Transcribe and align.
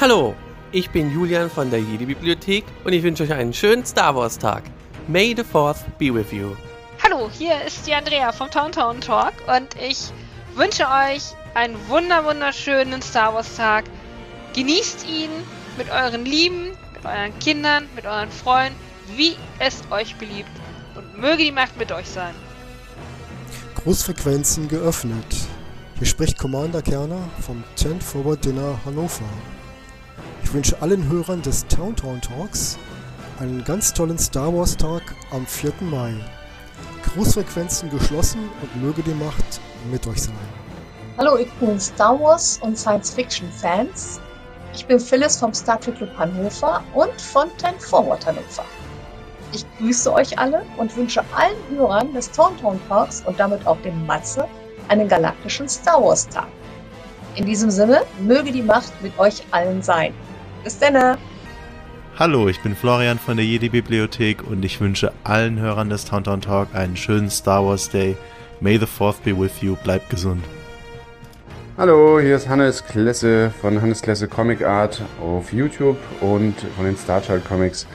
Hallo, 0.00 0.36
ich 0.70 0.90
bin 0.90 1.12
Julian 1.12 1.50
von 1.50 1.72
der 1.72 1.80
Jedi 1.80 2.06
Bibliothek 2.06 2.64
und 2.84 2.92
ich 2.92 3.02
wünsche 3.02 3.24
euch 3.24 3.32
einen 3.32 3.52
schönen 3.52 3.84
Star 3.84 4.14
Wars 4.14 4.38
Tag. 4.38 4.62
May 5.08 5.34
the 5.36 5.42
Fourth 5.42 5.78
be 5.98 6.14
with 6.14 6.30
you. 6.30 6.54
Hallo, 7.02 7.28
hier 7.28 7.60
ist 7.66 7.84
die 7.84 7.92
Andrea 7.92 8.30
vom 8.30 8.48
Town 8.48 8.70
Town 8.70 9.00
Talk 9.00 9.32
und 9.48 9.74
ich 9.82 10.12
wünsche 10.54 10.84
euch 10.84 11.34
einen 11.54 11.76
wunder 11.88 12.24
wunderschönen 12.24 13.02
Star 13.02 13.34
Wars 13.34 13.56
Tag. 13.56 13.86
Genießt 14.54 15.04
ihn 15.08 15.30
mit 15.76 15.90
euren 15.90 16.24
Lieben, 16.24 16.66
mit 16.94 17.04
euren 17.04 17.36
Kindern, 17.40 17.88
mit 17.96 18.06
euren 18.06 18.30
Freunden, 18.30 18.78
wie 19.16 19.34
es 19.58 19.82
euch 19.90 20.14
beliebt. 20.14 20.48
Und 20.94 21.18
möge 21.18 21.42
die 21.42 21.50
Macht 21.50 21.76
mit 21.76 21.90
euch 21.90 22.08
sein. 22.08 22.36
Großfrequenzen 23.74 24.68
geöffnet. 24.68 25.48
Hier 25.96 26.06
spricht 26.06 26.38
Commander 26.38 26.82
Kerner 26.82 27.28
vom 27.40 27.64
10 27.74 28.00
Forward 28.00 28.44
Dinner 28.44 28.78
Hannover. 28.84 29.24
Ich 30.42 30.54
wünsche 30.54 30.80
allen 30.80 31.08
Hörern 31.10 31.42
des 31.42 31.66
Town 31.66 31.94
Town 31.94 32.20
Talks 32.20 32.78
einen 33.38 33.62
ganz 33.64 33.92
tollen 33.92 34.18
Star 34.18 34.54
Wars 34.54 34.76
Tag 34.76 35.02
am 35.30 35.46
4. 35.46 35.72
Mai. 35.80 36.14
Großfrequenzen 37.14 37.90
geschlossen 37.90 38.48
und 38.62 38.82
möge 38.82 39.02
die 39.02 39.14
Macht 39.14 39.60
mit 39.90 40.06
euch 40.06 40.22
sein. 40.22 40.34
Hallo, 41.18 41.36
ich 41.36 41.50
bin 41.54 41.78
Star 41.78 42.18
Wars 42.18 42.58
und 42.62 42.78
Science 42.78 43.10
Fiction 43.10 43.50
Fans. 43.50 44.20
Ich 44.74 44.86
bin 44.86 45.00
Phyllis 45.00 45.36
vom 45.36 45.52
Star 45.52 45.80
Trek 45.80 45.96
Club 45.96 46.10
Hannover 46.16 46.82
und 46.94 47.20
von 47.20 47.48
Ten 47.58 47.78
Forward 47.78 48.24
Hannover. 48.26 48.64
Ich 49.52 49.64
grüße 49.78 50.12
euch 50.12 50.38
alle 50.38 50.62
und 50.76 50.94
wünsche 50.96 51.24
allen 51.34 51.56
Hörern 51.70 52.12
des 52.12 52.30
Towntown 52.30 52.78
Parks 52.88 53.22
und 53.26 53.38
damit 53.40 53.66
auch 53.66 53.80
dem 53.82 54.06
Matze 54.06 54.46
einen 54.88 55.08
galaktischen 55.08 55.68
Star 55.68 56.02
Wars 56.02 56.28
Tag. 56.28 56.48
In 57.34 57.46
diesem 57.46 57.70
Sinne, 57.70 58.02
möge 58.20 58.52
die 58.52 58.62
Macht 58.62 58.92
mit 59.02 59.18
euch 59.18 59.42
allen 59.52 59.82
sein. 59.82 60.12
Bis 60.68 60.78
denne! 60.78 61.16
Hallo, 62.18 62.46
ich 62.46 62.62
bin 62.62 62.76
Florian 62.76 63.18
von 63.18 63.38
der 63.38 63.46
Jedi 63.46 63.70
Bibliothek 63.70 64.46
und 64.46 64.62
ich 64.62 64.82
wünsche 64.82 65.14
allen 65.24 65.58
Hörern 65.58 65.88
des 65.88 66.04
Towntown 66.04 66.42
Talk 66.42 66.74
einen 66.74 66.94
schönen 66.94 67.30
Star 67.30 67.64
Wars 67.64 67.88
Day. 67.88 68.18
May 68.60 68.76
the 68.76 68.84
Fourth 68.84 69.24
be 69.24 69.34
with 69.34 69.62
you. 69.62 69.76
Bleibt 69.76 70.10
gesund. 70.10 70.44
Hallo, 71.78 72.20
hier 72.20 72.36
ist 72.36 72.50
Hannes 72.50 72.84
Klesse 72.84 73.50
von 73.62 73.80
Hannes 73.80 74.02
Klesse 74.02 74.28
Comic 74.28 74.62
Art 74.62 75.00
auf 75.22 75.54
YouTube 75.54 75.96
und 76.20 76.54
von 76.76 76.84
den 76.84 76.98
Star 76.98 77.22
Child 77.22 77.46
Comics. 77.46 77.86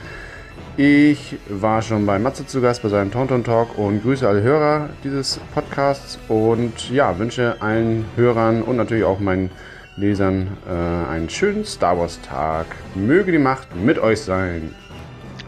Ich 0.76 1.36
war 1.48 1.80
schon 1.80 2.04
bei 2.06 2.18
Matze 2.18 2.44
zu 2.44 2.60
Gast 2.60 2.82
bei 2.82 2.88
seinem 2.88 3.12
Tonton 3.12 3.44
Talk 3.44 3.78
und 3.78 4.02
grüße 4.02 4.26
alle 4.26 4.42
Hörer 4.42 4.88
dieses 5.04 5.38
Podcasts 5.54 6.18
und 6.26 6.90
ja, 6.90 7.16
wünsche 7.20 7.54
allen 7.60 8.04
Hörern 8.16 8.62
und 8.62 8.74
natürlich 8.74 9.04
auch 9.04 9.20
meinen 9.20 9.50
Lesern 9.96 10.56
äh, 10.66 10.72
einen 10.72 11.30
schönen 11.30 11.64
Star 11.64 11.98
Wars 11.98 12.20
Tag. 12.22 12.66
Möge 12.94 13.30
die 13.30 13.38
Macht 13.38 13.74
mit 13.76 13.98
euch 13.98 14.20
sein. 14.20 14.74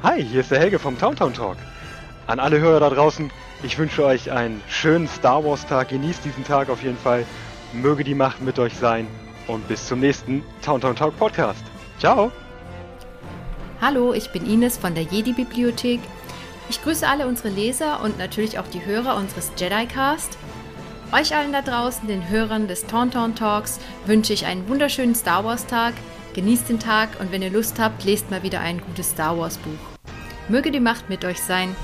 Hi, 0.03 0.23
hier 0.23 0.41
ist 0.41 0.53
der 0.53 0.61
Helge 0.61 0.79
vom 0.79 0.97
Towntown 0.99 1.35
Talk. 1.35 1.57
An 2.29 2.39
alle 2.39 2.61
Hörer 2.61 2.81
da 2.81 2.91
draußen, 2.91 3.31
ich 3.63 3.77
wünsche 3.79 4.05
euch 4.05 4.31
einen 4.31 4.61
schönen 4.69 5.09
Star 5.09 5.45
Wars 5.45 5.67
Tag. 5.67 5.89
Genießt 5.89 6.25
diesen 6.25 6.45
Tag 6.45 6.71
auf 6.71 6.83
jeden 6.83 6.97
Fall. 6.97 7.25
Möge 7.73 8.05
die 8.05 8.15
Macht 8.15 8.41
mit 8.41 8.59
euch 8.59 8.75
sein. 8.75 9.09
Und 9.49 9.67
bis 9.67 9.87
zum 9.87 10.01
nächsten 10.01 10.45
Towntown 10.63 10.95
Talk 10.95 11.17
Podcast. 11.19 11.65
Ciao! 11.99 12.31
Hallo, 13.81 14.13
ich 14.13 14.31
bin 14.31 14.47
Ines 14.47 14.77
von 14.77 14.95
der 14.95 15.05
Jedi 15.05 15.33
Bibliothek. 15.33 16.01
Ich 16.69 16.83
grüße 16.83 17.07
alle 17.07 17.27
unsere 17.27 17.49
Leser 17.49 18.01
und 18.03 18.19
natürlich 18.19 18.59
auch 18.59 18.67
die 18.67 18.85
Hörer 18.85 19.17
unseres 19.17 19.53
Jedi 19.57 19.87
Cast. 19.87 20.39
Euch 21.13 21.37
allen 21.37 21.53
da 21.53 21.63
draußen, 21.63 22.09
den 22.09 22.29
Hörern 22.29 22.67
des 22.67 22.85
Tauntaun 22.85 23.37
Talks, 23.37 23.79
wünsche 24.07 24.33
ich 24.33 24.45
einen 24.45 24.69
wunderschönen 24.69 25.15
Star 25.15 25.45
Wars 25.45 25.65
Tag. 25.67 25.95
Genießt 26.35 26.69
den 26.69 26.81
Tag 26.81 27.21
und 27.21 27.31
wenn 27.31 27.43
ihr 27.43 27.51
Lust 27.51 27.79
habt, 27.79 28.05
lest 28.05 28.29
mal 28.31 28.43
wieder 28.43 28.61
ein 28.61 28.81
gutes 28.81 29.11
Star 29.11 29.39
Wars 29.39 29.57
Buch. 29.59 30.11
Möge 30.49 30.73
die 30.73 30.81
Macht 30.81 31.09
mit 31.09 31.25
euch 31.25 31.41
sein. 31.41 31.77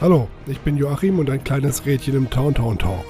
Hallo, 0.00 0.28
ich 0.46 0.60
bin 0.60 0.78
Joachim 0.78 1.18
und 1.18 1.28
ein 1.28 1.44
kleines 1.44 1.84
Rädchen 1.84 2.16
im 2.16 2.30
Tauntaun 2.30 2.78
Talk. 2.78 3.04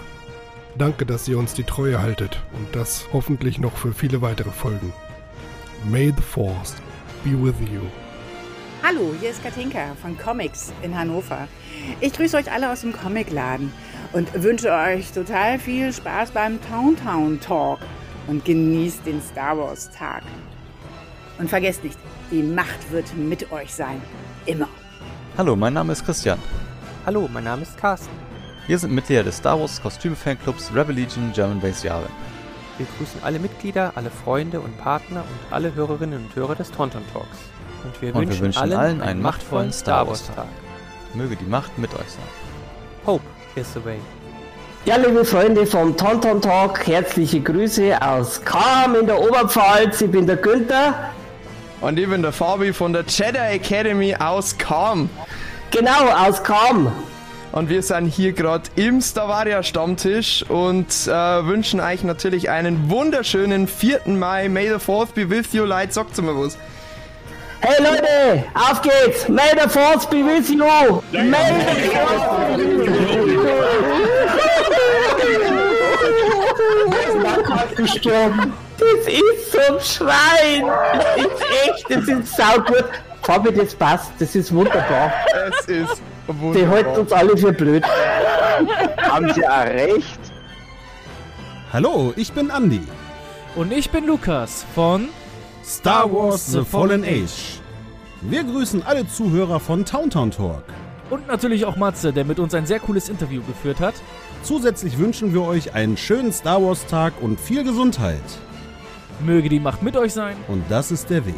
Danke, 0.76 1.06
dass 1.06 1.28
ihr 1.28 1.38
uns 1.38 1.54
die 1.54 1.64
Treue 1.64 2.02
haltet 2.02 2.42
und 2.52 2.74
das 2.74 3.06
hoffentlich 3.12 3.60
noch 3.60 3.76
für 3.76 3.92
viele 3.92 4.22
weitere 4.22 4.50
Folgen. 4.50 4.92
May 5.84 6.12
the 6.14 6.22
Force 6.22 6.74
be 7.22 7.30
with 7.30 7.54
you. 7.72 7.82
Hallo, 8.82 9.14
hier 9.20 9.30
ist 9.30 9.42
Katinka 9.44 9.94
von 10.02 10.18
Comics 10.18 10.72
in 10.82 10.98
Hannover. 10.98 11.46
Ich 12.00 12.12
grüße 12.14 12.36
euch 12.36 12.50
alle 12.50 12.72
aus 12.72 12.80
dem 12.80 12.92
Comicladen 12.92 13.72
und 14.12 14.42
wünsche 14.42 14.70
euch 14.70 15.12
total 15.12 15.58
viel 15.58 15.92
Spaß 15.92 16.32
beim 16.32 16.58
Towntown 16.70 17.40
Talk 17.40 17.78
und 18.26 18.44
genießt 18.44 19.06
den 19.06 19.22
Star 19.22 19.56
Wars 19.56 19.90
Tag. 19.90 20.22
Und 21.38 21.48
vergesst 21.48 21.82
nicht, 21.82 21.98
die 22.30 22.42
Macht 22.42 22.92
wird 22.92 23.16
mit 23.16 23.50
euch 23.52 23.72
sein. 23.74 24.00
Immer. 24.46 24.68
Hallo, 25.36 25.56
mein 25.56 25.72
Name 25.72 25.92
ist 25.92 26.04
Christian. 26.04 26.38
Hallo, 27.06 27.28
mein 27.32 27.44
Name 27.44 27.62
ist 27.62 27.76
Carsten. 27.78 28.14
Wir 28.66 28.78
sind 28.78 28.92
Mitglieder 28.92 29.24
des 29.24 29.38
Star 29.38 29.58
Wars 29.58 29.80
Kostüme-Fanclubs 29.82 30.72
Rebel 30.74 30.94
Legion 30.94 31.32
German 31.32 31.60
Base 31.60 31.86
Jahre. 31.86 32.06
Wir 32.78 32.86
grüßen 32.96 33.22
alle 33.22 33.38
Mitglieder, 33.38 33.92
alle 33.96 34.10
Freunde 34.10 34.60
und 34.60 34.76
Partner 34.78 35.20
und 35.20 35.52
alle 35.52 35.74
Hörerinnen 35.74 36.24
und 36.24 36.36
Hörer 36.36 36.54
des 36.54 36.70
Tauntaun 36.70 37.02
Talks. 37.12 37.38
Und 37.84 38.00
wir, 38.00 38.14
Und 38.14 38.22
wünschen, 38.22 38.34
wir 38.36 38.44
wünschen 38.46 38.62
allen, 38.62 38.72
allen 38.72 39.02
einen 39.02 39.22
machtvollen 39.22 39.72
Star 39.72 40.06
Wars 40.06 40.26
Tag. 40.26 40.36
Tag. 40.36 40.46
Möge 41.14 41.36
die 41.36 41.44
Macht 41.44 41.76
mit 41.78 41.92
euch 41.94 42.08
sein. 42.08 42.24
Hope 43.04 43.24
is 43.56 43.72
the 43.74 43.84
way. 43.84 43.98
Ja, 44.84 44.96
liebe 44.96 45.24
Freunde 45.24 45.64
vom 45.64 45.96
Tonton 45.96 46.40
Talk, 46.42 46.86
herzliche 46.86 47.40
Grüße 47.40 48.02
aus 48.02 48.42
Kam 48.44 48.96
in 48.96 49.06
der 49.06 49.20
Oberpfalz. 49.20 50.00
Ich 50.00 50.10
bin 50.10 50.26
der 50.26 50.36
Günther. 50.36 51.12
Und 51.80 51.98
ich 51.98 52.08
bin 52.08 52.22
der 52.22 52.32
Fabi 52.32 52.72
von 52.72 52.92
der 52.92 53.04
Jedi 53.06 53.38
Academy 53.38 54.16
aus 54.16 54.58
Kam. 54.58 55.08
Genau, 55.70 56.10
aus 56.26 56.42
Kam. 56.42 56.92
Und 57.52 57.68
wir 57.68 57.82
sind 57.82 58.06
hier 58.06 58.32
gerade 58.32 58.64
im 58.76 59.00
Stavaria 59.00 59.62
Stammtisch 59.62 60.44
und 60.48 60.88
äh, 61.06 61.10
wünschen 61.46 61.80
euch 61.80 62.02
natürlich 62.02 62.50
einen 62.50 62.90
wunderschönen 62.90 63.68
4. 63.68 64.00
Mai. 64.06 64.48
May 64.48 64.68
the 64.68 64.76
4th 64.76 65.12
be 65.14 65.28
with 65.28 65.52
you, 65.52 65.64
Leute. 65.64 65.92
Sagt 65.92 66.20
mir 66.20 66.34
was. 66.34 66.56
Hey 67.60 67.80
Leute, 67.80 68.44
auf 68.54 68.82
geht's. 68.82 69.28
May 69.28 69.52
the 69.52 69.68
Force 69.68 70.06
be 70.06 70.24
with 70.24 70.50
you. 70.50 70.64
May 71.12 71.60
the 71.60 71.90
Force 71.90 72.56
be 72.56 72.66
with 72.78 73.10
you. 73.14 73.52
Gestorben. 77.76 78.52
Das 78.78 79.06
ist 79.06 79.52
so 79.52 79.58
ein 79.58 79.80
Schwein. 79.80 80.66
Das 80.92 81.16
ist 81.16 81.44
echt, 81.64 81.90
das 81.90 82.08
ist 82.08 82.36
saugut. 82.36 82.84
Fabi, 83.22 83.52
das 83.52 83.74
passt. 83.74 84.12
Das 84.18 84.34
ist 84.34 84.52
wunderbar. 84.52 85.12
Es 85.48 85.66
ist 85.66 86.02
wunderbar. 86.26 86.54
Die 86.54 86.66
halten 86.66 87.00
uns 87.00 87.12
alle 87.12 87.36
für 87.36 87.52
blöd. 87.52 87.84
Haben 88.98 89.32
Sie 89.32 89.46
auch 89.46 89.64
recht? 89.64 90.20
Hallo, 91.72 92.12
ich 92.16 92.32
bin 92.32 92.50
Andy. 92.50 92.82
Und 93.54 93.72
ich 93.72 93.90
bin 93.90 94.06
Lukas 94.06 94.66
von 94.74 95.08
Star 95.64 96.12
Wars 96.12 96.46
The 96.46 96.64
Fallen 96.64 97.04
Age. 97.04 97.60
Wir 98.22 98.44
grüßen 98.44 98.84
alle 98.84 99.06
Zuhörer 99.06 99.60
von 99.60 99.84
Towntown 99.84 100.30
Talk. 100.30 100.64
Und 101.10 101.26
natürlich 101.28 101.64
auch 101.64 101.76
Matze, 101.76 102.12
der 102.12 102.24
mit 102.24 102.38
uns 102.38 102.54
ein 102.54 102.66
sehr 102.66 102.80
cooles 102.80 103.08
Interview 103.08 103.42
geführt 103.42 103.80
hat. 103.80 103.94
Zusätzlich 104.42 104.98
wünschen 104.98 105.32
wir 105.32 105.42
euch 105.42 105.74
einen 105.74 105.96
schönen 105.96 106.32
Star 106.32 106.60
Wars 106.60 106.84
Tag 106.86 107.14
und 107.20 107.38
viel 107.38 107.62
Gesundheit. 107.62 108.20
Möge 109.24 109.48
die 109.48 109.60
Macht 109.60 109.84
mit 109.84 109.96
euch 109.96 110.12
sein. 110.12 110.36
Und 110.48 110.64
das 110.68 110.90
ist 110.90 111.10
der 111.10 111.24
Weg. 111.24 111.34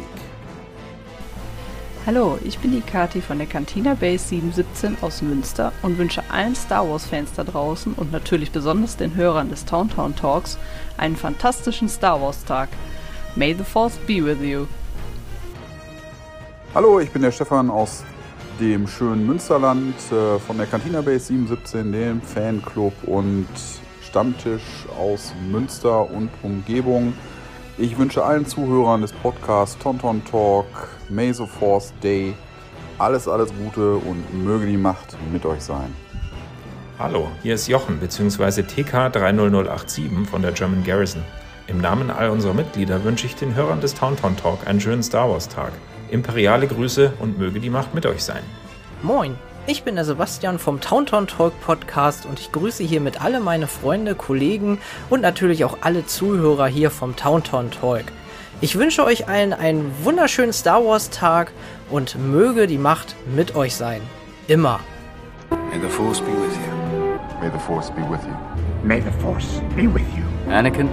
Hallo, 2.07 2.39
ich 2.43 2.57
bin 2.57 2.71
die 2.71 2.81
Kati 2.81 3.21
von 3.21 3.37
der 3.37 3.45
Cantina 3.45 3.93
Base 3.93 4.27
717 4.29 4.97
aus 5.01 5.21
Münster 5.21 5.71
und 5.83 5.99
wünsche 5.99 6.23
allen 6.31 6.55
Star 6.55 6.89
Wars 6.89 7.05
Fans 7.05 7.31
da 7.33 7.43
draußen 7.43 7.93
und 7.93 8.11
natürlich 8.11 8.51
besonders 8.51 8.97
den 8.97 9.15
Hörern 9.15 9.49
des 9.49 9.65
Towntown 9.65 10.15
Talks 10.15 10.57
einen 10.97 11.15
fantastischen 11.15 11.89
Star 11.89 12.19
Wars 12.19 12.43
Tag. 12.43 12.69
May 13.35 13.53
the 13.53 13.63
Force 13.63 13.97
be 14.07 14.25
with 14.25 14.41
you. 14.41 14.65
Hallo, 16.73 16.99
ich 16.99 17.11
bin 17.11 17.21
der 17.21 17.31
Stefan 17.31 17.69
aus 17.69 18.03
dem 18.59 18.87
schönen 18.87 19.25
Münsterland 19.25 19.95
äh, 20.11 20.39
von 20.39 20.57
der 20.57 20.67
Cantina 20.67 21.01
Base 21.01 21.25
717, 21.25 21.91
dem 21.91 22.21
Fanclub 22.21 22.93
und 23.03 23.47
Stammtisch 24.01 24.85
aus 24.97 25.33
Münster 25.51 26.09
und 26.09 26.29
Umgebung. 26.41 27.13
Ich 27.77 27.97
wünsche 27.97 28.23
allen 28.23 28.45
Zuhörern 28.45 29.01
des 29.01 29.11
Podcasts 29.11 29.77
Tonton 29.77 30.23
Talk, 30.23 30.65
May 31.09 31.33
the 31.33 31.45
Force 31.45 31.93
Day, 32.01 32.33
alles, 32.97 33.27
alles 33.27 33.51
Gute 33.53 33.95
und 33.95 34.45
möge 34.45 34.65
die 34.67 34.77
Macht 34.77 35.17
mit 35.33 35.45
euch 35.45 35.61
sein. 35.61 35.93
Hallo, 36.97 37.27
hier 37.43 37.55
ist 37.55 37.67
Jochen 37.67 37.99
bzw. 37.99 38.61
TK30087 38.61 40.25
von 40.25 40.41
der 40.41 40.53
German 40.53 40.83
Garrison. 40.85 41.23
Im 41.67 41.81
Namen 41.81 42.09
all 42.09 42.29
unserer 42.29 42.53
Mitglieder 42.53 43.03
wünsche 43.03 43.25
ich 43.25 43.35
den 43.35 43.53
Hörern 43.55 43.81
des 43.81 43.95
Taunton 43.95 44.37
Talk 44.37 44.65
einen 44.65 44.79
schönen 44.79 45.03
Star 45.03 45.29
Wars 45.29 45.49
Tag. 45.49 45.73
Imperiale 46.09 46.67
Grüße 46.67 47.13
und 47.19 47.37
möge 47.37 47.59
die 47.59 47.69
Macht 47.69 47.93
mit 47.93 48.05
euch 48.05 48.23
sein. 48.23 48.43
Moin, 49.01 49.35
ich 49.67 49.83
bin 49.83 49.95
der 49.95 50.05
Sebastian 50.05 50.59
vom 50.59 50.79
Taunton 50.79 51.27
Talk 51.27 51.59
Podcast 51.61 52.25
und 52.25 52.39
ich 52.39 52.51
grüße 52.51 52.83
hiermit 52.83 53.21
alle 53.23 53.39
meine 53.39 53.67
Freunde, 53.67 54.13
Kollegen 54.15 54.79
und 55.09 55.21
natürlich 55.21 55.65
auch 55.65 55.77
alle 55.81 56.05
Zuhörer 56.05 56.67
hier 56.67 56.91
vom 56.91 57.15
Taunton 57.15 57.71
Talk. 57.71 58.03
Ich 58.61 58.77
wünsche 58.77 59.03
euch 59.03 59.27
allen 59.27 59.53
einen 59.53 59.91
wunderschönen 60.03 60.53
Star 60.53 60.85
Wars 60.85 61.09
Tag 61.09 61.51
und 61.89 62.15
möge 62.17 62.67
die 62.67 62.77
Macht 62.77 63.15
mit 63.35 63.55
euch 63.55 63.75
sein. 63.75 64.01
Immer. 64.47 64.79
May 65.49 65.79
the 65.81 65.89
Force 65.89 66.21
be 66.21 66.27
with 66.27 66.55
you. 66.55 67.39
May 67.41 67.51
the 67.51 67.59
Force 67.59 67.91
be 67.91 68.01
with 68.09 68.23
you. 68.23 68.87
May 68.87 69.01
the 69.01 69.11
Force 69.21 69.61
be 69.75 69.91
with 69.93 70.05
you. 70.15 70.51
Anakin, 70.51 70.87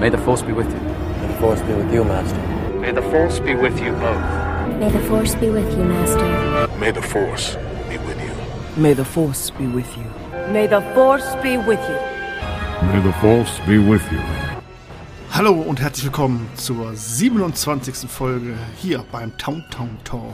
may 0.00 0.10
the 0.10 0.18
Force 0.18 0.42
be 0.42 0.56
with 0.56 0.66
you. 0.66 0.80
May 1.20 1.28
the 1.28 1.40
Force 1.40 1.60
be 1.62 1.74
with 1.74 1.92
you, 1.92 2.02
Master. 2.02 2.59
May 2.80 2.92
the 2.92 3.02
Force 3.02 3.38
be 3.40 3.54
with 3.54 3.78
you 3.78 3.92
both. 3.92 4.78
May 4.78 4.88
the 4.88 5.00
Force 5.00 5.34
be 5.34 5.50
with 5.50 5.70
you, 5.76 5.84
Master. 5.84 6.66
May 6.78 6.90
the 6.90 7.02
Force 7.02 7.56
be 7.90 7.98
with 7.98 8.18
you. 8.18 8.82
May 8.82 8.94
the 8.94 9.04
Force 9.04 9.50
be 9.50 9.66
with 9.66 9.96
you. 9.98 10.04
May 10.50 10.66
the 10.66 10.80
Force 10.94 11.36
be 11.42 11.58
with 11.58 11.78
you. 11.90 11.98
May 12.88 13.02
the 13.02 13.12
Force 13.20 13.60
be 13.66 13.76
with 13.76 14.02
you. 14.10 14.22
Hallo 15.30 15.52
und 15.52 15.78
herzlich 15.78 16.06
willkommen 16.06 16.48
zur 16.54 16.94
27. 16.94 18.08
Folge 18.08 18.54
hier 18.78 19.04
beim 19.12 19.36
Town 19.36 19.62
Town 19.70 19.98
Talk. 20.04 20.32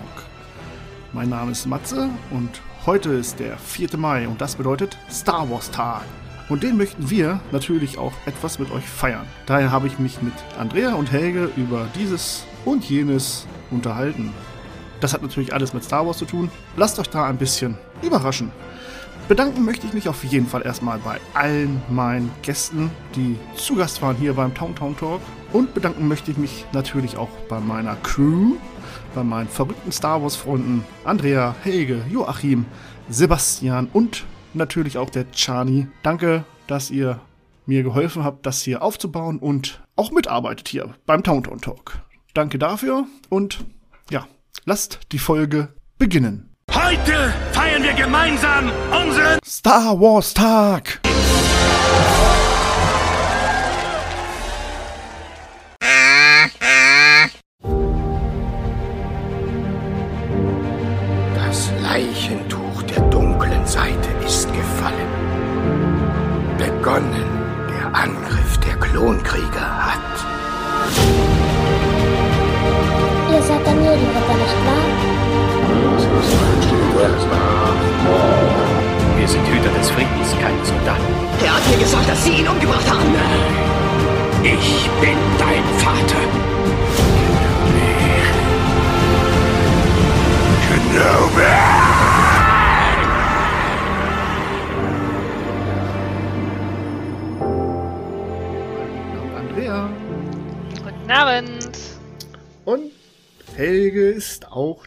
Mein 1.12 1.28
Name 1.28 1.50
ist 1.50 1.66
Matze 1.66 2.10
und 2.30 2.62
heute 2.86 3.10
ist 3.10 3.40
der 3.40 3.58
4. 3.58 3.96
Mai 3.96 4.28
und 4.28 4.40
das 4.40 4.54
bedeutet 4.54 4.96
Star 5.10 5.50
Wars 5.50 5.68
Tag. 5.72 6.04
Und 6.48 6.62
den 6.62 6.76
möchten 6.76 7.10
wir 7.10 7.40
natürlich 7.50 7.98
auch 7.98 8.12
etwas 8.24 8.58
mit 8.58 8.70
euch 8.70 8.84
feiern. 8.84 9.26
Daher 9.46 9.72
habe 9.72 9.88
ich 9.88 9.98
mich 9.98 10.22
mit 10.22 10.34
Andrea 10.58 10.94
und 10.94 11.10
Helge 11.10 11.50
über 11.56 11.86
dieses 11.96 12.44
und 12.64 12.88
jenes 12.88 13.46
unterhalten. 13.70 14.32
Das 15.00 15.12
hat 15.12 15.22
natürlich 15.22 15.52
alles 15.52 15.74
mit 15.74 15.84
Star 15.84 16.06
Wars 16.06 16.18
zu 16.18 16.24
tun. 16.24 16.50
Lasst 16.76 16.98
euch 16.98 17.08
da 17.08 17.26
ein 17.26 17.36
bisschen 17.36 17.76
überraschen. 18.02 18.52
Bedanken 19.28 19.64
möchte 19.64 19.88
ich 19.88 19.92
mich 19.92 20.08
auf 20.08 20.22
jeden 20.22 20.46
Fall 20.46 20.64
erstmal 20.64 20.98
bei 20.98 21.18
allen 21.34 21.82
meinen 21.88 22.30
Gästen, 22.42 22.92
die 23.16 23.36
zu 23.56 23.74
Gast 23.74 24.00
waren 24.00 24.14
hier 24.14 24.34
beim 24.34 24.54
Town 24.54 24.74
Town 24.76 24.96
Talk. 24.96 25.20
Und 25.52 25.74
bedanken 25.74 26.06
möchte 26.06 26.30
ich 26.30 26.36
mich 26.36 26.64
natürlich 26.72 27.16
auch 27.16 27.30
bei 27.48 27.58
meiner 27.58 27.96
Crew, 27.96 28.54
bei 29.16 29.24
meinen 29.24 29.48
verrückten 29.48 29.90
Star 29.90 30.22
Wars 30.22 30.36
Freunden 30.36 30.84
Andrea, 31.04 31.56
Helge, 31.64 32.04
Joachim, 32.08 32.66
Sebastian 33.08 33.88
und 33.92 34.24
natürlich 34.54 34.98
auch 34.98 35.10
der 35.10 35.30
Chani. 35.32 35.88
Danke, 36.02 36.44
dass 36.66 36.90
ihr 36.90 37.20
mir 37.66 37.82
geholfen 37.82 38.24
habt, 38.24 38.46
das 38.46 38.62
hier 38.62 38.82
aufzubauen 38.82 39.38
und 39.38 39.82
auch 39.96 40.10
mitarbeitet 40.10 40.68
hier 40.68 40.94
beim 41.06 41.22
Town 41.22 41.42
Town 41.42 41.60
Talk. 41.60 41.98
Danke 42.34 42.58
dafür 42.58 43.06
und 43.28 43.64
ja, 44.10 44.26
lasst 44.64 45.00
die 45.12 45.18
Folge 45.18 45.68
beginnen. 45.98 46.50
Heute 46.70 47.32
feiern 47.52 47.82
wir 47.82 47.94
gemeinsam 47.94 48.70
unseren 49.02 49.38
Star 49.44 49.98
Wars 50.00 50.34
Tag. 50.34 51.00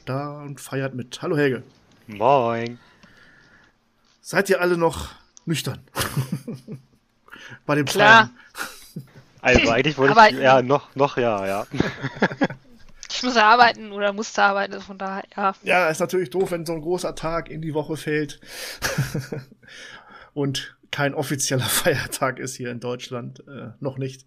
Da 0.09 0.41
und 0.41 0.59
feiert 0.59 0.95
mit. 0.95 1.21
Hallo 1.21 1.37
Helge. 1.37 1.63
Moin. 2.07 2.79
Seid 4.21 4.49
ihr 4.49 4.59
alle 4.59 4.75
noch 4.75 5.09
nüchtern? 5.45 5.79
Bei 7.65 7.75
dem 7.75 7.85
Klar. 7.85 8.31
Also 9.41 9.69
eigentlich 9.69 9.97
wollte 9.97 10.11
Arbeiten. 10.11 10.37
ich, 10.37 10.41
ja, 10.43 10.61
noch, 10.61 10.95
noch, 10.95 11.17
ja, 11.17 11.45
ja. 11.45 11.67
Ich 13.11 13.23
muss 13.23 13.37
arbeiten 13.37 13.91
oder 13.91 14.13
musste 14.13 14.43
arbeiten, 14.43 14.73
also 14.73 14.85
von 14.85 14.97
daher, 14.97 15.23
ja. 15.35 15.53
Ja, 15.63 15.89
ist 15.89 15.99
natürlich 15.99 16.29
doof, 16.29 16.51
wenn 16.51 16.65
so 16.65 16.73
ein 16.73 16.81
großer 16.81 17.15
Tag 17.15 17.49
in 17.49 17.61
die 17.61 17.73
Woche 17.73 17.97
fällt 17.97 18.39
und 20.33 20.77
kein 20.91 21.13
offizieller 21.15 21.65
Feiertag 21.65 22.39
ist 22.39 22.55
hier 22.55 22.71
in 22.71 22.79
Deutschland. 22.79 23.43
Äh, 23.47 23.71
noch 23.79 23.97
nicht. 23.97 24.25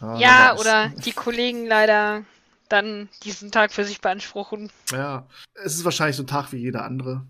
Aber 0.00 0.18
Ja, 0.18 0.56
oder 0.58 0.88
die 1.04 1.12
Kollegen 1.12 1.66
leider 1.66 2.24
dann 2.74 3.08
diesen 3.22 3.50
Tag 3.50 3.72
für 3.72 3.84
sich 3.84 4.00
beanspruchen. 4.00 4.70
Ja, 4.90 5.26
es 5.54 5.76
ist 5.76 5.84
wahrscheinlich 5.84 6.16
so 6.16 6.24
ein 6.24 6.28
Tag 6.28 6.52
wie 6.52 6.58
jeder 6.58 6.84
andere. 6.84 7.24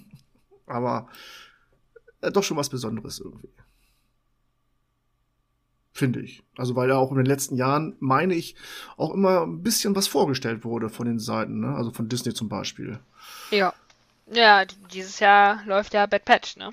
Aber 0.66 1.08
äh, 2.20 2.30
doch 2.30 2.44
schon 2.44 2.56
was 2.56 2.68
Besonderes 2.68 3.18
irgendwie. 3.18 3.50
Finde 5.92 6.20
ich. 6.20 6.42
Also, 6.56 6.76
weil 6.76 6.88
ja 6.90 6.96
auch 6.96 7.10
in 7.10 7.16
den 7.16 7.26
letzten 7.26 7.56
Jahren, 7.56 7.96
meine 8.00 8.34
ich, 8.34 8.54
auch 8.96 9.12
immer 9.14 9.42
ein 9.42 9.62
bisschen 9.62 9.96
was 9.96 10.06
vorgestellt 10.06 10.64
wurde 10.64 10.90
von 10.90 11.06
den 11.06 11.18
Seiten, 11.18 11.60
ne? 11.60 11.74
Also 11.74 11.90
von 11.90 12.08
Disney 12.08 12.34
zum 12.34 12.48
Beispiel. 12.48 12.98
Ja. 13.50 13.72
Ja, 14.30 14.64
dieses 14.92 15.20
Jahr 15.20 15.64
läuft 15.66 15.94
ja 15.94 16.04
Bad 16.06 16.24
Patch, 16.24 16.56
ne? 16.56 16.70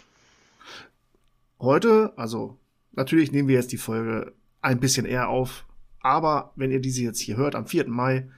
Heute, 1.59 2.11
also 2.17 2.57
natürlich 2.91 3.31
nehmen 3.31 3.47
wir 3.47 3.55
jetzt 3.55 3.71
die 3.71 3.77
Folge 3.77 4.33
ein 4.61 4.79
bisschen 4.79 5.05
eher 5.05 5.29
auf, 5.29 5.65
aber 6.03 6.53
wenn 6.55 6.69
ihr 6.69 6.81
diese 6.81 7.01
jetzt 7.01 7.19
hier 7.19 7.37
hört, 7.37 7.55
am 7.55 7.65
4. 7.65 7.87
Mai, 7.87 8.29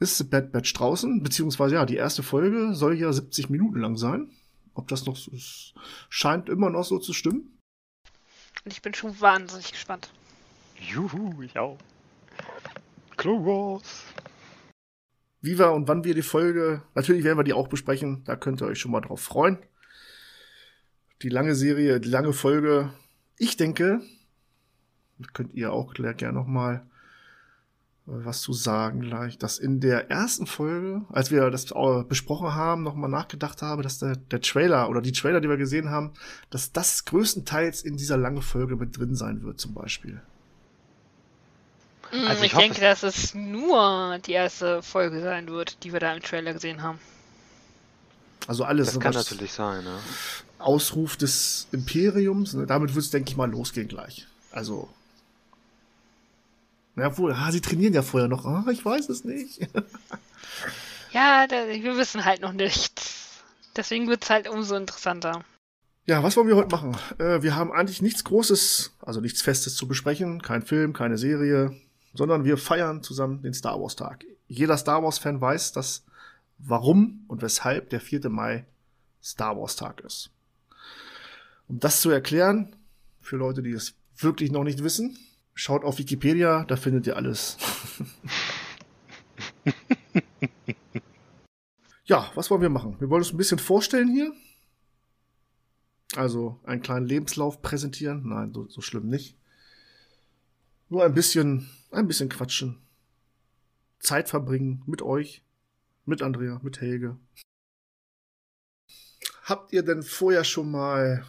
ist 0.00 0.16
The 0.16 0.24
Bad 0.24 0.50
Batch 0.50 0.72
draußen, 0.72 1.22
beziehungsweise 1.22 1.74
ja, 1.74 1.84
die 1.84 1.96
erste 1.96 2.22
Folge 2.22 2.74
soll 2.74 2.98
ja 2.98 3.12
70 3.12 3.50
Minuten 3.50 3.80
lang 3.80 3.96
sein. 3.96 4.30
Ob 4.74 4.88
das 4.88 5.04
noch 5.04 5.16
so 5.16 5.30
ist, 5.30 5.74
scheint 6.08 6.48
immer 6.48 6.70
noch 6.70 6.84
so 6.84 6.98
zu 6.98 7.12
stimmen. 7.12 7.58
Und 8.64 8.72
ich 8.72 8.82
bin 8.82 8.94
schon 8.94 9.20
wahnsinnig 9.20 9.72
gespannt. 9.72 10.10
Juhu, 10.76 11.42
ich 11.42 11.58
auch. 11.58 11.78
Clone 13.16 13.44
Wars. 13.44 14.04
Wie 15.42 15.58
wir 15.58 15.72
und 15.72 15.88
wann 15.88 16.04
wir 16.04 16.14
die 16.14 16.22
Folge, 16.22 16.82
natürlich 16.94 17.24
werden 17.24 17.38
wir 17.38 17.44
die 17.44 17.52
auch 17.52 17.68
besprechen, 17.68 18.24
da 18.24 18.36
könnt 18.36 18.62
ihr 18.62 18.66
euch 18.66 18.78
schon 18.78 18.92
mal 18.92 19.00
drauf 19.00 19.20
freuen. 19.20 19.58
Die 21.22 21.28
lange 21.28 21.54
Serie, 21.54 22.00
die 22.00 22.08
lange 22.08 22.32
Folge. 22.32 22.92
Ich 23.36 23.58
denke, 23.58 24.00
könnt 25.32 25.54
ihr 25.54 25.72
auch 25.72 25.94
gerne 25.94 26.32
noch 26.32 26.46
mal 26.46 26.82
äh, 28.10 28.24
was 28.24 28.40
zu 28.40 28.52
sagen 28.52 29.00
gleich, 29.00 29.38
dass 29.38 29.58
in 29.58 29.80
der 29.80 30.10
ersten 30.10 30.46
Folge, 30.46 31.02
als 31.10 31.30
wir 31.30 31.50
das 31.50 31.70
äh, 31.70 32.02
besprochen 32.04 32.54
haben, 32.54 32.82
noch 32.82 32.94
mal 32.94 33.08
nachgedacht 33.08 33.62
habe, 33.62 33.82
dass 33.82 33.98
der, 33.98 34.16
der 34.16 34.40
Trailer 34.40 34.88
oder 34.88 35.00
die 35.00 35.12
Trailer, 35.12 35.40
die 35.40 35.48
wir 35.48 35.56
gesehen 35.56 35.90
haben, 35.90 36.12
dass 36.50 36.72
das 36.72 37.04
größtenteils 37.04 37.82
in 37.82 37.96
dieser 37.96 38.16
langen 38.16 38.42
Folge 38.42 38.76
mit 38.76 38.98
drin 38.98 39.14
sein 39.14 39.42
wird 39.42 39.60
zum 39.60 39.74
Beispiel. 39.74 40.20
Mm, 42.12 42.26
Also 42.26 42.42
ich 42.42 42.48
ich 42.48 42.54
hoffe, 42.54 42.64
denke, 42.64 42.80
dass 42.80 43.02
es 43.02 43.34
nur 43.34 44.18
die 44.26 44.32
erste 44.32 44.82
Folge 44.82 45.20
sein 45.20 45.48
wird, 45.48 45.84
die 45.84 45.92
wir 45.92 46.00
da 46.00 46.12
im 46.14 46.22
Trailer 46.22 46.52
gesehen 46.52 46.82
haben. 46.82 46.98
Also 48.46 48.64
alles 48.64 48.88
Das 48.88 49.00
kann 49.00 49.14
natürlich 49.14 49.52
sein, 49.52 49.84
ne? 49.84 49.98
Ausruf 50.58 51.16
des 51.16 51.68
Imperiums. 51.72 52.54
Ne? 52.54 52.66
Damit 52.66 52.94
wird 52.94 53.04
es, 53.04 53.10
denke 53.10 53.30
ich 53.30 53.36
mal, 53.36 53.50
losgehen 53.50 53.88
gleich. 53.88 54.26
Also. 54.50 54.88
Na 57.00 57.16
wohl, 57.16 57.32
ah, 57.32 57.50
sie 57.50 57.62
trainieren 57.62 57.94
ja 57.94 58.02
vorher 58.02 58.28
noch. 58.28 58.44
Ah, 58.44 58.66
ich 58.70 58.84
weiß 58.84 59.08
es 59.08 59.24
nicht. 59.24 59.68
Ja, 61.12 61.48
da, 61.48 61.66
wir 61.66 61.96
wissen 61.96 62.24
halt 62.24 62.40
noch 62.40 62.52
nichts. 62.52 63.42
Deswegen 63.74 64.06
wird 64.06 64.22
es 64.22 64.30
halt 64.30 64.48
umso 64.48 64.76
interessanter. 64.76 65.44
ja, 66.06 66.22
was 66.22 66.36
wollen 66.36 66.46
wir 66.46 66.54
heute 66.54 66.70
machen? 66.70 66.96
Äh, 67.18 67.42
wir 67.42 67.56
haben 67.56 67.72
eigentlich 67.72 68.00
nichts 68.00 68.22
Großes, 68.22 68.92
also 69.00 69.20
nichts 69.20 69.42
Festes 69.42 69.74
zu 69.74 69.88
besprechen. 69.88 70.40
Kein 70.40 70.62
Film, 70.62 70.92
keine 70.92 71.18
Serie, 71.18 71.76
sondern 72.14 72.44
wir 72.44 72.56
feiern 72.58 73.02
zusammen 73.02 73.42
den 73.42 73.54
Star 73.54 73.80
Wars 73.80 73.96
Tag. 73.96 74.24
Jeder 74.46 74.76
Star 74.76 75.02
Wars 75.02 75.18
Fan 75.18 75.40
weiß, 75.40 75.72
dass 75.72 76.04
warum 76.58 77.24
und 77.26 77.42
weshalb 77.42 77.90
der 77.90 78.00
4. 78.00 78.28
Mai 78.28 78.64
Star 79.20 79.58
Wars 79.58 79.74
Tag 79.74 80.02
ist. 80.02 80.30
Um 81.66 81.80
das 81.80 82.02
zu 82.02 82.10
erklären, 82.10 82.76
für 83.20 83.36
Leute, 83.36 83.62
die 83.62 83.72
es 83.72 83.94
wirklich 84.16 84.52
noch 84.52 84.62
nicht 84.62 84.84
wissen, 84.84 85.18
schaut 85.60 85.84
auf 85.84 85.98
Wikipedia, 85.98 86.64
da 86.64 86.76
findet 86.76 87.06
ihr 87.06 87.16
alles. 87.16 87.58
ja, 92.04 92.30
was 92.34 92.50
wollen 92.50 92.62
wir 92.62 92.70
machen? 92.70 92.96
Wir 92.98 93.10
wollen 93.10 93.22
uns 93.22 93.32
ein 93.32 93.36
bisschen 93.36 93.58
vorstellen 93.58 94.10
hier. 94.10 94.32
Also 96.16 96.58
einen 96.64 96.80
kleinen 96.80 97.06
Lebenslauf 97.06 97.60
präsentieren. 97.60 98.26
Nein, 98.26 98.54
so, 98.54 98.68
so 98.68 98.80
schlimm 98.80 99.08
nicht. 99.08 99.36
Nur 100.88 101.04
ein 101.04 101.12
bisschen 101.12 101.68
ein 101.90 102.08
bisschen 102.08 102.30
quatschen. 102.30 102.80
Zeit 103.98 104.30
verbringen 104.30 104.82
mit 104.86 105.02
euch, 105.02 105.44
mit 106.06 106.22
Andrea, 106.22 106.58
mit 106.62 106.80
Helge. 106.80 107.18
Habt 109.44 109.74
ihr 109.74 109.82
denn 109.82 110.02
vorher 110.02 110.44
schon 110.44 110.70
mal, 110.70 111.26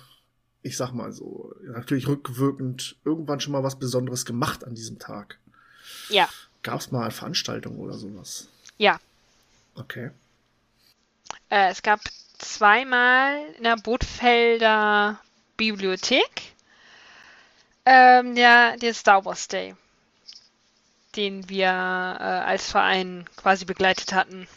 ich 0.63 0.77
sag 0.77 0.91
mal 0.94 1.12
so, 1.12 1.53
natürlich 1.63 2.08
rückwirkend, 2.08 2.96
irgendwann 3.03 3.39
schon 3.39 3.53
mal 3.53 3.63
was 3.63 3.80
Besonderes 3.80 4.25
gemacht 4.25 4.63
an 4.63 4.75
diesem 4.75 5.00
Tag? 5.00 5.38
Ja. 6.10 6.30
Gab 6.63 6.80
es 6.80 6.91
mal 6.91 7.03
eine 7.03 7.12
Veranstaltung 7.12 7.80
oder 7.80 7.94
sowas? 7.94 8.48
Ja. 8.77 9.00
Okay. 9.75 10.12
Äh, 11.50 11.72
es 11.72 11.82
gab 11.82 12.01
zweimal 12.38 13.39
in 13.58 13.63
der 13.63 13.77
Bootfelder 13.77 15.20
Bibliothek 15.58 16.53
ähm, 17.86 18.36
der, 18.36 18.77
der 18.77 18.94
Star 18.94 19.25
Wars 19.25 19.48
Day, 19.48 19.75
den 21.15 21.50
wir 21.50 21.68
äh, 21.68 21.70
als 21.70 22.70
Verein 22.72 23.25
quasi 23.36 23.65
begleitet 23.65 24.13
hatten. 24.13 24.48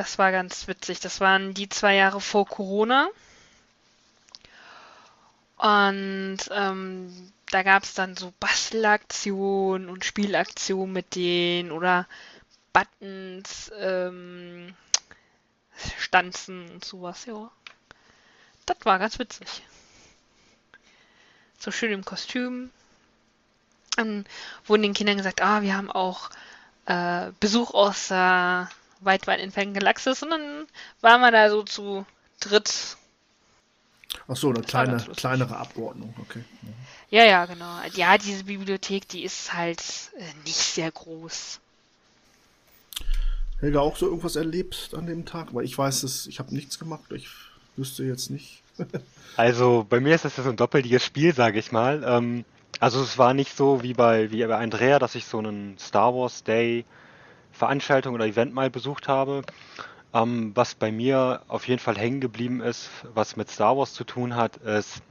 Das 0.00 0.16
war 0.16 0.32
ganz 0.32 0.66
witzig. 0.66 1.00
Das 1.00 1.20
waren 1.20 1.52
die 1.52 1.68
zwei 1.68 1.94
Jahre 1.94 2.22
vor 2.22 2.46
Corona. 2.46 3.10
Und 5.58 6.38
ähm, 6.50 7.32
da 7.50 7.62
gab 7.62 7.82
es 7.82 7.92
dann 7.92 8.16
so 8.16 8.32
Bastelaktionen 8.40 9.90
und 9.90 10.06
Spielaktionen 10.06 10.94
mit 10.94 11.14
denen 11.16 11.70
oder 11.70 12.08
Buttons, 12.72 13.70
ähm, 13.78 14.74
Stanzen 15.98 16.70
und 16.70 16.82
sowas, 16.82 17.26
ja. 17.26 17.50
Das 18.64 18.78
war 18.84 18.98
ganz 18.98 19.18
witzig. 19.18 19.62
So 21.58 21.70
schön 21.70 21.92
im 21.92 22.06
Kostüm. 22.06 22.70
Dann 23.96 24.24
wurden 24.64 24.84
den 24.84 24.94
Kindern 24.94 25.18
gesagt, 25.18 25.42
ah, 25.42 25.60
wir 25.60 25.76
haben 25.76 25.90
auch 25.90 26.30
äh, 26.86 27.32
Besuch 27.38 27.74
aus 27.74 28.08
der 28.08 28.70
weit, 29.00 29.26
weit 29.26 29.40
entfernten 29.40 29.74
Galaxis. 29.74 30.22
Und 30.22 30.30
dann 30.30 30.66
waren 31.00 31.20
wir 31.20 31.30
da 31.30 31.50
so 31.50 31.62
zu 31.62 32.06
dritt. 32.40 32.96
Ach 34.28 34.36
so, 34.36 34.50
eine 34.50 34.62
kleine, 34.62 34.96
kleinere 35.16 35.56
Abordnung, 35.56 36.14
okay. 36.20 36.44
Ja, 37.10 37.24
ja, 37.24 37.46
genau. 37.46 37.80
Ja, 37.94 38.18
diese 38.18 38.44
Bibliothek, 38.44 39.08
die 39.08 39.24
ist 39.24 39.52
halt 39.52 39.80
äh, 40.16 40.22
nicht 40.44 40.56
sehr 40.56 40.90
groß. 40.90 41.60
Helga 43.60 43.80
auch 43.80 43.96
so 43.96 44.06
irgendwas 44.06 44.36
erlebt 44.36 44.90
an 44.96 45.06
dem 45.06 45.26
Tag? 45.26 45.54
Weil 45.54 45.64
ich 45.64 45.76
weiß 45.76 46.02
es, 46.04 46.26
ich 46.26 46.38
habe 46.38 46.54
nichts 46.54 46.78
gemacht. 46.78 47.12
Ich 47.12 47.28
wüsste 47.76 48.04
jetzt 48.04 48.30
nicht. 48.30 48.62
also 49.36 49.86
bei 49.88 50.00
mir 50.00 50.14
ist 50.14 50.24
das 50.24 50.36
ja 50.36 50.44
so 50.44 50.50
ein 50.50 50.56
doppeltiges 50.56 51.04
Spiel, 51.04 51.34
sage 51.34 51.58
ich 51.58 51.72
mal. 51.72 52.02
Ähm, 52.06 52.44
also 52.78 53.02
es 53.02 53.18
war 53.18 53.34
nicht 53.34 53.56
so 53.56 53.82
wie 53.82 53.92
bei, 53.92 54.30
wie 54.30 54.44
bei 54.46 54.56
Andrea, 54.56 54.98
dass 54.98 55.14
ich 55.14 55.26
so 55.26 55.38
einen 55.38 55.76
Star 55.78 56.14
Wars 56.14 56.44
Day 56.44 56.84
Veranstaltung 57.52 58.14
oder 58.14 58.26
Event 58.26 58.54
mal 58.54 58.70
besucht 58.70 59.08
habe. 59.08 59.42
Ähm, 60.12 60.52
was 60.54 60.74
bei 60.74 60.90
mir 60.90 61.42
auf 61.48 61.68
jeden 61.68 61.80
Fall 61.80 61.96
hängen 61.96 62.20
geblieben 62.20 62.60
ist, 62.60 62.90
was 63.14 63.36
mit 63.36 63.50
Star 63.50 63.76
Wars 63.76 63.94
zu 63.94 64.04
tun 64.04 64.34
hat, 64.34 64.56
ist, 64.58 65.02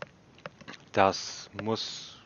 das 0.92 1.50
muss, 1.64 2.18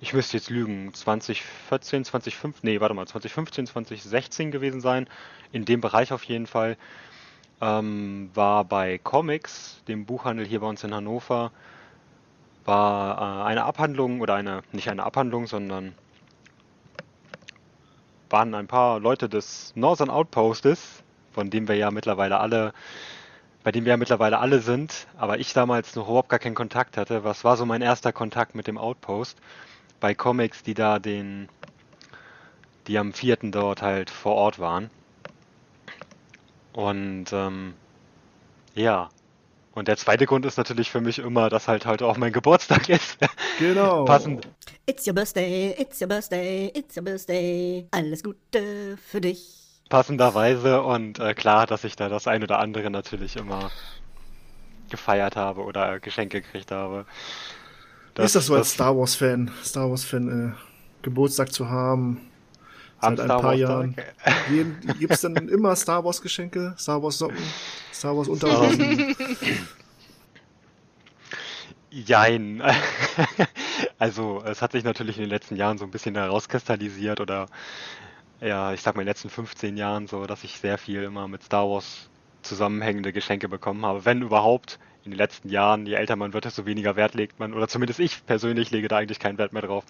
ich 0.00 0.12
müsste 0.12 0.36
jetzt 0.36 0.50
lügen, 0.50 0.92
2014, 0.92 2.04
2015, 2.04 2.68
nee, 2.68 2.80
warte 2.80 2.94
mal, 2.94 3.06
2015, 3.06 3.66
2016 3.68 4.50
gewesen 4.50 4.80
sein. 4.80 5.08
In 5.52 5.64
dem 5.64 5.80
Bereich 5.80 6.12
auf 6.12 6.24
jeden 6.24 6.46
Fall. 6.46 6.76
Ähm, 7.60 8.30
war 8.34 8.64
bei 8.64 8.98
Comics, 8.98 9.80
dem 9.86 10.04
Buchhandel 10.06 10.44
hier 10.44 10.60
bei 10.60 10.66
uns 10.66 10.82
in 10.82 10.92
Hannover, 10.92 11.52
war 12.64 13.18
äh, 13.18 13.44
eine 13.44 13.64
Abhandlung 13.64 14.20
oder 14.20 14.34
eine, 14.34 14.62
nicht 14.72 14.90
eine 14.90 15.04
Abhandlung, 15.04 15.46
sondern 15.46 15.94
waren 18.30 18.54
ein 18.54 18.66
paar 18.66 19.00
Leute 19.00 19.28
des 19.28 19.72
Northern 19.74 20.10
Outpostes, 20.10 21.02
von 21.32 21.50
dem 21.50 21.68
wir 21.68 21.76
ja 21.76 21.90
mittlerweile 21.90 22.38
alle, 22.40 22.72
bei 23.62 23.72
dem 23.72 23.84
wir 23.84 23.90
ja 23.90 23.96
mittlerweile 23.96 24.38
alle 24.38 24.60
sind, 24.60 25.06
aber 25.16 25.38
ich 25.38 25.52
damals 25.52 25.94
noch 25.96 26.08
überhaupt 26.08 26.28
gar 26.28 26.38
keinen 26.38 26.54
Kontakt 26.54 26.96
hatte. 26.96 27.24
Was 27.24 27.44
war 27.44 27.56
so 27.56 27.66
mein 27.66 27.82
erster 27.82 28.12
Kontakt 28.12 28.54
mit 28.54 28.66
dem 28.66 28.78
Outpost? 28.78 29.38
Bei 30.00 30.14
Comics, 30.14 30.62
die 30.62 30.74
da 30.74 30.98
den, 30.98 31.48
die 32.86 32.98
am 32.98 33.12
vierten 33.12 33.52
dort 33.52 33.82
halt 33.82 34.10
vor 34.10 34.34
Ort 34.34 34.58
waren. 34.58 34.90
Und 36.72 37.32
ähm, 37.32 37.74
ja. 38.74 39.08
Und 39.74 39.88
der 39.88 39.96
zweite 39.96 40.26
Grund 40.26 40.46
ist 40.46 40.56
natürlich 40.56 40.90
für 40.90 41.00
mich 41.00 41.18
immer, 41.18 41.50
dass 41.50 41.66
halt 41.66 41.84
heute 41.84 42.06
auch 42.06 42.16
mein 42.16 42.32
Geburtstag 42.32 42.88
ist. 42.88 43.18
Genau. 43.58 44.04
Passend. 44.04 44.48
It's 44.86 45.06
your 45.06 45.14
birthday, 45.14 45.74
it's 45.78 46.00
your 46.00 46.08
birthday, 46.08 46.72
it's 46.74 46.96
your 46.96 47.04
birthday. 47.04 47.86
Alles 47.92 48.22
Gute 48.22 48.96
für 48.96 49.20
dich. 49.20 49.80
Passenderweise 49.88 50.82
und 50.82 51.20
äh, 51.20 51.34
klar, 51.34 51.66
dass 51.66 51.84
ich 51.84 51.94
da 51.94 52.08
das 52.08 52.26
ein 52.26 52.42
oder 52.42 52.58
andere 52.58 52.90
natürlich 52.90 53.36
immer 53.36 53.70
gefeiert 54.90 55.36
habe 55.36 55.62
oder 55.62 56.00
Geschenke 56.00 56.40
gekriegt 56.40 56.72
habe. 56.72 57.06
Das, 58.14 58.26
ist 58.26 58.36
das 58.36 58.46
so 58.46 58.54
als 58.56 58.72
Star 58.72 58.96
Wars-Fan, 58.96 59.50
Star 59.64 59.88
Wars-Fan, 59.88 60.50
äh, 60.50 61.02
Geburtstag 61.02 61.52
zu 61.52 61.68
haben? 61.68 62.20
Seit 63.00 63.20
ein 63.20 63.26
Star 63.26 63.40
paar 63.40 63.54
Jahren. 63.54 63.96
Gibt 64.98 65.12
es 65.12 65.20
denn 65.20 65.36
immer 65.48 65.76
Star 65.76 66.04
Wars-Geschenke? 66.04 66.74
Star 66.78 67.02
Wars-Socken? 67.02 67.36
Star 67.92 68.16
Wars-Unterhosen? 68.16 69.16
Jein. 71.90 72.62
also, 73.98 74.42
es 74.44 74.62
hat 74.62 74.72
sich 74.72 74.84
natürlich 74.84 75.16
in 75.16 75.22
den 75.22 75.30
letzten 75.30 75.56
Jahren 75.56 75.78
so 75.78 75.84
ein 75.84 75.90
bisschen 75.90 76.16
herauskristallisiert 76.16 77.20
oder 77.20 77.46
ja, 78.40 78.72
ich 78.72 78.82
sag 78.82 78.94
mal 78.94 79.02
in 79.02 79.06
den 79.06 79.10
letzten 79.10 79.30
15 79.30 79.76
Jahren 79.76 80.06
so, 80.06 80.26
dass 80.26 80.44
ich 80.44 80.58
sehr 80.58 80.76
viel 80.76 81.02
immer 81.02 81.28
mit 81.28 81.44
Star 81.44 81.68
Wars 81.68 82.08
zusammenhängende 82.42 83.12
Geschenke 83.12 83.48
bekommen 83.48 83.86
habe. 83.86 84.04
Wenn 84.04 84.22
überhaupt, 84.22 84.78
in 85.04 85.10
den 85.10 85.18
letzten 85.18 85.50
Jahren, 85.50 85.86
je 85.86 85.94
älter 85.94 86.16
man 86.16 86.32
wird, 86.32 86.46
desto 86.46 86.66
weniger 86.66 86.96
Wert 86.96 87.14
legt 87.14 87.38
man, 87.38 87.54
oder 87.54 87.68
zumindest 87.68 88.00
ich 88.00 88.24
persönlich 88.26 88.70
lege 88.70 88.88
da 88.88 88.96
eigentlich 88.96 89.18
keinen 89.18 89.38
Wert 89.38 89.52
mehr 89.52 89.62
drauf. 89.62 89.84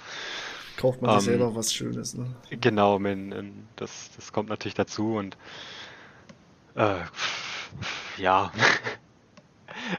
Kauft 0.77 1.03
man 1.03 1.19
sich 1.21 1.29
ähm, 1.29 1.39
selber 1.39 1.55
was 1.55 1.73
Schönes, 1.73 2.15
ne? 2.15 2.27
Genau, 2.51 2.99
man, 2.99 3.33
ähm, 3.33 3.53
das, 3.77 4.11
das 4.17 4.33
kommt 4.33 4.49
natürlich 4.49 4.75
dazu 4.75 5.15
und 5.17 5.37
äh, 6.75 7.01
ja. 8.19 8.53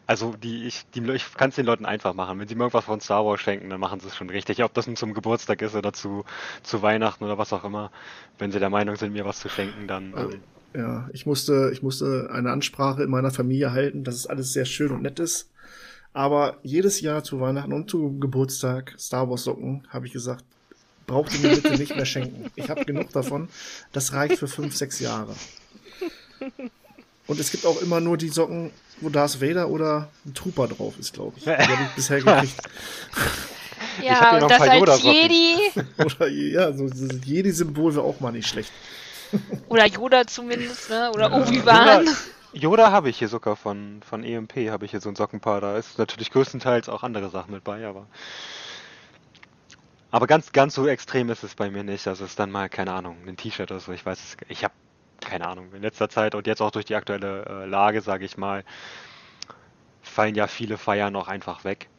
Also 0.08 0.34
die, 0.34 0.66
ich, 0.66 0.86
die, 0.96 1.02
ich 1.12 1.34
kann 1.34 1.50
es 1.50 1.58
den 1.58 1.66
Leuten 1.66 1.86
einfach 1.86 2.14
machen. 2.14 2.40
Wenn 2.40 2.48
sie 2.48 2.56
mir 2.56 2.64
irgendwas 2.64 2.86
von 2.86 3.02
Star 3.02 3.26
Wars 3.26 3.42
schenken, 3.42 3.70
dann 3.70 3.80
machen 3.80 4.00
sie 4.00 4.08
es 4.08 4.16
schon 4.16 4.30
richtig. 4.30 4.64
Ob 4.64 4.74
das 4.74 4.88
nun 4.88 4.96
zum 4.96 5.14
Geburtstag 5.14 5.62
ist 5.62 5.76
oder 5.76 5.92
zu, 5.94 6.24
zu 6.64 6.82
Weihnachten 6.82 7.24
oder 7.24 7.38
was 7.38 7.54
auch 7.54 7.64
immer. 7.66 7.92
Wenn 8.40 8.52
sie 8.52 8.60
der 8.60 8.70
Meinung 8.70 8.96
sind, 8.96 9.14
mir 9.14 9.26
was 9.26 9.42
zu 9.42 9.50
schenken, 9.50 9.88
dann. 9.88 10.14
Ähm, 10.18 10.42
ja, 10.74 11.10
ich 11.14 11.26
musste, 11.26 11.70
ich 11.74 11.84
musste 11.84 12.30
eine 12.32 12.52
Ansprache 12.52 13.04
in 13.04 13.12
meiner 13.12 13.32
Familie 13.32 13.74
halten, 13.74 14.04
dass 14.04 14.16
es 14.16 14.28
alles 14.28 14.54
sehr 14.54 14.66
schön 14.66 14.92
und 14.92 15.04
nett 15.04 15.20
ist. 15.20 15.52
Aber 16.14 16.58
jedes 16.64 17.02
Jahr 17.02 17.24
zu 17.24 17.42
Weihnachten 17.42 17.74
und 17.74 17.90
zu 17.90 18.18
Geburtstag 18.20 18.96
Star 18.98 19.30
Wars 19.30 19.44
Socken 19.44 19.86
habe 19.90 20.08
ich 20.08 20.14
gesagt, 20.14 20.46
braucht 21.06 21.34
ihr 21.34 21.40
mir 21.42 21.56
bitte 21.56 21.78
nicht 21.78 21.96
mehr 21.96 22.06
schenken. 22.06 22.52
Ich 22.56 22.70
habe 22.70 22.86
genug 22.86 23.12
davon. 23.12 23.50
Das 23.92 24.14
reicht 24.14 24.40
für 24.40 24.48
fünf, 24.48 24.76
sechs 24.76 25.00
Jahre. 25.00 25.36
Und 27.28 27.40
es 27.40 27.52
gibt 27.52 27.66
auch 27.66 27.82
immer 27.82 28.00
nur 28.00 28.18
die 28.18 28.30
Socken, 28.30 28.72
wo 29.02 29.10
Darth 29.10 29.42
Vader 29.42 29.70
oder 29.70 30.10
ein 30.26 30.34
Trooper 30.34 30.68
drauf 30.68 30.96
ist, 31.00 31.14
glaube 31.14 31.34
ich. 31.38 31.44
Die 31.44 31.50
habe 31.50 31.84
ich 31.90 31.96
bisher 31.96 32.22
gekriegt. 32.22 32.56
Ja, 34.04 34.38
und 34.38 34.52
das 34.52 34.62
als 34.62 35.04
Jedi. 35.04 35.72
oder 36.04 36.28
ja, 36.28 36.74
so 36.74 36.88
dieses 36.88 37.26
Jedi-Symbol 37.26 37.96
wäre 37.96 38.06
auch 38.06 38.20
mal 38.20 38.32
nicht 38.32 38.48
schlecht. 38.48 38.72
oder 39.70 39.86
Yoda 39.86 40.28
zumindest, 40.28 40.90
ne? 40.90 41.12
Oder 41.14 41.30
ja. 41.30 41.42
Obi-Wan. 41.42 42.06
Yoda, 42.06 42.12
Yoda 42.54 42.92
habe 42.92 43.10
ich 43.10 43.18
hier 43.18 43.28
sogar 43.28 43.56
von, 43.56 44.02
von 44.08 44.24
EMP, 44.24 44.70
habe 44.70 44.86
ich 44.86 44.92
hier 44.92 45.02
so 45.02 45.10
ein 45.10 45.16
Sockenpaar. 45.16 45.62
Da 45.62 45.78
ist 45.78 45.98
natürlich 45.98 46.32
größtenteils 46.32 46.90
auch 46.90 47.04
andere 47.04 47.30
Sachen 47.30 47.54
mit 47.54 47.64
bei, 47.64 47.86
aber. 47.86 48.08
Aber 50.16 50.28
ganz, 50.28 50.54
ganz 50.54 50.74
so 50.76 50.88
extrem 50.88 51.30
ist 51.30 51.44
es 51.44 51.56
bei 51.56 51.70
mir 51.70 51.84
nicht. 51.84 52.08
Also 52.08 52.24
es 52.24 52.30
ist 52.32 52.40
dann 52.40 52.50
mal, 52.50 52.70
keine 52.70 52.94
Ahnung, 52.94 53.18
ein 53.28 53.36
T-Shirt 53.36 53.70
oder 53.70 53.82
so. 53.82 53.92
Ich 53.92 54.06
weiß, 54.06 54.38
ich 54.48 54.64
habe 54.64 54.74
keine 55.20 55.46
Ahnung, 55.46 55.74
in 55.74 55.82
letzter 55.82 56.08
Zeit 56.08 56.36
und 56.36 56.48
jetzt 56.48 56.62
auch 56.62 56.72
durch 56.72 56.86
die 56.86 56.96
aktuelle 56.96 57.44
äh, 57.44 57.66
Lage, 57.66 58.00
sage 58.00 58.24
ich 58.24 58.38
mal, 58.38 58.64
fallen 60.02 60.36
ja 60.36 60.48
viele 60.48 60.78
Feiern 60.78 61.12
noch 61.12 61.28
einfach 61.28 61.66
weg. 61.66 61.90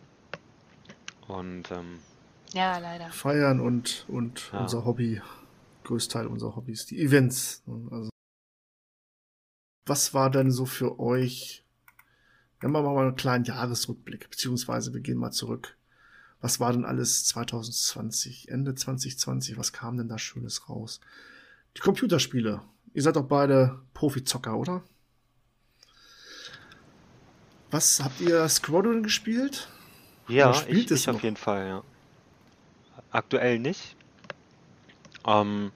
Und 1.28 1.70
ähm, 1.70 1.98
ja, 2.54 2.78
leider. 2.78 3.10
Feiern 3.10 3.60
und, 3.60 4.06
und 4.08 4.50
ja. 4.50 4.60
unser 4.60 4.86
Hobby, 4.86 5.20
Größteil 5.84 6.26
unserer 6.26 6.56
Hobbys, 6.56 6.86
die 6.86 6.98
Events. 7.02 7.64
Also, 7.66 8.08
was 9.84 10.14
war 10.14 10.30
denn 10.30 10.50
so 10.50 10.64
für 10.64 10.98
euch? 10.98 11.66
Wenn 12.60 12.70
wir 12.70 12.80
mal 12.80 12.96
einen 12.96 13.14
kleinen 13.14 13.44
Jahresrückblick, 13.44 14.30
beziehungsweise 14.30 14.94
wir 14.94 15.02
gehen 15.02 15.18
mal 15.18 15.32
zurück. 15.32 15.76
Was 16.40 16.60
war 16.60 16.72
denn 16.72 16.84
alles 16.84 17.24
2020, 17.26 18.48
Ende 18.48 18.74
2020? 18.74 19.56
Was 19.58 19.72
kam 19.72 19.96
denn 19.96 20.08
da 20.08 20.18
Schönes 20.18 20.68
raus? 20.68 21.00
Die 21.76 21.80
Computerspiele 21.80 22.62
Ihr 22.96 23.02
seid 23.02 23.16
doch 23.16 23.28
beide 23.28 23.78
Profizocker, 23.92 24.56
oder? 24.56 24.82
Was 27.70 28.02
habt 28.02 28.22
ihr 28.22 28.48
Squadron 28.48 29.02
gespielt? 29.02 29.68
Ja, 30.28 30.50
ich, 30.66 30.90
ich 30.90 31.08
auf 31.10 31.22
jeden 31.22 31.36
Fall, 31.36 31.68
ja. 31.68 31.82
aktuell 33.10 33.58
nicht. 33.58 33.96
Ähm, 35.26 35.72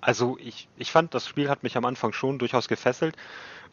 also 0.00 0.38
ich, 0.38 0.68
ich 0.76 0.92
fand, 0.92 1.14
das 1.14 1.26
Spiel 1.26 1.48
hat 1.48 1.64
mich 1.64 1.76
am 1.76 1.84
Anfang 1.84 2.12
schon 2.12 2.38
durchaus 2.38 2.68
gefesselt, 2.68 3.16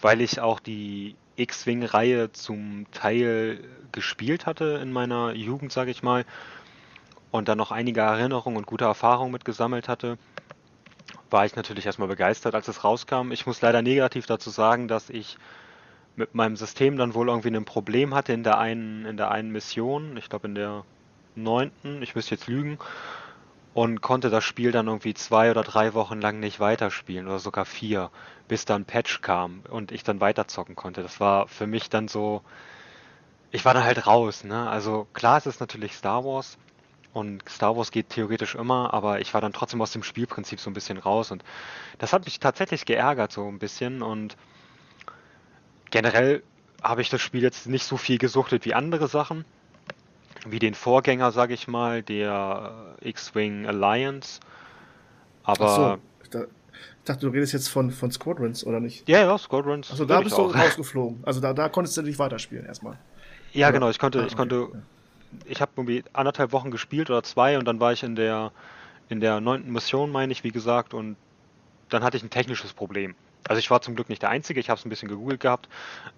weil 0.01 0.21
ich 0.21 0.39
auch 0.39 0.59
die 0.59 1.15
X-Wing-Reihe 1.39 2.31
zum 2.31 2.85
Teil 2.91 3.63
gespielt 3.91 4.45
hatte 4.45 4.79
in 4.81 4.91
meiner 4.91 5.33
Jugend, 5.33 5.71
sage 5.71 5.91
ich 5.91 6.03
mal, 6.03 6.25
und 7.31 7.47
dann 7.47 7.57
noch 7.57 7.71
einige 7.71 8.01
Erinnerungen 8.01 8.57
und 8.57 8.65
gute 8.65 8.85
Erfahrungen 8.85 9.31
mitgesammelt 9.31 9.87
hatte, 9.87 10.17
war 11.29 11.45
ich 11.45 11.55
natürlich 11.55 11.85
erstmal 11.85 12.07
begeistert, 12.07 12.55
als 12.55 12.67
es 12.67 12.83
rauskam. 12.83 13.31
Ich 13.31 13.45
muss 13.45 13.61
leider 13.61 13.81
negativ 13.81 14.25
dazu 14.25 14.49
sagen, 14.49 14.87
dass 14.87 15.09
ich 15.09 15.37
mit 16.15 16.35
meinem 16.35 16.55
System 16.55 16.97
dann 16.97 17.13
wohl 17.13 17.29
irgendwie 17.29 17.55
ein 17.55 17.65
Problem 17.65 18.13
hatte 18.13 18.33
in 18.33 18.43
der 18.43 18.57
einen, 18.57 19.05
in 19.05 19.15
der 19.15 19.31
einen 19.31 19.51
Mission, 19.51 20.17
ich 20.17 20.29
glaube 20.29 20.47
in 20.47 20.55
der 20.55 20.83
neunten, 21.35 22.01
ich 22.01 22.15
müsste 22.15 22.35
jetzt 22.35 22.47
lügen, 22.47 22.77
und 23.73 24.01
konnte 24.01 24.29
das 24.29 24.43
Spiel 24.43 24.71
dann 24.71 24.87
irgendwie 24.87 25.13
zwei 25.13 25.51
oder 25.51 25.63
drei 25.63 25.93
Wochen 25.93 26.19
lang 26.21 26.39
nicht 26.39 26.59
weiterspielen 26.59 27.27
oder 27.27 27.39
sogar 27.39 27.65
vier, 27.65 28.09
bis 28.47 28.65
dann 28.65 28.85
Patch 28.85 29.21
kam 29.21 29.61
und 29.69 29.91
ich 29.91 30.03
dann 30.03 30.19
weiterzocken 30.19 30.75
konnte. 30.75 31.03
Das 31.03 31.19
war 31.19 31.47
für 31.47 31.67
mich 31.67 31.89
dann 31.89 32.07
so, 32.07 32.41
ich 33.51 33.65
war 33.65 33.73
da 33.73 33.83
halt 33.83 34.07
raus, 34.07 34.43
ne? 34.43 34.69
Also 34.69 35.07
klar, 35.13 35.37
es 35.37 35.45
ist 35.45 35.59
natürlich 35.59 35.93
Star 35.93 36.25
Wars 36.25 36.57
und 37.13 37.47
Star 37.47 37.77
Wars 37.77 37.91
geht 37.91 38.09
theoretisch 38.09 38.55
immer, 38.55 38.93
aber 38.93 39.19
ich 39.21 39.33
war 39.33 39.41
dann 39.41 39.53
trotzdem 39.53 39.81
aus 39.81 39.91
dem 39.91 40.03
Spielprinzip 40.03 40.59
so 40.59 40.69
ein 40.69 40.73
bisschen 40.73 40.97
raus 40.97 41.31
und 41.31 41.43
das 41.99 42.13
hat 42.13 42.25
mich 42.25 42.39
tatsächlich 42.39 42.85
geärgert 42.85 43.31
so 43.31 43.47
ein 43.47 43.59
bisschen 43.59 44.01
und 44.01 44.35
generell 45.91 46.43
habe 46.81 47.01
ich 47.01 47.09
das 47.09 47.21
Spiel 47.21 47.41
jetzt 47.43 47.67
nicht 47.67 47.83
so 47.83 47.97
viel 47.97 48.17
gesuchtet 48.17 48.65
wie 48.65 48.73
andere 48.73 49.07
Sachen 49.07 49.45
wie 50.47 50.59
den 50.59 50.73
Vorgänger, 50.73 51.31
sage 51.31 51.53
ich 51.53 51.67
mal, 51.67 52.03
der 52.03 52.95
äh, 53.01 53.09
X-Wing 53.09 53.65
Alliance. 53.65 54.39
Aber. 55.43 55.75
So, 55.75 55.97
ich, 56.23 56.29
da, 56.29 56.41
ich 56.43 57.05
dachte, 57.05 57.25
du 57.25 57.29
redest 57.29 57.53
jetzt 57.53 57.69
von, 57.69 57.91
von 57.91 58.11
Squadrons, 58.11 58.65
oder 58.65 58.79
nicht? 58.79 59.07
Ja, 59.09 59.21
ja, 59.21 59.37
Squadrons. 59.37 59.91
Also 59.91 60.05
da 60.05 60.21
bist 60.21 60.37
du 60.37 60.41
rausgeflogen. 60.41 61.19
Also 61.23 61.39
da, 61.39 61.53
da 61.53 61.69
konntest 61.69 61.97
du 61.97 62.01
nicht 62.01 62.19
weiterspielen 62.19 62.65
erstmal. 62.65 62.97
Ja, 63.53 63.67
oder? 63.67 63.73
genau, 63.73 63.89
ich 63.89 63.99
konnte, 63.99 64.21
ah, 64.21 64.25
ich 64.27 64.37
konnte, 64.37 64.63
okay. 64.63 64.77
ich 65.45 65.61
habe 65.61 65.71
irgendwie 65.75 66.03
anderthalb 66.13 66.51
Wochen 66.51 66.71
gespielt 66.71 67.09
oder 67.09 67.23
zwei 67.23 67.57
und 67.57 67.65
dann 67.65 67.79
war 67.79 67.93
ich 67.93 68.03
in 68.03 68.15
der 68.15 68.51
in 69.09 69.19
der 69.19 69.41
neunten 69.41 69.73
Mission, 69.73 70.11
meine 70.11 70.31
ich, 70.31 70.43
wie 70.43 70.51
gesagt, 70.51 70.93
und 70.93 71.17
dann 71.89 72.03
hatte 72.03 72.15
ich 72.15 72.23
ein 72.23 72.29
technisches 72.29 72.73
Problem. 72.73 73.15
Also 73.49 73.57
ich 73.57 73.71
war 73.71 73.81
zum 73.81 73.95
Glück 73.95 74.09
nicht 74.09 74.21
der 74.21 74.29
Einzige, 74.29 74.59
ich 74.59 74.69
habe 74.69 74.77
es 74.77 74.85
ein 74.85 74.89
bisschen 74.89 75.09
gegoogelt 75.09 75.39
gehabt, 75.39 75.67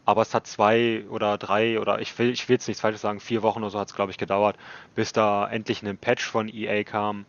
aber 0.03 0.21
es 0.21 0.33
hat 0.33 0.47
zwei 0.47 1.05
oder 1.09 1.37
drei 1.37 1.79
oder 1.79 2.01
ich 2.01 2.19
will, 2.19 2.29
ich 2.29 2.49
will 2.49 2.55
jetzt 2.55 2.67
nichts 2.67 2.81
Falsches 2.81 2.99
sagen, 2.99 3.21
vier 3.21 3.41
Wochen 3.41 3.59
oder 3.59 3.69
so 3.69 3.79
hat 3.79 3.87
es 3.87 3.95
glaube 3.95 4.11
ich 4.11 4.17
gedauert, 4.17 4.57
bis 4.95 5.13
da 5.13 5.49
endlich 5.49 5.81
ein 5.81 5.97
Patch 5.97 6.29
von 6.29 6.49
EA 6.49 6.83
kam, 6.83 7.25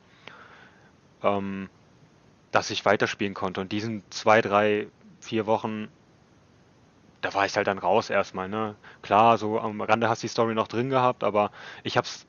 ähm, 1.22 1.70
dass 2.50 2.70
ich 2.70 2.84
weiterspielen 2.84 3.34
konnte. 3.34 3.60
Und 3.60 3.70
diesen 3.70 4.02
zwei, 4.10 4.42
drei, 4.42 4.88
vier 5.20 5.46
Wochen, 5.46 5.86
da 7.20 7.32
war 7.34 7.46
ich 7.46 7.56
halt 7.56 7.68
dann 7.68 7.78
raus 7.78 8.10
erstmal, 8.10 8.48
ne? 8.48 8.74
Klar, 9.02 9.38
so 9.38 9.60
am 9.60 9.80
Rande 9.80 10.08
hast 10.08 10.24
du 10.24 10.26
die 10.26 10.32
Story 10.32 10.56
noch 10.56 10.66
drin 10.66 10.90
gehabt, 10.90 11.22
aber 11.22 11.52
ich 11.84 11.96
habe 11.96 12.08
es 12.08 12.26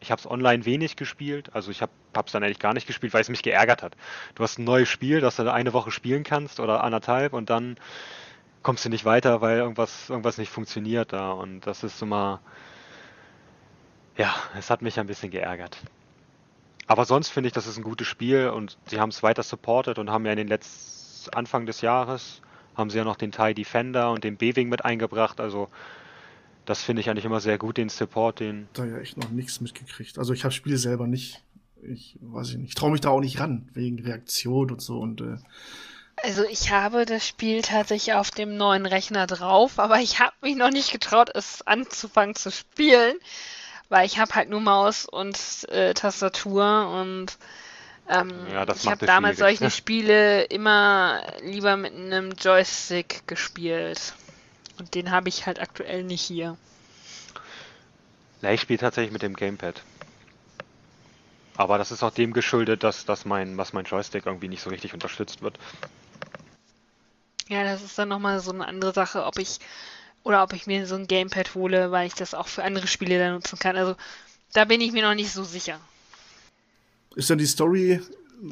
ich 0.00 0.10
habe 0.10 0.20
es 0.20 0.30
online 0.30 0.64
wenig 0.64 0.96
gespielt, 0.96 1.50
also 1.54 1.70
ich 1.70 1.82
habe 1.82 1.92
es 2.24 2.32
dann 2.32 2.42
eigentlich 2.42 2.58
gar 2.58 2.74
nicht 2.74 2.86
gespielt, 2.86 3.14
weil 3.14 3.22
es 3.22 3.28
mich 3.28 3.42
geärgert 3.42 3.82
hat. 3.82 3.96
Du 4.34 4.42
hast 4.42 4.58
ein 4.58 4.64
neues 4.64 4.88
Spiel, 4.88 5.20
das 5.20 5.36
du 5.36 5.52
eine 5.52 5.72
Woche 5.72 5.90
spielen 5.90 6.22
kannst 6.22 6.60
oder 6.60 6.84
anderthalb 6.84 7.32
und 7.32 7.50
dann 7.50 7.76
kommst 8.62 8.84
du 8.84 8.88
nicht 8.88 9.04
weiter, 9.04 9.40
weil 9.40 9.58
irgendwas, 9.58 10.10
irgendwas 10.10 10.38
nicht 10.38 10.50
funktioniert 10.50 11.12
da 11.12 11.32
und 11.32 11.66
das 11.66 11.84
ist 11.84 11.98
so 11.98 12.06
mal, 12.06 12.40
ja, 14.16 14.34
es 14.58 14.70
hat 14.70 14.82
mich 14.82 14.98
ein 14.98 15.06
bisschen 15.06 15.30
geärgert. 15.30 15.78
Aber 16.86 17.04
sonst 17.04 17.30
finde 17.30 17.48
ich, 17.48 17.52
das 17.52 17.66
ist 17.66 17.76
ein 17.76 17.82
gutes 17.82 18.06
Spiel 18.06 18.48
und 18.48 18.78
sie 18.86 19.00
haben 19.00 19.10
es 19.10 19.22
weiter 19.22 19.42
supported 19.42 19.98
und 19.98 20.10
haben 20.10 20.24
ja 20.24 20.32
in 20.32 20.38
den 20.38 20.48
letzten 20.48 21.34
Anfang 21.34 21.66
des 21.66 21.80
Jahres 21.80 22.42
haben 22.76 22.90
sie 22.90 22.98
ja 22.98 23.04
noch 23.04 23.16
den 23.16 23.32
TIE 23.32 23.54
Defender 23.54 24.10
und 24.10 24.22
den 24.22 24.36
B-Wing 24.36 24.68
mit 24.68 24.84
eingebracht, 24.84 25.40
also 25.40 25.68
das 26.66 26.82
finde 26.82 27.00
ich 27.00 27.08
eigentlich 27.08 27.24
immer 27.24 27.40
sehr 27.40 27.58
gut, 27.58 27.76
den 27.78 27.88
Support, 27.88 28.40
den. 28.40 28.68
Da 28.74 28.84
ja 28.84 28.98
echt 28.98 29.16
noch 29.16 29.30
nichts 29.30 29.60
mitgekriegt. 29.60 30.18
Also 30.18 30.32
ich 30.32 30.44
habe 30.44 30.52
Spiele 30.52 30.76
selber 30.76 31.06
nicht. 31.06 31.42
Ich 31.82 32.18
weiß 32.20 32.50
ich 32.50 32.56
nicht. 32.56 32.68
Ich 32.68 32.74
traue 32.74 32.90
mich 32.90 33.00
da 33.00 33.10
auch 33.10 33.20
nicht 33.20 33.40
ran, 33.40 33.68
wegen 33.72 34.00
Reaktion 34.00 34.70
und 34.70 34.82
so 34.82 34.98
und 34.98 35.20
äh, 35.20 35.36
also 36.22 36.44
ich 36.44 36.70
habe 36.70 37.04
das 37.04 37.26
Spiel 37.28 37.60
tatsächlich 37.60 38.14
auf 38.14 38.30
dem 38.30 38.56
neuen 38.56 38.86
Rechner 38.86 39.26
drauf, 39.26 39.78
aber 39.78 40.00
ich 40.00 40.18
habe 40.18 40.32
mich 40.40 40.56
noch 40.56 40.70
nicht 40.70 40.90
getraut, 40.90 41.30
es 41.34 41.60
anzufangen 41.66 42.34
zu 42.34 42.50
spielen, 42.50 43.16
weil 43.90 44.06
ich 44.06 44.18
habe 44.18 44.34
halt 44.34 44.48
nur 44.48 44.60
Maus 44.60 45.04
und 45.04 45.38
äh, 45.68 45.92
Tastatur 45.92 46.88
und 46.88 47.36
ähm, 48.08 48.32
ja, 48.50 48.66
ich 48.68 48.86
habe 48.86 49.04
damals 49.04 49.38
solche 49.38 49.70
Spiele 49.70 50.44
immer 50.44 51.20
lieber 51.42 51.76
mit 51.76 51.92
einem 51.92 52.32
Joystick 52.32 53.26
gespielt. 53.26 54.14
Und 54.78 54.94
den 54.94 55.10
habe 55.10 55.28
ich 55.28 55.46
halt 55.46 55.60
aktuell 55.60 56.04
nicht 56.04 56.22
hier. 56.22 56.56
Na, 58.42 58.52
ich 58.52 58.60
spiele 58.60 58.78
tatsächlich 58.78 59.12
mit 59.12 59.22
dem 59.22 59.34
Gamepad. 59.34 59.82
Aber 61.56 61.78
das 61.78 61.90
ist 61.90 62.02
auch 62.02 62.12
dem 62.12 62.32
geschuldet, 62.32 62.82
dass, 62.82 63.06
dass 63.06 63.24
mein, 63.24 63.56
was 63.56 63.72
mein 63.72 63.86
Joystick 63.86 64.26
irgendwie 64.26 64.48
nicht 64.48 64.62
so 64.62 64.70
richtig 64.70 64.92
unterstützt 64.92 65.40
wird. 65.40 65.58
Ja, 67.48 67.64
das 67.64 67.82
ist 67.82 67.98
dann 67.98 68.08
nochmal 68.08 68.40
so 68.40 68.52
eine 68.52 68.66
andere 68.66 68.92
Sache, 68.92 69.24
ob 69.24 69.38
ich 69.38 69.58
oder 70.22 70.42
ob 70.42 70.52
ich 70.52 70.66
mir 70.66 70.86
so 70.86 70.96
ein 70.96 71.06
Gamepad 71.06 71.54
hole, 71.54 71.92
weil 71.92 72.08
ich 72.08 72.14
das 72.14 72.34
auch 72.34 72.48
für 72.48 72.64
andere 72.64 72.88
Spiele 72.88 73.18
dann 73.18 73.34
nutzen 73.34 73.58
kann. 73.58 73.76
Also 73.76 73.94
da 74.52 74.64
bin 74.64 74.80
ich 74.80 74.92
mir 74.92 75.02
noch 75.02 75.14
nicht 75.14 75.32
so 75.32 75.44
sicher. 75.44 75.80
Ist 77.14 77.30
denn 77.30 77.38
die 77.38 77.46
Story 77.46 78.02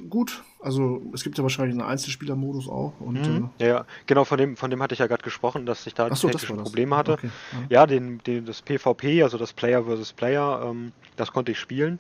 gut. 0.09 0.43
Also 0.61 1.03
es 1.13 1.23
gibt 1.25 1.39
ja 1.39 1.43
wahrscheinlich 1.43 1.79
einen 1.79 1.89
Einzelspielermodus 1.89 2.69
auch. 2.69 2.95
Und, 3.01 3.15
mhm. 3.15 3.51
äh, 3.59 3.67
ja, 3.67 3.75
ja, 3.75 3.87
genau, 4.07 4.25
von 4.25 4.39
dem, 4.39 4.57
von 4.57 4.71
dem 4.71 4.83
hatte 4.83 4.95
ich 4.95 5.01
ja 5.01 5.07
gerade 5.07 5.23
gesprochen, 5.23 5.67
dass 5.67 5.87
ich 5.87 5.95
da 5.95 6.15
so, 6.15 6.29
technische 6.29 6.55
Probleme 6.55 6.97
hatte. 6.97 7.13
Okay. 7.13 7.31
Ja, 7.53 7.81
ja 7.81 7.87
den, 7.87 8.19
den, 8.19 8.47
das 8.47 8.63
PvP, 8.63 9.23
also 9.23 9.39
das 9.39 9.53
Player 9.53 9.85
versus 9.85 10.13
Player, 10.13 10.63
ähm, 10.65 10.93
das 11.17 11.33
konnte 11.33 11.53
ich 11.53 11.59
spielen. 11.59 11.99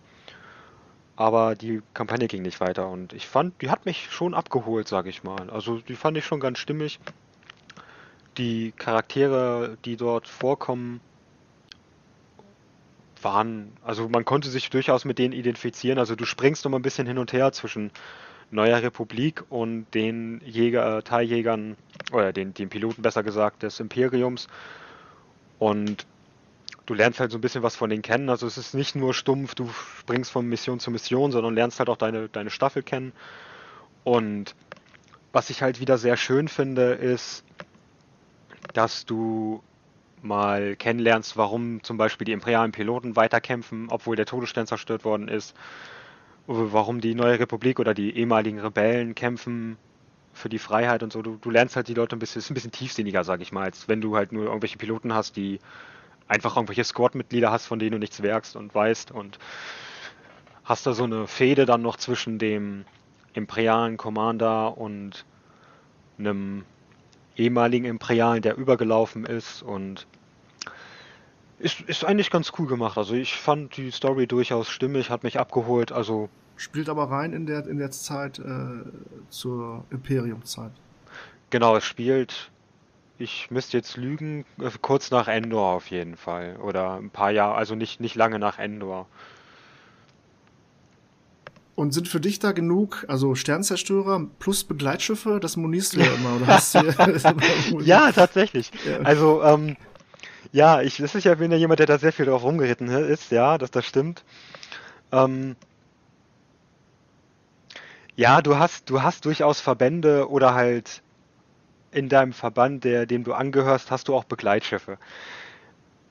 Aber 1.16 1.54
die 1.54 1.80
Kampagne 1.92 2.26
ging 2.26 2.42
nicht 2.42 2.60
weiter 2.60 2.88
und 2.88 3.12
ich 3.12 3.28
fand, 3.28 3.62
die 3.62 3.70
hat 3.70 3.86
mich 3.86 4.10
schon 4.10 4.34
abgeholt, 4.34 4.88
sage 4.88 5.10
ich 5.10 5.22
mal. 5.22 5.48
Also 5.48 5.78
die 5.78 5.94
fand 5.94 6.16
ich 6.16 6.24
schon 6.24 6.40
ganz 6.40 6.58
stimmig. 6.58 6.98
Die 8.36 8.72
Charaktere, 8.72 9.78
die 9.84 9.96
dort 9.96 10.26
vorkommen, 10.26 11.00
waren, 13.24 13.72
also 13.82 14.08
man 14.08 14.24
konnte 14.24 14.48
sich 14.48 14.70
durchaus 14.70 15.04
mit 15.04 15.18
denen 15.18 15.32
identifizieren. 15.32 15.98
Also 15.98 16.14
du 16.14 16.24
springst 16.24 16.64
immer 16.66 16.78
ein 16.78 16.82
bisschen 16.82 17.06
hin 17.06 17.18
und 17.18 17.32
her 17.32 17.52
zwischen 17.52 17.90
Neuer 18.50 18.82
Republik 18.82 19.42
und 19.48 19.86
den 19.94 20.40
Jäger, 20.44 21.02
Teiljägern, 21.02 21.76
oder 22.12 22.32
den, 22.32 22.54
den 22.54 22.68
Piloten 22.68 23.02
besser 23.02 23.22
gesagt, 23.22 23.62
des 23.62 23.80
Imperiums. 23.80 24.48
Und 25.58 26.06
du 26.86 26.94
lernst 26.94 27.20
halt 27.20 27.30
so 27.30 27.38
ein 27.38 27.40
bisschen 27.40 27.62
was 27.62 27.76
von 27.76 27.90
denen 27.90 28.02
kennen. 28.02 28.28
Also 28.28 28.46
es 28.46 28.58
ist 28.58 28.74
nicht 28.74 28.94
nur 28.94 29.14
stumpf, 29.14 29.54
du 29.54 29.68
springst 30.00 30.30
von 30.30 30.46
Mission 30.46 30.80
zu 30.80 30.90
Mission, 30.90 31.32
sondern 31.32 31.54
lernst 31.54 31.78
halt 31.78 31.88
auch 31.88 31.96
deine, 31.96 32.28
deine 32.28 32.50
Staffel 32.50 32.82
kennen. 32.82 33.12
Und 34.04 34.54
was 35.32 35.50
ich 35.50 35.62
halt 35.62 35.80
wieder 35.80 35.98
sehr 35.98 36.16
schön 36.16 36.48
finde, 36.48 36.92
ist, 36.92 37.44
dass 38.72 39.06
du 39.06 39.62
mal 40.24 40.76
kennenlernst, 40.76 41.36
warum 41.36 41.82
zum 41.82 41.96
Beispiel 41.96 42.24
die 42.24 42.32
imperialen 42.32 42.72
Piloten 42.72 43.16
weiterkämpfen, 43.16 43.88
obwohl 43.90 44.16
der 44.16 44.26
Todesstern 44.26 44.66
zerstört 44.66 45.04
worden 45.04 45.28
ist, 45.28 45.54
warum 46.46 47.00
die 47.00 47.14
neue 47.14 47.38
Republik 47.38 47.78
oder 47.80 47.94
die 47.94 48.16
ehemaligen 48.16 48.58
Rebellen 48.58 49.14
kämpfen 49.14 49.76
für 50.32 50.48
die 50.48 50.58
Freiheit 50.58 51.02
und 51.02 51.12
so. 51.12 51.22
Du, 51.22 51.36
du 51.40 51.50
lernst 51.50 51.76
halt 51.76 51.88
die 51.88 51.94
Leute 51.94 52.16
ein 52.16 52.18
bisschen, 52.18 52.40
ist 52.40 52.50
ein 52.50 52.54
bisschen 52.54 52.72
tiefsinniger, 52.72 53.24
sag 53.24 53.40
ich 53.40 53.52
mal, 53.52 53.64
als 53.64 53.88
wenn 53.88 54.00
du 54.00 54.16
halt 54.16 54.32
nur 54.32 54.46
irgendwelche 54.46 54.78
Piloten 54.78 55.14
hast, 55.14 55.36
die 55.36 55.60
einfach 56.26 56.56
irgendwelche 56.56 56.84
Squad-Mitglieder 56.84 57.50
hast, 57.50 57.66
von 57.66 57.78
denen 57.78 57.92
du 57.92 57.98
nichts 57.98 58.22
werkst 58.22 58.56
und 58.56 58.74
weißt 58.74 59.10
und 59.10 59.38
hast 60.64 60.86
da 60.86 60.94
so 60.94 61.04
eine 61.04 61.26
Fehde 61.26 61.66
dann 61.66 61.82
noch 61.82 61.96
zwischen 61.96 62.38
dem 62.38 62.84
imperialen 63.34 63.96
Commander 63.96 64.78
und 64.78 65.24
einem 66.18 66.64
ehemaligen 67.36 67.84
Imperialen, 67.84 68.42
der 68.42 68.56
übergelaufen 68.56 69.26
ist 69.26 69.62
und 69.62 70.06
ist, 71.58 71.80
ist 71.82 72.04
eigentlich 72.04 72.30
ganz 72.30 72.52
cool 72.58 72.66
gemacht. 72.66 72.98
Also 72.98 73.14
ich 73.14 73.36
fand 73.36 73.76
die 73.76 73.90
Story 73.90 74.26
durchaus 74.26 74.68
stimmig, 74.68 75.10
hat 75.10 75.22
mich 75.22 75.38
abgeholt. 75.38 75.92
Also 75.92 76.28
spielt 76.56 76.88
aber 76.88 77.10
rein 77.10 77.32
in 77.32 77.46
der 77.46 77.66
in 77.66 77.78
der 77.78 77.90
Zeit 77.90 78.38
äh, 78.38 78.84
zur 79.30 79.84
Imperium-Zeit. 79.90 80.72
Genau, 81.50 81.76
es 81.76 81.84
spielt. 81.84 82.50
Ich 83.16 83.50
müsste 83.50 83.76
jetzt 83.76 83.96
lügen, 83.96 84.44
äh, 84.60 84.70
kurz 84.80 85.10
nach 85.10 85.28
Endor 85.28 85.74
auf 85.74 85.86
jeden 85.86 86.16
Fall 86.16 86.56
oder 86.56 86.94
ein 86.96 87.10
paar 87.10 87.30
Jahre, 87.30 87.54
also 87.54 87.74
nicht 87.74 88.00
nicht 88.00 88.16
lange 88.16 88.38
nach 88.38 88.58
Endor. 88.58 89.06
Und 91.76 91.92
sind 91.92 92.06
für 92.06 92.20
dich 92.20 92.38
da 92.38 92.52
genug, 92.52 93.04
also 93.08 93.34
Sternzerstörer 93.34 94.26
plus 94.38 94.62
Begleitschiffe, 94.62 95.40
das 95.40 95.56
monierst 95.56 95.94
du 95.94 96.00
ja 96.00 96.12
immer, 96.14 96.36
oder 96.36 96.46
hast 96.46 96.74
du 96.74 96.80
Ja, 97.80 98.12
tatsächlich. 98.12 98.70
Ja. 98.86 98.98
Also, 98.98 99.42
ähm, 99.42 99.76
ja, 100.54 100.82
ich, 100.82 100.98
das 100.98 101.16
ist 101.16 101.24
ja 101.24 101.40
wieder 101.40 101.56
jemand, 101.56 101.80
der 101.80 101.86
da 101.86 101.98
sehr 101.98 102.12
viel 102.12 102.26
drauf 102.26 102.44
rumgeritten 102.44 102.88
ist, 102.88 103.32
ja, 103.32 103.58
dass 103.58 103.72
das 103.72 103.84
stimmt. 103.84 104.22
Ähm, 105.10 105.56
ja, 108.14 108.40
du 108.40 108.56
hast, 108.56 108.88
du 108.88 109.02
hast 109.02 109.24
durchaus 109.24 109.60
Verbände 109.60 110.30
oder 110.30 110.54
halt 110.54 111.02
in 111.90 112.08
deinem 112.08 112.32
Verband, 112.32 112.84
der, 112.84 113.04
dem 113.04 113.24
du 113.24 113.32
angehörst, 113.32 113.90
hast 113.90 114.06
du 114.06 114.14
auch 114.14 114.22
Begleitschiffe. 114.22 114.98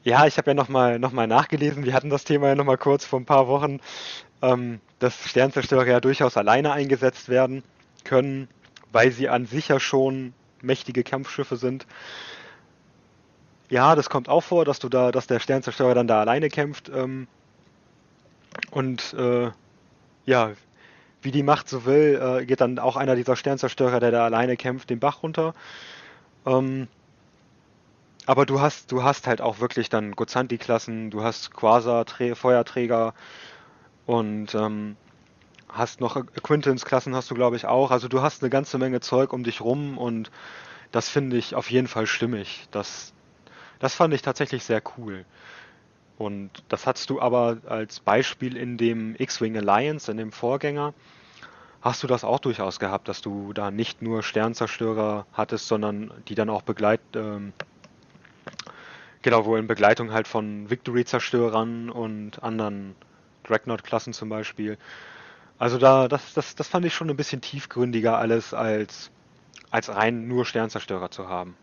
Ja, 0.03 0.27
ich 0.27 0.37
habe 0.37 0.51
ja 0.51 0.55
nochmal 0.55 0.99
noch 0.99 1.13
mal 1.13 1.25
nachgelesen, 1.27 1.85
wir 1.85 1.93
hatten 1.93 2.09
das 2.09 2.25
Thema 2.25 2.49
ja 2.49 2.55
nochmal 2.55 2.77
kurz 2.77 3.05
vor 3.05 3.21
ein 3.21 3.25
paar 3.25 3.47
Wochen, 3.47 3.79
ähm, 4.41 4.81
dass 4.99 5.25
Sternzerstörer 5.25 5.87
ja 5.87 6.01
durchaus 6.01 6.35
alleine 6.35 6.73
eingesetzt 6.73 7.29
werden 7.29 7.63
können, 8.03 8.49
weil 8.91 9.13
sie 9.13 9.29
an 9.29 9.45
sich 9.45 9.69
ja 9.69 9.79
schon 9.79 10.33
mächtige 10.61 11.05
Kampfschiffe 11.05 11.55
sind. 11.55 11.87
Ja, 13.73 13.95
das 13.95 14.07
kommt 14.07 14.29
auch 14.29 14.41
vor, 14.41 14.65
dass 14.65 14.77
du 14.77 14.87
da, 14.87 15.11
dass 15.11 15.25
der 15.25 15.39
Sternzerstörer 15.39 15.95
dann 15.95 16.05
da 16.05 16.19
alleine 16.19 16.47
kämpft. 16.47 16.89
Ähm, 16.89 17.27
und 18.69 19.15
äh, 19.15 19.49
ja, 20.27 20.51
wie 21.23 21.31
die 21.31 21.41
Macht 21.41 21.69
so 21.69 21.83
will, 21.83 22.21
äh, 22.21 22.45
geht 22.45 22.61
dann 22.61 22.77
auch 22.77 22.97
einer 22.97 23.15
dieser 23.15 23.35
Sternzerstörer, 23.35 23.99
der 23.99 24.11
da 24.11 24.25
alleine 24.25 24.57
kämpft, 24.57 24.91
den 24.91 24.99
Bach 24.99 25.23
runter. 25.23 25.55
Ähm, 26.45 26.87
aber 28.27 28.45
du 28.45 28.61
hast, 28.61 28.91
du 28.91 29.01
hast 29.01 29.25
halt 29.25 29.41
auch 29.41 29.59
wirklich 29.59 29.89
dann 29.89 30.11
Gozanti-Klassen, 30.11 31.09
du 31.09 31.23
hast 31.23 31.51
Quasar-Feuerträger 31.55 33.15
und 34.05 34.53
ähm, 34.53 34.97
hast 35.67 35.99
noch 35.99 36.15
Acquaintance-Klassen 36.15 37.15
hast 37.15 37.31
du 37.31 37.33
glaube 37.33 37.55
ich 37.55 37.65
auch. 37.65 37.89
Also 37.89 38.07
du 38.07 38.21
hast 38.21 38.43
eine 38.43 38.51
ganze 38.51 38.77
Menge 38.77 38.99
Zeug 38.99 39.33
um 39.33 39.43
dich 39.43 39.61
rum 39.61 39.97
und 39.97 40.29
das 40.91 41.09
finde 41.09 41.37
ich 41.37 41.55
auf 41.55 41.71
jeden 41.71 41.87
Fall 41.87 42.05
stimmig. 42.05 42.67
Das, 42.69 43.13
das 43.83 43.95
fand 43.95 44.13
ich 44.13 44.21
tatsächlich 44.21 44.63
sehr 44.63 44.81
cool. 44.97 45.25
Und 46.17 46.51
das 46.69 46.87
hattest 46.87 47.09
du 47.09 47.19
aber 47.19 47.57
als 47.65 47.99
Beispiel 47.99 48.55
in 48.55 48.77
dem 48.77 49.13
X-Wing 49.17 49.57
Alliance, 49.57 50.09
in 50.09 50.15
dem 50.15 50.31
Vorgänger, 50.31 50.93
hast 51.81 52.01
du 52.01 52.07
das 52.07 52.23
auch 52.23 52.39
durchaus 52.39 52.79
gehabt, 52.79 53.09
dass 53.09 53.21
du 53.21 53.51
da 53.51 53.71
nicht 53.71 54.01
nur 54.01 54.23
Sternzerstörer 54.23 55.25
hattest, 55.33 55.67
sondern 55.67 56.13
die 56.29 56.35
dann 56.35 56.49
auch 56.49 56.61
begleit, 56.61 57.01
ähm, 57.13 57.51
genau, 59.21 59.43
wo 59.43 59.57
in 59.57 59.67
Begleitung 59.67 60.13
halt 60.13 60.29
von 60.29 60.69
Victory-Zerstörern 60.69 61.89
und 61.89 62.41
anderen 62.41 62.95
Dreadnought-Klassen 63.43 64.13
zum 64.13 64.29
Beispiel. 64.29 64.77
Also 65.59 65.77
da, 65.77 66.07
das, 66.07 66.33
das, 66.33 66.55
das 66.55 66.69
fand 66.69 66.85
ich 66.85 66.93
schon 66.93 67.09
ein 67.09 67.17
bisschen 67.17 67.41
tiefgründiger 67.41 68.17
alles 68.17 68.53
als, 68.53 69.11
als 69.71 69.93
rein 69.93 70.29
nur 70.29 70.45
Sternzerstörer 70.45 71.11
zu 71.11 71.27
haben. 71.27 71.57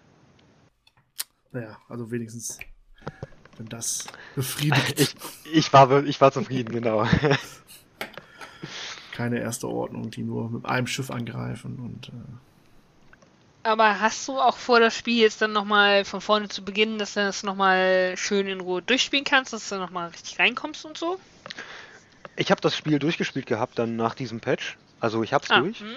Naja, 1.53 1.79
also 1.89 2.11
wenigstens, 2.11 2.59
wenn 3.57 3.69
das 3.69 4.07
befriedigt. 4.35 5.01
ich, 5.01 5.15
ich, 5.53 5.73
war, 5.73 6.05
ich 6.05 6.21
war 6.21 6.33
zufrieden, 6.33 6.73
genau. 6.73 7.07
Keine 9.13 9.41
erste 9.41 9.69
Ordnung, 9.69 10.11
die 10.11 10.23
nur 10.23 10.51
mit 10.51 10.65
einem 10.65 10.87
Schiff 10.87 11.11
angreifen 11.11 11.79
und. 11.79 12.09
Äh 12.09 12.51
aber 13.63 14.01
hast 14.01 14.27
du 14.27 14.39
auch 14.41 14.57
vor, 14.57 14.81
das 14.81 14.97
Spiel 14.97 15.21
jetzt 15.21 15.43
dann 15.43 15.53
nochmal 15.53 16.07
von 16.07 16.23
vorne 16.23 16.49
zu 16.49 16.65
beginnen, 16.65 16.99
dass 16.99 17.15
du 17.15 17.21
das 17.21 17.43
nochmal 17.43 18.15
schön 18.17 18.47
in 18.47 18.61
Ruhe 18.61 18.81
durchspielen 18.81 19.25
kannst, 19.25 19.53
dass 19.53 19.69
du 19.69 19.77
nochmal 19.77 20.09
richtig 20.09 20.39
reinkommst 20.39 20.87
und 20.87 20.97
so? 20.97 21.21
Ich 22.37 22.51
habe 22.51 22.63
das 22.63 22.75
Spiel 22.75 22.99
durchgespielt 22.99 23.45
gehabt 23.45 23.79
dann 23.79 23.97
nach 23.97 24.15
diesem 24.15 24.41
Patch. 24.41 24.79
Also 24.99 25.23
ich 25.23 25.35
hab's 25.35 25.51
ah, 25.51 25.61
durch. 25.61 25.81
Hm. 25.81 25.97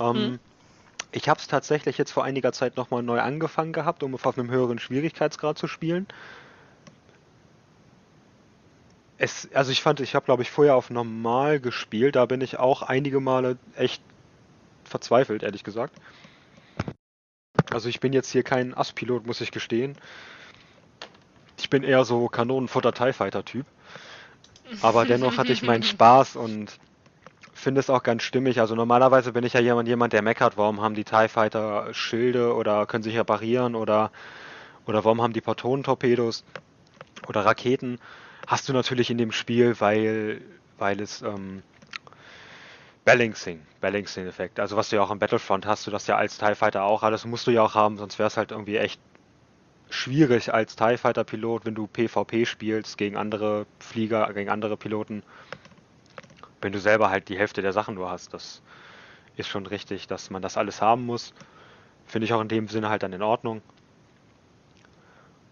Ähm, 0.00 0.16
hm. 0.16 0.38
Ich 1.16 1.28
habe 1.28 1.38
es 1.38 1.46
tatsächlich 1.46 1.96
jetzt 1.96 2.10
vor 2.10 2.24
einiger 2.24 2.52
Zeit 2.52 2.76
nochmal 2.76 3.04
neu 3.04 3.20
angefangen 3.20 3.72
gehabt, 3.72 4.02
um 4.02 4.16
auf 4.16 4.26
einem 4.36 4.50
höheren 4.50 4.80
Schwierigkeitsgrad 4.80 5.56
zu 5.56 5.68
spielen. 5.68 6.08
Es, 9.16 9.48
also 9.54 9.70
ich 9.70 9.80
fand, 9.80 10.00
ich 10.00 10.16
habe 10.16 10.24
glaube 10.24 10.42
ich 10.42 10.50
vorher 10.50 10.74
auf 10.74 10.90
normal 10.90 11.60
gespielt, 11.60 12.16
da 12.16 12.26
bin 12.26 12.40
ich 12.40 12.58
auch 12.58 12.82
einige 12.82 13.20
Male 13.20 13.58
echt 13.76 14.02
verzweifelt, 14.82 15.44
ehrlich 15.44 15.62
gesagt. 15.62 15.94
Also 17.72 17.88
ich 17.88 18.00
bin 18.00 18.12
jetzt 18.12 18.30
hier 18.32 18.42
kein 18.42 18.74
Ass-Pilot, 18.74 19.24
muss 19.24 19.40
ich 19.40 19.52
gestehen. 19.52 19.96
Ich 21.58 21.70
bin 21.70 21.84
eher 21.84 22.04
so 22.04 22.28
Kanonenfutter 22.28 22.92
TIE 22.92 23.12
Fighter 23.12 23.44
Typ. 23.44 23.66
Aber 24.82 25.04
dennoch 25.04 25.38
hatte 25.38 25.52
ich 25.52 25.62
meinen 25.62 25.82
Spaß 25.84 26.34
und 26.34 26.76
finde 27.64 27.80
es 27.80 27.90
auch 27.90 28.02
ganz 28.04 28.22
stimmig. 28.22 28.60
Also 28.60 28.76
normalerweise 28.76 29.32
bin 29.32 29.44
ich 29.44 29.54
ja 29.54 29.60
jemand, 29.60 29.88
jemand, 29.88 30.12
der 30.12 30.22
meckert, 30.22 30.56
warum 30.56 30.80
haben 30.80 30.94
die 30.94 31.04
TIE 31.04 31.28
Fighter 31.28 31.92
Schilde 31.92 32.54
oder 32.54 32.86
können 32.86 33.02
sich 33.02 33.16
reparieren 33.18 33.74
oder, 33.74 34.12
oder 34.86 35.04
warum 35.04 35.20
haben 35.20 35.32
die 35.32 35.40
Protonentorpedos 35.40 36.44
oder 37.26 37.44
Raketen. 37.44 37.98
Hast 38.46 38.68
du 38.68 38.72
natürlich 38.72 39.10
in 39.10 39.18
dem 39.18 39.32
Spiel, 39.32 39.80
weil, 39.80 40.42
weil 40.78 41.00
es 41.00 41.22
ähm, 41.22 41.62
Balancing, 43.04 43.60
Balancing-Effekt. 43.80 44.60
Also 44.60 44.76
was 44.76 44.90
du 44.90 44.96
ja 44.96 45.02
auch 45.02 45.10
im 45.10 45.18
Battlefront 45.18 45.66
hast, 45.66 45.86
du 45.86 45.90
das 45.90 46.06
ja 46.06 46.16
als 46.16 46.38
TIE 46.38 46.54
Fighter 46.54 46.84
auch, 46.84 47.02
alles 47.02 47.24
musst 47.24 47.46
du 47.46 47.50
ja 47.50 47.62
auch 47.62 47.74
haben, 47.74 47.98
sonst 47.98 48.18
wäre 48.18 48.28
es 48.28 48.36
halt 48.36 48.50
irgendwie 48.50 48.76
echt 48.76 49.00
schwierig 49.90 50.52
als 50.52 50.76
TIE 50.76 50.96
Fighter 50.96 51.24
Pilot, 51.24 51.66
wenn 51.66 51.74
du 51.74 51.86
PvP 51.86 52.46
spielst 52.46 52.98
gegen 52.98 53.16
andere 53.16 53.66
Flieger, 53.78 54.32
gegen 54.32 54.50
andere 54.50 54.76
Piloten. 54.76 55.22
Wenn 56.64 56.72
du 56.72 56.80
selber 56.80 57.10
halt 57.10 57.28
die 57.28 57.36
Hälfte 57.36 57.60
der 57.60 57.74
Sachen 57.74 57.94
nur 57.94 58.10
hast, 58.10 58.32
das 58.32 58.62
ist 59.36 59.48
schon 59.48 59.66
richtig, 59.66 60.06
dass 60.06 60.30
man 60.30 60.40
das 60.40 60.56
alles 60.56 60.80
haben 60.80 61.04
muss. 61.04 61.34
Finde 62.06 62.24
ich 62.24 62.32
auch 62.32 62.40
in 62.40 62.48
dem 62.48 62.68
Sinne 62.68 62.88
halt 62.88 63.02
dann 63.02 63.12
in 63.12 63.20
Ordnung. 63.20 63.60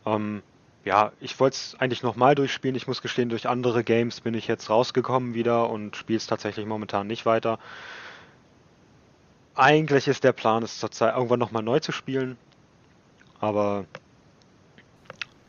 Ähm, 0.06 0.42
ja, 0.86 1.12
ich 1.20 1.38
wollte 1.38 1.56
es 1.56 1.76
eigentlich 1.78 2.02
nochmal 2.02 2.34
durchspielen. 2.34 2.76
Ich 2.76 2.86
muss 2.86 3.02
gestehen, 3.02 3.28
durch 3.28 3.46
andere 3.46 3.84
Games 3.84 4.22
bin 4.22 4.32
ich 4.32 4.48
jetzt 4.48 4.70
rausgekommen 4.70 5.34
wieder 5.34 5.68
und 5.68 5.96
spiele 5.96 6.16
es 6.16 6.26
tatsächlich 6.26 6.64
momentan 6.64 7.08
nicht 7.08 7.26
weiter. 7.26 7.58
Eigentlich 9.54 10.08
ist 10.08 10.24
der 10.24 10.32
Plan, 10.32 10.62
es 10.62 10.80
zurzeit 10.80 11.14
irgendwann 11.14 11.40
nochmal 11.40 11.62
neu 11.62 11.78
zu 11.80 11.92
spielen. 11.92 12.38
Aber 13.38 13.84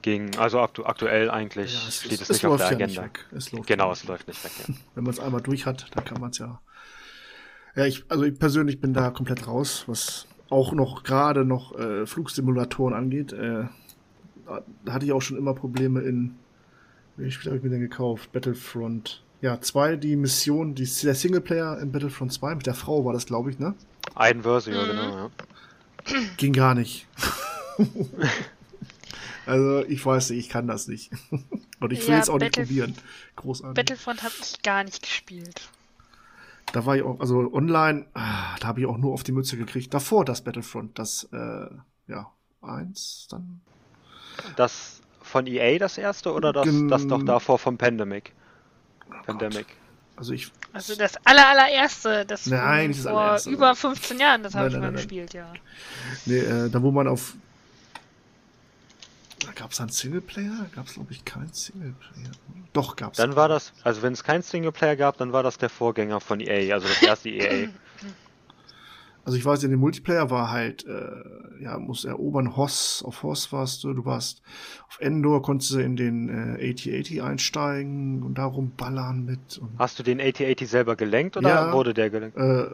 gegen, 0.04 0.38
also 0.38 0.60
aktu 0.60 0.84
aktuell 0.84 1.32
eigentlich 1.32 1.74
ja, 1.74 1.88
es, 1.88 2.02
steht 2.02 2.22
es, 2.22 2.22
es 2.22 2.30
nicht 2.30 2.46
auf 2.46 2.58
der 2.58 2.68
Agenda. 2.68 3.10
Es 3.32 3.50
genau, 3.66 3.92
es 3.92 4.04
läuft 4.04 4.28
nicht 4.28 4.44
weg. 4.44 4.52
Ja. 4.60 4.76
Wenn 4.96 5.04
man 5.06 5.14
es 5.14 5.20
einmal 5.20 5.42
durch 5.42 5.66
hat, 5.66 5.88
dann 5.96 6.06
kann 6.06 6.22
man 6.22 6.30
es 6.30 6.38
ja. 6.38 6.62
Ja, 7.76 7.86
ich, 7.86 8.06
also 8.10 8.24
ich 8.24 8.38
persönlich 8.38 8.80
bin 8.80 8.94
da 8.94 9.10
komplett 9.10 9.48
raus, 9.48 9.86
was 9.88 10.28
auch 10.50 10.74
noch 10.74 11.04
gerade 11.04 11.46
noch 11.46 11.78
äh, 11.80 12.06
Flugsimulatoren 12.06 12.94
angeht. 12.94 13.34
Äh, 13.34 13.64
da 14.86 14.94
hatte 14.94 15.06
ich 15.06 15.14
auch 15.14 15.22
schon 15.22 15.38
immer 15.38 15.56
Probleme 15.56 16.02
in. 16.02 16.36
Welches 17.16 17.36
Spiel 17.36 17.52
habe 17.52 17.58
ich 17.58 17.64
mir 17.64 17.70
denn 17.70 17.80
gekauft? 17.80 18.32
Battlefront. 18.32 19.24
Ja, 19.42 19.60
zwei, 19.62 19.96
die 19.98 20.16
Mission, 20.16 20.74
die, 20.74 20.90
der 21.04 21.16
Singleplayer 21.16 21.80
in 21.80 21.92
Battlefront 21.92 22.32
2, 22.32 22.56
mit 22.56 22.66
der 22.66 22.74
Frau 22.74 23.06
war 23.06 23.14
das, 23.14 23.26
glaube 23.26 23.52
ich, 23.52 23.60
ne? 23.60 23.76
Ein 24.16 24.42
Version, 24.42 24.84
mhm. 24.84 24.90
genau, 24.90 25.18
ja. 25.18 25.30
Ging 26.38 26.54
gar 26.54 26.76
nicht. 26.76 27.08
Also 29.46 29.84
ich 29.86 30.06
weiß 30.06 30.30
nicht, 30.30 30.40
ich 30.40 30.50
kann 30.50 30.68
das 30.68 30.88
nicht. 30.88 31.12
Und 31.80 31.92
ich 31.92 32.02
will 32.04 32.10
ja, 32.10 32.18
jetzt 32.18 32.30
auch 32.30 32.40
Battle 32.40 32.62
nicht 32.62 32.70
probieren. 32.70 32.96
Großartig. 33.36 33.76
Battlefront 33.76 34.24
habe 34.24 34.34
ich 34.42 34.62
gar 34.62 34.84
nicht 34.84 35.02
gespielt. 35.02 35.70
Da 36.72 36.86
war 36.86 36.96
ich 36.96 37.04
auch, 37.04 37.20
also 37.20 37.54
online, 37.54 38.06
ah, 38.14 38.56
da 38.60 38.68
habe 38.68 38.80
ich 38.80 38.86
auch 38.86 38.98
nur 38.98 39.14
auf 39.14 39.24
die 39.24 39.34
Mütze 39.34 39.58
gekriegt. 39.58 39.94
Davor 39.94 40.24
das 40.24 40.42
Battlefront, 40.42 40.98
das, 40.98 41.28
äh, 41.34 41.68
ja, 42.08 42.32
eins, 42.62 43.28
dann. 43.30 43.62
Das 44.56 45.02
von 45.22 45.46
EA 45.46 45.78
das 45.78 45.98
erste 45.98 46.34
oder 46.34 46.54
das, 46.54 46.66
Gen 46.66 46.88
das 46.88 47.08
doch 47.08 47.24
davor 47.24 47.60
vom 47.60 47.78
Pandemic? 47.78 48.34
Oh 49.10 49.14
Pandemic. 49.26 49.68
Also 50.16 50.34
ich. 50.34 50.52
Also 50.74 50.96
das 50.96 51.18
aller, 51.26 51.48
allererste, 51.48 52.26
das 52.26 52.46
nein, 52.48 52.94
vor 52.94 53.12
allererste. 53.12 53.50
über 53.50 53.76
15 53.76 54.20
Jahren, 54.20 54.44
das 54.44 54.56
habe 54.56 54.70
ich 54.70 54.74
mal 54.74 54.82
nein, 54.82 54.94
gespielt, 54.94 55.34
ja. 55.34 55.52
Nee, 56.26 56.40
äh, 56.40 56.70
da 56.70 56.82
wo 56.82 56.92
man 56.92 57.08
auf 57.08 57.36
Gab 59.56 59.72
es 59.72 59.80
einen 59.80 59.90
Singleplayer? 59.90 60.68
Gab 60.76 60.88
es, 60.88 60.94
glaube 60.94 61.12
ich, 61.12 61.26
keinen 61.26 61.52
Singleplayer. 61.52 62.32
Doch, 62.74 62.96
gab 62.96 63.12
es. 63.14 63.18
Dann 63.18 63.36
war 63.36 63.48
das, 63.48 63.74
also 63.84 64.02
wenn 64.02 64.14
es 64.14 64.24
keinen 64.24 64.42
Singleplayer 64.42 64.96
gab, 64.96 65.18
dann 65.18 65.34
war 65.34 65.44
das 65.44 65.58
der 65.58 65.70
Vorgänger 65.70 66.20
von 66.20 66.40
EA, 66.40 66.74
also 66.74 66.88
das 66.88 67.02
erste 67.02 67.30
EA. 67.30 67.70
Also 69.26 69.38
ich 69.38 69.46
weiß, 69.46 69.64
in 69.64 69.72
dem 69.72 69.80
Multiplayer 69.80 70.30
war 70.30 70.52
halt, 70.52 70.86
äh, 70.86 71.64
ja, 71.64 71.80
muss 71.80 72.04
erobern, 72.04 72.58
Hoss, 72.58 73.02
auf 73.06 73.24
Hoss 73.24 73.54
warst 73.54 73.84
du, 73.86 73.94
du 73.94 74.04
warst 74.04 74.42
auf 74.90 75.00
Endor, 75.00 75.42
konntest 75.42 75.72
du 75.72 75.80
in 75.80 75.96
den 75.96 76.28
äh, 76.28 76.72
AT-80 76.72 77.24
einsteigen 77.24 78.22
und 78.22 78.38
darum 78.38 78.74
ballern 78.76 79.24
mit. 79.24 79.62
Hast 79.80 79.98
du 79.98 80.04
den 80.04 80.20
AT-80 80.20 80.66
selber 80.66 80.98
gelenkt 80.98 81.38
oder 81.38 81.50
ja, 81.50 81.74
wurde 81.74 81.94
der 81.94 82.10
gelenkt? 82.10 82.36
Äh, 82.38 82.66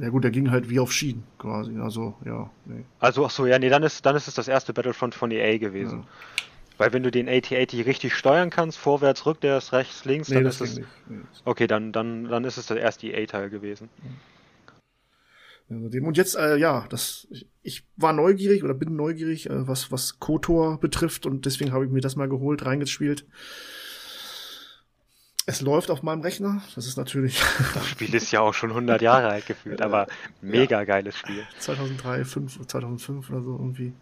ja 0.00 0.08
gut, 0.10 0.24
der 0.24 0.30
ging 0.30 0.50
halt 0.50 0.70
wie 0.70 0.78
auf 0.78 0.92
Schienen 0.92 1.24
quasi. 1.38 1.76
Also, 1.78 2.14
ja. 2.24 2.50
Nee. 2.64 2.84
Also, 3.00 3.26
ach 3.26 3.30
so, 3.30 3.46
ja, 3.46 3.58
nee, 3.58 3.68
dann 3.68 3.82
ist, 3.82 4.06
dann 4.06 4.14
ist 4.16 4.28
es 4.28 4.34
das 4.34 4.48
erste 4.48 4.72
Battlefront 4.72 5.14
von 5.14 5.30
EA 5.30 5.58
gewesen. 5.58 6.00
Ja. 6.00 6.06
Weil 6.78 6.92
wenn 6.92 7.02
du 7.02 7.10
den 7.10 7.28
AT-80 7.28 7.86
richtig 7.86 8.14
steuern 8.14 8.50
kannst, 8.50 8.78
vorwärts, 8.78 9.26
rückwärts, 9.26 9.72
rechts, 9.72 10.04
links, 10.04 10.28
nee, 10.28 10.36
dann 10.36 10.46
ist 10.46 10.60
es. 10.60 10.78
Nee. 11.08 11.18
Okay, 11.44 11.66
dann, 11.66 11.92
dann, 11.92 12.24
dann 12.24 12.44
ist 12.44 12.56
es 12.56 12.66
das 12.66 12.78
erste 12.78 13.08
EA-Teil 13.08 13.50
gewesen. 13.50 13.88
Und 15.68 16.16
jetzt, 16.16 16.36
äh, 16.36 16.56
ja, 16.56 16.86
das, 16.88 17.28
ich 17.62 17.84
war 17.96 18.12
neugierig 18.12 18.64
oder 18.64 18.74
bin 18.74 18.96
neugierig, 18.96 19.50
äh, 19.50 19.68
was, 19.68 19.92
was 19.92 20.18
KOTOR 20.18 20.78
betrifft 20.80 21.26
und 21.26 21.44
deswegen 21.44 21.72
habe 21.72 21.84
ich 21.84 21.90
mir 21.90 22.00
das 22.00 22.16
mal 22.16 22.28
geholt, 22.28 22.64
reingespielt. 22.64 23.26
Es 25.48 25.62
läuft 25.62 25.90
auf 25.90 26.02
meinem 26.02 26.20
Rechner. 26.20 26.60
Das 26.74 26.86
ist 26.86 26.98
natürlich. 26.98 27.40
Das 27.74 27.86
Spiel 27.86 28.14
ist 28.14 28.30
ja 28.32 28.40
auch 28.40 28.52
schon 28.52 28.68
100 28.68 29.00
Jahre 29.00 29.28
alt 29.28 29.46
gefühlt, 29.46 29.80
aber 29.80 30.06
mega 30.42 30.84
geiles 30.84 31.16
Spiel. 31.16 31.42
2003, 31.58 32.26
5, 32.26 32.66
2005 32.66 33.30
oder 33.30 33.40
so 33.40 33.52
irgendwie. 33.52 33.94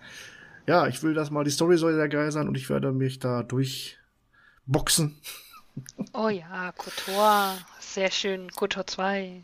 Ja, 0.66 0.88
ich 0.88 1.04
will 1.04 1.14
das 1.14 1.30
mal. 1.30 1.44
Die 1.44 1.52
Story 1.52 1.78
soll 1.78 1.94
sehr 1.94 2.08
geil 2.08 2.32
sein 2.32 2.48
und 2.48 2.56
ich 2.56 2.68
werde 2.68 2.90
mich 2.90 3.20
da 3.20 3.44
durchboxen. 3.44 5.16
Oh 6.14 6.30
ja, 6.30 6.72
Kotor. 6.72 7.54
Sehr 7.80 8.10
schön. 8.10 8.50
Kotor 8.50 8.86
2. 8.86 9.42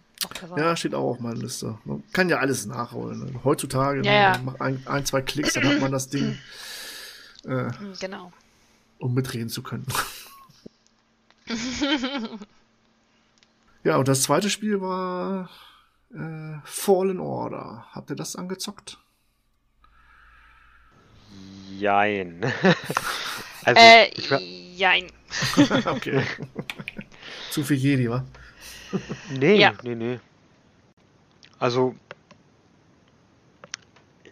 Ja, 0.56 0.74
steht 0.74 0.94
auch 0.94 1.10
auf 1.10 1.20
meiner 1.20 1.36
Liste. 1.36 1.76
Man 1.84 2.02
kann 2.14 2.30
ja 2.30 2.38
alles 2.38 2.64
nachholen. 2.64 3.26
Ne? 3.26 3.40
Heutzutage, 3.44 4.00
ja, 4.02 4.12
ja. 4.12 4.38
macht 4.38 4.58
ein, 4.62 4.80
ein, 4.86 5.04
zwei 5.04 5.20
Klicks, 5.20 5.52
dann 5.52 5.64
hat 5.64 5.80
man 5.80 5.92
das 5.92 6.08
Ding. 6.08 6.38
Äh, 7.44 7.72
genau. 7.98 8.32
Um 8.98 9.14
mitreden 9.14 9.48
zu 9.48 9.64
können. 9.64 9.84
ja, 13.84 13.96
und 13.96 14.08
das 14.08 14.22
zweite 14.22 14.50
Spiel 14.50 14.80
war 14.80 15.50
äh, 16.14 16.58
Fallen 16.64 17.20
Order. 17.20 17.86
Habt 17.92 18.10
ihr 18.10 18.16
das 18.16 18.36
angezockt? 18.36 18.98
Jein. 21.78 22.44
also, 23.64 23.80
äh, 23.80 24.08
ich 24.14 24.30
war... 24.30 24.40
jein. 24.40 25.06
okay. 25.86 26.22
Zu 27.50 27.64
viel 27.64 27.76
Jedi, 27.76 28.10
wa? 28.10 28.24
Nee, 29.30 29.56
ja. 29.56 29.72
nee, 29.82 29.94
nee. 29.94 30.20
Also, 31.58 31.94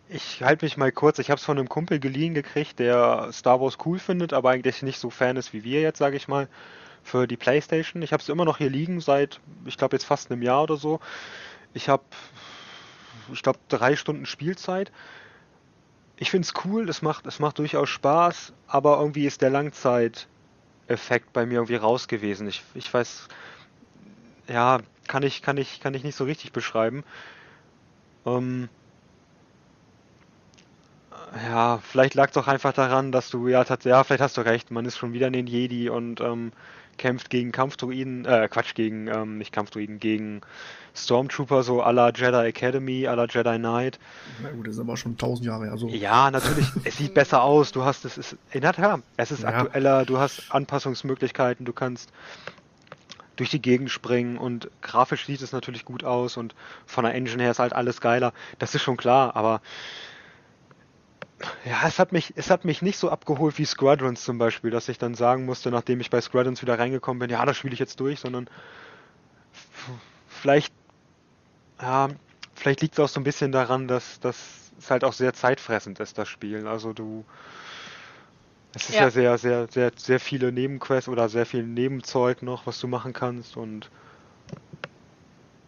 ich 0.09 0.43
halte 0.43 0.65
mich 0.65 0.77
mal 0.77 0.93
kurz. 0.93 1.19
Ich 1.19 1.31
habe 1.31 1.39
es 1.39 1.45
von 1.45 1.57
einem 1.57 1.69
Kumpel 1.69 2.01
geliehen 2.01 2.35
gekriegt, 2.35 2.79
der 2.79 3.31
Star 3.33 3.61
Wars 3.61 3.79
cool 3.85 3.99
findet, 3.99 4.33
aber 4.33 4.51
eigentlich 4.51 4.83
nicht 4.83 4.99
so 4.99 5.09
Fan 5.09 5.37
ist 5.37 5.53
wie 5.53 5.65
wir 5.65 5.81
jetzt, 5.81 5.99
sage 5.99 6.17
ich 6.17 6.29
mal, 6.29 6.49
für 7.03 7.27
die 7.27 7.37
PlayStation. 7.37 8.03
Ich 8.03 8.13
habe 8.13 8.23
es 8.23 8.29
immer 8.29 8.45
noch 8.45 8.59
hier 8.59 8.71
liegen 8.71 9.01
seit, 9.01 9.41
ich 9.65 9.77
glaube 9.77 9.97
jetzt 9.97 10.05
fast 10.05 10.31
einem 10.31 10.43
Jahr 10.43 10.63
oder 10.63 10.77
so. 10.77 11.01
Ich 11.75 11.89
habe, 11.89 12.05
ich 13.33 13.43
glaube, 13.43 13.59
drei 13.69 13.97
Stunden 13.97 14.27
Spielzeit. 14.27 14.93
Ich 16.17 16.31
finde 16.31 16.47
es 16.47 16.65
cool, 16.65 16.89
es 16.89 17.03
macht, 17.03 17.27
es 17.27 17.39
macht 17.39 17.59
durchaus 17.59 17.89
Spaß, 17.89 18.53
aber 18.67 18.99
irgendwie 18.99 19.27
ist 19.27 19.41
der 19.41 19.51
Langzeiteffekt 19.51 21.33
bei 21.33 21.47
mir 21.47 21.55
irgendwie 21.55 21.77
raus 21.77 22.09
gewesen. 22.09 22.47
Ich, 22.49 22.63
ich 22.75 22.93
weiß, 22.93 23.29
ja, 24.49 24.81
kann 25.09 25.23
ich, 25.23 25.43
kann 25.43 25.57
ich, 25.57 25.81
kann 25.81 25.95
ich 25.95 26.05
nicht 26.05 26.17
so 26.17 26.25
richtig 26.25 26.53
beschreiben. 26.53 27.05
Ähm, 28.27 28.69
ja, 31.47 31.79
vielleicht 31.79 32.15
lag 32.15 32.31
es 32.31 32.37
auch 32.37 32.49
einfach 32.49 32.73
daran, 32.73 33.13
dass 33.13 33.31
du, 33.31 33.49
ja, 33.49 33.65
ja, 33.85 34.05
vielleicht 34.05 34.23
hast 34.23 34.37
du 34.37 34.41
recht, 34.41 34.71
man 34.71 34.85
ist 34.85 34.99
schon 34.99 35.13
wieder 35.13 35.29
in 35.29 35.33
den 35.33 35.47
Jedi 35.47 35.89
und 35.89 36.21
ähm, 36.21 36.53
kämpft 37.01 37.31
gegen 37.31 37.51
Kampfdruiden, 37.51 38.27
äh, 38.27 38.47
Quatsch, 38.51 38.75
gegen, 38.75 39.09
ähm, 39.09 39.39
nicht 39.39 39.53
Kampfdruiden, 39.53 39.99
gegen 39.99 40.43
Stormtrooper, 40.95 41.63
so 41.63 41.83
à 41.83 41.93
la 41.93 42.11
Jedi 42.11 42.47
Academy, 42.47 43.09
à 43.09 43.15
la 43.15 43.25
Jedi 43.25 43.57
Knight. 43.57 43.99
Na 44.43 44.51
gut, 44.51 44.67
das 44.67 44.75
ist 44.75 44.81
aber 44.81 44.99
schon 44.99 45.17
tausend 45.17 45.47
Jahre 45.47 45.65
her. 45.65 45.73
Also. 45.73 45.89
Ja, 45.89 46.31
natürlich, 46.31 46.67
es 46.85 46.99
sieht 46.99 47.15
besser 47.15 47.43
aus, 47.43 47.73
du 47.73 47.85
hast, 47.85 48.05
es 48.05 48.19
ist, 48.19 48.37
erinnert 48.51 48.77
ja, 48.77 49.01
es 49.17 49.31
ist 49.31 49.45
ja. 49.45 49.49
aktueller, 49.49 50.05
du 50.05 50.19
hast 50.19 50.43
Anpassungsmöglichkeiten, 50.51 51.65
du 51.65 51.73
kannst 51.73 52.13
durch 53.37 53.49
die 53.49 53.63
Gegend 53.63 53.91
springen 53.91 54.37
und 54.37 54.71
grafisch 54.83 55.25
sieht 55.25 55.41
es 55.41 55.53
natürlich 55.53 55.87
gut 55.87 56.05
aus 56.05 56.37
und 56.37 56.55
von 56.85 57.05
der 57.05 57.15
Engine 57.15 57.43
her 57.43 57.53
ist 57.53 57.61
halt 57.61 57.73
alles 57.73 58.03
geiler. 58.03 58.35
Das 58.59 58.75
ist 58.75 58.83
schon 58.83 58.99
klar, 58.99 59.35
aber 59.35 59.63
ja, 61.65 61.87
es 61.87 61.99
hat 61.99 62.13
mich, 62.13 62.33
es 62.37 62.51
hat 62.51 62.65
mich 62.65 62.83
nicht 62.83 62.99
so 62.99 63.11
abgeholt 63.11 63.59
wie 63.59 63.65
Squadrons 63.65 64.25
zum 64.25 64.39
Beispiel, 64.39 64.71
dass 64.71 64.89
ich 64.89 64.99
dann 64.99 65.15
sagen 65.15 65.47
musste, 65.47 65.71
nachdem 65.71 66.01
ich 66.01 66.11
bei 66.11 66.21
Squadrons 66.21 66.63
wieder 66.63 66.79
reingekommen 66.79 67.19
bin, 67.19 67.31
ja, 67.31 67.45
das 67.45 67.57
spiele 67.57 67.73
ich 67.73 67.81
jetzt 67.81 67.99
durch, 68.01 68.21
sondern 68.21 68.49
vielleicht, 70.29 70.73
ja, 71.81 72.09
vielleicht 72.55 72.83
liegt 72.83 72.95
es 72.95 73.01
auch 73.01 73.09
so 73.09 73.21
ein 73.21 73.25
bisschen 73.25 73.53
daran, 73.53 73.89
dass, 73.89 74.21
dass 74.21 74.37
es 74.79 74.91
halt 74.91 75.05
auch 75.05 75.13
sehr 75.13 75.33
zeitfressend 75.33 76.01
ist, 76.01 76.19
das 76.19 76.29
Spiel. 76.29 76.67
Also 76.67 76.93
du, 76.93 77.25
es 78.75 78.91
ist 78.91 78.95
ja. 78.95 79.03
ja, 79.03 79.11
sehr, 79.11 79.39
sehr, 79.39 79.69
sehr, 79.69 79.93
sehr 79.97 80.21
viele 80.21 80.53
Nebenquests 80.53 81.09
oder 81.09 81.29
sehr 81.29 81.47
viel 81.47 81.63
Nebenzeug 81.63 82.43
noch, 82.43 82.67
was 82.67 82.79
du 82.81 82.87
machen 82.87 83.13
kannst 83.13 83.57
und 83.57 83.91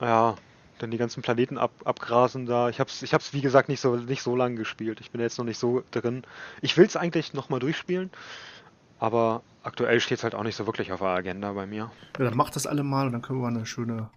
ja, 0.01 0.35
dann 0.83 0.91
die 0.91 0.99
ganzen 0.99 1.23
Planeten 1.23 1.59
ab, 1.59 1.73
abgrasen 1.85 2.47
da. 2.47 2.69
Ich 2.69 2.81
hab's, 2.81 3.03
ich 3.03 3.15
hab's 3.15 3.33
wie 3.33 3.41
gesagt 3.41 3.69
nicht 3.69 3.81
so, 3.81 3.97
nicht 3.97 4.23
so 4.23 4.37
lange 4.37 4.57
gespielt. 4.57 5.01
Ich 5.01 5.11
bin 5.11 5.21
jetzt 5.21 5.39
noch 5.39 5.45
nicht 5.45 5.59
so 5.59 5.83
drin. 5.91 6.25
Ich 6.61 6.77
will's 6.77 6.97
eigentlich 6.97 7.35
nochmal 7.35 7.61
durchspielen, 7.61 8.11
aber 8.99 9.43
aktuell 9.63 10.01
steht's 10.01 10.25
halt 10.25 10.35
auch 10.35 10.43
nicht 10.43 10.57
so 10.57 10.67
wirklich 10.67 10.93
auf 10.93 11.01
der 11.01 11.09
Agenda 11.09 11.53
bei 11.53 11.67
mir. 11.67 11.91
Ja, 12.19 12.25
dann 12.25 12.37
macht 12.37 12.57
das 12.57 12.67
alle 12.67 12.83
mal 12.83 13.07
und 13.07 13.13
dann 13.13 13.23
können 13.23 13.41
wir 13.41 13.49
eine 13.49 13.67
schöne 13.67 14.11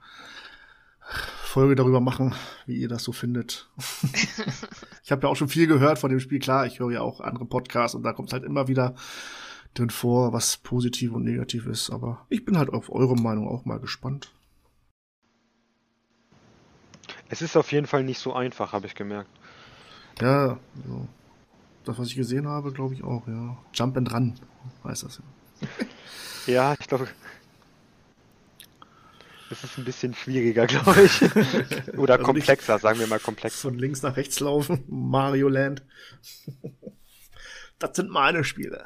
Folge 1.44 1.76
darüber 1.76 2.02
machen, 2.02 2.34
wie 2.66 2.78
ihr 2.78 2.90
das 2.90 3.04
so 3.04 3.12
findet. 3.12 3.70
ich 5.04 5.12
habe 5.12 5.24
ja 5.24 5.30
auch 5.30 5.36
schon 5.36 5.48
viel 5.48 5.68
gehört 5.68 6.00
von 6.00 6.10
dem 6.10 6.20
Spiel. 6.20 6.40
Klar, 6.40 6.66
ich 6.66 6.80
höre 6.80 6.92
ja 6.92 7.02
auch 7.02 7.22
andere 7.22 7.46
Podcasts 7.46 7.96
und 7.96 8.04
da 8.04 8.12
kommt 8.12 8.34
halt 8.34 8.44
immer 8.44 8.68
wieder 8.68 8.96
drin 9.76 9.90
vor, 9.90 10.34
was 10.34 10.58
positiv 10.58 11.14
und 11.14 11.24
negativ 11.24 11.68
ist. 11.68 11.92
Aber 11.92 12.26
ich 12.30 12.44
bin 12.44 12.58
halt 12.58 12.70
auf 12.70 12.92
eure 12.92 13.16
Meinung 13.16 13.48
auch 13.48 13.66
mal 13.66 13.80
gespannt. 13.80 14.34
Es 17.30 17.42
ist 17.42 17.58
auf 17.58 17.72
jeden 17.72 17.88
Fall 17.88 18.04
nicht 18.04 18.20
so 18.20 18.34
einfach, 18.34 18.74
habe 18.74 18.88
ich 18.88 18.96
gemerkt. 18.96 19.30
Ja, 20.22 20.60
so. 20.88 21.08
das, 21.84 21.98
was 21.98 22.08
ich 22.08 22.16
gesehen 22.16 22.48
habe, 22.48 22.72
glaube 22.72 22.94
ich 22.94 23.04
auch, 23.04 23.28
ja. 23.28 23.58
Jump 23.74 23.98
and 23.98 24.14
Run 24.14 24.36
heißt 24.84 25.04
das 25.04 25.20
ja. 25.20 25.68
ja, 26.54 26.76
ich 26.80 26.88
glaube, 26.88 27.08
das 29.50 29.64
ist 29.64 29.78
ein 29.78 29.86
bisschen 29.86 30.14
schwieriger, 30.14 30.66
glaube 30.68 31.04
ich. 31.04 31.22
Oder 31.98 32.16
also 32.16 32.26
komplexer, 32.26 32.80
sagen 32.80 33.00
wir 33.00 33.08
mal 33.08 33.20
komplexer. 33.20 33.70
Von 33.70 33.78
links 33.78 34.02
nach 34.02 34.18
rechts 34.18 34.40
laufen, 34.40 34.84
Mario 34.88 35.50
Land. 35.50 35.84
Das 37.80 37.96
sind 37.96 38.10
meine 38.10 38.44
Spiele. 38.44 38.86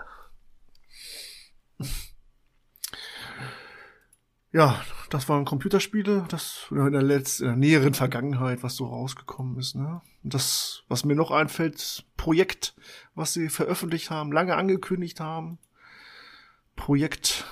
Ja, 4.52 4.84
das 5.10 5.28
waren 5.30 5.45
Computerspiele, 5.45 6.26
das 6.30 6.67
in 6.69 6.91
der 6.91 7.02
letzten, 7.02 7.43
in 7.43 7.50
der 7.50 7.58
näheren 7.58 7.93
Vergangenheit, 7.93 8.63
was 8.63 8.76
so 8.76 8.86
rausgekommen 8.86 9.58
ist. 9.58 9.76
Ne? 9.76 10.02
Und 10.24 10.34
das, 10.34 10.84
was 10.88 11.06
mir 11.06 11.15
noch 11.15 11.32
einfällt, 11.32 12.06
Projekt, 12.17 12.76
was 13.15 13.34
sie 13.34 13.50
veröffentlicht 13.50 14.10
haben, 14.10 14.32
lange 14.32 14.56
angekündigt 14.56 15.19
haben. 15.19 15.60
Projekt 16.76 17.45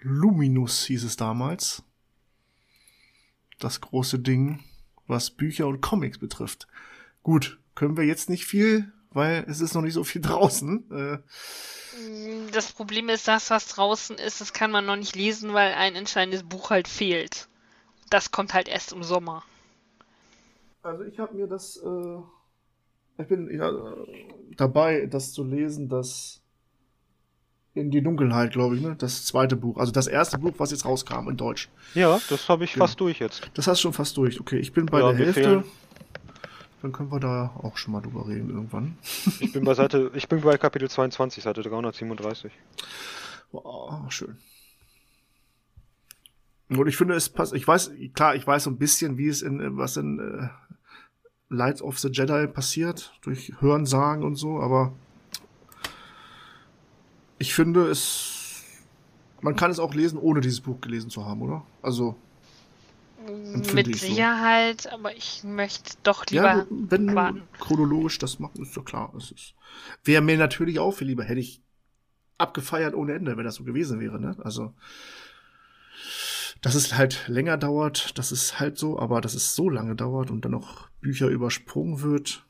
Luminous 0.00 0.84
hieß 0.84 1.04
es 1.04 1.16
damals 1.16 1.82
das 3.58 3.80
große 3.80 4.18
Ding, 4.18 4.64
was 5.06 5.30
Bücher 5.30 5.66
und 5.66 5.80
Comics 5.80 6.18
betrifft. 6.18 6.68
Gut, 7.22 7.58
können 7.74 7.96
wir 7.96 8.04
jetzt 8.04 8.30
nicht 8.30 8.46
viel, 8.46 8.92
weil 9.10 9.44
es 9.48 9.60
ist 9.60 9.74
noch 9.74 9.82
nicht 9.82 9.94
so 9.94 10.04
viel 10.04 10.20
draußen. 10.22 10.90
Äh, 10.90 11.18
das 12.52 12.72
Problem 12.72 13.08
ist, 13.08 13.26
das, 13.28 13.50
was 13.50 13.68
draußen 13.68 14.16
ist, 14.16 14.40
das 14.40 14.52
kann 14.52 14.70
man 14.70 14.86
noch 14.86 14.96
nicht 14.96 15.16
lesen, 15.16 15.52
weil 15.52 15.74
ein 15.74 15.94
entscheidendes 15.94 16.42
Buch 16.42 16.70
halt 16.70 16.88
fehlt. 16.88 17.48
Das 18.10 18.30
kommt 18.30 18.54
halt 18.54 18.68
erst 18.68 18.92
im 18.92 19.02
Sommer. 19.02 19.42
Also 20.82 21.04
ich 21.04 21.18
habe 21.18 21.34
mir 21.34 21.46
das, 21.46 21.76
äh, 21.76 23.22
ich 23.22 23.28
bin 23.28 23.50
ja, 23.50 23.70
dabei, 24.56 25.06
das 25.06 25.32
zu 25.32 25.44
lesen, 25.44 25.88
das 25.88 26.40
in 27.74 27.90
die 27.90 28.02
Dunkelheit, 28.02 28.52
glaube 28.52 28.76
ich, 28.76 28.82
ne? 28.82 28.96
Das 28.98 29.24
zweite 29.24 29.56
Buch. 29.56 29.76
Also 29.76 29.92
das 29.92 30.06
erste 30.06 30.38
Buch, 30.38 30.54
was 30.58 30.70
jetzt 30.70 30.84
rauskam 30.84 31.28
in 31.28 31.36
Deutsch. 31.36 31.68
Ja, 31.94 32.20
das 32.28 32.48
habe 32.48 32.64
ich 32.64 32.74
ja. 32.74 32.78
fast 32.78 33.00
durch 33.00 33.20
jetzt. 33.20 33.50
Das 33.54 33.66
hast 33.66 33.78
du 33.78 33.82
schon 33.82 33.92
fast 33.92 34.16
durch. 34.16 34.40
Okay, 34.40 34.58
ich 34.58 34.72
bin 34.72 34.86
bei 34.86 35.00
ja, 35.00 35.12
der 35.12 35.18
Hälfte. 35.18 35.42
Fehlen. 35.42 35.64
Dann 36.82 36.92
können 36.92 37.10
wir 37.10 37.18
da 37.18 37.54
auch 37.62 37.76
schon 37.76 37.92
mal 37.92 38.00
drüber 38.00 38.28
reden 38.28 38.50
irgendwann. 38.50 38.98
Ich 39.40 39.52
bin 39.52 39.64
bei 39.64 39.74
Seite, 39.74 40.10
ich 40.14 40.28
bin 40.28 40.40
bei 40.40 40.56
Kapitel 40.58 40.88
22, 40.88 41.42
Seite 41.42 41.62
337. 41.62 42.52
Wow, 43.50 44.10
schön. 44.10 44.36
Und 46.68 46.86
ich 46.86 46.96
finde, 46.96 47.14
es 47.14 47.28
passt. 47.28 47.54
Ich 47.54 47.66
weiß, 47.66 47.92
klar, 48.14 48.34
ich 48.34 48.46
weiß 48.46 48.64
so 48.64 48.70
ein 48.70 48.78
bisschen, 48.78 49.16
wie 49.16 49.28
es 49.28 49.42
in 49.42 49.76
was 49.76 49.96
in 49.96 50.18
äh, 50.18 50.48
Light 51.48 51.80
of 51.80 51.98
the 51.98 52.08
Jedi 52.08 52.46
passiert, 52.46 53.12
durch 53.22 53.52
Hörensagen 53.60 54.22
und 54.22 54.36
so, 54.36 54.60
aber 54.60 54.92
ich 57.38 57.54
finde 57.54 57.86
es. 57.86 58.34
Man 59.40 59.54
kann 59.54 59.70
es 59.70 59.78
auch 59.78 59.94
lesen, 59.94 60.18
ohne 60.18 60.40
dieses 60.40 60.60
Buch 60.60 60.80
gelesen 60.80 61.10
zu 61.10 61.24
haben, 61.24 61.42
oder? 61.42 61.64
Also. 61.80 62.16
Mit 63.28 63.96
Sicherheit, 63.96 64.82
so. 64.82 64.90
aber 64.90 65.16
ich 65.16 65.42
möchte 65.44 65.96
doch 66.02 66.26
lieber. 66.26 66.42
Ja, 66.44 66.66
wenn 66.70 67.14
warten. 67.14 67.42
du 67.52 67.58
chronologisch 67.58 68.18
das 68.18 68.38
machen, 68.38 68.62
ist 68.62 68.76
doch 68.76 68.84
klar. 68.84 69.12
Es 69.16 69.30
ist. 69.30 69.54
Wäre 70.04 70.22
mir 70.22 70.36
natürlich 70.36 70.78
auch 70.78 70.92
viel 70.92 71.08
lieber, 71.08 71.24
hätte 71.24 71.40
ich 71.40 71.62
abgefeiert 72.38 72.94
ohne 72.94 73.14
Ende, 73.14 73.36
wenn 73.36 73.44
das 73.44 73.56
so 73.56 73.64
gewesen 73.64 74.00
wäre, 74.00 74.20
ne? 74.20 74.36
Also. 74.42 74.74
Dass 76.60 76.74
es 76.74 76.96
halt 76.96 77.28
länger 77.28 77.56
dauert, 77.56 78.18
das 78.18 78.32
ist 78.32 78.58
halt 78.58 78.78
so, 78.78 78.98
aber 78.98 79.20
dass 79.20 79.34
es 79.34 79.54
so 79.54 79.70
lange 79.70 79.94
dauert 79.94 80.30
und 80.30 80.44
dann 80.44 80.52
noch 80.52 80.88
Bücher 81.00 81.28
übersprungen 81.28 82.02
wird, 82.02 82.44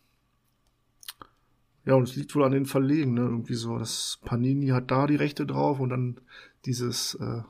ja, 1.88 1.94
und 1.94 2.02
es 2.06 2.16
liegt 2.16 2.34
wohl 2.34 2.44
an 2.44 2.52
den 2.52 2.66
Verlegen, 2.66 3.14
ne? 3.14 3.22
Irgendwie 3.22 3.54
so. 3.54 3.78
Das 3.78 4.18
Panini 4.22 4.68
hat 4.68 4.90
da 4.90 5.06
die 5.06 5.16
Rechte 5.16 5.46
drauf 5.46 5.80
und 5.80 5.88
dann 5.88 6.20
dieses 6.66 7.14
äh, 7.14 7.40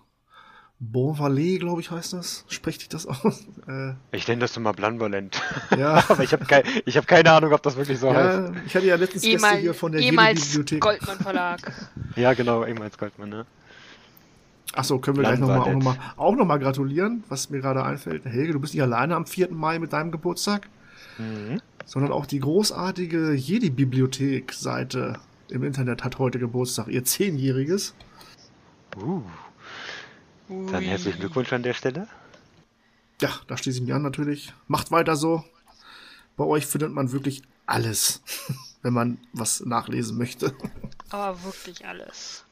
Bonvalet, 0.80 1.58
glaube 1.60 1.80
ich, 1.80 1.90
heißt 1.90 2.12
das. 2.12 2.44
Spricht 2.48 2.80
sich 2.80 2.88
das 2.88 3.06
aus? 3.06 3.44
Äh, 3.68 3.92
Ich 4.12 4.26
nenne 4.26 4.40
das 4.40 4.56
immer 4.56 4.72
Blanvalent. 4.72 5.42
Ja. 5.76 6.02
Aber 6.08 6.22
ich 6.22 6.32
habe 6.32 6.44
kei 6.46 6.62
ich 6.86 6.96
hab 6.96 7.06
keine 7.06 7.30
Ahnung, 7.32 7.52
ob 7.52 7.62
das 7.62 7.76
wirklich 7.76 7.98
so 7.98 8.06
ja, 8.06 8.14
heißt. 8.14 8.52
ich 8.66 8.74
hatte 8.74 8.86
ja 8.86 8.96
letztens 8.96 9.22
Gäste 9.24 9.36
Ehemal, 9.46 9.58
hier 9.60 9.74
von 9.74 9.92
der 9.92 10.00
ehemals 10.00 10.38
Jedi-Bibliothek. 10.54 10.80
Goldmann 10.80 11.18
Verlag. 11.18 11.60
Ja, 12.16 12.32
genau, 12.32 12.64
ehemals 12.64 12.96
Goldman, 12.96 13.28
ne? 13.28 13.46
Achso, 14.72 14.98
können 14.98 15.16
wir 15.18 15.24
gleich 15.24 15.38
nochmal 15.38 15.58
auch 15.60 15.66
nochmal 15.72 15.96
auch 16.16 16.34
noch 16.36 16.44
mal 16.46 16.58
gratulieren, 16.58 17.24
was 17.28 17.50
mir 17.50 17.60
gerade 17.60 17.84
einfällt. 17.84 18.24
Helge, 18.24 18.52
du 18.54 18.60
bist 18.60 18.72
nicht 18.74 18.82
alleine 18.82 19.16
am 19.16 19.26
4. 19.26 19.50
Mai 19.52 19.78
mit 19.78 19.92
deinem 19.92 20.10
Geburtstag, 20.12 20.68
Mhm. 21.18 21.60
sondern 21.84 22.12
auch 22.12 22.24
die 22.26 22.38
großartige 22.40 23.32
Jedi-Bibliothek-Seite 23.34 25.18
im 25.50 25.62
Internet 25.64 26.04
hat 26.04 26.18
heute 26.18 26.38
Geburtstag, 26.38 26.88
ihr 26.88 27.04
Zehnjähriges. 27.04 27.94
Uh. 28.96 29.22
Dann 30.48 30.82
herzlichen 30.82 31.20
Glückwunsch 31.20 31.52
an 31.52 31.62
der 31.62 31.74
Stelle. 31.74 32.08
Ja, 33.20 33.30
da 33.46 33.56
schließe 33.56 33.78
ich 33.78 33.84
mich 33.84 33.94
an 33.94 34.02
natürlich. 34.02 34.52
Macht 34.66 34.90
weiter 34.90 35.16
so. 35.16 35.44
Bei 36.36 36.44
euch 36.44 36.66
findet 36.66 36.92
man 36.92 37.12
wirklich 37.12 37.42
alles, 37.66 38.22
wenn 38.82 38.94
man 38.94 39.18
was 39.32 39.60
nachlesen 39.60 40.16
möchte. 40.16 40.54
Aber 41.10 41.42
wirklich 41.44 41.86
alles. 41.86 42.44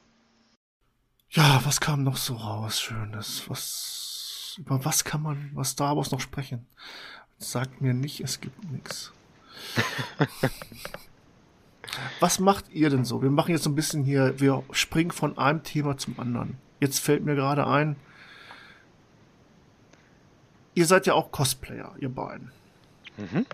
Ja, 1.31 1.61
was 1.65 1.81
kam 1.81 2.03
noch 2.03 2.17
so 2.17 2.35
raus? 2.35 2.81
Schönes. 2.81 3.45
Was, 3.49 4.57
über 4.59 4.85
was 4.85 5.05
kann 5.05 5.23
man, 5.23 5.51
was 5.55 5.71
Star 5.71 5.97
Wars 5.97 6.11
noch 6.11 6.21
sprechen? 6.21 6.67
Sagt 7.39 7.81
mir 7.81 7.95
nicht, 7.95 8.21
es 8.21 8.41
gibt 8.41 8.71
nichts. 8.71 9.13
Was 12.21 12.39
macht 12.41 12.69
ihr 12.71 12.91
denn 12.91 13.05
so? 13.05 13.23
Wir 13.23 13.31
machen 13.31 13.53
jetzt 13.53 13.65
so 13.65 13.71
ein 13.71 13.75
bisschen 13.75 14.05
hier, 14.05 14.39
wir 14.39 14.63
springen 14.71 15.11
von 15.11 15.39
einem 15.39 15.63
Thema 15.63 15.97
zum 15.97 16.19
anderen. 16.19 16.59
Jetzt 16.81 17.01
fällt 17.01 17.25
mir 17.25 17.35
gerade 17.35 17.67
ein, 17.67 17.97
ihr 20.75 20.87
seid 20.87 21.07
ja 21.07 21.15
auch 21.15 21.33
Cosplayer, 21.33 21.95
ihr 21.99 22.11
beiden. 22.11 22.53
Mhm. 23.17 23.47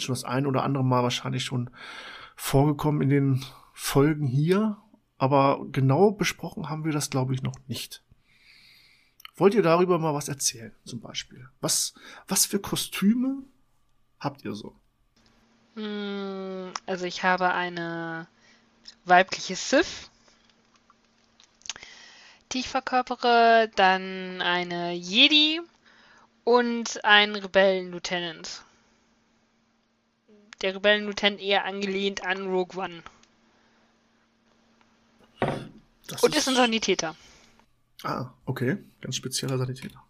Schon 0.00 0.14
das 0.14 0.24
ein 0.24 0.46
oder 0.46 0.62
andere 0.62 0.84
Mal 0.84 1.02
wahrscheinlich 1.02 1.44
schon 1.44 1.70
vorgekommen 2.36 3.02
in 3.02 3.08
den 3.08 3.44
Folgen 3.72 4.26
hier, 4.26 4.76
aber 5.18 5.66
genau 5.72 6.12
besprochen 6.12 6.68
haben 6.68 6.84
wir 6.84 6.92
das, 6.92 7.10
glaube 7.10 7.34
ich, 7.34 7.42
noch 7.42 7.56
nicht. 7.66 8.02
Wollt 9.34 9.54
ihr 9.54 9.62
darüber 9.62 9.98
mal 9.98 10.14
was 10.14 10.28
erzählen, 10.28 10.74
zum 10.84 11.00
Beispiel? 11.00 11.48
Was, 11.60 11.94
was 12.26 12.46
für 12.46 12.58
Kostüme 12.60 13.42
habt 14.20 14.44
ihr 14.44 14.54
so? 14.54 14.74
Hm, 15.74 16.72
Also 16.86 17.06
ich 17.06 17.22
habe 17.22 17.52
eine 17.52 18.28
weibliche 19.04 19.56
Sith, 19.56 20.10
die 22.52 22.60
ich 22.60 22.68
verkörpere, 22.68 23.70
dann 23.76 24.40
eine 24.42 24.92
Jedi 24.92 25.60
und 26.44 27.04
einen 27.04 27.36
Rebellen-Lieutenant. 27.36 28.62
Der 30.62 30.74
Rebellen-Lieutenant 30.74 31.40
eher 31.40 31.64
angelehnt 31.64 32.24
an 32.24 32.46
Rogue 32.48 32.82
One. 32.82 33.02
Das 36.08 36.22
und 36.22 36.34
ist 36.34 36.48
ein 36.48 36.54
Sanitäter. 36.54 37.14
Ah, 38.02 38.30
okay. 38.46 38.78
Ganz 39.00 39.16
spezieller 39.16 39.58
Sanitäter. 39.58 40.02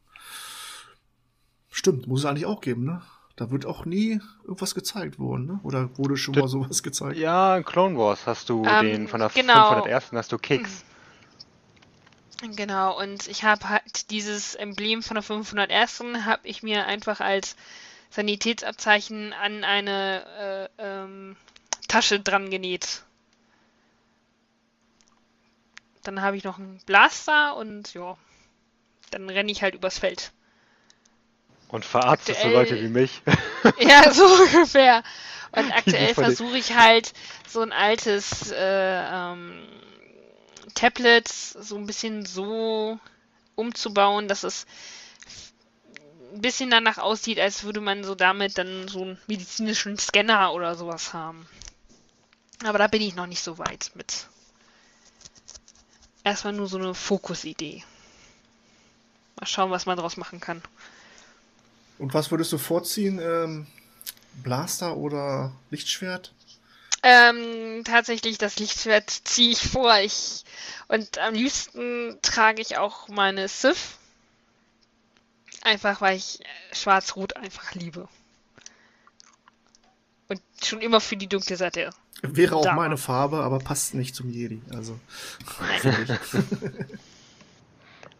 Stimmt, 1.70 2.06
muss 2.06 2.20
es 2.20 2.26
eigentlich 2.26 2.46
auch 2.46 2.60
geben, 2.60 2.84
ne? 2.84 3.02
Da 3.36 3.50
wird 3.50 3.66
auch 3.66 3.84
nie 3.84 4.20
irgendwas 4.42 4.74
gezeigt 4.74 5.18
worden, 5.18 5.46
ne? 5.46 5.60
Oder 5.62 5.96
wurde 5.96 6.16
schon 6.16 6.34
mal 6.34 6.48
sowas 6.48 6.82
gezeigt? 6.82 7.16
Ja, 7.16 7.56
in 7.56 7.64
Clone 7.64 7.96
Wars 7.96 8.26
hast 8.26 8.48
du 8.48 8.64
Ähm, 8.64 8.84
den 8.86 9.08
von 9.08 9.20
der 9.20 9.28
genau. 9.28 9.68
501. 9.68 10.12
hast 10.12 10.32
du 10.32 10.38
Kicks. 10.38 10.84
Genau, 12.40 12.96
und 12.98 13.26
ich 13.26 13.42
habe 13.42 13.68
halt 13.68 14.10
dieses 14.10 14.54
Emblem 14.54 15.02
von 15.02 15.16
der 15.16 15.22
501. 15.24 16.04
habe 16.24 16.46
ich 16.46 16.62
mir 16.62 16.86
einfach 16.86 17.20
als 17.20 17.56
Sanitätsabzeichen 18.10 19.32
an 19.32 19.64
eine 19.64 20.68
äh, 20.78 20.82
ähm, 20.82 21.36
Tasche 21.88 22.20
dran 22.20 22.48
genäht. 22.50 23.02
Dann 26.04 26.22
habe 26.22 26.36
ich 26.36 26.44
noch 26.44 26.58
einen 26.58 26.80
Blaster 26.86 27.56
und 27.56 27.92
ja, 27.94 28.16
dann 29.10 29.28
renne 29.28 29.50
ich 29.50 29.62
halt 29.62 29.74
übers 29.74 29.98
Feld. 29.98 30.32
Und 31.68 31.84
verarztest 31.84 32.40
so 32.40 32.46
Aktuell- 32.48 32.70
Leute 32.70 32.82
wie 32.82 32.88
mich. 32.88 33.20
Ja, 33.80 34.12
so 34.12 34.24
ungefähr. 34.24 35.02
Und 35.52 35.72
aktuell 35.72 36.14
versuche 36.14 36.56
ich 36.56 36.74
halt 36.76 37.12
so 37.48 37.60
ein 37.62 37.72
altes 37.72 38.52
äh, 38.52 39.02
ähm, 39.12 39.66
Tablet 40.74 41.28
so 41.28 41.76
ein 41.76 41.86
bisschen 41.86 42.26
so 42.26 42.98
umzubauen, 43.54 44.28
dass 44.28 44.44
es 44.44 44.66
ein 46.32 46.40
bisschen 46.40 46.70
danach 46.70 46.98
aussieht, 46.98 47.40
als 47.40 47.64
würde 47.64 47.80
man 47.80 48.04
so 48.04 48.14
damit 48.14 48.58
dann 48.58 48.88
so 48.88 49.02
einen 49.02 49.18
medizinischen 49.26 49.98
Scanner 49.98 50.52
oder 50.52 50.74
sowas 50.74 51.12
haben. 51.12 51.46
Aber 52.64 52.78
da 52.78 52.86
bin 52.86 53.02
ich 53.02 53.14
noch 53.14 53.26
nicht 53.26 53.42
so 53.42 53.58
weit 53.58 53.92
mit. 53.94 54.26
Erstmal 56.24 56.52
nur 56.52 56.66
so 56.66 56.76
eine 56.76 56.94
Fokusidee. 56.94 57.84
Mal 59.36 59.46
schauen, 59.46 59.70
was 59.70 59.86
man 59.86 59.96
draus 59.96 60.16
machen 60.16 60.40
kann. 60.40 60.62
Und 61.98 62.14
was 62.14 62.30
würdest 62.30 62.52
du 62.52 62.58
vorziehen? 62.58 63.18
Ähm, 63.20 63.66
Blaster 64.42 64.96
oder 64.96 65.52
Lichtschwert? 65.70 66.32
Ähm, 67.02 67.84
tatsächlich, 67.84 68.38
das 68.38 68.58
Lichtschwert 68.58 69.10
ziehe 69.10 69.50
ich 69.52 69.60
vor. 69.60 69.96
Ich, 69.98 70.44
und 70.88 71.18
am 71.18 71.34
liebsten 71.34 72.18
trage 72.22 72.60
ich 72.60 72.76
auch 72.76 73.08
meine 73.08 73.48
Sith. 73.48 73.98
Einfach, 75.62 76.00
weil 76.00 76.16
ich 76.16 76.40
äh, 76.40 76.44
Schwarz-Rot 76.74 77.36
einfach 77.36 77.74
liebe. 77.74 78.08
Und 80.28 80.40
schon 80.62 80.80
immer 80.80 81.00
für 81.00 81.16
die 81.16 81.28
dunkle 81.28 81.56
Seite. 81.56 81.90
Wäre 82.22 82.56
auch 82.56 82.64
da 82.64 82.74
meine. 82.74 82.96
Farbe, 82.96 83.42
aber 83.42 83.58
passt 83.60 83.94
nicht 83.94 84.14
zum 84.14 84.30
Jedi. 84.30 84.60
Also. 84.74 84.98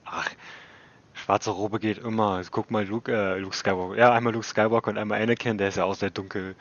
Ach, 0.05 0.31
schwarze 1.15 1.51
Robe 1.51 1.81
geht 1.81 1.99
immer. 1.99 2.41
Guck 2.51 2.71
mal 2.71 2.87
Luke, 2.87 3.13
äh, 3.13 3.39
Luke 3.39 3.57
Skywalker. 3.57 3.99
Ja, 3.99 4.13
einmal 4.13 4.33
Luke 4.33 4.47
Skywalker 4.47 4.91
und 4.91 4.99
einmal 4.99 5.21
Anakin, 5.21 5.59
der 5.59 5.69
ist 5.69 5.77
ja 5.77 5.85
auch 5.85 5.97
sehr 5.97 6.11
dunkel 6.11 6.55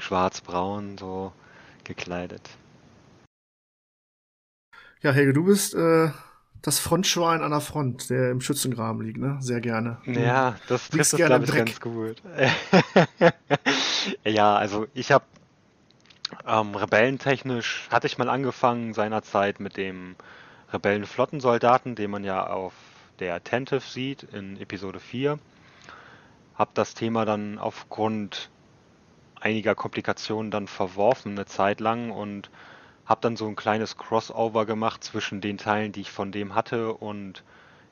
schwarz-braun 0.00 0.98
so 0.98 1.32
gekleidet. 1.84 2.50
Ja, 5.02 5.12
Helge, 5.12 5.32
du 5.32 5.44
bist 5.44 5.74
äh, 5.74 6.10
das 6.62 6.78
Frontschwein 6.78 7.42
an 7.42 7.50
der 7.50 7.60
Front, 7.60 8.08
der 8.08 8.30
im 8.30 8.40
Schützengraben 8.40 9.02
liegt, 9.02 9.18
ne? 9.18 9.36
Sehr 9.40 9.60
gerne. 9.60 9.98
Ja, 10.06 10.56
das 10.68 10.88
trifft 10.88 11.14
es, 11.14 11.16
glaube 11.16 11.44
ich, 11.44 11.50
Dreck. 11.50 11.66
ganz 11.66 11.80
gut. 11.80 12.22
ja, 14.24 14.56
also 14.56 14.86
ich 14.94 15.10
habe 15.10 15.24
ähm, 16.46 16.74
rebellentechnisch, 16.74 17.88
hatte 17.90 18.06
ich 18.06 18.16
mal 18.16 18.28
angefangen 18.28 18.94
seinerzeit 18.94 19.58
mit 19.58 19.76
dem 19.76 20.14
Rebellenflottensoldaten, 20.72 21.96
den 21.96 22.10
man 22.10 22.22
ja 22.22 22.46
auf 22.46 22.72
der 23.18 23.34
Attentive 23.34 23.80
sieht 23.80 24.22
in 24.22 24.56
Episode 24.60 25.00
4. 25.00 25.38
Hab 26.54 26.74
das 26.74 26.94
Thema 26.94 27.24
dann 27.24 27.58
aufgrund 27.58 28.50
einiger 29.42 29.74
Komplikationen 29.74 30.50
dann 30.50 30.68
verworfen 30.68 31.32
eine 31.32 31.46
Zeit 31.46 31.80
lang 31.80 32.10
und 32.10 32.50
habe 33.06 33.20
dann 33.20 33.36
so 33.36 33.46
ein 33.46 33.56
kleines 33.56 33.96
Crossover 33.96 34.64
gemacht 34.64 35.02
zwischen 35.02 35.40
den 35.40 35.58
Teilen, 35.58 35.92
die 35.92 36.02
ich 36.02 36.10
von 36.10 36.32
dem 36.32 36.54
hatte 36.54 36.94
und 36.94 37.42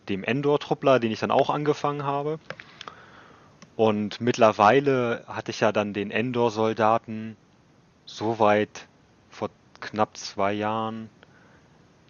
dem 0.08 0.24
Endor-Truppler, 0.24 1.00
den 1.00 1.10
ich 1.12 1.20
dann 1.20 1.30
auch 1.30 1.50
angefangen 1.50 2.04
habe. 2.04 2.38
Und 3.76 4.20
mittlerweile 4.20 5.24
hatte 5.26 5.50
ich 5.50 5.60
ja 5.60 5.72
dann 5.72 5.92
den 5.92 6.10
Endor-Soldaten 6.10 7.36
so 8.04 8.38
weit 8.38 8.86
vor 9.30 9.50
knapp 9.80 10.16
zwei 10.16 10.52
Jahren, 10.52 11.08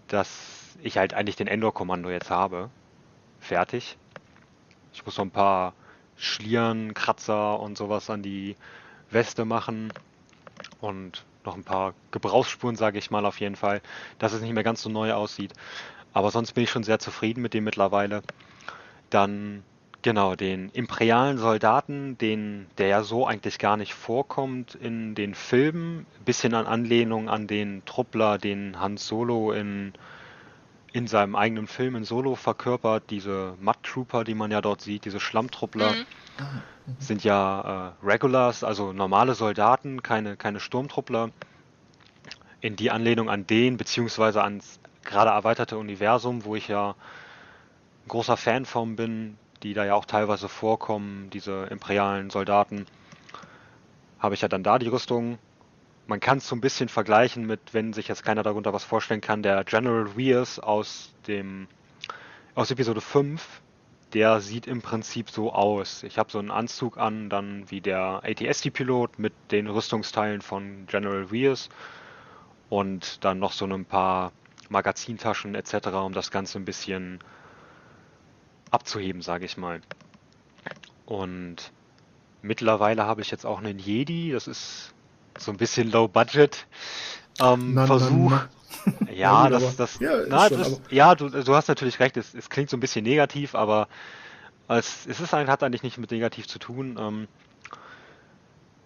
dass 0.09 0.77
ich 0.83 0.99
halt 0.99 1.15
eigentlich 1.15 1.37
den 1.37 1.47
Endor-Kommando 1.47 2.11
jetzt 2.11 2.31
habe. 2.31 2.71
Fertig. 3.39 3.97
Ich 4.93 5.05
muss 5.07 5.17
noch 5.17 5.25
ein 5.25 5.31
paar 5.31 5.75
Schlieren, 6.17 6.93
Kratzer 6.93 7.61
und 7.61 7.79
sowas 7.79 8.11
an 8.11 8.23
die 8.23 8.57
Weste 9.11 9.45
machen 9.45 9.93
und 10.81 11.25
noch 11.45 11.57
ein 11.57 11.65
paar 11.65 11.95
Gebrauchsspuren, 12.11 12.77
sage 12.77 12.99
ich 12.99 13.11
mal 13.11 13.25
auf 13.25 13.41
jeden 13.41 13.57
Fall, 13.57 13.81
dass 14.19 14.33
es 14.33 14.43
nicht 14.43 14.53
mehr 14.53 14.63
ganz 14.63 14.83
so 14.83 14.91
neu 14.91 15.13
aussieht. 15.13 15.53
Aber 16.13 16.31
sonst 16.31 16.53
bin 16.53 16.65
ich 16.65 16.71
schon 16.71 16.83
sehr 16.83 16.99
zufrieden 16.99 17.41
mit 17.41 17.55
dem 17.55 17.65
mittlerweile. 17.65 18.23
Dann 19.09 19.63
genau 20.03 20.35
den 20.35 20.71
imperialen 20.71 21.39
Soldaten, 21.39 22.17
den 22.19 22.67
der 22.79 22.89
ja 22.89 23.03
so 23.03 23.27
eigentlich 23.27 23.59
gar 23.59 23.77
nicht 23.77 23.95
vorkommt 23.95 24.75
in 24.75 25.15
den 25.15 25.35
Filmen, 25.35 26.07
bisschen 26.25 26.55
an 26.55 26.67
Anlehnung 26.67 27.29
an 27.29 27.47
den 27.47 27.83
Truppler, 27.85 28.39
den 28.39 28.81
Han 28.81 28.97
Solo 28.97 29.53
in 29.53 29.93
in 30.93 31.07
seinem 31.07 31.37
eigenen 31.37 31.67
Film 31.67 31.95
in 31.97 32.05
Solo 32.05 32.35
verkörpert, 32.35 33.11
diese 33.11 33.55
Mud 33.61 33.77
Trooper, 33.83 34.25
die 34.25 34.35
man 34.35 34.51
ja 34.51 34.61
dort 34.61 34.81
sieht, 34.81 35.05
diese 35.05 35.21
Schlammtruppler, 35.21 35.95
Mhm. 35.95 36.97
sind 36.99 37.25
ja 37.25 37.95
äh, 38.03 38.07
Regulars, 38.07 38.65
also 38.65 38.93
normale 38.93 39.35
Soldaten, 39.35 40.03
keine, 40.03 40.37
keine 40.37 40.61
Sturmtruppler. 40.61 41.31
In 42.61 42.77
die 42.77 42.91
Anlehnung 42.91 43.31
an 43.31 43.47
den, 43.47 43.77
beziehungsweise 43.77 44.43
ans 44.43 44.81
gerade 45.05 45.31
erweiterte 45.31 45.79
Universum, 45.79 46.45
wo 46.45 46.57
ich 46.57 46.69
ja 46.69 46.95
großer 48.09 48.37
Fan 48.37 48.67
von 48.67 48.97
bin, 48.97 49.39
die 49.63 49.75
da 49.75 49.85
ja 49.85 49.95
auch 49.95 50.05
teilweise 50.05 50.49
vorkommen, 50.49 51.31
diese 51.31 51.65
imperialen 51.71 52.31
Soldaten, 52.31 52.87
habe 54.19 54.35
ich 54.35 54.43
ja 54.43 54.49
dann 54.49 54.63
da 54.63 54.79
die 54.79 54.89
Rüstung. 54.89 55.39
Man 56.11 56.19
kann 56.19 56.39
es 56.39 56.49
so 56.49 56.57
ein 56.57 56.61
bisschen 56.61 56.89
vergleichen 56.89 57.47
mit, 57.47 57.73
wenn 57.73 57.93
sich 57.93 58.09
jetzt 58.09 58.25
keiner 58.25 58.43
darunter 58.43 58.73
was 58.73 58.83
vorstellen 58.83 59.21
kann, 59.21 59.45
der 59.45 59.63
General 59.63 60.17
Weirs 60.17 60.59
aus 60.59 61.15
dem 61.29 61.69
aus 62.57 62.73
Episode 62.73 63.01
5, 63.01 63.63
der 64.13 64.41
sieht 64.41 64.67
im 64.67 64.83
Prinzip 64.83 65.31
so 65.31 65.53
aus. 65.53 66.03
Ich 66.03 66.19
habe 66.19 66.29
so 66.29 66.41
einen 66.41 66.51
Anzug 66.51 66.99
an, 66.99 67.31
dann 67.31 67.71
wie 67.71 67.81
der 67.81 68.23
ATST-Pilot 68.25 69.21
mit 69.21 69.33
den 69.53 69.69
Rüstungsteilen 69.69 70.43
von 70.43 70.85
General 70.89 71.31
Weirs 71.31 71.69
und 72.71 73.25
dann 73.25 73.39
noch 73.39 73.53
so 73.53 73.65
ein 73.65 73.85
paar 73.85 74.33
Magazintaschen 74.69 75.55
etc., 75.55 75.91
um 75.93 76.13
das 76.13 76.33
Ganze 76.33 76.59
ein 76.59 76.65
bisschen 76.65 77.21
abzuheben, 78.73 79.23
sage 79.23 79.45
ich 79.45 79.57
mal. 79.57 79.81
Und 81.07 81.71
mittlerweile 82.43 83.05
habe 83.07 83.21
ich 83.21 83.31
jetzt 83.31 83.47
auch 83.47 83.59
einen 83.59 83.79
Jedi, 83.79 84.33
das 84.33 84.49
ist 84.49 84.93
so 85.39 85.51
ein 85.51 85.57
bisschen 85.57 85.91
low 85.91 86.09
budget 86.09 86.67
ähm, 87.41 87.75
Na, 87.75 87.83
na, 87.83 87.87
Versuch. 87.87 88.31
na. 88.31 88.49
Ja, 89.13 89.45
Ja, 89.45 89.51
das, 89.51 89.77
das, 89.77 89.99
ja, 89.99 90.11
na, 90.29 90.49
schon, 90.49 90.59
das, 90.59 90.81
ja, 90.91 91.15
du, 91.15 91.29
du 91.29 91.55
hast 91.55 91.69
natürlich 91.69 91.99
recht, 92.01 92.17
es, 92.17 92.35
es 92.35 92.49
klingt 92.49 92.71
so 92.71 92.77
ein 92.77 92.81
bisschen 92.81 93.03
negativ, 93.05 93.55
aber 93.55 93.89
es, 94.69 95.07
es 95.07 95.21
ist 95.21 95.35
ein, 95.35 95.49
hat 95.49 95.63
eigentlich 95.63 95.83
nicht 95.83 95.99
mit 95.99 96.11
negativ 96.13 96.47
zu 96.47 96.59
tun. 96.59 96.97
Ähm, 96.99 97.29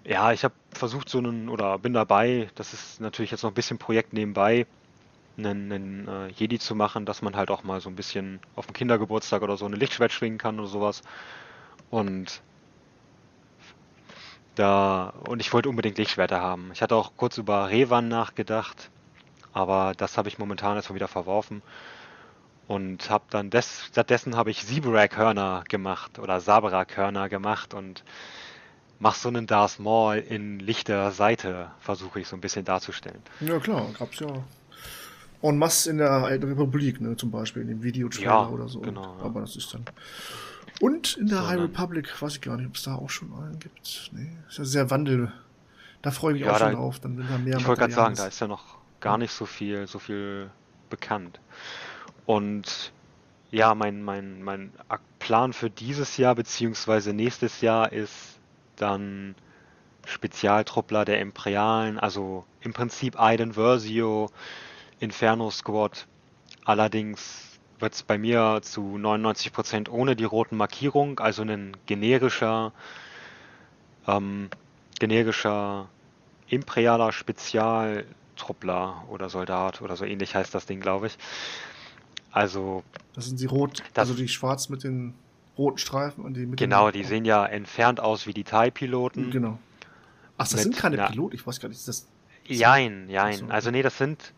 ja, 0.05 0.33
ich 0.33 0.45
habe 0.45 0.55
versucht, 0.73 1.09
so 1.09 1.19
einen, 1.19 1.49
oder 1.49 1.79
bin 1.79 1.93
dabei, 1.93 2.49
das 2.55 2.73
ist 2.73 3.01
natürlich 3.01 3.31
jetzt 3.31 3.43
noch 3.43 3.51
ein 3.51 3.55
bisschen 3.55 3.79
Projekt 3.79 4.13
nebenbei, 4.13 4.67
einen, 5.37 5.73
einen 5.73 6.09
äh, 6.09 6.29
Jedi 6.29 6.59
zu 6.59 6.75
machen, 6.75 7.07
dass 7.07 7.23
man 7.23 7.37
halt 7.37 7.51
auch 7.51 7.63
mal 7.65 7.81
so 7.81 7.89
ein 7.91 7.97
bisschen 7.97 8.41
auf 8.57 8.67
dem 8.67 8.73
Kindergeburtstag 8.75 9.43
oder 9.43 9.57
so 9.57 9.67
eine 9.67 9.77
Lichtschwert 9.77 10.13
schwingen 10.13 10.39
kann 10.39 10.59
oder 10.59 10.69
sowas. 10.69 11.03
Und 11.91 12.41
da, 14.55 15.13
und 15.29 15.41
ich 15.41 15.53
wollte 15.53 15.69
unbedingt 15.69 15.99
Lichtschwerter 15.99 16.41
haben. 16.41 16.71
Ich 16.73 16.83
hatte 16.83 16.97
auch 16.97 17.13
kurz 17.17 17.39
über 17.39 17.71
Revan 17.71 18.09
nachgedacht, 18.09 18.91
aber 19.53 19.93
das 19.97 20.19
habe 20.19 20.29
ich 20.29 20.39
momentan 20.39 20.77
erstmal 20.77 20.97
wieder 20.97 21.09
verworfen. 21.09 21.63
Und 22.67 23.11
habe 23.11 23.25
dann 23.29 23.51
des, 23.51 23.85
stattdessen 23.87 24.37
habe 24.37 24.51
ich 24.51 24.67
Zebrak-Hörner 24.67 25.65
gemacht 25.69 26.19
oder 26.19 26.41
Sabrak-Hörner 26.41 27.29
gemacht 27.29 27.75
und 27.75 28.05
mach 28.99 29.15
so 29.17 29.29
einen 29.29 29.47
Darth 29.47 29.79
Maul 29.79 30.17
in 30.17 30.61
lichter 30.61 31.11
Seite, 31.11 31.71
versuche 31.81 32.21
ich 32.21 32.29
so 32.29 32.37
ein 32.37 32.41
bisschen 32.41 32.65
darzustellen. 32.65 33.23
Ja, 33.41 33.59
klar, 33.59 33.87
gab's 33.99 34.21
ja 34.21 34.29
en 35.43 35.59
masse 35.59 35.91
in 35.91 35.99
der 35.99 36.11
Alten 36.11 36.49
Republik, 36.49 37.01
ne, 37.01 37.17
zum 37.17 37.31
Beispiel 37.31 37.63
in 37.63 37.69
dem 37.69 37.83
Videotrailer 37.83 38.31
Ja, 38.31 38.49
oder 38.49 38.69
so. 38.69 38.81
genau, 38.81 39.03
ja. 39.03 39.25
Aber 39.25 39.43
das 39.43 39.57
ist 39.57 39.75
dann. 39.75 39.85
Und 40.81 41.17
in 41.17 41.29
der 41.29 41.39
So, 41.39 41.47
High 41.49 41.61
Republic, 41.61 42.21
weiß 42.21 42.35
ich 42.37 42.41
gar 42.41 42.57
nicht, 42.57 42.67
ob 42.67 42.75
es 42.75 42.83
da 42.83 42.95
auch 42.95 43.11
schon 43.11 43.33
einen 43.33 43.59
gibt. 43.59 44.11
Nee, 44.13 44.37
ist 44.49 44.59
ja 44.59 44.65
sehr 44.65 44.91
Wandel. 44.91 45.33
Da 46.03 46.11
freue 46.11 46.33
ich 46.35 46.41
mich 46.41 46.47
Ja, 46.47 46.55
auch 46.55 46.59
schon 46.59 46.73
da- 46.73 46.77
drauf, 46.77 47.01
dann 47.01 47.17
wenn 47.19 47.29
da 47.29 47.39
mehr 47.39 47.57
Ich 47.59 47.67
wollte 47.67 47.81
gerade 47.81 47.95
sagen, 47.95 48.15
da 48.17 48.27
ist 48.27 48.41
ja 48.41 48.47
noch 48.47 48.79
gar 49.01 49.19
nicht 49.19 49.33
so 49.33 49.47
viel, 49.47 49.87
so 49.87 49.99
viel 49.99 50.51
bekannt. 50.91 51.41
Und 52.27 52.93
ja, 53.51 53.75
mein, 53.75 54.03
mein, 54.03 54.43
mein 54.43 54.73
Plan 55.19 55.53
für 55.53 55.71
dieses 55.71 56.17
Jahr 56.17 56.35
beziehungsweise 56.35 57.13
nächstes 57.15 57.61
Jahr 57.61 57.93
ist 57.93 58.39
dann 58.77 59.35
Spezialtruppler 60.07 61.05
der 61.05 61.21
Imperialen, 61.21 61.99
also 61.99 62.45
im 62.61 62.73
Prinzip 62.73 63.19
Aiden 63.19 63.55
Versio, 63.55 64.31
Inferno 65.01 65.51
Squad. 65.51 66.07
Allerdings 66.65 67.44
wird 67.85 67.93
es 67.95 68.03
bei 68.03 68.17
mir 68.17 68.61
zu 68.63 68.97
99% 68.97 69.91
ohne 69.91 70.17
die 70.17 70.25
roten 70.25 70.57
Markierung, 70.57 71.21
also 71.21 71.43
ein 71.43 71.77
generischer, 71.85 72.73
ähm, 74.09 74.49
generischer 74.99 75.89
imperialer 76.49 77.13
Spezialtruppler 77.13 79.05
oder 79.11 79.29
Soldat 79.29 79.83
oder 79.83 79.97
so 79.97 80.05
ähnlich 80.07 80.35
heißt 80.35 80.55
das 80.55 80.65
Ding, 80.67 80.81
glaube 80.81 81.09
ich. 81.09 81.19
Also 82.33 82.83
Das 83.15 83.27
sind 83.27 83.39
die 83.39 83.47
rot, 83.47 83.83
Das- 83.93 84.09
also 84.09 84.15
die 84.21 84.29
schwarz 84.29 84.71
mit 84.71 84.83
den 84.83 85.15
roten 85.59 85.79
Streifen 85.79 86.25
und 86.25 86.35
die 86.35 86.47
mit 86.47 86.59
genau, 86.59 86.91
die 86.91 87.05
sehen 87.05 87.25
ja 87.27 87.45
entfernt 87.47 88.01
aus 88.01 88.27
wie 88.27 88.33
die 88.33 88.45
TIE-Piloten. 88.45 89.31
Genau. 89.31 89.59
Ach, 90.39 90.45
das 90.49 90.55
Mit 90.55 90.63
sind 90.63 90.77
keine 90.77 90.97
Piloten, 90.97 91.37
ich 91.37 91.47
weiß 91.47 91.61
gar 91.61 91.69
nicht, 91.69 91.79
ist 91.79 91.87
das. 91.87 92.09
Jein, 92.47 93.09
jein. 93.11 93.39
so. 93.39 93.47
Also 93.47 93.71
nee, 93.71 93.83
das 93.83 93.97
sind 93.99 94.33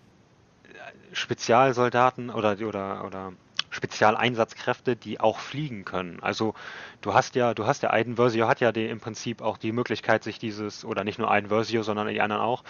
Spezialsoldaten 1.16 2.28
oder 2.28 2.58
oder 2.60 3.04
oder 3.04 3.32
Spezialeinsatzkräfte, 3.70 4.96
die 4.96 5.18
auch 5.18 5.38
fliegen 5.38 5.84
können. 5.84 6.20
Also 6.20 6.54
du 7.00 7.14
hast 7.14 7.34
ja, 7.34 7.54
du 7.54 7.66
hast 7.66 7.82
ja 7.82 7.90
Aiden 7.90 8.16
Versio 8.16 8.48
hat 8.48 8.60
ja 8.60 8.70
die, 8.70 8.86
im 8.86 9.00
Prinzip 9.00 9.40
auch 9.40 9.56
die 9.56 9.72
Möglichkeit, 9.72 10.24
sich 10.24 10.38
dieses, 10.38 10.84
oder 10.84 11.04
nicht 11.04 11.18
nur 11.18 11.30
Aiden 11.30 11.48
Versio, 11.48 11.82
sondern 11.82 12.08
die 12.08 12.20
anderen 12.20 12.42
auch, 12.42 12.64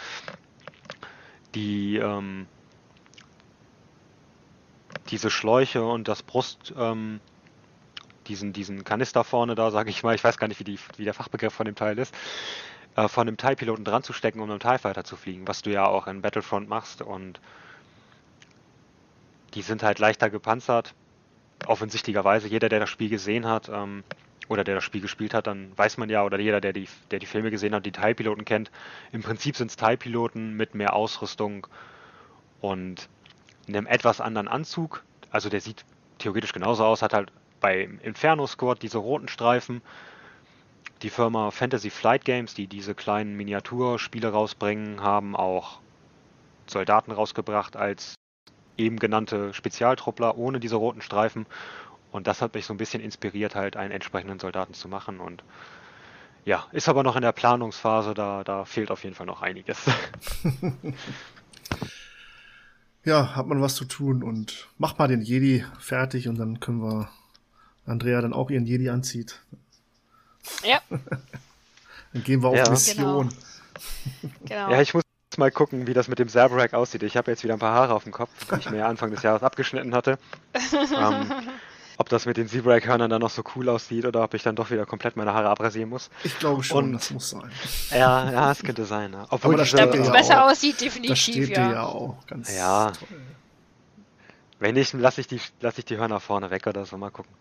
die 1.54 1.96
ähm, 1.96 2.46
diese 5.10 5.30
Schläuche 5.30 5.84
und 5.84 6.06
das 6.06 6.22
Brust, 6.22 6.72
ähm, 6.76 7.20
diesen, 8.28 8.52
diesen 8.52 8.84
Kanister 8.84 9.24
vorne 9.24 9.56
da, 9.56 9.70
sage 9.72 9.90
ich 9.90 10.02
mal, 10.02 10.14
ich 10.14 10.22
weiß 10.22 10.38
gar 10.38 10.48
nicht, 10.48 10.60
wie, 10.60 10.64
die, 10.64 10.78
wie 10.96 11.04
der 11.04 11.14
Fachbegriff 11.14 11.52
von 11.52 11.66
dem 11.66 11.74
Teil 11.74 11.98
ist, 11.98 12.14
äh, 12.96 13.08
von 13.08 13.26
einem 13.26 13.36
TIE-Piloten 13.36 13.84
dran 13.84 14.02
zu 14.02 14.12
stecken, 14.12 14.40
um 14.40 14.50
einem 14.50 14.60
TIE 14.60 14.78
Fighter 14.78 15.04
zu 15.04 15.16
fliegen, 15.16 15.46
was 15.46 15.62
du 15.62 15.70
ja 15.70 15.86
auch 15.86 16.06
in 16.06 16.22
Battlefront 16.22 16.68
machst 16.68 17.02
und 17.02 17.40
die 19.56 19.62
sind 19.62 19.82
halt 19.82 19.98
leichter 19.98 20.30
gepanzert, 20.30 20.94
offensichtlicherweise. 21.66 22.46
Jeder, 22.46 22.68
der 22.68 22.78
das 22.78 22.90
Spiel 22.90 23.08
gesehen 23.08 23.46
hat, 23.46 23.68
ähm, 23.68 24.04
oder 24.48 24.62
der 24.62 24.76
das 24.76 24.84
Spiel 24.84 25.00
gespielt 25.00 25.34
hat, 25.34 25.46
dann 25.46 25.72
weiß 25.76 25.96
man 25.96 26.08
ja, 26.08 26.24
oder 26.24 26.38
jeder, 26.38 26.60
der 26.60 26.72
die, 26.72 26.86
der 27.10 27.18
die 27.18 27.26
Filme 27.26 27.50
gesehen 27.50 27.74
hat, 27.74 27.84
die 27.84 27.90
TIE-Piloten 27.90 28.44
kennt, 28.44 28.70
im 29.12 29.22
Prinzip 29.22 29.56
sind 29.56 29.70
es 29.70 29.76
TIE-Piloten 29.76 30.54
mit 30.56 30.74
mehr 30.74 30.94
Ausrüstung 30.94 31.66
und 32.60 33.08
einem 33.66 33.86
etwas 33.86 34.20
anderen 34.20 34.46
Anzug. 34.46 35.02
Also 35.30 35.48
der 35.48 35.60
sieht 35.60 35.84
theoretisch 36.18 36.52
genauso 36.52 36.84
aus, 36.84 37.02
hat 37.02 37.12
halt 37.12 37.32
bei 37.60 37.88
Inferno 38.02 38.46
Squad 38.46 38.82
diese 38.82 38.98
roten 38.98 39.28
Streifen. 39.28 39.82
Die 41.02 41.10
Firma 41.10 41.50
Fantasy 41.50 41.90
Flight 41.90 42.24
Games, 42.24 42.54
die 42.54 42.66
diese 42.66 42.94
kleinen 42.94 43.36
Miniaturspiele 43.36 44.28
rausbringen, 44.28 45.00
haben 45.00 45.34
auch 45.34 45.80
Soldaten 46.66 47.10
rausgebracht 47.10 47.76
als 47.76 48.15
eben 48.76 48.98
genannte 48.98 49.52
Spezialtruppler 49.54 50.36
ohne 50.36 50.60
diese 50.60 50.76
roten 50.76 51.00
Streifen. 51.02 51.46
Und 52.12 52.26
das 52.26 52.40
hat 52.42 52.54
mich 52.54 52.66
so 52.66 52.74
ein 52.74 52.78
bisschen 52.78 53.02
inspiriert, 53.02 53.54
halt 53.54 53.76
einen 53.76 53.90
entsprechenden 53.92 54.38
Soldaten 54.38 54.74
zu 54.74 54.88
machen. 54.88 55.20
Und 55.20 55.42
ja, 56.44 56.66
ist 56.72 56.88
aber 56.88 57.02
noch 57.02 57.16
in 57.16 57.22
der 57.22 57.32
Planungsphase, 57.32 58.14
da, 58.14 58.44
da 58.44 58.64
fehlt 58.64 58.90
auf 58.90 59.02
jeden 59.04 59.14
Fall 59.16 59.26
noch 59.26 59.42
einiges. 59.42 59.78
Ja, 63.04 63.36
hat 63.36 63.46
man 63.46 63.62
was 63.62 63.76
zu 63.76 63.84
tun 63.84 64.24
und 64.24 64.66
macht 64.78 64.98
mal 64.98 65.06
den 65.06 65.20
Jedi 65.22 65.64
fertig 65.78 66.26
und 66.28 66.36
dann 66.38 66.58
können 66.58 66.82
wir 66.82 67.08
Andrea 67.86 68.20
dann 68.20 68.32
auch 68.32 68.50
ihren 68.50 68.66
Jedi 68.66 68.88
anzieht. 68.90 69.40
Ja, 70.64 70.80
Dann 72.12 72.24
gehen 72.24 72.42
wir 72.42 72.48
auf 72.48 72.56
Ja. 72.56 72.68
Mission. 72.70 73.32
genau. 74.44 74.70
Ja, 74.72 74.80
ich 74.80 74.92
muss 74.94 75.04
mal 75.38 75.50
gucken, 75.50 75.86
wie 75.86 75.94
das 75.94 76.08
mit 76.08 76.18
dem 76.18 76.28
Zabrak 76.28 76.74
aussieht. 76.74 77.02
Ich 77.02 77.16
habe 77.16 77.30
jetzt 77.30 77.42
wieder 77.44 77.54
ein 77.54 77.58
paar 77.60 77.74
Haare 77.74 77.94
auf 77.94 78.04
dem 78.04 78.12
Kopf, 78.12 78.30
die 78.50 78.58
ich 78.60 78.70
mir 78.70 78.78
ja 78.78 78.88
Anfang 78.88 79.10
des 79.10 79.22
Jahres 79.22 79.42
abgeschnitten 79.42 79.94
hatte. 79.94 80.18
ähm, 80.74 81.30
ob 81.98 82.08
das 82.10 82.26
mit 82.26 82.36
den 82.36 82.46
Zebrak-Hörnern 82.48 83.08
dann 83.08 83.20
noch 83.22 83.30
so 83.30 83.42
cool 83.54 83.68
aussieht 83.70 84.04
oder 84.04 84.22
ob 84.22 84.34
ich 84.34 84.42
dann 84.42 84.54
doch 84.54 84.70
wieder 84.70 84.84
komplett 84.84 85.16
meine 85.16 85.32
Haare 85.32 85.48
abrasieren 85.48 85.88
muss. 85.88 86.10
Ich 86.24 86.38
glaube 86.38 86.62
schon, 86.62 86.84
Und- 86.86 86.92
das 86.94 87.10
muss 87.10 87.30
sein. 87.30 87.50
Ja, 87.90 88.30
ja, 88.30 88.50
es 88.52 88.62
könnte 88.62 88.84
sein. 88.84 89.12
Ja. 89.14 89.26
Obwohl 89.30 89.54
Aber 89.54 89.62
das 89.62 89.70
diese- 89.70 89.82
steht 89.82 89.94
dir 89.94 90.00
Was 90.00 90.06
ja 90.08 90.12
besser 90.12 90.44
auch. 90.44 90.50
aussieht, 90.50 90.74
Das 90.74 90.80
definitiv, 90.82 91.16
steht 91.18 91.48
dir 91.48 91.62
ja. 91.62 91.72
ja 91.72 91.82
auch 91.84 92.16
ganz 92.26 92.54
Ja. 92.54 92.90
toll. 92.92 93.08
Wenn 94.58 94.74
nicht, 94.74 94.92
lasse 94.94 95.20
ich, 95.20 95.26
die, 95.26 95.40
lass 95.60 95.76
ich 95.78 95.84
die 95.84 95.96
Hörner 95.98 96.20
vorne 96.20 96.50
weg 96.50 96.66
oder 96.66 96.84
so, 96.86 96.96
mal 96.96 97.10
gucken. 97.10 97.32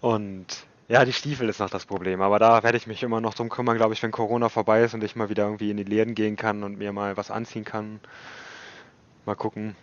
Und 0.00 0.46
ja, 0.90 1.04
die 1.04 1.12
Stiefel 1.12 1.48
ist 1.48 1.60
noch 1.60 1.70
das 1.70 1.86
Problem, 1.86 2.20
aber 2.20 2.40
da 2.40 2.64
werde 2.64 2.76
ich 2.76 2.88
mich 2.88 3.04
immer 3.04 3.20
noch 3.20 3.34
drum 3.34 3.48
kümmern, 3.48 3.76
glaube 3.76 3.94
ich, 3.94 4.02
wenn 4.02 4.10
Corona 4.10 4.48
vorbei 4.48 4.82
ist 4.82 4.92
und 4.92 5.04
ich 5.04 5.14
mal 5.14 5.28
wieder 5.28 5.44
irgendwie 5.44 5.70
in 5.70 5.76
die 5.76 5.84
Läden 5.84 6.16
gehen 6.16 6.34
kann 6.34 6.64
und 6.64 6.78
mir 6.78 6.92
mal 6.92 7.16
was 7.16 7.30
anziehen 7.30 7.64
kann. 7.64 8.00
Mal 9.24 9.36
gucken. 9.36 9.76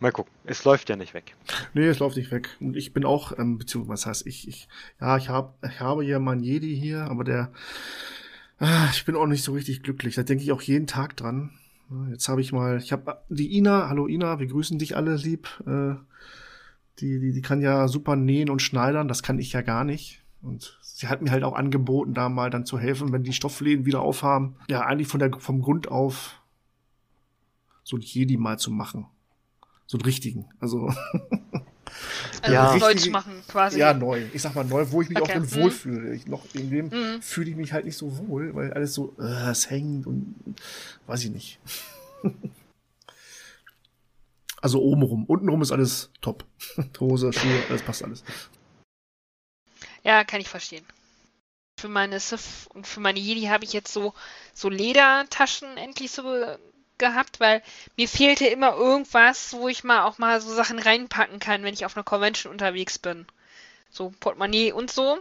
Mal 0.00 0.10
gucken. 0.10 0.32
Es 0.44 0.64
läuft 0.64 0.88
ja 0.88 0.96
nicht 0.96 1.14
weg. 1.14 1.36
Nee, 1.72 1.86
es 1.86 2.00
läuft 2.00 2.16
nicht 2.16 2.32
weg. 2.32 2.48
Und 2.58 2.76
ich 2.76 2.92
bin 2.92 3.04
auch, 3.04 3.38
ähm, 3.38 3.58
beziehungsweise, 3.58 3.92
was 3.92 4.06
heißt 4.06 4.26
ich, 4.26 4.48
ich, 4.48 4.68
ja, 5.00 5.16
ich, 5.18 5.28
hab, 5.28 5.64
ich 5.64 5.78
habe 5.78 6.04
ja 6.04 6.18
meinen 6.18 6.42
Jedi 6.42 6.76
hier, 6.76 7.04
aber 7.04 7.22
der, 7.22 7.52
ah, 8.58 8.88
ich 8.90 9.04
bin 9.04 9.14
auch 9.14 9.26
nicht 9.26 9.44
so 9.44 9.52
richtig 9.52 9.84
glücklich. 9.84 10.16
Da 10.16 10.24
denke 10.24 10.42
ich 10.42 10.50
auch 10.50 10.62
jeden 10.62 10.88
Tag 10.88 11.16
dran. 11.16 11.52
Jetzt 12.10 12.28
habe 12.28 12.40
ich 12.40 12.52
mal, 12.52 12.78
ich 12.78 12.90
habe 12.90 13.22
die 13.28 13.56
Ina, 13.56 13.88
hallo 13.88 14.08
Ina, 14.08 14.40
wir 14.40 14.48
grüßen 14.48 14.80
dich 14.80 14.96
alle 14.96 15.14
lieb. 15.14 15.48
Äh, 15.64 15.94
die, 17.00 17.18
die, 17.20 17.32
die 17.32 17.42
kann 17.42 17.60
ja 17.60 17.88
super 17.88 18.16
nähen 18.16 18.50
und 18.50 18.60
schneidern, 18.62 19.08
das 19.08 19.22
kann 19.22 19.38
ich 19.38 19.52
ja 19.52 19.62
gar 19.62 19.84
nicht. 19.84 20.22
Und 20.42 20.78
sie 20.82 21.08
hat 21.08 21.22
mir 21.22 21.30
halt 21.30 21.44
auch 21.44 21.54
angeboten, 21.54 22.14
da 22.14 22.28
mal 22.28 22.50
dann 22.50 22.66
zu 22.66 22.78
helfen, 22.78 23.12
wenn 23.12 23.22
die 23.22 23.32
Stoffläden 23.32 23.86
wieder 23.86 24.00
aufhaben. 24.00 24.56
Ja, 24.68 24.80
eigentlich 24.82 25.08
von 25.08 25.20
der, 25.20 25.30
vom 25.38 25.62
Grund 25.62 25.88
auf 25.88 26.40
so 27.84 27.96
ein 27.96 28.02
Jedi 28.02 28.36
mal 28.36 28.58
zu 28.58 28.70
machen. 28.70 29.06
So 29.86 29.98
einen 29.98 30.04
richtigen. 30.04 30.46
Also, 30.60 30.92
Also 32.42 32.54
Ja. 32.54 32.78
Deutsch 32.78 33.08
machen 33.10 33.32
quasi. 33.48 33.78
Ja, 33.78 33.92
neu. 33.94 34.22
Ich 34.32 34.42
sag 34.42 34.54
mal 34.54 34.64
neu, 34.64 34.86
wo 34.90 35.02
ich 35.02 35.08
mich 35.08 35.20
Okay, 35.20 35.32
auch 35.32 35.46
drin 35.46 35.48
mhm. 35.58 35.62
wohlfühle. 35.62 36.14
Ich, 36.14 36.26
noch 36.26 36.44
in 36.54 36.70
dem 36.70 36.86
Mhm. 36.86 37.20
fühle 37.22 37.50
ich 37.50 37.56
mich 37.56 37.72
halt 37.72 37.84
nicht 37.84 37.96
so 37.96 38.16
wohl, 38.26 38.54
weil 38.54 38.72
alles 38.72 38.94
so, 38.94 39.14
äh, 39.20 39.50
es 39.50 39.70
hängt 39.70 40.06
und 40.06 40.34
weiß 41.06 41.24
ich 41.24 41.30
nicht. 41.30 41.60
also 44.62 44.80
obenrum. 44.80 45.24
Untenrum 45.26 45.60
ist 45.62 45.72
alles 45.72 46.10
top. 46.20 46.44
Hose, 47.00 47.32
Schuhe, 47.32 47.64
alles 47.68 47.82
passt 47.82 48.02
alles. 48.04 48.24
Ja, 50.02 50.24
kann 50.24 50.40
ich 50.40 50.48
verstehen. 50.48 50.84
Für 51.80 51.88
meine 51.88 52.20
Sith 52.20 52.68
und 52.74 52.86
für 52.86 53.00
meine 53.00 53.18
Jedi 53.18 53.46
habe 53.46 53.64
ich 53.64 53.72
jetzt 53.72 53.92
so, 53.92 54.14
so 54.54 54.68
Ledertaschen 54.68 55.76
endlich 55.76 56.12
so 56.12 56.22
ge- 56.22 56.58
gehabt, 56.98 57.40
weil 57.40 57.62
mir 57.96 58.08
fehlte 58.08 58.46
immer 58.46 58.74
irgendwas, 58.76 59.52
wo 59.54 59.68
ich 59.68 59.82
mal 59.82 60.04
auch 60.04 60.18
mal 60.18 60.40
so 60.40 60.54
Sachen 60.54 60.78
reinpacken 60.78 61.40
kann, 61.40 61.62
wenn 61.64 61.74
ich 61.74 61.84
auf 61.84 61.96
einer 61.96 62.04
Convention 62.04 62.52
unterwegs 62.52 62.98
bin. 62.98 63.26
So 63.90 64.12
Portemonnaie 64.20 64.72
und 64.72 64.90
so. 64.90 65.18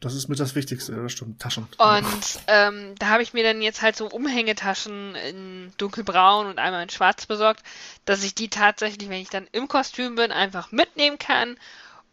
Das 0.00 0.14
ist 0.14 0.28
mit 0.28 0.38
das 0.38 0.54
Wichtigste, 0.54 0.92
das 0.92 1.12
stimmt. 1.12 1.40
Taschen. 1.40 1.66
Und 1.78 2.40
ähm, 2.48 2.94
da 2.98 3.06
habe 3.08 3.22
ich 3.22 3.32
mir 3.32 3.42
dann 3.42 3.62
jetzt 3.62 3.80
halt 3.80 3.96
so 3.96 4.06
Umhängetaschen 4.06 5.14
in 5.14 5.72
dunkelbraun 5.78 6.46
und 6.46 6.58
einmal 6.58 6.82
in 6.82 6.90
schwarz 6.90 7.24
besorgt, 7.24 7.62
dass 8.04 8.22
ich 8.22 8.34
die 8.34 8.48
tatsächlich, 8.48 9.08
wenn 9.08 9.22
ich 9.22 9.30
dann 9.30 9.48
im 9.52 9.68
Kostüm 9.68 10.16
bin, 10.16 10.32
einfach 10.32 10.70
mitnehmen 10.70 11.18
kann. 11.18 11.56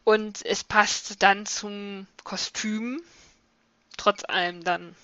Und 0.05 0.45
es 0.45 0.63
passt 0.63 1.21
dann 1.23 1.45
zum 1.45 2.07
Kostüm. 2.23 3.01
Trotz 3.97 4.23
allem 4.23 4.63
dann. 4.63 4.95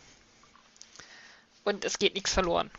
Und 1.65 1.83
es 1.83 1.99
geht 1.99 2.15
nichts 2.15 2.33
verloren. 2.33 2.71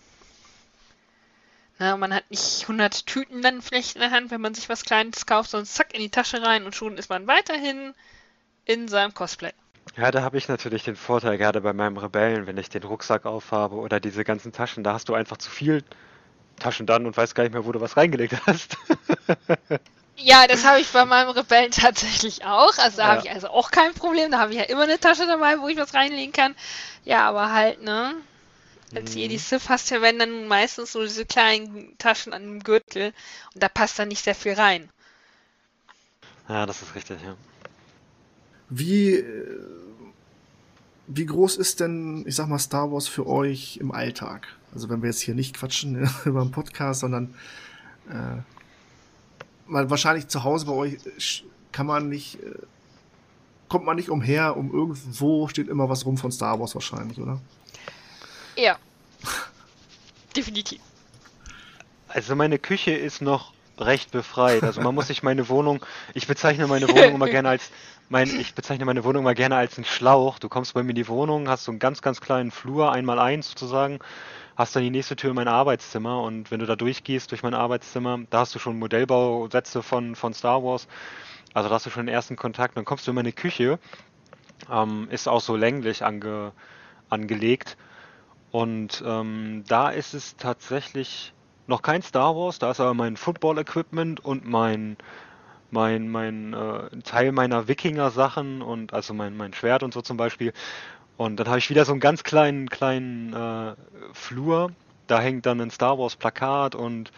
Na, 1.78 1.96
man 1.96 2.12
hat 2.12 2.30
nicht 2.30 2.62
100 2.62 3.06
Tüten 3.06 3.42
dann 3.42 3.62
vielleicht 3.62 3.94
in 3.94 4.00
der 4.00 4.10
Hand, 4.10 4.30
wenn 4.30 4.40
man 4.40 4.54
sich 4.54 4.68
was 4.68 4.84
Kleines 4.84 5.24
kauft, 5.24 5.50
sondern 5.50 5.66
zack 5.66 5.94
in 5.94 6.00
die 6.00 6.10
Tasche 6.10 6.42
rein 6.42 6.64
und 6.64 6.74
schon 6.74 6.98
ist 6.98 7.08
man 7.08 7.26
weiterhin 7.26 7.94
in 8.64 8.88
seinem 8.88 9.14
Cosplay. 9.14 9.52
Ja, 9.96 10.10
da 10.10 10.22
habe 10.22 10.36
ich 10.38 10.48
natürlich 10.48 10.84
den 10.84 10.96
Vorteil, 10.96 11.36
gerade 11.38 11.60
bei 11.60 11.72
meinem 11.72 11.96
Rebellen, 11.96 12.46
wenn 12.46 12.56
ich 12.58 12.68
den 12.68 12.82
Rucksack 12.84 13.24
aufhabe 13.26 13.76
oder 13.76 14.00
diese 14.00 14.24
ganzen 14.24 14.52
Taschen, 14.52 14.84
da 14.84 14.94
hast 14.94 15.08
du 15.08 15.14
einfach 15.14 15.36
zu 15.36 15.50
viel 15.50 15.84
Taschen 16.58 16.86
dann 16.86 17.06
und 17.06 17.16
weißt 17.16 17.34
gar 17.34 17.44
nicht 17.44 17.52
mehr, 17.54 17.64
wo 17.66 17.72
du 17.72 17.80
was 17.80 17.96
reingelegt 17.96 18.34
hast. 18.46 18.76
Ja, 20.18 20.46
das 20.46 20.62
habe 20.64 20.80
ich 20.80 20.88
bei 20.92 21.04
meinem 21.04 21.30
Rebellen 21.30 21.70
tatsächlich 21.72 22.44
auch. 22.44 22.76
Also 22.78 22.98
da 22.98 23.04
Ja. 23.04 23.08
habe 23.08 23.20
ich 23.20 23.30
also 23.30 23.48
auch 23.48 23.70
kein 23.72 23.92
Problem. 23.94 24.30
Da 24.30 24.38
habe 24.38 24.52
ich 24.52 24.58
ja 24.58 24.64
immer 24.66 24.82
eine 24.82 25.00
Tasche 25.00 25.26
dabei, 25.26 25.58
wo 25.60 25.66
ich 25.68 25.76
was 25.78 25.94
reinlegen 25.94 26.32
kann. 26.32 26.54
Ja, 27.04 27.28
aber 27.28 27.52
halt, 27.52 27.82
ne? 27.82 28.14
Als 28.94 29.14
Jedi 29.14 29.38
Sith 29.38 29.68
hast 29.70 29.90
du 29.90 29.96
ja, 29.96 30.02
wenn 30.02 30.18
dann 30.20 30.48
meistens 30.48 30.92
so 30.92 31.02
diese 31.02 31.26
kleinen 31.26 31.96
Taschen 31.98 32.32
an 32.34 32.42
dem 32.44 32.62
Gürtel 32.64 33.14
und 33.54 33.62
da 33.62 33.68
passt 33.70 33.98
dann 33.98 34.08
nicht 34.08 34.24
sehr 34.24 34.34
viel 34.36 34.54
rein. 34.54 34.90
Ja, 36.48 36.66
das 36.66 36.82
ist 36.82 36.94
richtig, 36.94 37.22
ja. 37.22 37.34
Wie, 38.70 39.14
äh, 39.14 39.58
wie 41.06 41.26
groß 41.26 41.56
ist 41.56 41.80
denn, 41.80 42.24
ich 42.26 42.36
sag 42.36 42.48
mal, 42.48 42.58
Star 42.58 42.90
Wars 42.92 43.08
für 43.08 43.26
euch 43.26 43.76
im 43.78 43.92
Alltag? 43.92 44.46
Also 44.72 44.88
wenn 44.88 45.02
wir 45.02 45.08
jetzt 45.08 45.20
hier 45.20 45.34
nicht 45.34 45.56
quatschen 45.56 46.08
über 46.24 46.40
einen 46.40 46.52
Podcast, 46.52 47.00
sondern 47.00 47.34
äh, 48.08 48.42
weil 49.66 49.90
wahrscheinlich 49.90 50.28
zu 50.28 50.44
Hause 50.44 50.66
bei 50.66 50.72
euch 50.72 51.44
kann 51.72 51.86
man 51.86 52.08
nicht, 52.08 52.42
äh, 52.42 52.54
kommt 53.68 53.84
man 53.84 53.96
nicht 53.96 54.08
umher, 54.08 54.56
um 54.56 54.72
irgendwo 54.72 55.48
steht 55.48 55.68
immer 55.68 55.88
was 55.88 56.06
rum 56.06 56.16
von 56.16 56.32
Star 56.32 56.58
Wars 56.58 56.74
wahrscheinlich, 56.74 57.20
oder? 57.20 57.40
Ja. 58.56 58.78
Definitiv. 60.36 60.80
Also 62.08 62.34
meine 62.34 62.58
Küche 62.58 62.92
ist 62.92 63.22
noch 63.22 63.52
recht 63.78 64.10
befreit. 64.10 64.62
Also 64.62 64.80
man 64.80 64.94
muss 64.94 65.06
sich 65.06 65.22
meine 65.22 65.48
Wohnung, 65.48 65.84
ich 66.14 66.26
bezeichne 66.26 66.66
meine 66.66 66.88
Wohnung 66.88 67.14
immer 67.14 67.28
gerne 67.30 67.48
als, 67.48 67.70
mein, 68.10 68.28
ich 68.40 68.54
bezeichne 68.54 68.84
meine 68.84 69.04
Wohnung 69.04 69.22
immer 69.22 69.34
gerne 69.34 69.54
als 69.54 69.78
einen 69.78 69.84
Schlauch. 69.84 70.40
Du 70.40 70.48
kommst 70.48 70.74
bei 70.74 70.82
mir 70.82 70.90
in 70.90 70.96
die 70.96 71.06
Wohnung, 71.06 71.48
hast 71.48 71.64
so 71.64 71.70
einen 71.70 71.78
ganz, 71.78 72.02
ganz 72.02 72.20
kleinen 72.20 72.50
Flur, 72.50 72.90
einmal 72.90 73.20
eins 73.20 73.48
sozusagen, 73.50 74.00
hast 74.56 74.74
dann 74.74 74.82
die 74.82 74.90
nächste 74.90 75.14
Tür 75.14 75.30
in 75.30 75.36
mein 75.36 75.46
Arbeitszimmer 75.46 76.20
und 76.22 76.50
wenn 76.50 76.58
du 76.58 76.66
da 76.66 76.74
durchgehst 76.74 77.30
durch 77.30 77.44
mein 77.44 77.54
Arbeitszimmer, 77.54 78.18
da 78.28 78.40
hast 78.40 78.54
du 78.54 78.58
schon 78.58 78.80
Modellbausätze 78.80 79.84
von, 79.84 80.16
von 80.16 80.34
Star 80.34 80.62
Wars. 80.64 80.88
Also 81.54 81.68
da 81.68 81.76
hast 81.76 81.86
du 81.86 81.90
schon 81.90 82.06
den 82.06 82.14
ersten 82.14 82.34
Kontakt. 82.34 82.76
Dann 82.76 82.84
kommst 82.84 83.06
du 83.06 83.12
in 83.12 83.14
meine 83.14 83.32
Küche, 83.32 83.78
ähm, 84.68 85.06
ist 85.10 85.28
auch 85.28 85.40
so 85.40 85.54
länglich 85.54 86.04
ange, 86.04 86.50
angelegt. 87.10 87.76
Und 88.50 89.04
ähm, 89.06 89.62
da 89.68 89.90
ist 89.90 90.14
es 90.14 90.36
tatsächlich 90.36 91.32
noch 91.68 91.82
kein 91.82 92.02
Star 92.02 92.34
Wars, 92.34 92.58
da 92.58 92.72
ist 92.72 92.80
aber 92.80 92.94
mein 92.94 93.16
Football-Equipment 93.16 94.18
und 94.18 94.44
mein, 94.44 94.96
mein, 95.70 96.08
mein 96.08 96.54
äh, 96.54 97.02
Teil 97.02 97.32
meiner 97.32 97.68
Wikinger-Sachen 97.68 98.62
und 98.62 98.92
also 98.92 99.14
mein, 99.14 99.36
mein 99.36 99.52
Schwert 99.52 99.82
und 99.82 99.94
so 99.94 100.02
zum 100.02 100.16
Beispiel. 100.16 100.52
Und 101.16 101.36
dann 101.36 101.48
habe 101.48 101.58
ich 101.58 101.70
wieder 101.70 101.84
so 101.84 101.92
einen 101.92 102.00
ganz 102.00 102.22
kleinen, 102.22 102.68
kleinen 102.68 103.32
äh, 103.32 103.74
Flur. 104.12 104.72
Da 105.06 105.20
hängt 105.20 105.46
dann 105.46 105.60
ein 105.60 105.70
Star 105.70 105.98
Wars-Plakat 105.98 106.74
und 106.74 107.12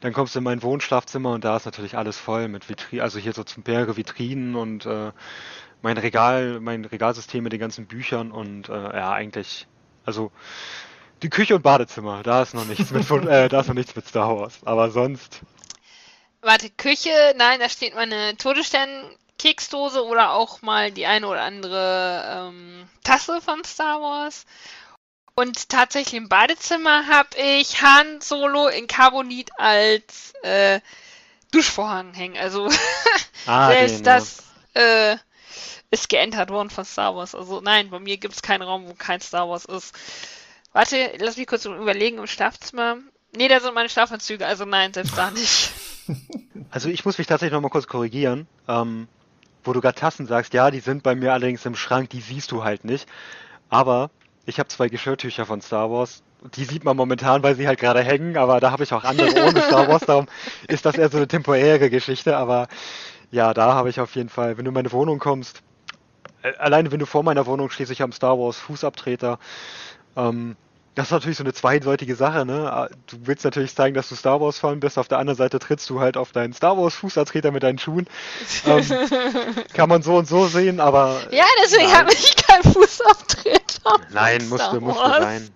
dann 0.00 0.12
kommst 0.12 0.34
du 0.34 0.38
in 0.38 0.44
mein 0.44 0.62
Wohnschlafzimmer 0.62 1.32
und 1.32 1.44
da 1.44 1.56
ist 1.56 1.66
natürlich 1.66 1.96
alles 1.96 2.18
voll 2.18 2.48
mit 2.48 2.68
Vitrinen, 2.68 3.02
also 3.02 3.18
hier 3.18 3.32
so 3.32 3.44
zum 3.44 3.62
Berge 3.62 3.96
Vitrinen 3.96 4.54
und 4.54 4.86
äh, 4.86 5.12
mein 5.82 5.98
Regal, 5.98 6.60
mein 6.60 6.84
Regalsystem 6.84 7.42
mit 7.44 7.52
den 7.52 7.60
ganzen 7.60 7.86
Büchern 7.86 8.30
und 8.30 8.68
äh, 8.68 8.72
ja, 8.72 9.12
eigentlich, 9.12 9.66
also 10.04 10.30
die 11.22 11.28
Küche 11.28 11.56
und 11.56 11.62
Badezimmer, 11.62 12.22
da 12.22 12.42
ist 12.42 12.54
noch 12.54 12.64
nichts 12.66 12.90
mit, 12.90 13.10
äh, 13.26 13.48
da 13.48 13.60
ist 13.60 13.68
noch 13.68 13.74
nichts 13.74 13.94
mit 13.94 14.06
Star 14.06 14.38
Wars. 14.38 14.60
Aber 14.64 14.90
sonst, 14.90 15.42
Warte, 16.42 16.70
Küche, 16.70 17.34
nein, 17.36 17.60
da 17.60 17.68
steht 17.68 17.94
meine 17.94 18.36
Todesstern-Keksdose 18.36 20.04
oder 20.04 20.32
auch 20.32 20.62
mal 20.62 20.90
die 20.90 21.06
eine 21.06 21.26
oder 21.26 21.42
andere 21.42 22.48
ähm, 22.48 22.88
Tasse 23.04 23.40
von 23.40 23.62
Star 23.64 24.00
Wars. 24.00 24.46
Und 25.34 25.68
tatsächlich 25.68 26.14
im 26.14 26.28
Badezimmer 26.28 27.06
habe 27.06 27.36
ich 27.36 27.82
Han 27.82 28.20
Solo 28.20 28.68
in 28.68 28.86
Carbonit 28.86 29.50
als 29.58 30.32
äh, 30.42 30.80
Duschvorhang 31.50 32.14
hängen. 32.14 32.38
Also 32.38 32.68
Ah, 33.46 33.68
selbst 33.68 34.00
den, 34.00 34.04
ja. 34.04 34.14
das 34.14 34.42
äh, 34.74 35.16
ist 35.90 36.08
geändert 36.08 36.50
worden 36.50 36.70
von 36.70 36.84
Star 36.84 37.16
Wars. 37.16 37.34
Also 37.34 37.60
nein, 37.60 37.90
bei 37.90 37.98
mir 37.98 38.16
gibt 38.16 38.34
es 38.34 38.42
keinen 38.42 38.62
Raum, 38.62 38.88
wo 38.88 38.94
kein 38.94 39.20
Star 39.20 39.48
Wars 39.48 39.64
ist. 39.64 39.94
Warte, 40.72 41.14
lass 41.18 41.36
mich 41.36 41.46
kurz 41.46 41.64
überlegen 41.64 42.18
im 42.18 42.26
Schlafzimmer. 42.26 42.98
Nee, 43.36 43.48
da 43.48 43.60
sind 43.60 43.74
meine 43.74 43.88
Schlafanzüge, 43.88 44.46
also 44.46 44.64
nein, 44.64 44.92
selbst 44.92 45.16
da 45.16 45.30
nicht. 45.30 45.72
also 46.70 46.88
ich 46.88 47.04
muss 47.04 47.18
mich 47.18 47.26
tatsächlich 47.26 47.52
noch 47.52 47.60
mal 47.60 47.68
kurz 47.68 47.86
korrigieren. 47.86 48.46
Ähm, 48.66 49.08
wo 49.64 49.72
du 49.72 49.80
gerade 49.80 49.98
Tassen 49.98 50.26
sagst, 50.26 50.54
ja, 50.54 50.70
die 50.70 50.80
sind 50.80 51.02
bei 51.02 51.14
mir 51.14 51.32
allerdings 51.32 51.66
im 51.66 51.74
Schrank, 51.74 52.10
die 52.10 52.20
siehst 52.20 52.50
du 52.50 52.64
halt 52.64 52.84
nicht. 52.84 53.08
Aber 53.68 54.10
ich 54.46 54.58
habe 54.58 54.68
zwei 54.68 54.88
Geschirrtücher 54.88 55.46
von 55.46 55.60
Star 55.60 55.90
Wars. 55.90 56.22
Die 56.56 56.64
sieht 56.64 56.84
man 56.84 56.96
momentan, 56.96 57.42
weil 57.42 57.54
sie 57.54 57.68
halt 57.68 57.78
gerade 57.78 58.02
hängen, 58.02 58.38
aber 58.38 58.60
da 58.60 58.70
habe 58.70 58.82
ich 58.82 58.92
auch 58.92 59.04
andere 59.04 59.28
ohne 59.46 59.60
Star 59.60 59.88
Wars. 59.88 60.02
Darum 60.06 60.26
ist 60.68 60.86
das 60.86 60.96
eher 60.96 61.10
so 61.10 61.18
eine 61.18 61.28
temporäre 61.28 61.90
Geschichte. 61.90 62.36
Aber 62.36 62.68
ja, 63.30 63.52
da 63.52 63.74
habe 63.74 63.90
ich 63.90 64.00
auf 64.00 64.14
jeden 64.16 64.30
Fall, 64.30 64.56
wenn 64.56 64.64
du 64.64 64.70
in 64.70 64.74
meine 64.74 64.90
Wohnung 64.92 65.18
kommst, 65.18 65.62
äh, 66.42 66.54
alleine 66.56 66.90
wenn 66.90 66.98
du 66.98 67.06
vor 67.06 67.22
meiner 67.22 67.46
Wohnung 67.46 67.70
stehst, 67.70 67.92
ich 67.92 68.00
habe 68.00 68.08
einen 68.08 68.14
Star 68.14 68.38
Wars 68.38 68.56
Fußabtreter. 68.56 69.38
Ähm, 70.16 70.56
das 71.00 71.06
ist 71.08 71.12
natürlich 71.12 71.38
so 71.38 71.44
eine 71.44 71.54
zweiseitige 71.54 72.14
Sache, 72.14 72.44
ne? 72.44 72.90
Du 73.06 73.16
willst 73.22 73.42
natürlich 73.44 73.74
zeigen, 73.74 73.94
dass 73.94 74.10
du 74.10 74.14
Star 74.16 74.38
Wars 74.38 74.58
Fan 74.58 74.80
bist, 74.80 74.98
auf 74.98 75.08
der 75.08 75.16
anderen 75.18 75.38
Seite 75.38 75.58
trittst 75.58 75.88
du 75.88 75.98
halt 76.00 76.18
auf 76.18 76.32
deinen 76.32 76.52
Star 76.52 76.76
Wars 76.76 76.94
Fußabtreter 76.94 77.52
mit 77.52 77.62
deinen 77.62 77.78
Schuhen. 77.78 78.06
Ähm, 78.66 78.84
kann 79.72 79.88
man 79.88 80.02
so 80.02 80.16
und 80.16 80.28
so 80.28 80.46
sehen, 80.46 80.78
aber 80.78 81.18
Ja, 81.30 81.46
deswegen 81.64 81.90
habe 81.90 82.12
ich 82.12 82.36
keinen 82.36 82.64
Fußabtreter. 82.64 83.96
nein, 84.12 84.46
musste, 84.50 84.78
musste 84.80 85.08
sein. 85.08 85.48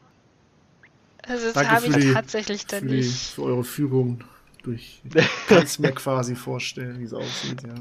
Also 1.26 1.52
das 1.52 1.68
habe 1.68 1.86
ich 1.88 1.94
die- 1.94 2.12
tatsächlich 2.14 2.66
dann 2.66 2.80
für, 2.80 2.86
die, 2.86 2.96
nicht. 2.96 3.34
für 3.34 3.42
eure 3.42 3.64
Führung 3.64 4.24
durch. 4.62 5.02
Ich 5.14 5.46
kann 5.46 5.62
es 5.62 5.78
mir 5.78 5.92
quasi 5.92 6.36
vorstellen, 6.36 7.00
wie 7.00 7.04
es 7.04 7.12
aussieht, 7.12 7.62
ja. 7.64 7.74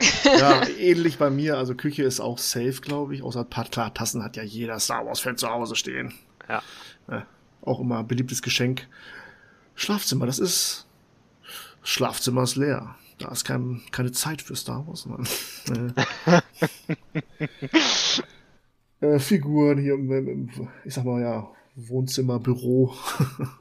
Ja, 0.38 0.68
ähnlich 0.78 1.16
bei 1.16 1.30
mir. 1.30 1.56
Also 1.56 1.74
Küche 1.74 2.02
ist 2.04 2.20
auch 2.20 2.36
safe, 2.38 2.80
glaube 2.82 3.14
ich. 3.14 3.22
Außer 3.22 3.40
ein 3.40 3.48
paar 3.50 3.64
klar, 3.64 3.92
Tassen 3.94 4.22
hat 4.22 4.36
ja 4.36 4.42
jeder 4.42 4.78
Star 4.78 5.06
Wars-Fan 5.06 5.38
zu 5.38 5.48
Hause 5.48 5.74
stehen. 5.76 6.12
Ja. 6.48 6.62
Ja, 7.08 7.26
auch 7.62 7.80
immer 7.80 7.98
ein 7.98 8.06
beliebtes 8.06 8.42
Geschenk. 8.42 8.88
Schlafzimmer, 9.74 10.26
das 10.26 10.38
ist. 10.38 10.86
Schlafzimmer 11.82 12.42
ist 12.42 12.56
leer. 12.56 12.96
Da 13.18 13.28
ist 13.28 13.44
kein, 13.44 13.80
keine 13.90 14.12
Zeit 14.12 14.42
für 14.42 14.54
Star 14.54 14.86
Wars, 14.86 15.06
Mann. 15.06 15.26
äh, 19.00 19.06
äh, 19.06 19.18
Figuren 19.18 19.78
hier 19.78 19.94
im, 19.94 20.10
im, 20.12 20.50
ich 20.84 20.94
sag 20.94 21.04
mal 21.04 21.20
ja, 21.20 21.50
Wohnzimmer, 21.74 22.38
Büro. 22.38 22.94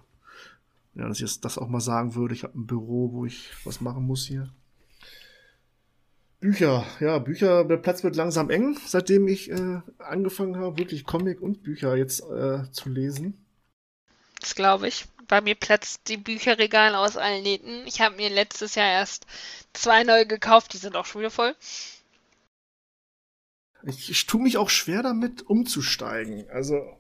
ja, 0.96 1.08
dass 1.08 1.22
ich 1.22 1.42
das 1.42 1.58
auch 1.58 1.68
mal 1.68 1.82
sagen 1.82 2.16
würde. 2.16 2.36
Ich 2.36 2.44
habe 2.44 2.58
ein 2.58 2.68
Büro, 2.68 3.12
wo 3.14 3.26
ich 3.26 3.50
was 3.64 3.82
machen 3.82 4.04
muss 4.04 4.26
hier. 4.26 4.50
Bücher, 6.40 6.86
ja, 7.00 7.18
Bücher, 7.18 7.66
der 7.66 7.78
Platz 7.78 8.04
wird 8.04 8.16
langsam 8.16 8.52
eng, 8.52 8.78
seitdem 8.86 9.28
ich 9.28 9.50
äh, 9.50 9.82
angefangen 9.98 10.58
habe, 10.58 10.78
wirklich 10.78 11.04
Comic 11.04 11.42
und 11.42 11.64
Bücher 11.64 11.96
jetzt 11.96 12.22
äh, 12.22 12.72
zu 12.72 12.90
lesen. 12.90 13.44
Das 14.40 14.54
glaube 14.54 14.88
ich. 14.88 15.06
bei 15.28 15.42
mir 15.42 15.56
platzt 15.56 16.08
die 16.08 16.18
Bücherregal 16.18 16.96
aus 16.96 17.18
allen 17.18 17.44
Nähten. 17.44 17.86
Ich 17.88 18.02
habe 18.02 18.16
mir 18.16 18.30
letztes 18.30 18.76
Jahr 18.76 18.88
erst 18.88 19.26
zwei 19.74 20.04
neue 20.04 20.28
gekauft, 20.28 20.74
die 20.74 20.78
sind 20.78 20.96
auch 20.96 21.06
schon 21.06 21.22
wieder 21.22 21.32
voll. 21.32 21.56
Ich, 23.84 24.10
ich 24.10 24.26
tue 24.26 24.42
mich 24.42 24.58
auch 24.58 24.70
schwer 24.70 25.02
damit, 25.02 25.42
umzusteigen. 25.44 26.48
Also, 26.50 26.98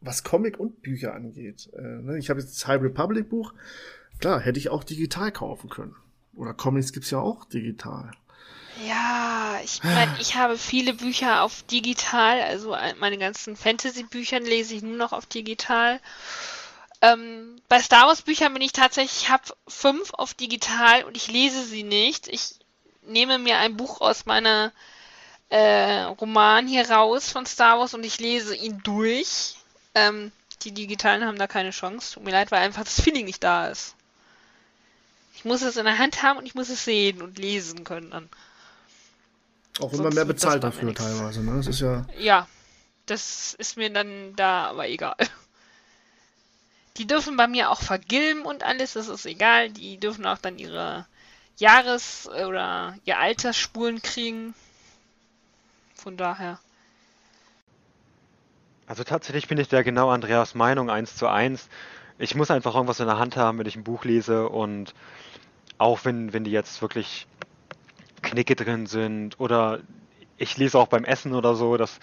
was 0.00 0.24
Comic 0.24 0.60
und 0.60 0.82
Bücher 0.82 1.14
angeht. 1.14 1.70
Äh, 1.74 2.02
ne, 2.02 2.18
ich 2.18 2.28
habe 2.28 2.40
jetzt 2.40 2.54
das 2.54 2.66
High 2.66 2.82
Republic 2.82 3.28
Buch. 3.28 3.54
Klar, 4.18 4.40
hätte 4.40 4.58
ich 4.58 4.68
auch 4.68 4.84
digital 4.84 5.32
kaufen 5.32 5.70
können. 5.70 5.96
Oder 6.34 6.54
Comics 6.54 6.92
gibt's 6.92 7.10
ja 7.10 7.18
auch 7.18 7.46
digital. 7.46 8.12
Ja, 8.84 9.58
ich 9.64 9.82
meine, 9.82 10.14
ich 10.20 10.34
habe 10.34 10.58
viele 10.58 10.92
Bücher 10.92 11.42
auf 11.42 11.62
digital, 11.62 12.42
also 12.42 12.76
meine 12.98 13.16
ganzen 13.16 13.56
Fantasy-Bücher 13.56 14.40
lese 14.40 14.74
ich 14.74 14.82
nur 14.82 14.96
noch 14.96 15.12
auf 15.12 15.24
digital. 15.24 15.98
Ähm, 17.00 17.60
bei 17.68 17.80
Star 17.80 18.06
Wars 18.06 18.22
Büchern 18.22 18.52
bin 18.52 18.62
ich 18.62 18.72
tatsächlich, 18.72 19.22
ich 19.22 19.30
habe 19.30 19.44
fünf 19.66 20.12
auf 20.14 20.34
digital 20.34 21.04
und 21.04 21.16
ich 21.16 21.28
lese 21.28 21.64
sie 21.64 21.84
nicht. 21.84 22.28
Ich 22.28 22.56
nehme 23.02 23.38
mir 23.38 23.58
ein 23.58 23.76
Buch 23.76 24.00
aus 24.00 24.26
meiner 24.26 24.72
äh, 25.48 26.02
Roman 26.02 26.66
hier 26.66 26.90
raus 26.90 27.30
von 27.30 27.46
Star 27.46 27.78
Wars 27.78 27.94
und 27.94 28.04
ich 28.04 28.18
lese 28.18 28.54
ihn 28.54 28.82
durch. 28.82 29.56
Ähm, 29.94 30.32
die 30.62 30.72
digitalen 30.72 31.24
haben 31.24 31.38
da 31.38 31.46
keine 31.46 31.70
Chance. 31.70 32.14
Tut 32.14 32.24
mir 32.24 32.32
leid, 32.32 32.50
weil 32.50 32.62
einfach 32.62 32.84
das 32.84 33.00
Feeling 33.00 33.24
nicht 33.24 33.42
da 33.42 33.68
ist. 33.68 33.94
Ich 35.34 35.44
muss 35.44 35.62
es 35.62 35.76
in 35.76 35.84
der 35.84 35.98
Hand 35.98 36.22
haben 36.22 36.38
und 36.38 36.46
ich 36.46 36.54
muss 36.54 36.68
es 36.68 36.84
sehen 36.84 37.22
und 37.22 37.38
lesen 37.38 37.84
können 37.84 38.10
dann. 38.10 38.28
Auch 39.80 39.92
wenn 39.92 40.02
man 40.02 40.14
mehr 40.14 40.24
bezahlt 40.24 40.64
dafür 40.64 40.94
teilweise, 40.94 41.42
ne? 41.42 41.56
Das 41.56 41.66
ist 41.66 41.80
ja. 41.80 42.06
Ja, 42.18 42.48
das 43.06 43.54
ist 43.54 43.76
mir 43.76 43.90
dann 43.92 44.34
da 44.36 44.66
aber 44.68 44.88
egal. 44.88 45.16
Die 46.96 47.06
dürfen 47.06 47.36
bei 47.36 47.46
mir 47.46 47.70
auch 47.70 47.82
vergilben 47.82 48.42
und 48.42 48.62
alles, 48.62 48.94
das 48.94 49.08
ist 49.08 49.26
egal. 49.26 49.70
Die 49.70 49.98
dürfen 49.98 50.24
auch 50.24 50.38
dann 50.38 50.58
ihre 50.58 51.06
Jahres- 51.58 52.26
oder 52.28 52.96
ihr 53.04 53.18
Altersspuren 53.18 54.00
kriegen. 54.00 54.54
Von 55.94 56.16
daher. 56.16 56.58
Also 58.86 59.04
tatsächlich 59.04 59.48
bin 59.48 59.58
ich 59.58 59.68
da 59.68 59.82
genau 59.82 60.10
Andreas 60.10 60.54
Meinung 60.54 60.90
eins 60.90 61.16
zu 61.16 61.26
eins. 61.26 61.68
Ich 62.18 62.34
muss 62.34 62.50
einfach 62.50 62.74
irgendwas 62.74 63.00
in 63.00 63.06
der 63.06 63.18
Hand 63.18 63.36
haben, 63.36 63.58
wenn 63.58 63.66
ich 63.66 63.76
ein 63.76 63.84
Buch 63.84 64.04
lese 64.04 64.48
und 64.48 64.94
auch 65.76 66.04
wenn, 66.04 66.32
wenn 66.32 66.44
die 66.44 66.50
jetzt 66.50 66.80
wirklich 66.80 67.26
Knicke 68.26 68.56
drin 68.56 68.86
sind 68.86 69.38
oder 69.40 69.80
ich 70.38 70.56
lese 70.58 70.78
auch 70.78 70.88
beim 70.88 71.04
Essen 71.04 71.34
oder 71.34 71.54
so, 71.54 71.76
dass 71.76 71.98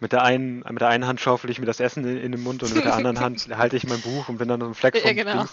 mit 0.00 0.12
der 0.12 0.22
einen, 0.22 0.58
mit 0.58 0.80
der 0.80 0.88
einen 0.88 1.06
Hand 1.06 1.20
schaufel 1.20 1.50
ich 1.50 1.58
mir 1.58 1.66
das 1.66 1.80
Essen 1.80 2.04
in, 2.04 2.18
in 2.18 2.32
den 2.32 2.42
Mund 2.42 2.62
und 2.62 2.74
mit 2.74 2.84
der 2.84 2.94
anderen 2.94 3.20
Hand 3.20 3.48
halte 3.56 3.76
ich 3.76 3.86
mein 3.86 4.00
Buch 4.00 4.28
und 4.28 4.38
bin 4.38 4.48
dann 4.48 4.60
so 4.60 4.66
ein 4.66 4.74
Fleck 4.74 4.96
vom 4.96 5.06
ja, 5.06 5.12
genau. 5.24 5.44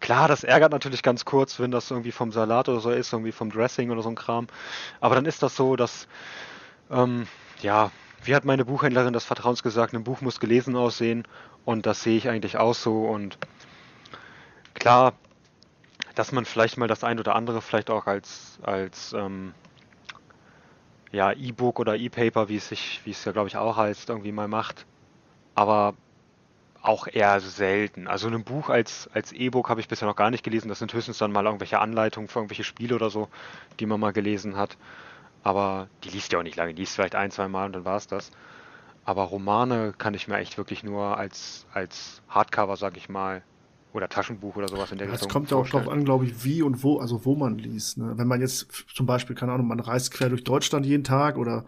Klar, 0.00 0.28
das 0.28 0.44
ärgert 0.44 0.72
natürlich 0.72 1.02
ganz 1.02 1.24
kurz, 1.24 1.58
wenn 1.60 1.70
das 1.70 1.90
irgendwie 1.90 2.12
vom 2.12 2.32
Salat 2.32 2.68
oder 2.68 2.80
so 2.80 2.90
ist, 2.90 3.12
irgendwie 3.12 3.32
vom 3.32 3.50
Dressing 3.50 3.90
oder 3.90 4.02
so 4.02 4.08
ein 4.08 4.16
Kram. 4.16 4.48
Aber 5.00 5.14
dann 5.14 5.24
ist 5.24 5.42
das 5.42 5.56
so, 5.56 5.76
dass, 5.76 6.08
ähm, 6.90 7.26
ja, 7.62 7.90
wie 8.24 8.34
hat 8.34 8.44
meine 8.44 8.64
Buchhändlerin 8.64 9.12
des 9.12 9.24
Vertrauens 9.24 9.62
gesagt, 9.62 9.94
ein 9.94 10.04
Buch 10.04 10.20
muss 10.20 10.40
gelesen 10.40 10.76
aussehen 10.76 11.26
und 11.64 11.86
das 11.86 12.02
sehe 12.02 12.16
ich 12.16 12.28
eigentlich 12.28 12.58
auch 12.58 12.74
so 12.74 13.04
und 13.04 13.38
klar, 14.74 15.14
dass 16.14 16.32
man 16.32 16.44
vielleicht 16.44 16.76
mal 16.76 16.88
das 16.88 17.04
ein 17.04 17.20
oder 17.20 17.34
andere 17.36 17.62
vielleicht 17.62 17.90
auch 17.90 18.06
als, 18.06 18.58
als 18.62 19.12
ähm, 19.12 19.54
ja, 21.12 21.32
E-Book 21.32 21.78
oder 21.80 21.96
E-Paper, 21.96 22.48
wie 22.48 22.56
es 22.56 22.68
sich, 22.68 23.00
wie 23.04 23.10
es 23.10 23.24
ja 23.24 23.32
glaube 23.32 23.48
ich 23.48 23.56
auch 23.56 23.76
heißt, 23.76 24.08
irgendwie 24.08 24.32
mal 24.32 24.48
macht. 24.48 24.86
Aber 25.54 25.94
auch 26.82 27.06
eher 27.08 27.40
selten. 27.40 28.06
Also 28.06 28.28
ein 28.28 28.44
Buch 28.44 28.68
als, 28.70 29.10
als 29.12 29.32
E-Book 29.32 29.68
habe 29.68 29.80
ich 29.80 29.88
bisher 29.88 30.06
noch 30.06 30.16
gar 30.16 30.30
nicht 30.30 30.44
gelesen. 30.44 30.68
Das 30.68 30.78
sind 30.78 30.92
höchstens 30.92 31.18
dann 31.18 31.32
mal 31.32 31.44
irgendwelche 31.44 31.80
Anleitungen 31.80 32.28
für 32.28 32.38
irgendwelche 32.38 32.64
Spiele 32.64 32.94
oder 32.94 33.10
so, 33.10 33.28
die 33.80 33.86
man 33.86 33.98
mal 33.98 34.12
gelesen 34.12 34.56
hat. 34.56 34.76
Aber 35.42 35.88
die 36.04 36.10
liest 36.10 36.32
ja 36.32 36.38
auch 36.38 36.42
nicht 36.42 36.56
lange, 36.56 36.74
die 36.74 36.82
liest 36.82 36.94
vielleicht 36.94 37.14
ein, 37.14 37.30
zwei 37.30 37.48
Mal 37.48 37.66
und 37.66 37.72
dann 37.72 37.84
war 37.84 37.96
es 37.96 38.06
das. 38.06 38.30
Aber 39.04 39.24
Romane 39.24 39.94
kann 39.96 40.14
ich 40.14 40.28
mir 40.28 40.38
echt 40.38 40.58
wirklich 40.58 40.82
nur 40.82 41.16
als, 41.16 41.66
als 41.72 42.22
Hardcover, 42.28 42.76
sag 42.76 42.96
ich 42.96 43.08
mal, 43.08 43.42
oder 43.96 44.08
Taschenbuch 44.08 44.56
oder 44.56 44.68
sowas 44.68 44.92
in 44.92 44.98
der 44.98 45.08
Es 45.08 45.14
Richtung. 45.14 45.30
kommt 45.30 45.50
ja 45.50 45.56
auch 45.56 45.68
drauf 45.68 45.88
an, 45.88 46.04
glaube 46.04 46.26
ich, 46.26 46.44
wie 46.44 46.62
und 46.62 46.82
wo, 46.82 46.98
also 46.98 47.24
wo 47.24 47.34
man 47.34 47.58
liest. 47.58 47.98
Ne? 47.98 48.12
Wenn 48.16 48.28
man 48.28 48.40
jetzt 48.40 48.68
zum 48.94 49.06
Beispiel, 49.06 49.34
keine 49.34 49.52
Ahnung, 49.52 49.66
man 49.66 49.80
reist 49.80 50.12
quer 50.12 50.28
durch 50.28 50.44
Deutschland 50.44 50.86
jeden 50.86 51.04
Tag 51.04 51.36
oder 51.38 51.66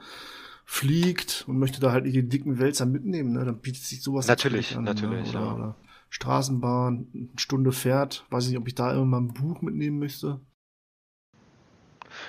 fliegt 0.64 1.44
und 1.48 1.58
möchte 1.58 1.80
da 1.80 1.92
halt 1.92 2.04
nicht 2.04 2.14
die 2.14 2.28
dicken 2.28 2.58
Wälzer 2.58 2.86
mitnehmen, 2.86 3.32
ne? 3.32 3.44
dann 3.44 3.58
bietet 3.58 3.82
sich 3.82 4.02
sowas 4.02 4.26
Natürlich, 4.26 4.76
an. 4.76 4.84
natürlich, 4.84 5.32
ne? 5.32 5.38
oder, 5.40 5.46
ja. 5.48 5.54
oder 5.54 5.76
Straßenbahn, 6.10 7.08
eine 7.14 7.28
Stunde 7.36 7.72
fährt, 7.72 8.24
weiß 8.30 8.44
ich 8.44 8.50
nicht, 8.50 8.58
ob 8.58 8.68
ich 8.68 8.74
da 8.74 8.92
immer 8.92 9.04
mal 9.04 9.18
ein 9.20 9.34
Buch 9.34 9.62
mitnehmen 9.62 9.98
möchte. 9.98 10.40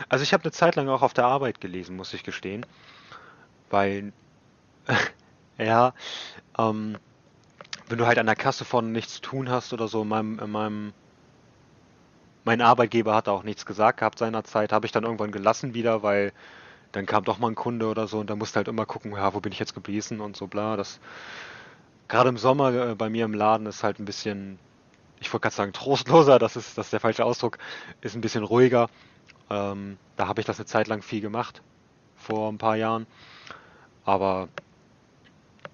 Also 0.08 0.24
ich 0.24 0.34
habe 0.34 0.44
eine 0.44 0.52
Zeit 0.52 0.76
lang 0.76 0.88
auch 0.90 1.02
auf 1.02 1.14
der 1.14 1.26
Arbeit 1.26 1.62
gelesen, 1.62 1.96
muss 1.96 2.14
ich 2.14 2.24
gestehen. 2.24 2.66
Weil, 3.70 4.14
ja, 5.58 5.94
ähm, 6.58 6.98
wenn 7.90 7.98
du 7.98 8.06
halt 8.06 8.20
an 8.20 8.28
der 8.28 8.36
Kasse 8.36 8.66
vorne 8.66 8.90
nichts 8.90 9.16
zu 9.16 9.22
tun 9.22 9.50
hast 9.50 9.74
oder 9.74 9.88
so, 9.88 10.04
in 10.04 10.08
meinem, 10.08 10.40
in 10.40 10.52
meinem, 10.52 10.94
mein 12.46 12.62
Arbeitgeber 12.62 13.16
hat 13.16 13.28
auch 13.28 13.44
nichts 13.44 13.66
gesagt 13.66 14.00
gehabt 14.00 14.20
seinerzeit, 14.20 14.72
habe 14.72 14.86
ich 14.86 14.92
dann 14.92 15.04
irgendwann 15.04 15.32
gelassen 15.32 15.74
wieder, 15.74 16.04
weil 16.04 16.32
dann 16.92 17.06
kam 17.06 17.24
doch 17.24 17.40
mal 17.40 17.50
ein 17.50 17.56
Kunde 17.56 17.88
oder 17.88 18.08
so 18.08 18.20
und 18.20 18.30
da 18.30 18.36
musste 18.36 18.58
halt 18.58 18.68
immer 18.68 18.86
gucken, 18.86 19.12
ja, 19.14 19.34
wo 19.34 19.40
bin 19.40 19.52
ich 19.52 19.60
jetzt 19.60 19.76
gewesen 19.76 20.22
und 20.22 20.38
so 20.38 20.48
bla. 20.48 20.76
Das 20.76 21.00
gerade 22.08 22.30
im 22.30 22.38
Sommer 22.38 22.74
äh, 22.74 22.96
bei 22.96 23.10
mir 23.10 23.26
im 23.26 23.34
Laden 23.34 23.66
ist 23.68 23.84
halt 23.84 24.00
ein 24.00 24.06
bisschen, 24.06 24.60
ich 25.20 25.32
wollte 25.32 25.44
gerade 25.44 25.56
sagen 25.56 25.74
trostloser, 25.74 26.40
das 26.40 26.56
ist, 26.56 26.78
das 26.78 26.88
ist 26.88 26.94
der 26.94 27.00
falsche 27.00 27.26
Ausdruck, 27.26 27.58
ist 28.02 28.16
ein 28.16 28.22
bisschen 28.22 28.44
ruhiger. 28.44 28.90
Ähm, 29.50 29.98
da 30.16 30.28
habe 30.28 30.42
ich 30.42 30.46
das 30.46 30.60
eine 30.60 30.66
Zeit 30.66 30.88
lang 30.88 31.02
viel 31.02 31.22
gemacht, 31.22 31.62
vor 32.16 32.52
ein 32.52 32.58
paar 32.58 32.76
Jahren. 32.76 33.08
Aber 34.04 34.50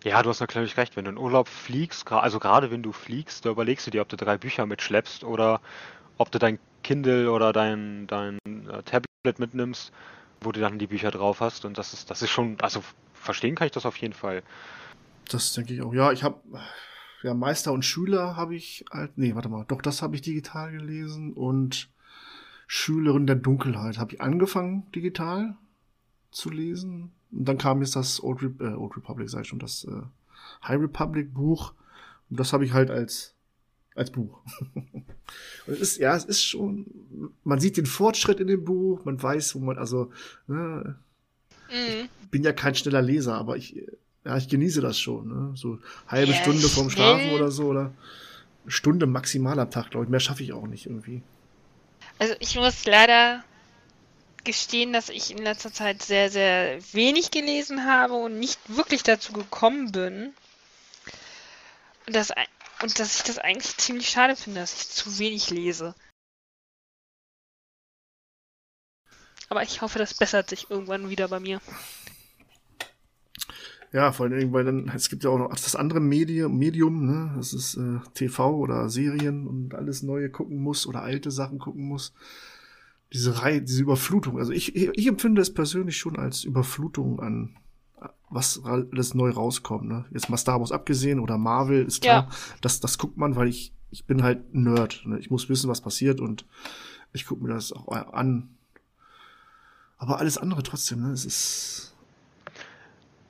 ja, 0.05 0.21
du 0.21 0.29
hast 0.29 0.39
natürlich 0.39 0.77
recht, 0.77 0.95
wenn 0.95 1.05
du 1.05 1.11
in 1.11 1.17
Urlaub 1.17 1.47
fliegst, 1.47 2.09
also 2.11 2.39
gerade 2.39 2.69
wenn 2.69 2.83
du 2.83 2.91
fliegst, 2.91 3.43
da 3.43 3.49
überlegst 3.49 3.87
du 3.87 3.91
dir, 3.91 4.03
ob 4.03 4.09
du 4.09 4.15
drei 4.15 4.37
Bücher 4.37 4.67
mitschleppst 4.67 5.23
oder 5.23 5.61
ob 6.17 6.31
du 6.31 6.37
dein 6.37 6.59
Kindle 6.83 7.31
oder 7.31 7.51
dein, 7.51 8.05
dein 8.05 8.37
äh, 8.45 8.83
Tablet 8.83 9.39
mitnimmst, 9.39 9.91
wo 10.41 10.51
du 10.51 10.59
dann 10.59 10.77
die 10.77 10.85
Bücher 10.85 11.09
drauf 11.09 11.39
hast. 11.39 11.65
Und 11.65 11.79
das 11.79 11.93
ist, 11.93 12.11
das 12.11 12.21
ist 12.21 12.29
schon, 12.29 12.57
also 12.61 12.83
verstehen 13.13 13.55
kann 13.55 13.65
ich 13.65 13.71
das 13.71 13.87
auf 13.87 13.97
jeden 13.97 14.13
Fall. 14.13 14.43
Das 15.27 15.53
denke 15.53 15.73
ich 15.73 15.81
auch. 15.81 15.93
Ja, 15.93 16.11
ich 16.11 16.23
habe 16.23 16.39
ja 17.23 17.33
Meister 17.33 17.73
und 17.73 17.83
Schüler 17.83 18.35
habe 18.35 18.55
ich 18.55 18.85
halt, 18.91 19.17
nee, 19.17 19.33
warte 19.33 19.49
mal, 19.49 19.65
doch 19.67 19.81
das 19.81 20.03
habe 20.03 20.15
ich 20.15 20.21
digital 20.21 20.71
gelesen 20.71 21.33
und 21.33 21.89
Schülerin 22.67 23.25
der 23.25 23.37
Dunkelheit 23.37 23.97
habe 23.97 24.13
ich 24.13 24.21
angefangen 24.21 24.85
digital 24.93 25.55
zu 26.29 26.51
lesen 26.51 27.11
und 27.35 27.45
dann 27.45 27.57
kam 27.57 27.81
jetzt 27.81 27.95
das 27.95 28.23
Old, 28.23 28.41
Re 28.41 28.51
äh, 28.59 28.73
Old 28.75 28.95
Republic, 28.97 29.29
sag 29.29 29.41
ich 29.41 29.47
schon, 29.47 29.59
das 29.59 29.83
äh, 29.85 30.01
High 30.67 30.79
Republic 30.81 31.33
Buch 31.33 31.73
und 32.29 32.39
das 32.39 32.53
habe 32.53 32.65
ich 32.65 32.73
halt 32.73 32.89
als 32.89 33.33
als 33.95 34.11
Buch. 34.11 34.41
und 34.75 35.05
es 35.67 35.79
ist 35.79 35.97
ja, 35.97 36.15
es 36.15 36.25
ist 36.25 36.43
schon, 36.43 36.85
man 37.43 37.59
sieht 37.59 37.77
den 37.77 37.85
Fortschritt 37.85 38.39
in 38.41 38.47
dem 38.47 38.65
Buch, 38.65 39.05
man 39.05 39.21
weiß, 39.21 39.55
wo 39.55 39.59
man 39.59 39.77
also 39.77 40.11
ne, 40.47 40.95
Mhm. 41.69 42.09
bin 42.29 42.43
ja 42.43 42.53
kein 42.53 42.75
schneller 42.75 43.01
Leser, 43.01 43.35
aber 43.35 43.57
ich, 43.57 43.75
ja, 44.23 44.37
ich 44.37 44.47
genieße 44.47 44.81
das 44.81 44.99
schon. 44.99 45.27
Ne? 45.27 45.51
So 45.55 45.79
halbe 46.07 46.31
Ja, 46.31 46.37
Stunde 46.37 46.67
vorm. 46.69 46.89
Schlafen 46.91 47.31
oder 47.31 47.49
so, 47.49 47.65
oder 47.65 47.91
Stunde 48.67 49.07
maximal 49.07 49.57
am 49.59 49.71
Tag, 49.71 49.89
glaube 49.89 50.05
ich. 50.05 50.09
Mehr 50.11 50.19
schaffe 50.19 50.43
ich 50.43 50.53
auch 50.53 50.67
nicht 50.67 50.85
irgendwie. 50.85 51.23
Also 52.19 52.35
ich 52.39 52.55
muss 52.55 52.85
leider 52.85 53.43
gestehen, 54.45 54.93
dass 54.93 55.09
ich 55.09 55.31
in 55.31 55.39
letzter 55.39 55.73
Zeit 55.73 56.01
sehr, 56.01 56.29
sehr 56.29 56.79
wenig 56.93 57.31
gelesen 57.31 57.85
habe 57.85 58.13
und 58.13 58.39
nicht 58.39 58.59
wirklich 58.67 59.03
dazu 59.03 59.33
gekommen 59.33 59.91
bin. 59.91 60.33
Und, 62.07 62.15
das, 62.15 62.31
und 62.81 62.99
dass 62.99 63.17
ich 63.17 63.23
das 63.23 63.39
eigentlich 63.39 63.77
ziemlich 63.77 64.09
schade 64.09 64.35
finde, 64.35 64.61
dass 64.61 64.73
ich 64.73 64.89
zu 64.89 65.19
wenig 65.19 65.49
lese. 65.49 65.95
Aber 69.49 69.63
ich 69.63 69.81
hoffe, 69.81 69.99
das 69.99 70.13
bessert 70.13 70.49
sich 70.49 70.69
irgendwann 70.69 71.09
wieder 71.09 71.27
bei 71.27 71.39
mir. 71.39 71.61
Ja, 73.91 74.11
vor 74.11 74.25
allen 74.25 74.37
Dingen, 74.37 74.51
weil 74.51 74.65
dann, 74.65 74.91
es 74.93 75.09
gibt 75.09 75.23
ja 75.23 75.29
auch 75.29 75.37
noch 75.37 75.51
das 75.51 75.75
andere 75.75 76.01
Medium, 76.01 76.57
Medium 76.57 77.05
ne? 77.05 77.33
Das 77.37 77.53
ist 77.53 77.77
äh, 77.77 77.99
TV 78.13 78.53
oder 78.53 78.89
Serien 78.89 79.47
und 79.47 79.73
alles 79.73 80.03
Neue 80.03 80.29
gucken 80.29 80.57
muss 80.57 80.85
oder 80.85 81.01
alte 81.01 81.31
Sachen 81.31 81.59
gucken 81.59 81.87
muss. 81.87 82.13
Diese 83.13 83.41
Reihe, 83.41 83.61
diese 83.61 83.83
Überflutung. 83.83 84.37
Also 84.37 84.51
ich, 84.51 84.75
ich, 84.75 85.07
empfinde 85.07 85.41
es 85.41 85.53
persönlich 85.53 85.97
schon 85.97 86.17
als 86.17 86.43
Überflutung 86.43 87.19
an 87.19 87.55
was 88.29 88.61
alles 88.63 89.13
neu 89.13 89.29
rauskommt. 89.29 89.87
Ne? 89.87 90.05
Jetzt 90.11 90.29
mal 90.29 90.37
Star 90.37 90.59
Wars 90.59 90.71
abgesehen 90.71 91.19
oder 91.19 91.37
Marvel, 91.37 91.85
ist 91.85 92.01
klar. 92.01 92.27
Ja. 92.29 92.37
Das, 92.61 92.79
das 92.79 92.97
guckt 92.97 93.17
man, 93.17 93.35
weil 93.35 93.47
ich, 93.47 93.73
ich 93.91 94.05
bin 94.05 94.23
halt 94.23 94.53
ein 94.53 94.63
Nerd. 94.63 95.03
Ne? 95.05 95.19
Ich 95.19 95.29
muss 95.29 95.47
wissen, 95.49 95.69
was 95.69 95.81
passiert 95.81 96.19
und 96.19 96.45
ich 97.13 97.25
gucke 97.25 97.43
mir 97.43 97.53
das 97.53 97.71
auch 97.71 97.87
an. 97.87 98.49
Aber 99.97 100.19
alles 100.19 100.37
andere 100.37 100.63
trotzdem, 100.63 101.01
ne? 101.01 101.11
Es 101.11 101.25
ist. 101.25 101.95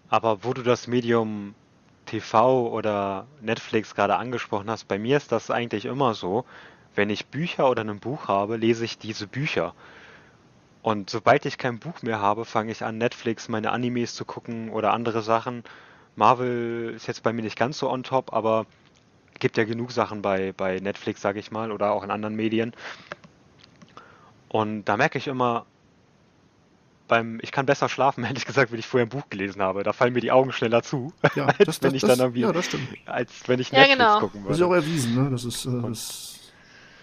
Aber 0.09 0.43
wo 0.43 0.53
du 0.53 0.63
das 0.63 0.87
Medium 0.87 1.53
TV 2.05 2.69
oder 2.69 3.27
Netflix 3.41 3.93
gerade 3.93 4.15
angesprochen 4.15 4.69
hast, 4.69 4.87
bei 4.87 4.97
mir 4.97 5.17
ist 5.17 5.31
das 5.31 5.51
eigentlich 5.51 5.85
immer 5.85 6.13
so, 6.13 6.45
wenn 6.95 7.09
ich 7.09 7.27
Bücher 7.27 7.69
oder 7.69 7.83
ein 7.83 7.99
Buch 7.99 8.27
habe, 8.27 8.57
lese 8.57 8.85
ich 8.85 8.97
diese 8.97 9.27
Bücher. 9.27 9.73
Und 10.81 11.09
sobald 11.09 11.45
ich 11.45 11.57
kein 11.57 11.79
Buch 11.79 12.01
mehr 12.03 12.19
habe, 12.19 12.45
fange 12.45 12.71
ich 12.71 12.83
an, 12.83 12.97
Netflix 12.97 13.49
meine 13.49 13.71
Animes 13.71 14.13
zu 14.15 14.23
gucken 14.25 14.69
oder 14.69 14.93
andere 14.93 15.21
Sachen. 15.21 15.63
Marvel 16.15 16.93
ist 16.95 17.07
jetzt 17.07 17.23
bei 17.23 17.33
mir 17.33 17.41
nicht 17.41 17.57
ganz 17.57 17.79
so 17.79 17.89
on 17.89 18.03
top, 18.03 18.33
aber 18.33 18.65
gibt 19.39 19.57
ja 19.57 19.65
genug 19.65 19.91
Sachen 19.91 20.21
bei, 20.21 20.53
bei 20.55 20.79
Netflix, 20.79 21.21
sage 21.21 21.39
ich 21.39 21.51
mal, 21.51 21.71
oder 21.71 21.91
auch 21.91 22.03
in 22.03 22.11
anderen 22.11 22.35
Medien. 22.35 22.73
Und 24.49 24.85
da 24.85 24.97
merke 24.97 25.17
ich 25.17 25.27
immer, 25.27 25.65
beim, 27.07 27.39
ich 27.41 27.51
kann 27.51 27.65
besser 27.65 27.89
schlafen, 27.89 28.23
ehrlich 28.25 28.45
gesagt, 28.45 28.71
wenn 28.71 28.79
ich 28.79 28.87
vorher 28.87 29.05
ein 29.05 29.09
Buch 29.09 29.29
gelesen 29.29 29.61
habe. 29.61 29.83
Da 29.83 29.93
fallen 29.93 30.13
mir 30.13 30.21
die 30.21 30.31
Augen 30.31 30.51
schneller 30.51 30.83
zu, 30.83 31.13
Ja, 31.35 31.45
als 31.47 31.57
das, 31.65 31.81
wenn 31.83 31.93
das, 31.93 31.93
ich 31.93 32.01
das, 32.01 32.17
dann 32.17 32.19
irgendwie, 32.19 32.41
ja, 32.41 32.51
das 32.51 32.69
als 33.05 33.47
wenn 33.47 33.59
ich 33.59 33.71
Ja, 33.71 33.79
Netflix 33.79 33.97
genau. 33.97 34.19
gucken 34.19 34.43
Das 34.43 34.53
ist 34.53 34.59
ja 34.61 34.65
würde. 34.65 34.77
auch 34.81 34.81
erwiesen, 34.85 35.23
ne? 35.23 35.29
dass 35.29 35.43
es 35.43 35.65
äh, 35.65 35.81
das 35.81 36.34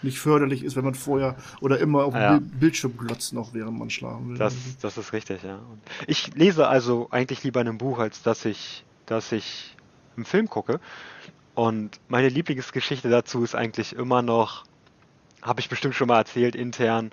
nicht 0.02 0.18
förderlich 0.18 0.62
ist, 0.64 0.76
wenn 0.76 0.84
man 0.84 0.94
vorher 0.94 1.36
oder 1.60 1.78
immer 1.78 2.04
auf 2.04 2.14
Ja. 2.14 2.38
Bil- 2.38 2.48
Bildschirm 2.60 2.96
glotzt, 2.96 3.32
noch 3.32 3.54
während 3.54 3.78
man 3.78 3.90
schlafen 3.90 4.30
will. 4.30 4.38
Das, 4.38 4.54
das 4.80 4.98
ist 4.98 5.12
richtig, 5.12 5.42
ja. 5.42 5.56
Und 5.56 5.80
ich 6.06 6.34
lese 6.34 6.68
also 6.68 7.08
eigentlich 7.10 7.42
lieber 7.44 7.60
ein 7.60 7.78
Buch, 7.78 7.98
als 7.98 8.22
dass 8.22 8.44
ich, 8.44 8.84
dass 9.06 9.32
ich 9.32 9.76
einen 10.16 10.24
Film 10.24 10.48
gucke. 10.48 10.80
Und 11.54 12.00
meine 12.08 12.28
Lieblingsgeschichte 12.28 13.08
dazu 13.10 13.44
ist 13.44 13.54
eigentlich 13.54 13.94
immer 13.94 14.22
noch, 14.22 14.64
habe 15.42 15.60
ich 15.60 15.68
bestimmt 15.68 15.94
schon 15.94 16.08
mal 16.08 16.18
erzählt, 16.18 16.54
intern, 16.54 17.10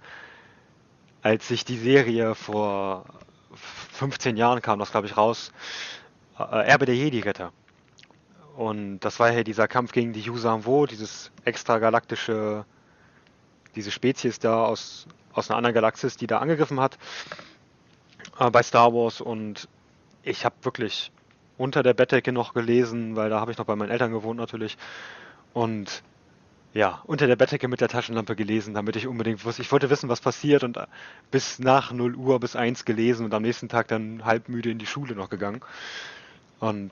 als 1.22 1.52
ich 1.52 1.66
die 1.66 1.78
Serie 1.78 2.36
vor 2.36 3.06
15 3.94 4.38
Jahren 4.38 4.62
kam, 4.62 4.80
das 4.80 4.92
glaube 4.92 5.08
ich 5.08 5.18
raus, 5.18 5.52
äh, 6.38 6.44
Erbe 6.68 6.86
der 6.86 6.96
Jedi-Ritter. 6.96 7.52
Und 8.56 9.00
das 9.02 9.20
war 9.20 9.32
ja 9.32 9.44
dieser 9.44 9.68
Kampf 9.68 9.92
gegen 9.92 10.14
die 10.14 10.22
Yuuzhan 10.22 10.64
Vong, 10.64 10.88
dieses 10.88 11.32
extragalaktische, 11.46 12.66
diese 13.76 13.92
Spezies 13.92 14.40
da 14.40 14.66
aus, 14.66 15.08
aus 15.34 15.50
einer 15.50 15.58
anderen 15.58 15.74
Galaxis, 15.74 16.18
die 16.18 16.28
da 16.28 16.40
angegriffen 16.40 16.80
hat 16.80 16.98
äh, 18.40 18.50
bei 18.50 18.64
Star 18.64 18.94
Wars. 18.94 19.22
Und 19.22 19.68
ich 20.24 20.46
habe 20.46 20.56
wirklich 20.64 21.12
unter 21.58 21.84
der 21.84 21.94
Bettdecke 21.94 22.32
noch 22.32 22.54
gelesen, 22.54 23.16
weil 23.16 23.30
da 23.30 23.40
habe 23.40 23.52
ich 23.52 23.58
noch 23.58 23.66
bei 23.66 23.76
meinen 23.76 23.92
Eltern 23.92 24.12
gewohnt 24.12 24.40
natürlich. 24.40 24.78
Und 25.54 26.04
ja, 26.74 27.02
unter 27.06 27.26
der 27.26 27.36
Bettdecke 27.36 27.68
mit 27.68 27.82
der 27.82 27.88
Taschenlampe 27.88 28.36
gelesen, 28.36 28.76
damit 28.76 28.96
ich 28.96 29.08
unbedingt 29.08 29.44
wusste, 29.44 29.62
ich 29.62 29.72
wollte 29.72 29.90
wissen, 29.90 30.08
was 30.08 30.22
passiert 30.22 30.64
und 30.64 30.78
äh, 30.78 30.86
bis 31.32 31.60
nach 31.60 31.92
0 31.92 32.16
Uhr 32.16 32.40
bis 32.40 32.56
1 32.56 32.86
gelesen 32.86 33.26
und 33.26 33.34
am 33.34 33.42
nächsten 33.42 33.70
Tag 33.70 33.88
dann 33.88 34.24
halbmüde 34.24 34.70
in 34.70 34.78
die 34.78 34.86
Schule 34.86 35.16
noch 35.16 35.30
gegangen. 35.30 35.62
Und 36.60 36.92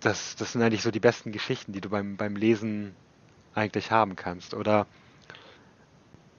das, 0.00 0.36
das 0.36 0.52
sind 0.52 0.62
eigentlich 0.62 0.82
so 0.82 0.90
die 0.90 1.00
besten 1.00 1.32
Geschichten, 1.32 1.72
die 1.72 1.80
du 1.80 1.88
beim, 1.88 2.16
beim 2.16 2.36
Lesen 2.36 2.94
eigentlich 3.54 3.90
haben 3.90 4.16
kannst. 4.16 4.52
Oder 4.52 4.86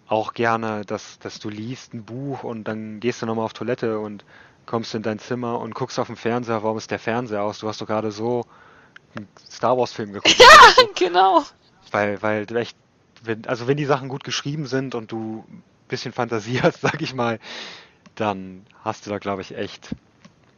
auch 0.08 0.34
gerne, 0.34 0.86
dass, 0.86 1.20
dass 1.20 1.40
du 1.40 1.50
liest 1.50 1.94
ein 1.94 2.04
Buch 2.04 2.44
und 2.44 2.66
dann 2.66 3.00
gehst 3.00 3.22
du 3.22 3.26
nochmal 3.26 3.46
auf 3.46 3.54
Toilette 3.54 4.00
und 4.00 4.24
kommst 4.66 4.96
in 4.96 5.04
dein 5.04 5.20
Zimmer 5.20 5.60
und 5.60 5.76
guckst 5.76 6.00
auf 6.00 6.08
den 6.08 6.16
Fernseher, 6.16 6.64
warum 6.64 6.78
ist 6.78 6.92
der 6.92 7.00
Fernseher 7.00 7.44
aus? 7.44 7.60
Du 7.60 7.68
hast 7.68 7.82
doch 7.82 7.88
gerade 7.88 8.12
so 8.12 8.46
einen 9.16 9.28
Star 9.50 9.78
Wars 9.78 9.94
Film 9.94 10.14
geguckt. 10.14 10.36
Ja, 10.40 10.84
genau. 10.96 11.44
Weil, 11.92 12.22
weil 12.22 12.46
du 12.46 12.56
echt, 12.56 12.78
wenn, 13.24 13.46
also 13.48 13.68
wenn 13.68 13.78
die 13.78 13.86
Sachen 13.86 14.10
gut 14.10 14.24
geschrieben 14.24 14.66
sind 14.66 14.96
und 14.96 15.12
du 15.12 15.46
ein 15.48 15.64
bisschen 15.88 16.14
Fantasie 16.14 16.62
hast, 16.62 16.82
sag 16.82 17.02
ich 17.02 17.14
mal, 17.14 17.40
dann 18.16 18.66
hast 18.84 19.06
du 19.06 19.10
da, 19.10 19.18
glaube 19.18 19.42
ich, 19.42 19.56
echt. 19.56 19.96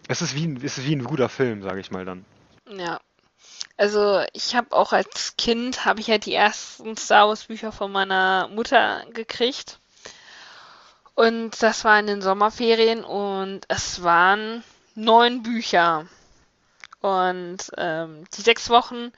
Es 0.07 0.21
ist 0.21 0.35
wie 0.35 0.45
ein, 0.45 0.57
es 0.57 0.77
ist 0.77 0.85
wie 0.85 0.95
ein 0.95 1.03
guter 1.03 1.29
Film, 1.29 1.61
sag 1.63 1.77
ich 1.77 1.91
mal 1.91 2.05
dann. 2.05 2.25
Ja. 2.69 2.99
Also 3.77 4.23
ich 4.33 4.55
habe 4.55 4.75
auch 4.75 4.91
als 4.91 5.37
Kind, 5.37 5.85
habe 5.85 5.99
ich 5.99 6.07
ja 6.07 6.17
die 6.17 6.33
ersten 6.33 6.97
Star 6.97 7.27
Wars 7.27 7.45
Bücher 7.45 7.71
von 7.71 7.91
meiner 7.91 8.47
Mutter 8.47 9.05
gekriegt. 9.13 9.79
Und 11.13 11.61
das 11.61 11.83
war 11.83 11.99
in 11.99 12.07
den 12.07 12.21
Sommerferien 12.21 13.03
und 13.03 13.61
es 13.67 14.03
waren 14.03 14.63
neun 14.95 15.43
Bücher. 15.43 16.07
Und 17.01 17.57
ähm, 17.77 18.25
die 18.35 18.41
sechs 18.41 18.69
Wochen 18.69 19.11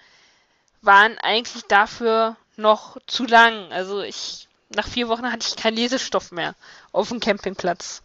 waren 0.82 1.18
eigentlich 1.20 1.64
dafür 1.66 2.36
noch 2.57 2.97
zu 3.07 3.26
lang. 3.26 3.72
Also 3.72 4.01
ich, 4.01 4.47
nach 4.70 4.88
vier 4.88 5.07
Wochen 5.07 5.32
hatte 5.32 5.47
ich 5.47 5.55
keinen 5.55 5.78
Lesestoff 5.78 6.32
mehr 6.32 6.55
auf 6.91 7.10
dem 7.10 7.22
Campingplatz. 7.22 8.01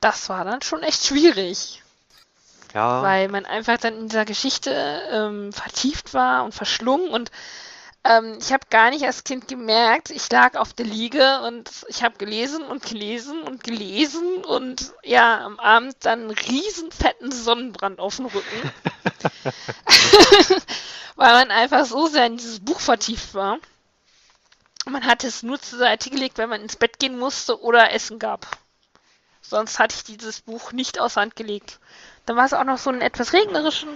Das 0.00 0.30
war 0.30 0.44
dann 0.44 0.62
schon 0.62 0.82
echt 0.82 1.04
schwierig. 1.04 1.82
Ja. 2.74 3.02
Weil 3.02 3.28
man 3.28 3.46
einfach 3.46 3.78
dann 3.78 3.96
in 3.96 4.08
dieser 4.08 4.24
Geschichte 4.24 4.70
ähm, 5.10 5.52
vertieft 5.52 6.14
war 6.14 6.44
und 6.44 6.54
verschlungen 6.54 7.10
und 7.10 7.30
ähm, 8.02 8.38
ich 8.40 8.52
habe 8.52 8.64
gar 8.70 8.90
nicht 8.90 9.04
als 9.04 9.24
Kind 9.24 9.46
gemerkt, 9.46 10.10
ich 10.10 10.30
lag 10.30 10.56
auf 10.56 10.72
der 10.72 10.86
Liege 10.86 11.42
und 11.42 11.70
ich 11.88 12.02
habe 12.02 12.16
gelesen 12.16 12.62
und 12.64 12.82
gelesen 12.82 13.42
und 13.42 13.62
gelesen 13.62 14.42
und 14.44 14.94
ja, 15.04 15.44
am 15.44 15.60
Abend 15.60 15.96
dann 16.00 16.20
einen 16.20 16.30
riesen 16.30 16.90
fetten 16.92 17.30
Sonnenbrand 17.30 17.98
auf 17.98 18.16
dem 18.16 18.26
Rücken. 18.26 18.72
Weil 21.16 21.32
man 21.32 21.50
einfach 21.50 21.84
so 21.84 22.06
sehr 22.06 22.24
in 22.24 22.38
dieses 22.38 22.60
Buch 22.60 22.80
vertieft 22.80 23.34
war. 23.34 23.58
Man 24.86 25.04
hatte 25.04 25.26
es 25.26 25.42
nur 25.42 25.60
zur 25.60 25.78
Seite 25.78 26.08
gelegt, 26.08 26.38
wenn 26.38 26.48
man 26.48 26.62
ins 26.62 26.76
Bett 26.76 26.98
gehen 26.98 27.18
musste 27.18 27.60
oder 27.60 27.92
Essen 27.92 28.18
gab. 28.18 28.46
Sonst 29.42 29.78
hatte 29.78 29.94
ich 29.94 30.04
dieses 30.04 30.40
Buch 30.40 30.72
nicht 30.72 30.98
aus 30.98 31.18
Hand 31.18 31.36
gelegt. 31.36 31.78
Dann 32.30 32.36
war 32.36 32.46
es 32.46 32.54
auch 32.54 32.62
noch 32.62 32.78
so 32.78 32.90
einen 32.90 33.00
etwas 33.00 33.32
regnerischen 33.32 33.88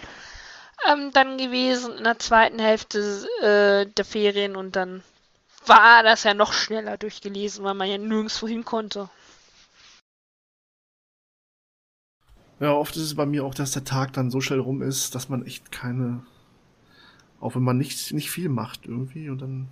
ähm, 0.91 1.13
dann 1.13 1.39
gewesen 1.39 1.99
in 1.99 2.03
der 2.03 2.19
zweiten 2.19 2.59
Hälfte 2.59 2.99
äh, 3.41 3.87
der 3.89 4.05
Ferien 4.05 4.57
und 4.57 4.75
dann 4.75 5.05
war 5.67 6.03
das 6.03 6.25
ja 6.25 6.35
noch 6.35 6.53
schneller 6.53 6.97
durchgelesen, 6.97 7.63
weil 7.63 7.75
man 7.75 7.89
ja 7.89 7.97
nirgendwo 7.97 8.49
hin 8.49 8.65
konnte. 8.65 9.09
Ja, 12.59 12.73
oft 12.73 12.97
ist 12.97 13.03
es 13.03 13.15
bei 13.15 13.25
mir 13.25 13.45
auch, 13.45 13.55
dass 13.55 13.71
der 13.71 13.85
Tag 13.85 14.15
dann 14.15 14.33
so 14.33 14.41
schnell 14.41 14.59
rum 14.59 14.83
ist, 14.83 15.15
dass 15.15 15.29
man 15.29 15.47
echt 15.47 15.71
keine. 15.71 16.27
Auch 17.39 17.55
wenn 17.55 17.63
man 17.63 17.79
nicht, 17.79 18.13
nicht 18.13 18.33
viel 18.33 18.49
macht 18.49 18.87
irgendwie 18.87 19.31
und 19.31 19.43
dann. 19.43 19.69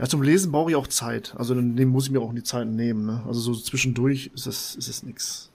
Ja, 0.00 0.06
zum 0.06 0.22
Lesen 0.22 0.50
brauche 0.50 0.70
ich 0.70 0.76
auch 0.76 0.88
Zeit. 0.88 1.32
Also 1.36 1.54
dann 1.54 1.76
muss 1.90 2.06
ich 2.06 2.10
mir 2.10 2.22
auch 2.22 2.34
die 2.34 2.42
Zeit 2.42 2.66
nehmen. 2.66 3.06
Ne? 3.06 3.22
Also 3.24 3.38
so 3.38 3.54
zwischendurch 3.54 4.32
ist 4.34 4.48
es, 4.48 4.74
ist 4.74 4.88
es 4.88 5.04
nix. 5.04 5.49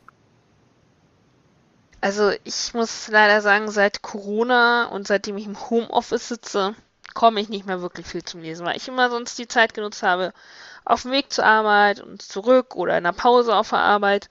Also 2.06 2.32
ich 2.44 2.76
muss 2.76 3.08
leider 3.08 3.42
sagen, 3.42 3.72
seit 3.72 4.04
Corona 4.04 4.86
und 4.90 5.08
seitdem 5.08 5.38
ich 5.38 5.48
im 5.48 5.60
Homeoffice 5.72 6.28
sitze, 6.28 6.76
komme 7.16 7.42
ich 7.42 7.50
nicht 7.50 7.66
mehr 7.66 7.82
wirklich 7.82 8.06
viel 8.06 8.24
zum 8.24 8.44
Lesen, 8.44 8.64
weil 8.64 8.78
ich 8.78 8.88
immer 8.88 9.10
sonst 9.10 9.40
die 9.40 9.48
Zeit 9.48 9.74
genutzt 9.74 10.04
habe, 10.04 10.32
auf 10.84 11.02
dem 11.02 11.10
Weg 11.10 11.34
zur 11.34 11.48
Arbeit 11.48 12.02
und 12.02 12.22
zurück 12.22 12.76
oder 12.76 12.96
in 12.96 13.06
der 13.06 13.12
Pause 13.12 13.56
auf 13.56 13.72
der 13.72 13.80
Arbeit. 13.80 14.30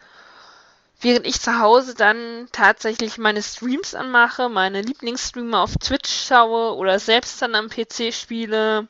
Während 1.00 1.26
ich 1.26 1.40
zu 1.40 1.58
Hause 1.58 1.96
dann 1.96 2.46
tatsächlich 2.52 3.18
meine 3.18 3.42
Streams 3.42 3.96
anmache, 3.96 4.48
meine 4.48 4.80
Lieblingsstreamer 4.80 5.58
auf 5.58 5.74
Twitch 5.78 6.28
schaue 6.28 6.76
oder 6.76 7.00
selbst 7.00 7.42
dann 7.42 7.56
am 7.56 7.70
PC 7.70 8.14
spiele, 8.14 8.86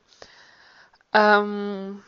ähm, 1.15 2.03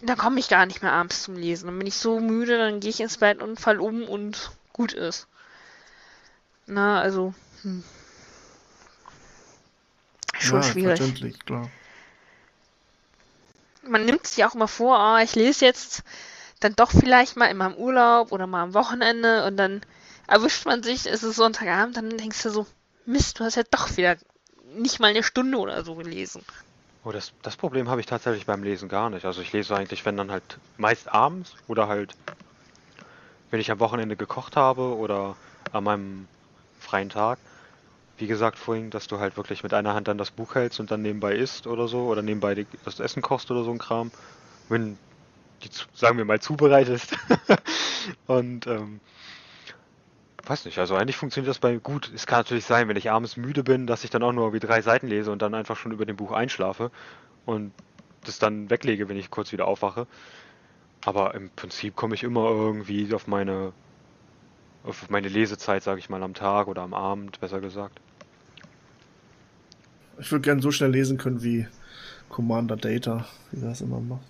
da 0.00 0.14
komme 0.14 0.40
ich 0.40 0.48
gar 0.48 0.64
nicht 0.64 0.82
mehr 0.82 0.94
abends 0.94 1.24
zum 1.24 1.36
Lesen. 1.36 1.66
Dann 1.66 1.78
bin 1.78 1.86
ich 1.86 1.96
so 1.96 2.18
müde, 2.18 2.56
dann 2.56 2.80
gehe 2.80 2.88
ich 2.88 3.00
ins 3.00 3.18
Bett 3.18 3.42
und 3.42 3.60
fall 3.60 3.78
um 3.78 4.04
und 4.04 4.52
gut 4.72 4.94
ist. 4.94 5.28
Na, 6.66 7.00
also, 7.00 7.32
hm. 7.62 7.82
schon 10.38 10.56
ja, 10.56 10.62
schwierig. 10.62 10.98
verständlich, 10.98 11.44
klar. 11.44 11.70
Man 13.82 14.04
nimmt 14.04 14.26
sich 14.26 14.44
auch 14.44 14.54
immer 14.54 14.68
vor, 14.68 14.98
oh, 14.98 15.22
ich 15.22 15.36
lese 15.36 15.64
jetzt 15.64 16.02
dann 16.60 16.74
doch 16.74 16.90
vielleicht 16.90 17.36
mal 17.36 17.46
in 17.46 17.56
meinem 17.56 17.74
Urlaub 17.74 18.32
oder 18.32 18.46
mal 18.46 18.62
am 18.62 18.74
Wochenende 18.74 19.44
und 19.46 19.56
dann 19.56 19.82
erwischt 20.26 20.66
man 20.66 20.82
sich, 20.82 21.06
es 21.06 21.22
ist 21.22 21.36
Sonntagabend, 21.36 21.96
dann 21.96 22.10
denkst 22.16 22.42
du 22.42 22.50
so, 22.50 22.66
Mist, 23.04 23.38
du 23.38 23.44
hast 23.44 23.54
ja 23.54 23.62
doch 23.70 23.96
wieder 23.96 24.16
nicht 24.74 24.98
mal 24.98 25.08
eine 25.08 25.22
Stunde 25.22 25.58
oder 25.58 25.84
so 25.84 25.94
gelesen. 25.94 26.42
Oh, 27.04 27.12
das, 27.12 27.32
das 27.42 27.56
Problem 27.56 27.88
habe 27.88 28.00
ich 28.00 28.06
tatsächlich 28.06 28.46
beim 28.46 28.64
Lesen 28.64 28.88
gar 28.88 29.10
nicht. 29.10 29.24
Also 29.24 29.40
ich 29.40 29.52
lese 29.52 29.76
eigentlich, 29.76 30.04
wenn 30.04 30.16
dann 30.16 30.32
halt 30.32 30.58
meist 30.76 31.12
abends 31.12 31.54
oder 31.68 31.86
halt, 31.86 32.16
wenn 33.52 33.60
ich 33.60 33.70
am 33.70 33.78
Wochenende 33.78 34.16
gekocht 34.16 34.56
habe 34.56 34.96
oder 34.96 35.36
an 35.72 35.84
meinem 35.84 36.28
freien 36.86 37.08
Tag. 37.08 37.38
Wie 38.18 38.26
gesagt 38.26 38.58
vorhin, 38.58 38.90
dass 38.90 39.08
du 39.08 39.18
halt 39.18 39.36
wirklich 39.36 39.62
mit 39.62 39.74
einer 39.74 39.92
Hand 39.92 40.08
dann 40.08 40.16
das 40.16 40.30
Buch 40.30 40.54
hältst 40.54 40.80
und 40.80 40.90
dann 40.90 41.02
nebenbei 41.02 41.34
isst 41.34 41.66
oder 41.66 41.86
so 41.86 42.06
oder 42.06 42.22
nebenbei 42.22 42.66
das 42.84 43.00
Essen 43.00 43.20
kochst 43.20 43.50
oder 43.50 43.62
so 43.62 43.70
ein 43.70 43.78
Kram. 43.78 44.10
Wenn 44.68 44.96
die, 45.62 45.70
sagen 45.94 46.16
wir 46.16 46.24
mal, 46.24 46.40
zubereitest. 46.40 47.16
und 48.26 48.66
ähm, 48.66 49.00
weiß 50.44 50.64
nicht, 50.64 50.78
also 50.78 50.96
eigentlich 50.96 51.16
funktioniert 51.16 51.50
das 51.50 51.58
bei 51.58 51.76
gut. 51.76 52.10
Es 52.14 52.26
kann 52.26 52.38
natürlich 52.38 52.64
sein, 52.64 52.88
wenn 52.88 52.96
ich 52.96 53.10
abends 53.10 53.36
müde 53.36 53.64
bin, 53.64 53.86
dass 53.86 54.04
ich 54.04 54.10
dann 54.10 54.22
auch 54.22 54.32
nur 54.32 54.52
wie 54.52 54.60
drei 54.60 54.80
Seiten 54.80 55.08
lese 55.08 55.30
und 55.30 55.42
dann 55.42 55.54
einfach 55.54 55.76
schon 55.76 55.92
über 55.92 56.06
dem 56.06 56.16
Buch 56.16 56.32
einschlafe 56.32 56.90
und 57.44 57.72
das 58.24 58.38
dann 58.38 58.70
weglege, 58.70 59.08
wenn 59.08 59.16
ich 59.16 59.30
kurz 59.30 59.52
wieder 59.52 59.66
aufwache. 59.66 60.06
Aber 61.04 61.34
im 61.34 61.50
Prinzip 61.50 61.94
komme 61.96 62.14
ich 62.14 62.22
immer 62.22 62.48
irgendwie 62.48 63.12
auf 63.14 63.26
meine 63.26 63.72
auf 64.86 65.10
meine 65.10 65.28
Lesezeit, 65.28 65.82
sage 65.82 65.98
ich 65.98 66.08
mal, 66.08 66.22
am 66.22 66.34
Tag 66.34 66.68
oder 66.68 66.82
am 66.82 66.94
Abend, 66.94 67.40
besser 67.40 67.60
gesagt. 67.60 67.98
Ich 70.18 70.30
würde 70.32 70.42
gerne 70.42 70.62
so 70.62 70.70
schnell 70.70 70.90
lesen 70.90 71.18
können 71.18 71.42
wie 71.42 71.66
Commander 72.28 72.76
Data, 72.76 73.26
wie 73.52 73.62
er 73.62 73.68
das 73.68 73.80
immer 73.82 74.00
macht. 74.00 74.22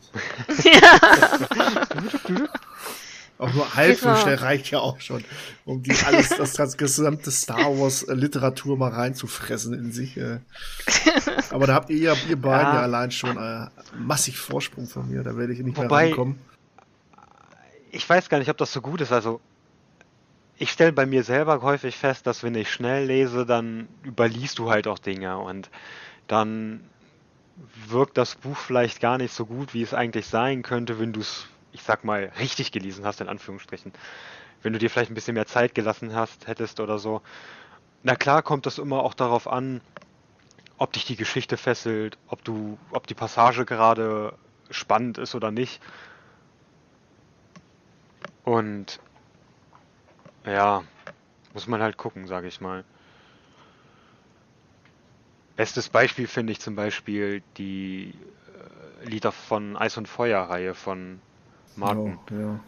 Auch 3.38 3.52
nur 3.52 3.74
halb 3.74 3.98
so 3.98 4.16
schnell 4.16 4.36
reicht 4.36 4.70
ja 4.70 4.78
auch 4.78 4.98
schon, 4.98 5.22
um 5.66 5.82
die 5.82 5.92
alles, 6.06 6.30
das, 6.30 6.54
das 6.54 6.78
gesamte 6.78 7.30
Star 7.30 7.78
Wars 7.78 8.02
äh, 8.04 8.14
Literatur 8.14 8.78
mal 8.78 8.90
reinzufressen 8.92 9.74
in 9.74 9.92
sich. 9.92 10.16
Äh. 10.16 10.38
Aber 11.50 11.66
da 11.66 11.74
habt 11.74 11.90
ihr, 11.90 11.98
ja- 11.98 12.16
ihr 12.30 12.40
beiden 12.40 12.66
Ja. 12.68 12.74
ja 12.76 12.80
allein 12.82 13.10
schon 13.10 13.36
äh, 13.36 13.66
massig 13.98 14.38
Vorsprung 14.38 14.86
von 14.86 15.10
mir, 15.10 15.22
da 15.22 15.36
werde 15.36 15.52
ich 15.52 15.58
nicht 15.58 15.76
mehr 15.76 15.84
Wobei- 15.84 16.06
rankommen. 16.08 16.38
Ich 17.90 18.08
weiß 18.08 18.30
gar 18.30 18.38
nicht, 18.38 18.48
ob 18.48 18.56
das 18.56 18.72
so 18.72 18.80
gut 18.80 19.02
ist. 19.02 19.12
Also, 19.12 19.40
ich 20.58 20.70
stelle 20.70 20.92
bei 20.92 21.06
mir 21.06 21.22
selber 21.22 21.60
häufig 21.62 21.96
fest, 21.96 22.26
dass 22.26 22.42
wenn 22.42 22.54
ich 22.54 22.72
schnell 22.72 23.06
lese, 23.06 23.44
dann 23.44 23.88
überliest 24.04 24.58
du 24.58 24.70
halt 24.70 24.86
auch 24.86 24.98
Dinge 24.98 25.38
und 25.38 25.70
dann 26.28 26.88
wirkt 27.88 28.18
das 28.18 28.34
Buch 28.34 28.56
vielleicht 28.56 29.00
gar 29.00 29.18
nicht 29.18 29.32
so 29.32 29.46
gut, 29.46 29.74
wie 29.74 29.82
es 29.82 29.94
eigentlich 29.94 30.26
sein 30.26 30.62
könnte, 30.62 30.98
wenn 30.98 31.12
du 31.12 31.20
es, 31.20 31.46
ich 31.72 31.82
sag 31.82 32.04
mal, 32.04 32.32
richtig 32.38 32.72
gelesen 32.72 33.04
hast, 33.04 33.20
in 33.20 33.28
Anführungsstrichen. 33.28 33.92
Wenn 34.62 34.72
du 34.72 34.78
dir 34.78 34.90
vielleicht 34.90 35.10
ein 35.10 35.14
bisschen 35.14 35.34
mehr 35.34 35.46
Zeit 35.46 35.74
gelassen 35.74 36.14
hast, 36.14 36.46
hättest 36.46 36.80
oder 36.80 36.98
so. 36.98 37.22
Na 38.02 38.14
klar 38.16 38.42
kommt 38.42 38.66
das 38.66 38.78
immer 38.78 39.02
auch 39.02 39.14
darauf 39.14 39.48
an, 39.48 39.80
ob 40.78 40.92
dich 40.92 41.04
die 41.04 41.16
Geschichte 41.16 41.56
fesselt, 41.56 42.18
ob 42.28 42.44
du, 42.44 42.78
ob 42.90 43.06
die 43.06 43.14
Passage 43.14 43.64
gerade 43.64 44.34
spannend 44.70 45.18
ist 45.18 45.34
oder 45.34 45.50
nicht. 45.50 45.80
Und 48.44 49.00
ja, 50.46 50.82
muss 51.54 51.66
man 51.66 51.82
halt 51.82 51.96
gucken, 51.96 52.26
sage 52.26 52.48
ich 52.48 52.60
mal. 52.60 52.84
Bestes 55.56 55.88
Beispiel 55.88 56.26
finde 56.26 56.52
ich 56.52 56.60
zum 56.60 56.76
Beispiel 56.76 57.42
die 57.56 58.14
äh, 59.02 59.08
Lieder 59.08 59.32
von 59.32 59.76
Eis 59.76 59.96
und 59.96 60.06
Feuer 60.06 60.42
Reihe 60.42 60.74
von 60.74 61.20
Martin. 61.76 62.18
Ja, 62.30 62.36
ja. 62.38 62.60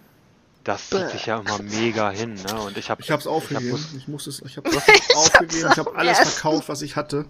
Das 0.64 0.90
zieht 0.90 1.08
sich 1.10 1.26
ja 1.26 1.38
immer 1.40 1.58
mega 1.62 2.10
hin, 2.10 2.34
ne? 2.34 2.60
Und 2.62 2.76
ich 2.76 2.90
habe 2.90 3.00
Ich 3.02 3.10
hab's 3.10 3.26
aufgegeben. 3.26 3.70
muss- 3.70 3.94
Ich, 3.94 4.08
muss 4.08 4.26
es, 4.26 4.40
ich 4.42 4.56
hab's 4.56 4.74
aufgegeben. 5.14 5.68
Ich 5.72 5.78
habe 5.78 5.94
alles 5.96 6.18
verkauft, 6.18 6.68
was 6.68 6.82
ich 6.82 6.96
hatte. 6.96 7.26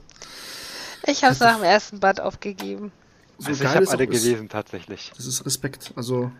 Ich 1.06 1.22
habe 1.24 1.32
es 1.34 1.40
nach 1.40 1.54
dem 1.56 1.64
ersten 1.64 2.00
Band 2.00 2.20
aufgegeben. 2.20 2.90
So 3.38 3.48
also 3.48 3.62
ich 3.62 3.68
geil 3.68 3.74
habe 3.76 3.84
es 3.84 3.90
alle 3.90 4.06
gelesen 4.06 4.48
tatsächlich. 4.48 5.12
Das 5.16 5.26
ist 5.26 5.44
Respekt. 5.46 5.92
Also 5.96 6.32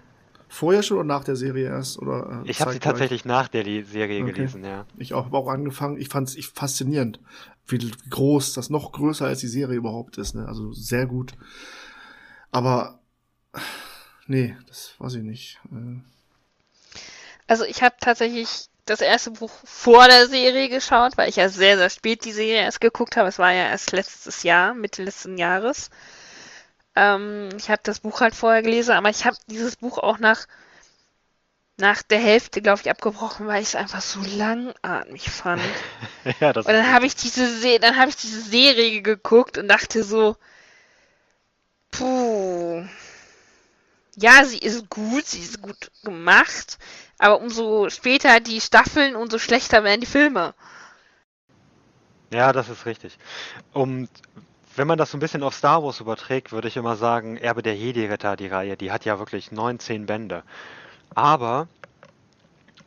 vorher 0.49 0.83
schon 0.83 0.97
oder 0.99 1.07
nach 1.07 1.25
der 1.25 1.37
Serie 1.37 1.67
erst? 1.69 1.99
Oder, 1.99 2.43
äh, 2.45 2.51
Ich 2.51 2.61
habe 2.61 2.73
sie 2.73 2.79
tatsächlich 2.81 3.25
nach 3.25 3.49
der 3.49 3.65
Le- 3.65 3.85
Serie 3.85 4.23
Okay. 4.23 4.33
gelesen, 4.33 4.65
ja. 4.65 4.87
Ich 4.97 5.15
auch, 5.15 5.27
habe 5.27 5.37
auch 5.37 5.49
angefangen. 5.49 5.99
Ich 5.99 6.09
fand 6.09 6.29
es 6.29 6.47
faszinierend, 6.47 7.21
wie 7.67 7.91
groß 8.11 8.55
das 8.55 8.71
noch 8.71 8.93
größer 8.93 9.27
als 9.27 9.41
die 9.41 9.49
Serie 9.49 9.77
überhaupt 9.77 10.19
ist. 10.19 10.35
Ne? 10.35 10.47
Also 10.49 10.73
sehr 10.73 11.07
gut. 11.07 11.33
Aber 12.51 13.01
nee, 14.27 14.57
das 14.67 14.95
weiß 14.99 15.15
ich 15.15 15.23
nicht. 15.23 15.61
Äh, 15.73 16.01
Also 17.47 17.65
ich 17.65 17.83
habe 17.83 17.95
tatsächlich 18.01 18.67
das 18.85 19.01
erste 19.01 19.31
Buch 19.33 19.51
vor 19.65 20.07
der 20.09 20.27
Serie 20.29 20.69
geschaut, 20.69 21.17
weil 21.17 21.29
ich 21.29 21.37
ja 21.37 21.49
sehr, 21.49 21.77
sehr 21.77 21.91
spät 21.91 22.25
die 22.25 22.33
Serie 22.33 22.63
erst 22.63 22.81
geguckt 22.81 23.17
habe. 23.17 23.29
Es 23.29 23.39
war 23.39 23.53
ja 23.53 23.69
erst 23.69 23.93
letztes 23.93 24.43
Jahr, 24.43 24.75
Mitte 24.75 25.03
letzten 25.05 25.37
Jahres. 25.37 25.91
Ähm, 26.95 27.51
ich 27.57 27.71
habe 27.71 27.81
das 27.85 28.01
Buch 28.01 28.21
halt 28.21 28.35
vorher 28.35 28.63
gelesen, 28.63 28.93
aber 28.93 29.11
ich 29.11 29.25
habe 29.25 29.37
dieses 29.49 29.77
Buch 29.77 29.99
auch 29.99 30.19
nach, 30.19 30.47
nach 31.77 32.03
der 32.03 32.19
Hälfte, 32.19 32.61
glaube 32.61 32.81
ich, 32.83 32.91
abgebrochen, 32.91 33.47
weil 33.47 33.63
ich 33.63 33.69
es 33.69 33.75
einfach 33.77 34.01
so 34.01 34.21
langatmig 34.21 35.31
fand. 35.31 35.63
ja, 36.41 36.53
das 36.53 36.67
Und 36.67 36.73
dann 36.73 36.93
habe 36.93 37.07
ich 37.07 37.15
diese 37.15 37.49
Se 37.49 37.79
dann 37.79 37.97
habe 37.97 38.11
ich 38.11 38.17
diese 38.17 38.41
Serie 38.41 39.03
geguckt 39.03 39.59
und 39.59 39.69
dachte 39.69 40.03
so, 40.03 40.37
puh. 41.91 42.85
Ja, 44.17 44.45
sie 44.45 44.59
ist 44.59 44.91
gut, 44.91 45.27
sie 45.27 45.41
ist 45.41 45.63
gut 45.63 45.93
gemacht, 46.03 46.79
aber 47.19 47.41
umso 47.41 47.89
später 47.89 48.41
die 48.41 48.61
Staffeln, 48.61 49.15
umso 49.15 49.39
schlechter 49.39 49.85
werden 49.85 50.01
die 50.01 50.07
Filme. 50.07 50.55
Ja, 52.33 52.53
das 52.53 52.69
ist 52.69 52.85
richtig. 52.85 53.17
Und 53.73 54.09
wenn 54.79 54.87
man 54.87 54.97
das 54.97 55.11
so 55.11 55.17
ein 55.17 55.21
bisschen 55.21 55.43
auf 55.43 55.55
Star 55.55 55.83
Wars 55.83 56.01
überträgt, 56.01 56.53
würde 56.53 56.69
ich 56.69 56.77
immer 56.77 56.97
sagen, 56.97 57.37
Erbe 57.37 57.63
der 57.63 57.77
Jedi-Ritter, 57.77 58.37
die 58.37 58.47
Reihe, 58.47 58.77
die 58.77 58.93
hat 58.93 59.05
ja 59.05 59.19
wirklich 59.19 59.51
19 59.51 60.07
Bände. 60.07 60.45
Aber, 61.15 61.69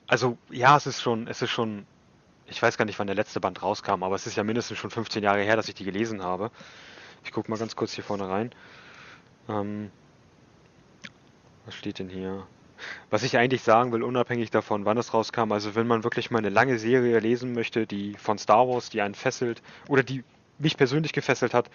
also 0.08 0.38
ja, 0.50 0.78
es 0.78 0.88
ist 0.88 1.02
schon, 1.02 1.28
es 1.28 1.42
ist 1.42 1.52
schon, 1.52 1.86
ich 2.48 2.62
weiß 2.62 2.78
gar 2.78 2.86
nicht, 2.86 2.98
wann 2.98 3.08
der 3.08 3.16
letzte 3.16 3.42
Band 3.42 3.62
rauskam, 3.62 4.04
aber 4.04 4.16
es 4.16 4.26
ist 4.26 4.38
ja 4.38 4.44
mindestens 4.44 4.78
schon 4.78 4.90
15 4.90 5.22
Jahre 5.22 5.42
her, 5.42 5.58
dass 5.58 5.68
ich 5.68 5.76
die 5.76 5.84
gelesen 5.84 6.24
habe. 6.24 6.50
Ich 7.26 7.32
gucke 7.32 7.52
mal 7.52 7.60
ganz 7.60 7.76
kurz 7.76 7.94
hier 7.94 8.04
vorne 8.04 8.28
rein. 8.28 8.52
Ähm, 9.50 9.92
was 11.66 11.76
steht 11.76 12.00
denn 12.00 12.10
hier? 12.10 12.48
Was 13.10 13.24
ich 13.24 13.38
eigentlich 13.38 13.62
sagen 13.62 13.92
will, 13.92 14.02
unabhängig 14.02 14.50
davon, 14.50 14.86
wann 14.86 14.98
es 14.98 15.14
rauskam, 15.14 15.52
also 15.52 15.76
wenn 15.76 15.88
man 15.88 16.04
wirklich 16.04 16.32
mal 16.32 16.40
eine 16.40 16.50
lange 16.50 16.80
Serie 16.80 17.20
lesen 17.20 17.54
möchte, 17.54 17.86
die 17.86 18.16
von 18.16 18.38
Star 18.38 18.68
Wars, 18.68 18.90
die 18.90 19.02
einen 19.02 19.14
fesselt, 19.14 19.62
oder 19.88 20.02
die 20.02 20.24
mich 20.62 20.78
persönlich 20.78 21.14
gefesselt 21.14 21.54
hat, 21.54 21.70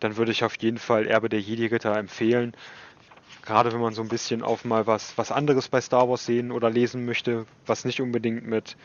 dann 0.00 0.16
würde 0.16 0.32
ich 0.32 0.44
auf 0.44 0.56
jeden 0.58 0.78
Fall 0.78 1.06
Erbe 1.06 1.28
der 1.28 1.40
Jedi-Ritter 1.40 1.96
empfehlen. 1.96 2.54
Gerade 3.44 3.72
wenn 3.72 3.80
man 3.80 3.94
so 3.94 4.02
ein 4.02 4.08
bisschen 4.08 4.42
auf 4.42 4.64
mal 4.64 4.86
was, 4.86 5.16
was 5.16 5.32
anderes 5.32 5.68
bei 5.68 5.80
Star 5.80 6.08
Wars 6.08 6.24
sehen 6.24 6.52
oder 6.52 6.70
lesen 6.70 7.04
möchte, 7.04 7.46
was 7.66 7.84
nicht 7.84 8.00
unbedingt 8.00 8.46
mit, 8.46 8.76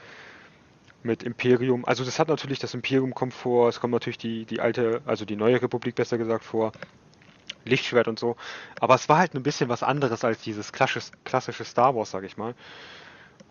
mit 1.04 1.24
Imperium, 1.24 1.86
also 1.86 2.04
das 2.06 2.18
hat 2.20 2.30
natürlich, 2.30 2.60
das 2.60 2.74
Imperium 2.74 3.14
kommt 3.14 3.34
vor, 3.34 3.68
es 3.68 3.80
kommt 3.80 3.94
natürlich 3.94 4.18
die, 4.18 4.46
die 4.46 4.62
alte, 4.62 5.02
also 5.06 5.26
die 5.26 5.36
neue 5.36 5.62
Republik 5.62 5.96
besser 5.96 6.18
gesagt 6.18 6.46
vor, 6.46 6.72
Lichtschwert 7.66 8.08
und 8.08 8.20
so. 8.20 8.36
Aber 8.80 8.96
es 8.96 9.10
war 9.10 9.18
halt 9.18 9.36
ein 9.36 9.44
bisschen 9.44 9.70
was 9.70 9.84
anderes 9.84 10.24
als 10.24 10.42
dieses 10.42 10.72
klassische, 10.72 11.12
klassische 11.24 11.64
Star 11.64 11.96
Wars, 11.96 12.12
sag 12.12 12.24
ich 12.24 12.38
mal. 12.38 12.56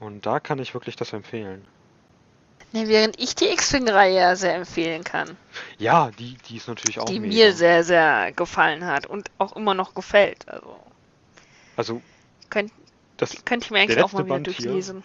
Und 0.00 0.26
da 0.26 0.40
kann 0.40 0.58
ich 0.58 0.74
wirklich 0.74 0.96
das 0.96 1.12
empfehlen. 1.12 1.64
Ne, 2.72 2.88
während 2.88 3.18
ich 3.20 3.34
die 3.34 3.48
X-Wing-Reihe 3.52 4.14
ja 4.16 4.36
sehr 4.36 4.54
empfehlen 4.54 5.04
kann, 5.04 5.36
Ja, 5.78 6.10
die, 6.12 6.36
die 6.48 6.56
ist 6.56 6.68
natürlich 6.68 6.98
auch 7.00 7.04
die 7.04 7.20
mega. 7.20 7.34
mir 7.34 7.52
sehr, 7.54 7.84
sehr 7.84 8.32
gefallen 8.32 8.86
hat 8.86 9.06
und 9.06 9.30
auch 9.38 9.54
immer 9.56 9.74
noch 9.74 9.94
gefällt. 9.94 10.48
Also 10.48 10.76
Also, 11.76 12.02
könnt, 12.50 12.72
das, 13.18 13.44
könnte 13.44 13.66
ich 13.66 13.70
mir 13.70 13.80
eigentlich 13.80 14.02
auch 14.02 14.12
mal 14.12 14.24
wieder 14.24 14.36
Band 14.36 14.48
hier, 14.48 14.72
durchlesen. 14.72 15.04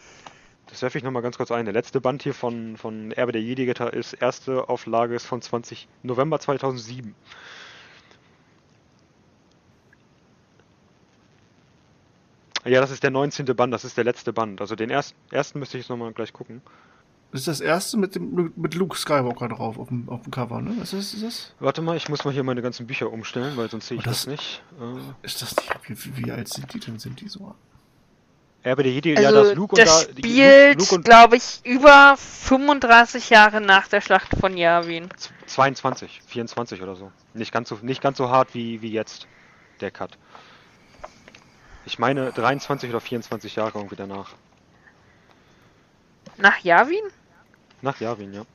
das 0.67 0.81
werfe 0.81 0.97
ich 0.97 1.03
nochmal 1.03 1.21
ganz 1.23 1.37
kurz 1.37 1.51
ein. 1.51 1.65
Der 1.65 1.73
letzte 1.73 1.99
Band 2.01 2.23
hier 2.23 2.33
von, 2.33 2.77
von 2.77 3.11
Erbe 3.11 3.31
der 3.33 3.41
Jedi-Ritter 3.41 3.93
ist, 3.93 4.13
erste 4.13 4.69
Auflage 4.69 5.15
ist 5.15 5.25
von 5.25 5.41
20, 5.41 5.87
November 6.03 6.39
2007. 6.39 7.15
Ja, 12.65 12.81
das 12.81 12.91
ist 12.91 13.03
der 13.03 13.11
19. 13.11 13.45
Band, 13.55 13.73
das 13.73 13.85
ist 13.85 13.97
der 13.97 14.03
letzte 14.03 14.33
Band. 14.33 14.59
Also 14.61 14.75
den 14.75 14.89
ersten, 14.89 15.17
ersten 15.31 15.59
müsste 15.59 15.77
ich 15.77 15.83
jetzt 15.85 15.89
nochmal 15.89 16.11
gleich 16.13 16.33
gucken. 16.33 16.61
Das 17.31 17.41
ist 17.41 17.47
das 17.47 17.59
erste 17.59 17.97
mit, 17.97 18.15
dem, 18.15 18.53
mit 18.55 18.73
Luke 18.73 18.97
Skywalker 18.97 19.49
drauf 19.49 19.77
auf 19.77 19.89
dem, 19.89 20.07
auf 20.07 20.21
dem 20.23 20.31
Cover, 20.31 20.61
ne? 20.61 20.73
Was 20.79 20.93
ist, 20.93 21.13
ist 21.13 21.23
das? 21.23 21.53
Warte 21.59 21.81
mal, 21.81 21.97
ich 21.97 22.07
muss 22.07 22.23
mal 22.23 22.33
hier 22.33 22.43
meine 22.43 22.61
ganzen 22.61 22.87
Bücher 22.87 23.11
umstellen, 23.11 23.57
weil 23.57 23.69
sonst 23.69 23.87
sehe 23.87 23.97
ich 23.97 24.03
Oh, 24.03 24.09
das- 24.09 24.19
das, 24.23 24.27
nicht. 24.27 24.63
Äh, 24.79 25.25
Ist 25.25 25.41
das 25.41 25.55
nicht? 25.57 25.69
Wie, 25.87 26.17
wie, 26.17 26.25
wie 26.25 26.31
alt 26.31 26.47
sind 26.47 26.73
die 26.73 26.79
denn? 26.79 26.99
Sind 26.99 27.19
die 27.19 27.27
so? 27.27 27.53
Erbe 28.63 28.83
der 28.83 28.91
Jedi, 28.93 29.15
Also 29.15 29.21
ja, 29.23 29.31
das 29.43 29.53
Luke 29.55 29.75
das 29.75 30.03
und 30.05 30.09
da, 30.09 30.13
die- 30.13 30.21
spielt, 30.23 30.79
Luke 30.79 30.95
und 30.95 31.05
glaube 31.05 31.35
ich, 31.37 31.59
über 31.65 32.15
35 32.17 33.29
Jahre 33.29 33.59
nach 33.61 33.87
der 33.89 34.01
Schlacht 34.01 34.29
von 34.39 34.55
Yavin. 34.57 35.09
22, 35.47 36.21
24 36.27 36.81
oder 36.81 36.95
so. 36.95 37.11
Nicht 37.33 37.51
ganz 37.51 37.69
so, 37.69 37.77
nicht 37.81 38.01
ganz 38.01 38.17
so 38.17 38.29
hart 38.29 38.53
wie, 38.53 38.81
wie 38.81 38.91
jetzt 38.91 39.27
der 39.81 39.91
Cut. 39.91 40.17
Ich 41.85 41.99
meine 41.99 42.31
23 42.31 42.89
oder 42.89 42.99
24 42.99 43.55
Jahre 43.55 43.73
irgendwie 43.77 43.95
danach. 43.95 44.31
Nach 46.37 46.59
Yavin? 46.63 47.03
Nach 47.81 47.99
Yavin, 47.99 48.33
ja. 48.33 48.45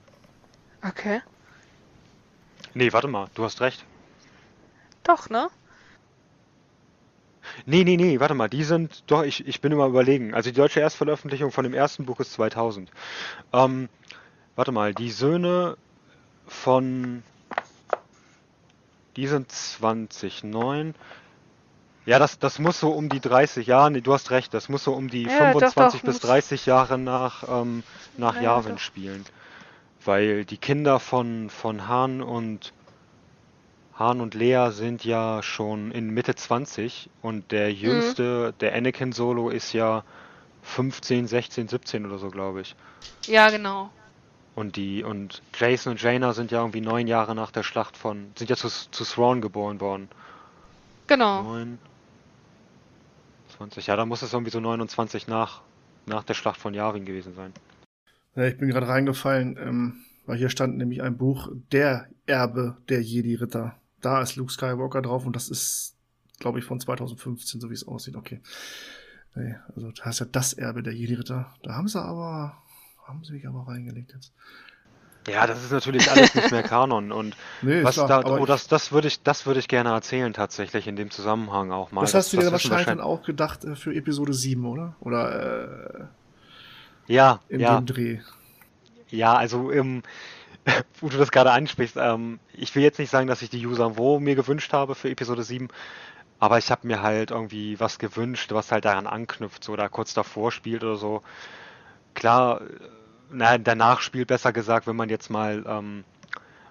Okay. 0.87 1.21
Nee, 2.75 2.93
warte 2.93 3.09
mal, 3.09 3.29
du 3.35 3.45
hast 3.45 3.61
recht. 3.61 3.85
Doch, 5.05 5.29
ne? 5.29 5.49
Nee, 7.67 7.85
nee, 7.85 7.97
nee, 7.97 8.21
warte 8.21 8.35
mal, 8.35 8.49
die 8.49 8.65
sind, 8.65 9.03
doch, 9.09 9.25
ich, 9.25 9.47
ich 9.47 9.61
bin 9.61 9.73
immer 9.73 9.87
überlegen. 9.87 10.33
Also 10.33 10.51
die 10.51 10.57
deutsche 10.57 10.81
Erstveröffentlichung 10.81 11.51
von 11.51 11.65
dem 11.65 11.75
ersten 11.75 12.07
Buch 12.07 12.21
ist 12.21 12.33
2000. 12.33 12.91
Ähm, 13.53 13.89
warte 14.57 14.73
mal, 14.73 14.95
die 14.95 15.11
Söhne 15.11 15.77
von, 16.47 17.23
die 19.17 19.27
sind 19.27 19.51
2009. 19.51 20.95
Ja, 22.05 22.19
das, 22.19 22.39
das 22.39 22.59
muss 22.59 22.81
so 22.81 22.91
um 22.91 23.09
die 23.09 23.21
30 23.21 23.67
Jahre, 23.67 23.91
nee, 23.91 24.01
du 24.01 24.13
hast 24.13 24.31
recht, 24.31 24.53
das 24.55 24.69
muss 24.69 24.85
so 24.85 24.93
um 24.93 25.09
die 25.09 25.23
Ja, 25.25 25.29
doch, 25.53 25.73
25 25.73 26.01
doch, 26.01 26.07
bis 26.07 26.15
muss- 26.17 26.23
30 26.23 26.67
Jahre 26.67 26.99
nach, 26.99 27.45
ähm, 27.49 27.85
nach 28.17 28.35
Ja, 28.37 28.57
Yavin 28.57 28.79
spielen. 28.79 29.25
Weil 30.05 30.45
die 30.45 30.57
Kinder 30.57 30.99
von, 30.99 31.49
von 31.49 31.87
Han 31.87 32.23
und 32.23 32.73
Han 33.99 34.21
und 34.21 34.35
Lea 34.35 34.71
sind 34.71 35.05
ja 35.05 35.43
schon 35.45 35.93
in 35.93 36.11
Mitte 36.11 36.35
20 36.35 37.09
und 37.21 37.53
der 37.53 37.73
jüngste, 37.73 38.53
der 38.61 38.75
Anakin 38.75 39.13
Solo 39.13 39.51
ist 39.51 39.73
ja 39.73 40.03
15, 40.63 41.29
16, 41.29 41.69
17 41.69 42.07
oder 42.07 42.19
so, 42.19 42.31
glaube 42.31 42.63
ich. 42.63 42.75
Ja, 43.27 43.51
genau. 43.51 43.91
Und 44.57 44.77
die 44.77 45.05
und 45.05 45.41
Jason 45.57 45.93
und 45.93 46.03
Jaina 46.03 46.33
sind 46.33 46.51
ja 46.51 46.59
irgendwie 46.61 46.81
neun 46.81 47.07
Jahre 47.07 47.35
nach 47.35 47.53
der 47.53 47.63
Schlacht 47.63 47.97
von 47.97 48.33
sind 48.37 48.51
ja 48.51 48.57
zu, 48.57 48.69
zu 48.69 49.05
Thrawn 49.05 49.41
geboren 49.41 49.81
worden. 49.81 50.09
Genau. 51.07 51.43
9, 51.43 51.79
20, 53.53 53.87
ja, 53.87 53.97
da 53.97 54.07
muss 54.07 54.23
es 54.23 54.33
irgendwie 54.33 54.51
so 54.51 54.61
29 54.61 55.29
nach, 55.29 55.63
nach 56.07 56.25
der 56.25 56.35
Schlacht 56.35 56.61
von 56.61 56.75
Yavin 56.75 57.05
gewesen 57.05 57.35
sein. 57.35 57.53
Ja, 58.35 58.45
ich 58.45 58.59
bin 58.59 58.69
gerade 58.69 58.89
reingefallen, 58.89 59.57
ähm, 59.59 60.05
weil 60.27 60.39
hier 60.39 60.49
stand 60.49 60.77
nämlich 60.79 61.03
ein 61.03 61.17
Buch, 61.17 61.51
Der 61.71 62.09
Erbe 62.27 62.79
der 62.89 63.03
Jedi-Ritter. 63.03 63.77
Da 64.01 64.23
ist 64.23 64.37
Luke 64.37 64.53
Skywalker 64.53 65.03
drauf 65.03 65.27
und 65.27 65.37
das 65.37 65.49
ist, 65.49 65.97
glaube 66.39 66.59
ich, 66.59 66.65
von 66.65 66.81
2015, 66.81 67.61
so 67.61 67.71
wie 67.71 67.75
es 67.75 67.87
aussieht. 67.87 68.17
Okay. 68.17 68.41
Nee, 69.35 69.57
also 69.75 69.93
da 69.93 70.11
ist 70.11 70.21
ja 70.21 70.27
das 70.27 70.53
Erbe 70.53 70.83
der 70.83 70.95
Jedi-Ritter. 70.95 71.55
Da 71.63 71.75
haben 71.75 71.89
sie 71.89 72.03
aber, 72.03 72.57
haben 73.07 73.25
sie 73.25 73.33
mich 73.33 73.47
aber 73.47 73.67
reingelegt 73.67 74.13
jetzt. 74.13 74.33
Ja, 75.29 75.47
das 75.47 75.63
ist 75.63 75.71
natürlich 75.71 76.11
alles 76.11 76.35
nicht 76.35 76.51
mehr 76.51 76.63
Kanon 76.65 77.13
und 77.13 77.37
Nee, 77.61 77.85
was 77.85 77.95
klar, 77.95 78.09
da, 78.09 78.25
oh, 78.25 78.45
das, 78.45 78.67
das 78.67 78.91
würde 78.91 79.09
ich, 79.09 79.23
das 79.23 79.47
würde 79.47 79.61
ich 79.61 79.69
gerne 79.69 79.91
erzählen 79.91 80.33
tatsächlich 80.33 80.89
in 80.89 80.97
dem 80.97 81.11
Zusammenhang 81.11 81.71
auch 81.71 81.93
mal. 81.93 82.01
Das 82.01 82.15
hast 82.15 82.33
du 82.33 82.39
dir 82.39 82.45
wissen 82.45 82.53
wahrscheinlich 82.53 82.87
dann 82.87 83.01
auch 83.01 83.23
gedacht 83.23 83.65
äh, 83.65 83.77
für 83.77 83.95
Episode 83.95 84.33
7, 84.33 84.65
oder? 84.67 84.97
Oder 85.01 86.09
äh, 87.09 87.13
Ja, 87.13 87.41
in 87.49 87.61
ja. 87.61 87.81
dem 87.81 87.87
Dreh. 87.87 88.19
Ja, 89.11 89.35
also 89.35 89.71
ähm, 89.71 90.03
wo 91.01 91.09
du 91.09 91.19
das 91.19 91.31
gerade 91.31 91.53
ansprichst, 91.53 91.97
ähm, 91.99 92.41
ich 92.53 92.75
will 92.75 92.83
jetzt 92.83 92.99
nicht 92.99 93.11
sagen, 93.11 93.29
dass 93.29 93.43
ich 93.43 93.51
die 93.51 93.65
User 93.65 93.97
wo 93.97 94.19
mir 94.19 94.35
gewünscht 94.35 94.73
habe 94.73 94.95
für 94.95 95.11
Episode 95.11 95.43
7, 95.43 95.69
aber 96.41 96.59
ich 96.59 96.71
habe 96.71 96.87
mir 96.87 97.03
halt 97.03 97.31
irgendwie 97.31 97.79
was 97.79 97.99
gewünscht, 98.01 98.53
was 98.53 98.73
halt 98.73 98.85
daran 98.85 99.07
anknüpft, 99.07 99.63
so 99.63 99.77
da 99.77 99.89
kurz 99.89 100.15
davor 100.15 100.51
spielt 100.51 100.83
oder 100.83 100.97
so. 100.97 101.23
Klar, 102.15 102.63
äh, 102.63 102.65
na, 103.33 103.59
danach 103.59 104.01
spielt 104.01 104.29
besser 104.29 104.53
gesagt, 104.53 104.87
wenn 104.87 104.97
man 104.97 105.09
jetzt 105.09 105.31
mal 105.31 105.65
ähm, 105.67 106.05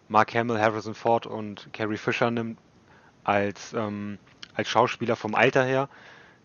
Mark 0.07 0.33
Hamill, 0.33 0.59
Harrison 0.59 0.93
Ford 0.93 1.25
und 1.25 1.69
Carrie 1.73 1.97
Fisher 1.97 2.31
nimmt 2.31 2.59
als, 3.23 3.73
ähm, 3.73 4.17
als 4.55 4.69
Schauspieler 4.69 5.15
vom 5.15 5.35
Alter 5.35 5.63
her, 5.63 5.89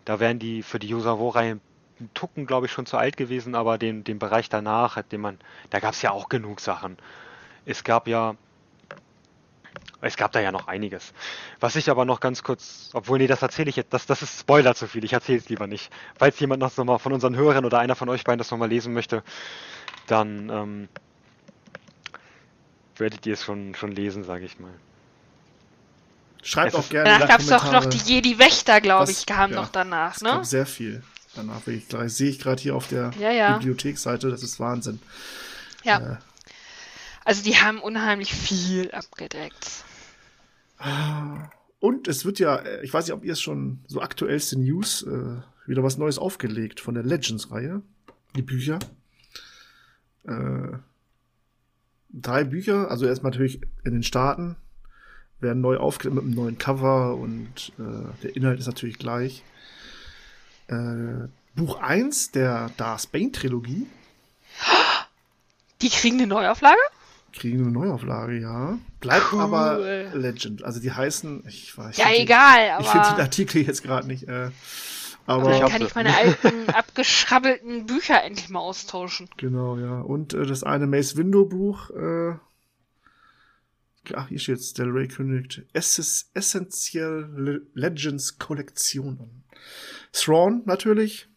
da 0.04 0.20
wären 0.20 0.38
die 0.38 0.62
für 0.62 0.78
die 0.78 0.94
einen 0.94 1.60
Tucken, 2.14 2.46
glaube 2.46 2.66
ich, 2.66 2.72
schon 2.72 2.86
zu 2.86 2.96
alt 2.98 3.16
gewesen, 3.16 3.54
aber 3.54 3.78
den, 3.78 4.04
den 4.04 4.18
Bereich 4.18 4.48
danach, 4.48 5.00
den 5.02 5.20
man, 5.20 5.38
da 5.70 5.80
gab 5.80 5.94
es 5.94 6.02
ja 6.02 6.10
auch 6.10 6.28
genug 6.28 6.60
Sachen. 6.60 6.98
Es 7.64 7.84
gab 7.84 8.06
ja, 8.06 8.36
es 10.00 10.16
gab 10.16 10.32
da 10.32 10.40
ja 10.40 10.52
noch 10.52 10.68
einiges. 10.68 11.12
Was 11.60 11.76
ich 11.76 11.90
aber 11.90 12.04
noch 12.04 12.20
ganz 12.20 12.42
kurz, 12.42 12.90
obwohl, 12.92 13.18
nee, 13.18 13.26
das 13.26 13.42
erzähle 13.42 13.70
ich 13.70 13.76
jetzt, 13.76 13.92
das, 13.92 14.06
das 14.06 14.22
ist 14.22 14.40
Spoiler 14.40 14.74
zu 14.74 14.86
viel, 14.86 15.04
ich 15.04 15.12
erzähle 15.12 15.38
es 15.38 15.48
lieber 15.48 15.66
nicht. 15.66 15.90
Falls 16.18 16.38
jemand 16.40 16.60
noch 16.60 16.76
mal 16.84 16.98
von 16.98 17.12
unseren 17.12 17.36
Hörern 17.36 17.64
oder 17.64 17.78
einer 17.78 17.96
von 17.96 18.08
euch 18.08 18.24
beiden 18.24 18.38
das 18.38 18.50
nochmal 18.50 18.68
lesen 18.68 18.92
möchte, 18.92 19.22
dann 20.06 20.50
ähm, 20.50 20.88
werdet 22.96 23.26
ihr 23.26 23.34
es 23.34 23.42
schon, 23.42 23.74
schon 23.74 23.92
lesen, 23.92 24.24
sage 24.24 24.44
ich 24.44 24.58
mal. 24.58 24.72
Schreibt 26.42 26.74
Es 26.74 26.78
auch 26.78 26.88
gerne. 26.88 27.10
Danach 27.10 27.28
gab 27.28 27.40
es 27.40 27.48
doch 27.48 27.72
noch 27.72 27.86
die 27.86 27.98
Jedi-Wächter, 27.98 28.80
glaube 28.80 29.10
ich, 29.10 29.26
kamen 29.26 29.52
ja, 29.54 29.60
noch 29.60 29.68
danach, 29.68 30.14
Es 30.16 30.22
ne? 30.22 30.30
gab 30.30 30.46
sehr 30.46 30.66
viel 30.66 31.02
danach. 31.34 31.66
Ich, 31.66 31.88
gleich- 31.88 32.12
sehe 32.12 32.30
ich 32.30 32.38
gerade 32.38 32.62
hier 32.62 32.76
auf 32.76 32.86
der 32.88 33.10
Ja, 33.18 33.30
ja. 33.30 33.56
Bibliothekseite, 33.56 34.30
das 34.30 34.42
ist 34.42 34.60
Wahnsinn. 34.60 35.00
Ja. 35.82 35.98
Äh, 35.98 36.16
Also 37.26 37.42
die 37.42 37.56
haben 37.56 37.80
unheimlich 37.80 38.32
viel 38.32 38.92
abgedeckt. 38.92 39.84
Und 41.80 42.06
es 42.06 42.24
wird 42.24 42.38
ja, 42.38 42.54
äh, 42.54 42.84
ich 42.84 42.94
weiß 42.94 43.04
nicht, 43.06 43.14
ob 43.14 43.24
ihr 43.24 43.32
es 43.32 43.40
schon 43.40 43.80
so 43.88 44.00
aktuellste 44.00 44.56
News, 44.56 45.02
äh, 45.02 45.42
wieder 45.66 45.82
was 45.82 45.98
Neues 45.98 46.18
aufgelegt 46.18 46.78
von 46.78 46.94
der 46.94 47.02
Legends-Reihe. 47.02 47.82
Die 48.36 48.42
Bücher. 48.42 48.78
Äh, 50.22 50.78
drei 52.10 52.44
Bücher, 52.44 52.92
also 52.92 53.06
erstmal 53.06 53.32
natürlich 53.32 53.60
in 53.84 53.94
den 53.94 54.04
Staaten, 54.04 54.54
werden 55.40 55.60
neu 55.60 55.78
aufgelegt 55.78 56.14
mit 56.14 56.24
einem 56.24 56.34
neuen 56.34 56.58
Cover 56.58 57.16
und 57.16 57.72
äh, 57.80 58.22
der 58.22 58.36
Inhalt 58.36 58.60
ist 58.60 58.66
natürlich 58.66 58.98
gleich. 58.98 59.42
Äh, 60.68 61.26
Buch 61.56 61.80
1 61.80 62.30
der 62.30 62.70
Darth 62.76 63.10
Bane-Trilogie 63.10 63.88
Die 65.82 65.88
kriegen 65.88 66.18
eine 66.18 66.28
Neuauflage? 66.28 66.78
Kriegen 67.36 67.60
eine 67.62 67.70
Neuauflage, 67.70 68.38
ja. 68.40 68.78
Bleibt 69.00 69.32
Cool. 69.32 69.40
aber 69.40 69.78
Legend. 70.14 70.64
Also 70.64 70.80
die 70.80 70.90
heißen, 70.92 71.44
ich 71.46 71.76
weiß 71.76 71.96
Ja, 71.96 72.06
egal, 72.12 72.78
Ich 72.80 72.86
finde 72.88 73.06
aber- 73.06 73.16
den 73.16 73.22
Artikel 73.22 73.62
jetzt 73.62 73.82
gerade 73.82 74.06
nicht. 74.06 74.24
Äh, 74.28 74.50
Aber 75.26 75.42
aber 75.42 75.58
dann 75.58 75.68
kann 75.70 75.82
ich 75.82 75.94
meine 75.94 76.16
alten, 76.16 76.68
abgeschrabbelten 76.70 77.86
Bücher 77.86 78.22
endlich 78.22 78.48
mal 78.48 78.60
austauschen. 78.60 79.28
Genau, 79.36 79.76
ja. 79.78 80.00
Und 80.00 80.34
äh, 80.34 80.46
das 80.46 80.62
eine 80.64 80.86
Mace 80.86 81.16
Window 81.16 81.44
Buch, 81.46 81.90
äh, 81.90 82.34
ach, 84.14 84.28
hier 84.28 84.38
steht's, 84.38 84.72
Del 84.72 84.90
Rey 84.90 85.08
kündigt 85.08 85.62
Esses 85.72 86.30
Essential 86.34 87.28
Le 87.36 87.60
Legends 87.74 88.38
Kollektion 88.38 89.18
an. 89.20 89.42
Thrawn 90.12 90.62
natürlich. 90.64 91.28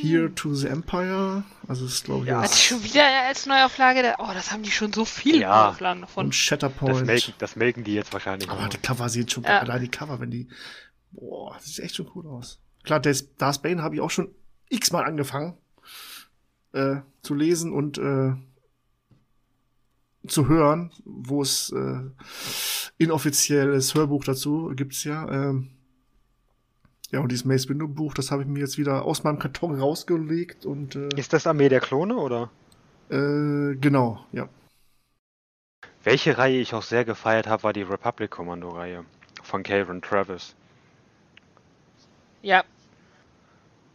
Here 0.00 0.34
to 0.34 0.54
the 0.54 0.68
Empire. 0.68 1.42
Also 1.68 1.86
ist 1.86 2.04
glaube 2.04 2.26
ich 2.26 2.32
Hat 2.32 2.44
das- 2.44 2.62
schon 2.62 2.82
wieder 2.84 3.04
als 3.26 3.46
Neuauflage? 3.46 4.02
Da, 4.02 4.14
oh, 4.18 4.30
das 4.34 4.52
haben 4.52 4.62
die 4.62 4.70
schon 4.70 4.92
so 4.92 5.04
viele 5.04 5.40
Ja. 5.40 5.64
Neuauflagen 5.66 6.02
davon. 6.02 6.24
und 6.26 6.30
Das 6.34 6.36
Shatterpoint. 6.36 7.06
melken, 7.06 7.34
das 7.38 7.56
melken 7.56 7.84
die 7.84 7.94
jetzt 7.94 8.12
wahrscheinlich. 8.12 8.48
Aber 8.50 8.62
noch. 8.62 8.68
die 8.68 8.78
Cover 8.78 9.08
sehen 9.08 9.28
schon, 9.28 9.44
Ja. 9.44 9.60
allein 9.60 9.80
die 9.80 9.88
Cover, 9.88 10.20
wenn 10.20 10.30
die, 10.30 10.48
boah, 11.12 11.54
das 11.54 11.66
sieht 11.66 11.84
echt 11.84 11.96
schon 11.96 12.10
cool 12.14 12.26
aus. 12.26 12.60
Klar, 12.84 13.00
Des- 13.00 13.34
Darth 13.36 13.62
Bane 13.62 13.82
habe 13.82 13.94
ich 13.96 14.00
auch 14.00 14.10
schon 14.10 14.28
x-mal 14.68 15.04
angefangen 15.04 15.54
äh, 16.72 16.96
zu 17.22 17.34
lesen 17.34 17.72
und 17.72 17.96
äh, 17.98 18.34
zu 20.28 20.48
hören, 20.48 20.92
wo 21.04 21.40
es 21.42 21.70
äh, 21.72 22.00
inoffizielles 22.98 23.94
Hörbuch 23.94 24.24
dazu 24.24 24.72
gibt's 24.74 25.04
ja. 25.04 25.28
Ähm, 25.30 25.70
ja, 27.12 27.20
und 27.20 27.30
dieses 27.30 27.44
Mace 27.44 27.68
Window 27.68 27.86
Buch, 27.88 28.14
das 28.14 28.30
habe 28.30 28.42
ich 28.42 28.48
mir 28.48 28.60
jetzt 28.60 28.78
wieder 28.78 29.04
aus 29.04 29.24
meinem 29.24 29.38
Karton 29.38 29.78
rausgelegt 29.78 30.66
und 30.66 30.96
äh, 30.96 31.08
Ist 31.16 31.32
das 31.32 31.46
Armee 31.46 31.68
der 31.68 31.80
Klone 31.80 32.16
oder? 32.16 32.50
äh, 33.10 33.74
genau, 33.76 34.24
ja. 34.32 34.48
Welche 36.02 36.38
Reihe 36.38 36.60
ich 36.60 36.74
auch 36.74 36.82
sehr 36.82 37.04
gefeiert 37.04 37.46
habe, 37.46 37.64
war 37.64 37.72
die 37.72 37.82
Republic 37.82 38.30
Kommando 38.30 38.68
Reihe 38.68 39.04
von 39.42 39.62
Calvin 39.62 40.02
Travis. 40.02 40.54
Ja. 42.42 42.64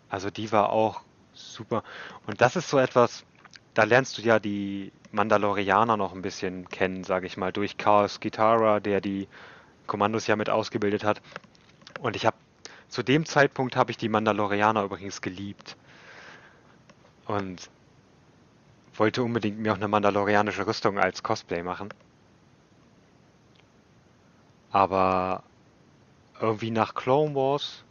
Also 0.09 0.29
die 0.29 0.51
war 0.51 0.71
auch 0.71 1.01
super. 1.33 1.83
Und 2.27 2.41
das 2.41 2.55
ist 2.57 2.69
so 2.69 2.77
etwas, 2.77 3.23
da 3.73 3.83
lernst 3.83 4.17
du 4.17 4.21
ja 4.21 4.39
die 4.39 4.91
Mandalorianer 5.11 5.95
noch 5.95 6.13
ein 6.13 6.21
bisschen 6.21 6.67
kennen, 6.67 7.03
sage 7.03 7.27
ich 7.27 7.37
mal, 7.37 7.51
durch 7.53 7.77
Chaos 7.77 8.19
Gitara, 8.19 8.79
der 8.79 8.99
die 8.99 9.27
Kommandos 9.87 10.27
ja 10.27 10.35
mit 10.35 10.49
ausgebildet 10.49 11.03
hat. 11.03 11.21
Und 12.01 12.15
ich 12.15 12.25
habe 12.25 12.35
zu 12.91 13.03
dem 13.03 13.25
Zeitpunkt 13.25 13.77
habe 13.77 13.89
ich 13.89 13.97
die 13.97 14.09
Mandalorianer 14.09 14.83
übrigens 14.83 15.21
geliebt. 15.21 15.77
Und 17.25 17.69
wollte 18.95 19.23
unbedingt 19.23 19.57
mir 19.57 19.71
auch 19.71 19.77
eine 19.77 19.87
mandalorianische 19.87 20.67
Rüstung 20.67 20.99
als 20.99 21.23
Cosplay 21.23 21.63
machen. 21.63 21.93
Aber 24.71 25.43
irgendwie 26.41 26.69
nach 26.69 26.93
Clone 26.93 27.33
Wars 27.33 27.85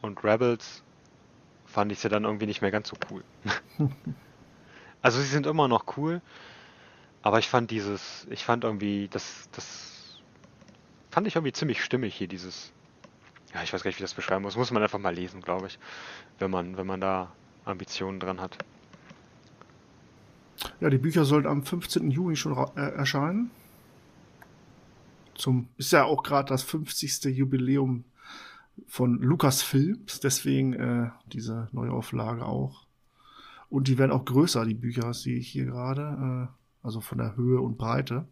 und 0.00 0.24
Rebels 0.24 0.82
fand 1.64 1.92
ich 1.92 2.00
sie 2.00 2.08
dann 2.08 2.24
irgendwie 2.24 2.46
nicht 2.46 2.62
mehr 2.62 2.72
ganz 2.72 2.88
so 2.88 2.96
cool. 3.10 3.22
also 5.02 5.20
sie 5.20 5.28
sind 5.28 5.46
immer 5.46 5.68
noch 5.68 5.96
cool, 5.96 6.20
aber 7.22 7.38
ich 7.38 7.48
fand 7.48 7.70
dieses, 7.70 8.26
ich 8.28 8.44
fand 8.44 8.64
irgendwie, 8.64 9.08
das, 9.08 9.48
das 9.52 10.20
fand 11.10 11.28
ich 11.28 11.36
irgendwie 11.36 11.52
ziemlich 11.52 11.82
stimmig 11.84 12.16
hier, 12.16 12.26
dieses, 12.26 12.72
ja, 13.54 13.62
ich 13.62 13.72
weiß 13.72 13.82
gar 13.82 13.88
nicht, 13.88 13.98
wie 13.98 14.04
ich 14.04 14.10
das 14.10 14.14
beschreiben 14.14 14.42
muss, 14.42 14.56
muss 14.56 14.70
man 14.70 14.82
einfach 14.82 14.98
mal 14.98 15.14
lesen, 15.14 15.40
glaube 15.40 15.66
ich, 15.66 15.78
wenn 16.38 16.50
man, 16.50 16.76
wenn 16.76 16.86
man 16.86 17.00
da 17.00 17.32
Ambitionen 17.64 18.20
dran 18.20 18.40
hat. 18.40 18.58
Ja, 20.80 20.90
die 20.90 20.98
Bücher 20.98 21.24
sollten 21.24 21.48
am 21.48 21.64
15. 21.64 22.10
Juni 22.10 22.36
schon 22.36 22.56
äh, 22.76 22.80
erscheinen. 22.80 23.50
Zum, 25.34 25.68
ist 25.76 25.92
ja 25.92 26.04
auch 26.04 26.22
gerade 26.22 26.48
das 26.48 26.62
50. 26.62 27.24
Jubiläum 27.36 28.04
von 28.86 29.18
Lucasfilms, 29.18 30.20
deswegen 30.20 30.72
äh, 30.74 31.10
diese 31.26 31.68
Neuauflage 31.72 32.44
auch. 32.44 32.86
Und 33.68 33.88
die 33.88 33.98
werden 33.98 34.12
auch 34.12 34.24
größer, 34.24 34.64
die 34.64 34.74
Bücher, 34.74 35.14
sehe 35.14 35.38
ich 35.38 35.48
hier 35.48 35.64
gerade. 35.64 36.48
Äh, 36.50 36.86
also 36.86 37.00
von 37.00 37.18
der 37.18 37.36
Höhe 37.36 37.60
und 37.60 37.78
Breite. 37.78 38.26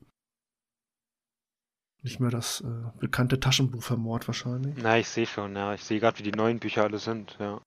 Nicht 2.02 2.18
mehr 2.18 2.30
das 2.30 2.62
äh, 2.62 2.66
bekannte 2.98 3.40
Taschenbuchvermord 3.40 4.26
wahrscheinlich. 4.26 4.74
Na, 4.78 4.98
ich 4.98 5.08
sehe 5.08 5.26
schon, 5.26 5.54
ja, 5.54 5.74
ich 5.74 5.84
sehe 5.84 6.00
gerade, 6.00 6.18
wie 6.18 6.22
die 6.22 6.32
neuen 6.32 6.58
Bücher 6.58 6.84
alle 6.84 6.98
sind, 6.98 7.36
ja. 7.38 7.60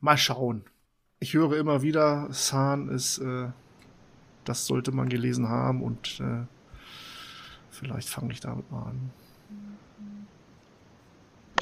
Mal 0.00 0.18
schauen. 0.18 0.64
Ich 1.20 1.34
höre 1.34 1.56
immer 1.56 1.82
wieder, 1.82 2.26
San 2.32 2.88
ist, 2.88 3.18
äh, 3.18 3.50
das 4.44 4.66
sollte 4.66 4.90
man 4.90 5.08
gelesen 5.08 5.48
haben 5.48 5.82
und 5.82 6.18
äh, 6.20 6.46
vielleicht 7.70 8.08
fange 8.08 8.32
ich 8.32 8.40
damit 8.40 8.70
mal 8.72 8.84
an. 8.86 9.10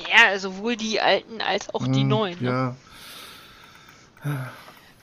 Ja, 0.08 0.38
sowohl 0.38 0.76
die 0.76 1.00
alten 1.00 1.40
als 1.42 1.74
auch 1.74 1.86
die 1.86 2.02
Hm, 2.02 2.08
neuen. 2.08 2.42
Ne? 2.42 2.76
Ja. 4.24 4.52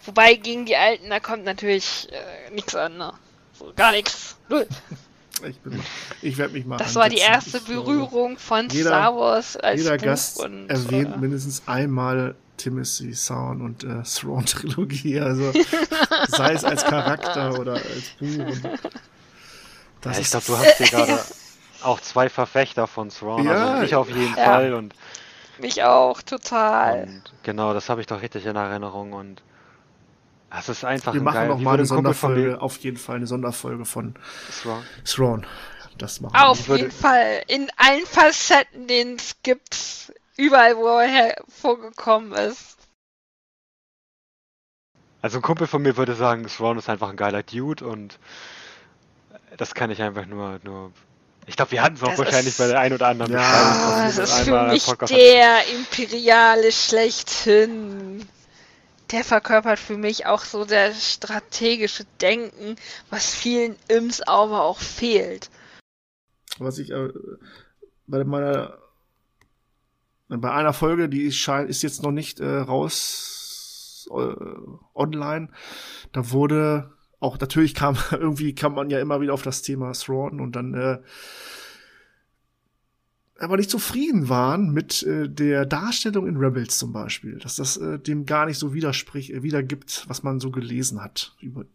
Wobei 0.06 0.36
gegen 0.36 0.66
die 0.66 0.76
alten, 0.78 1.10
da 1.10 1.20
kommt 1.20 1.44
natürlich 1.44 2.08
äh, 2.12 2.52
nichts 2.52 2.74
an. 2.76 2.98
Ne? 2.98 3.14
So, 3.58 3.72
gar 3.76 3.92
nichts. 3.92 4.36
Null. 4.50 4.68
Ich, 5.48 5.60
bin- 5.60 5.82
ich 6.22 6.38
werde 6.38 6.54
mich 6.54 6.66
mal. 6.66 6.78
Das 6.78 6.96
war 6.96 7.10
die 7.10 7.18
erste 7.18 7.58
Ich 7.58 7.66
glaube, 7.66 7.82
Berührung 7.84 8.38
von 8.38 8.70
jeder- 8.70 8.90
Star 8.90 9.16
Wars 9.16 9.58
als 9.58 9.82
Jeder 9.82 9.98
Buch 9.98 10.04
Gast 10.06 10.40
und, 10.44 10.70
erwähnt 10.70 11.14
äh, 11.16 11.18
mindestens 11.18 11.62
einmal 11.68 12.36
Timothy 12.58 13.14
Sound 13.14 13.62
und 13.62 13.84
äh, 13.84 14.02
Thrawn 14.04 14.46
Trilogie, 14.46 15.20
also 15.20 15.52
sei 16.30 16.54
es 16.54 16.64
als 16.64 16.86
Charakter 16.86 17.60
oder 17.60 17.74
als 17.74 18.10
Buch. 18.20 18.46
Und 18.46 18.64
das 20.02 20.06
ja, 20.06 20.12
ich 20.12 20.20
ist- 20.20 20.32
glaube, 20.32 20.46
du 20.48 20.58
hast 20.58 20.78
hier 20.78 20.88
gerade 20.90 21.20
auch 21.82 22.00
zwei 22.00 22.30
Verfechter 22.30 22.88
von 22.88 23.10
Thrawn, 23.10 23.46
Ja, 23.46 23.72
also 23.74 23.84
ich 23.84 23.96
auf 23.96 24.08
jeden 24.10 24.36
ja. 24.38 24.46
Fall 24.46 24.74
und 24.74 24.94
Mich 25.60 25.84
auch, 25.84 26.22
total. 26.22 27.04
Und 27.04 27.22
genau, 27.44 27.74
das 27.74 27.90
habe 27.90 28.00
ich 28.02 28.08
doch 28.08 28.22
richtig 28.22 28.46
in 28.46 28.56
Erinnerung 28.56 29.12
und 29.14 29.42
es 30.52 30.70
ist 30.70 30.86
einfach 30.86 31.14
Wir 31.14 31.22
ein 31.22 31.24
machen 31.24 31.36
geil. 31.36 31.48
noch 31.50 31.60
wie 31.60 31.64
mal 31.64 31.72
würde 31.72 31.82
eine 31.82 31.88
Sonderfolge, 31.88 32.62
auf 32.62 32.78
jeden 32.78 32.98
Fall 32.98 33.18
eine 33.18 33.28
Sonderfolge 33.28 33.86
von 33.86 34.16
Thrawn. 34.62 34.84
Thrawn. 35.06 35.48
Das 35.98 36.20
machen 36.22 36.34
wir. 36.34 36.48
Auf 36.48 36.68
jeden 36.68 36.92
Fall. 36.92 37.42
In 37.48 37.70
allen 37.78 38.06
Facetten, 38.06 38.88
den 38.88 39.16
es 39.16 39.38
gibt. 39.44 40.14
Überall, 40.38 40.76
wo 40.76 40.88
er 40.98 41.08
hervorgekommen 41.08 42.34
ist. 42.34 42.76
Also 45.22 45.40
ein 45.40 45.42
Kumpel 45.42 45.66
von 45.68 45.82
mir 45.82 45.96
würde 45.98 46.14
sagen, 46.16 46.46
Thrawn 46.48 46.78
ist 46.78 46.90
einfach 46.90 47.10
ein 47.10 47.16
geiler 47.16 47.42
Dude 47.42 47.86
und 47.88 48.20
das 49.58 49.74
kann 49.74 49.90
ich 49.90 50.02
einfach 50.02 50.26
nur, 50.26 50.60
nur. 50.64 50.92
Ich 51.48 51.56
glaube, 51.56 51.72
wir 51.72 51.82
hatten 51.82 51.96
es 51.96 52.04
auch 52.04 52.10
Das 52.10 52.20
wahrscheinlich 52.20 52.48
ist- 52.48 52.58
bei 52.58 52.68
der 52.68 52.80
ein 52.80 52.92
oder 52.94 53.08
anderen 53.08 53.32
Ja. 53.34 53.40
Oh, 53.40 54.02
das 54.04 54.16
das 54.18 54.32
ist 54.32 54.40
für 54.42 54.64
mich 54.68 54.86
Podcast 54.86 55.14
der 55.14 55.68
Imperiale 55.76 56.72
schlechthin. 56.72 58.28
Der 59.16 59.24
verkörpert 59.24 59.80
für 59.80 59.98
mich 59.98 60.26
auch 60.26 60.44
so 60.44 60.66
das 60.66 61.14
strategische 61.14 62.04
Denken, 62.20 62.76
was 63.10 63.34
vielen 63.34 63.78
Imps 63.88 64.20
aber 64.20 64.64
auch 64.64 64.80
fehlt. 64.80 65.50
Was 66.58 66.80
ich 66.80 66.92
äh, 66.92 67.14
bei 68.08 68.26
meiner 68.26 68.78
bei 70.28 70.52
einer 70.52 70.74
Folge, 70.74 71.08
die 71.08 71.32
scheint, 71.32 71.70
ist 71.70 71.82
jetzt 71.82 72.04
noch 72.04 72.12
nicht 72.12 72.42
äh, 72.42 72.58
raus 72.58 74.10
äh, 74.12 74.36
online. 74.94 75.48
Da 76.12 76.32
wurde 76.32 76.92
auch 77.22 77.40
natürlich 77.40 77.74
kam 77.74 77.98
irgendwie 78.12 78.54
kam 78.54 78.76
man 78.76 78.90
ja 78.90 79.00
immer 79.00 79.22
wieder 79.22 79.34
auf 79.34 79.44
das 79.44 79.62
Thema 79.62 79.94
Thrawn 79.94 80.42
und 80.42 80.58
dann 80.58 80.74
äh, 80.74 80.98
aber 83.38 83.58
nicht 83.58 83.70
zufrieden 83.70 84.30
waren 84.30 84.72
mit 84.72 85.04
äh, 85.04 85.28
der 85.30 85.66
Darstellung 85.66 86.28
in 86.28 86.38
Rebels 86.38 86.78
zum 86.78 86.94
Beispiel, 86.94 87.38
dass 87.40 87.56
das 87.58 87.78
äh, 87.78 88.00
dem 88.00 88.26
gar 88.26 88.46
nicht 88.46 88.58
so 88.58 88.74
widerspricht, 88.74 89.32
äh, 89.32 89.44
wiedergibt, 89.44 90.06
was 90.08 90.24
man 90.24 90.40
so 90.40 90.52
gelesen 90.52 91.04
hat 91.04 91.34
über 91.42 91.66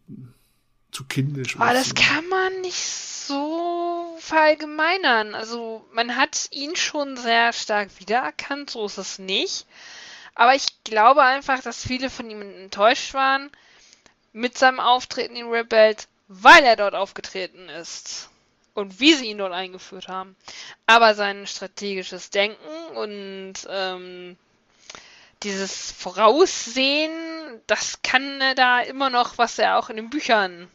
zu 0.91 1.05
kindisch. 1.05 1.55
Aber 1.55 1.65
oder 1.65 1.73
das 1.75 1.89
zu- 1.89 1.95
kann 1.95 2.27
man 2.27 2.61
nicht 2.61 2.75
so 2.83 4.17
verallgemeinern. 4.19 5.35
Also 5.35 5.85
man 5.93 6.15
hat 6.17 6.47
ihn 6.51 6.75
schon 6.75 7.15
sehr 7.15 7.53
stark 7.53 7.89
wiedererkannt, 7.99 8.71
so 8.71 8.85
ist 8.85 8.97
es 8.97 9.19
nicht. 9.19 9.67
Aber 10.35 10.55
ich 10.55 10.83
glaube 10.83 11.21
einfach, 11.23 11.61
dass 11.61 11.85
viele 11.85 12.09
von 12.09 12.29
ihm 12.29 12.41
enttäuscht 12.41 13.13
waren 13.13 13.49
mit 14.33 14.57
seinem 14.57 14.79
Auftreten 14.79 15.35
in 15.35 15.47
Rebels, 15.47 16.07
weil 16.27 16.63
er 16.63 16.75
dort 16.75 16.95
aufgetreten 16.95 17.69
ist. 17.69 18.29
Und 18.73 18.99
wie 18.99 19.13
sie 19.13 19.27
ihn 19.27 19.37
dort 19.37 19.53
eingeführt 19.53 20.07
haben. 20.07 20.35
Aber 20.85 21.13
sein 21.13 21.45
strategisches 21.45 22.29
Denken 22.29 22.95
und 22.95 23.53
ähm, 23.69 24.37
dieses 25.43 25.91
Voraussehen, 25.91 27.11
das 27.67 28.01
kann 28.01 28.39
er 28.39 28.55
da 28.55 28.79
immer 28.79 29.09
noch, 29.09 29.37
was 29.37 29.59
er 29.59 29.77
auch 29.77 29.89
in 29.89 29.97
den 29.97 30.09
Büchern 30.09 30.69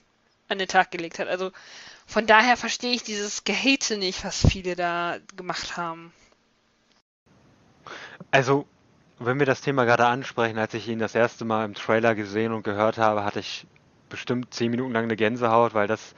an 0.49 0.59
den 0.59 0.69
Tag 0.69 0.91
gelegt 0.91 1.19
hat. 1.19 1.29
Also 1.29 1.53
von 2.07 2.27
daher 2.27 2.57
verstehe 2.57 2.93
ich 2.93 3.03
dieses 3.03 3.45
Gehate 3.45 3.99
nicht, 3.99 4.25
was 4.25 4.47
viele 4.47 4.77
da 4.77 5.19
gemacht 5.37 5.77
haben. 5.77 6.13
Also, 8.31 8.67
wenn 9.19 9.39
wir 9.39 9.47
das 9.47 9.61
Thema 9.61 9.85
gerade 9.85 10.07
ansprechen, 10.07 10.59
als 10.59 10.75
ich 10.75 10.89
ihn 10.89 10.99
das 10.99 11.15
erste 11.15 11.45
Mal 11.45 11.65
im 11.65 11.75
Trailer 11.75 12.15
gesehen 12.15 12.53
und 12.53 12.63
gehört 12.63 12.99
habe, 12.99 13.25
hatte 13.25 13.41
ich 13.41 13.67
bestimmt 14.09 14.55
zehn 14.55 14.71
Minuten 14.71 14.93
lang 14.93 15.05
eine 15.05 15.17
Gänsehaut, 15.17 15.75
weil 15.75 15.89
das 15.89 16.15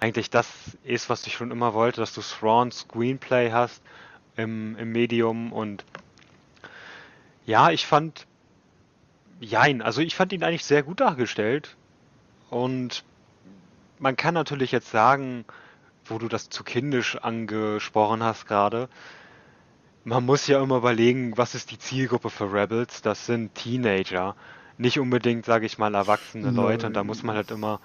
eigentlich 0.00 0.30
das 0.30 0.48
ist, 0.84 1.08
was 1.08 1.26
ich 1.26 1.34
schon 1.34 1.50
immer 1.50 1.74
wollte, 1.74 2.00
dass 2.00 2.14
du 2.14 2.20
Thrawn 2.20 2.70
Screenplay 2.70 3.50
hast 3.50 3.82
im, 4.36 4.76
im 4.76 4.92
Medium 4.92 5.52
und 5.52 5.84
ja, 7.46 7.70
ich 7.70 7.86
fand, 7.86 8.26
jein, 9.40 9.82
also 9.82 10.00
ich 10.00 10.14
fand 10.14 10.32
ihn 10.32 10.42
eigentlich 10.42 10.64
sehr 10.64 10.82
gut 10.82 11.00
dargestellt 11.00 11.76
und 12.50 13.04
man 13.98 14.16
kann 14.16 14.34
natürlich 14.34 14.72
jetzt 14.72 14.90
sagen, 14.90 15.44
wo 16.04 16.18
du 16.18 16.28
das 16.28 16.50
zu 16.50 16.64
kindisch 16.64 17.16
angesprochen 17.16 18.22
hast 18.22 18.46
gerade, 18.46 18.88
man 20.06 20.24
muss 20.24 20.46
ja 20.46 20.62
immer 20.62 20.76
überlegen, 20.76 21.36
was 21.36 21.56
ist 21.56 21.72
die 21.72 21.80
Zielgruppe 21.80 22.30
für 22.30 22.52
Rebels? 22.52 23.02
Das 23.02 23.26
sind 23.26 23.56
Teenager, 23.56 24.36
nicht 24.78 25.00
unbedingt, 25.00 25.44
sage 25.44 25.66
ich 25.66 25.78
mal, 25.78 25.94
erwachsene 25.94 26.52
Leute. 26.52 26.86
Und 26.86 26.94
da 26.94 27.02
muss 27.02 27.24
man 27.24 27.34
halt 27.34 27.50
immer, 27.50 27.80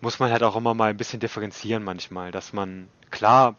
muss 0.00 0.18
man 0.18 0.30
halt 0.30 0.42
auch 0.42 0.56
immer 0.56 0.74
mal 0.74 0.90
ein 0.90 0.96
bisschen 0.96 1.20
differenzieren 1.20 1.82
manchmal, 1.82 2.30
dass 2.30 2.52
man, 2.52 2.88
klar, 3.10 3.56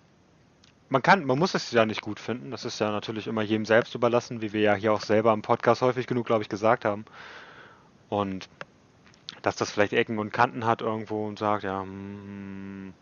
man 0.90 1.02
kann, 1.02 1.26
man 1.26 1.38
muss 1.38 1.54
es 1.54 1.72
ja 1.72 1.86
nicht 1.86 2.02
gut 2.02 2.20
finden. 2.20 2.52
Das 2.52 2.66
ist 2.66 2.80
ja 2.80 2.92
natürlich 2.92 3.28
immer 3.28 3.42
jedem 3.42 3.66
selbst 3.66 3.94
überlassen, 3.96 4.42
wie 4.42 4.54
wir 4.54 4.62
ja 4.62 4.74
hier 4.74 4.94
auch 4.94 5.02
selber 5.02 5.34
im 5.34 5.42
Podcast 5.42 5.82
häufig 5.82 6.08
genug, 6.08 6.26
glaube 6.26 6.44
ich, 6.44 6.50
gesagt 6.50 6.86
haben. 6.86 7.06
Und 8.10 8.50
dass 9.42 9.56
das 9.56 9.72
vielleicht 9.72 9.94
Ecken 9.94 10.18
und 10.18 10.34
Kanten 10.34 10.66
hat 10.66 10.82
irgendwo 10.82 11.28
und 11.28 11.38
sagt, 11.38 11.64
ja, 11.64 11.82
hm, 11.82 12.94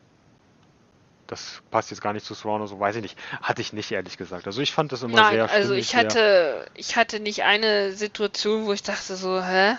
das 1.27 1.61
passt 1.71 1.91
jetzt 1.91 2.01
gar 2.01 2.13
nicht 2.13 2.25
zu 2.25 2.33
oder 2.47 2.67
so, 2.67 2.79
weiß 2.79 2.97
ich 2.97 3.01
nicht. 3.01 3.17
Hatte 3.41 3.61
ich 3.61 3.73
nicht, 3.73 3.91
ehrlich 3.91 4.17
gesagt. 4.17 4.47
Also 4.47 4.61
ich 4.61 4.73
fand 4.73 4.91
das 4.91 5.03
immer 5.03 5.17
Nein, 5.17 5.33
sehr 5.33 5.51
also 5.51 5.67
stimmig, 5.69 5.85
ich 5.85 5.95
hatte, 5.95 6.67
ich 6.73 6.95
hatte 6.95 7.19
nicht 7.19 7.43
eine 7.43 7.91
Situation, 7.91 8.65
wo 8.65 8.73
ich 8.73 8.83
dachte 8.83 9.15
so, 9.15 9.41
hä? 9.41 9.75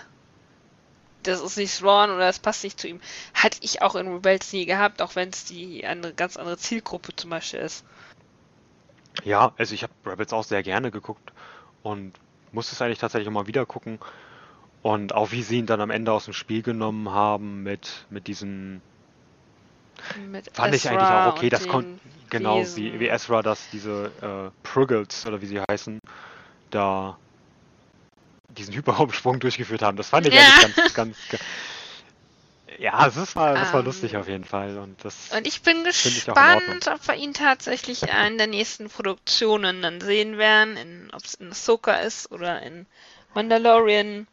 Das 1.22 1.40
ist 1.40 1.56
nicht 1.56 1.78
Thrawn 1.78 2.10
oder 2.10 2.26
das 2.26 2.38
passt 2.38 2.64
nicht 2.64 2.80
zu 2.80 2.88
ihm. 2.88 3.00
Hatte 3.34 3.58
ich 3.60 3.82
auch 3.82 3.94
in 3.96 4.08
Rebels 4.08 4.52
nie 4.52 4.66
gehabt, 4.66 5.02
auch 5.02 5.16
wenn 5.16 5.30
es 5.30 5.44
die 5.44 5.84
andere, 5.86 6.14
ganz 6.14 6.36
andere 6.36 6.56
Zielgruppe 6.58 7.14
zum 7.16 7.30
Beispiel 7.30 7.60
ist. 7.60 7.84
Ja, 9.24 9.52
also 9.58 9.74
ich 9.74 9.82
habe 9.82 9.92
Rebels 10.06 10.32
auch 10.32 10.44
sehr 10.44 10.62
gerne 10.62 10.90
geguckt 10.90 11.32
und 11.82 12.12
muss 12.52 12.72
es 12.72 12.80
eigentlich 12.80 12.98
tatsächlich 12.98 13.28
immer 13.28 13.46
wieder 13.46 13.66
gucken. 13.66 13.98
Und 14.82 15.12
auch 15.12 15.32
wie 15.32 15.42
sie 15.42 15.58
ihn 15.58 15.66
dann 15.66 15.80
am 15.80 15.90
Ende 15.90 16.12
aus 16.12 16.24
dem 16.24 16.34
Spiel 16.34 16.62
genommen 16.62 17.10
haben 17.10 17.62
mit, 17.62 18.06
mit 18.10 18.26
diesen. 18.28 18.80
Mit 20.30 20.54
Fand 20.54 20.74
ich 20.74 20.88
eigentlich 20.88 21.02
Ezra 21.02 21.28
auch 21.28 21.36
okay, 21.36 21.50
das 21.50 21.66
konnte. 21.66 21.98
Genau, 22.30 22.62
wie, 22.76 23.00
wie 23.00 23.08
Ezra, 23.08 23.42
dass 23.42 23.70
diese 23.70 24.12
äh, 24.20 24.50
Pruggles 24.62 25.26
oder 25.26 25.40
wie 25.40 25.46
sie 25.46 25.60
heißen, 25.60 25.98
da 26.70 27.18
diesen 28.48 28.74
Hyperraumsprung 28.76 29.40
durchgeführt 29.40 29.82
haben. 29.82 29.96
Das 29.96 30.08
fand 30.10 30.26
ich 30.26 30.34
Ja. 30.34 30.40
eigentlich 30.40 30.58
ganz, 30.58 30.76
ganz, 30.92 31.16
ganz. 31.28 31.42
Ja, 32.78 33.08
das 33.10 33.34
war, 33.34 33.58
das 33.58 33.72
war 33.72 33.80
Ähm, 33.80 33.84
lustig 33.84 34.16
auf 34.16 34.28
jeden 34.28 34.44
Fall. 34.44 34.78
Und 34.78 35.04
das 35.04 35.14
Und 35.30 35.46
ich 35.46 35.62
bin 35.62 35.84
finde 36.02 36.18
ich 36.18 36.24
gespannt, 36.26 36.88
ob 36.88 37.06
wir 37.08 37.14
ihn 37.14 37.32
tatsächlich 37.34 38.02
in 38.08 38.36
der 38.38 38.46
nächsten 38.46 38.90
Produktionen 38.90 39.80
dann 39.82 40.00
sehen 40.00 40.36
werden, 40.38 41.10
ob 41.14 41.24
es 41.24 41.34
in 41.34 41.50
Ahsoka 41.50 41.94
ist 41.94 42.30
oder 42.30 42.62
in 42.62 42.86
Mandalorian. 43.34 44.26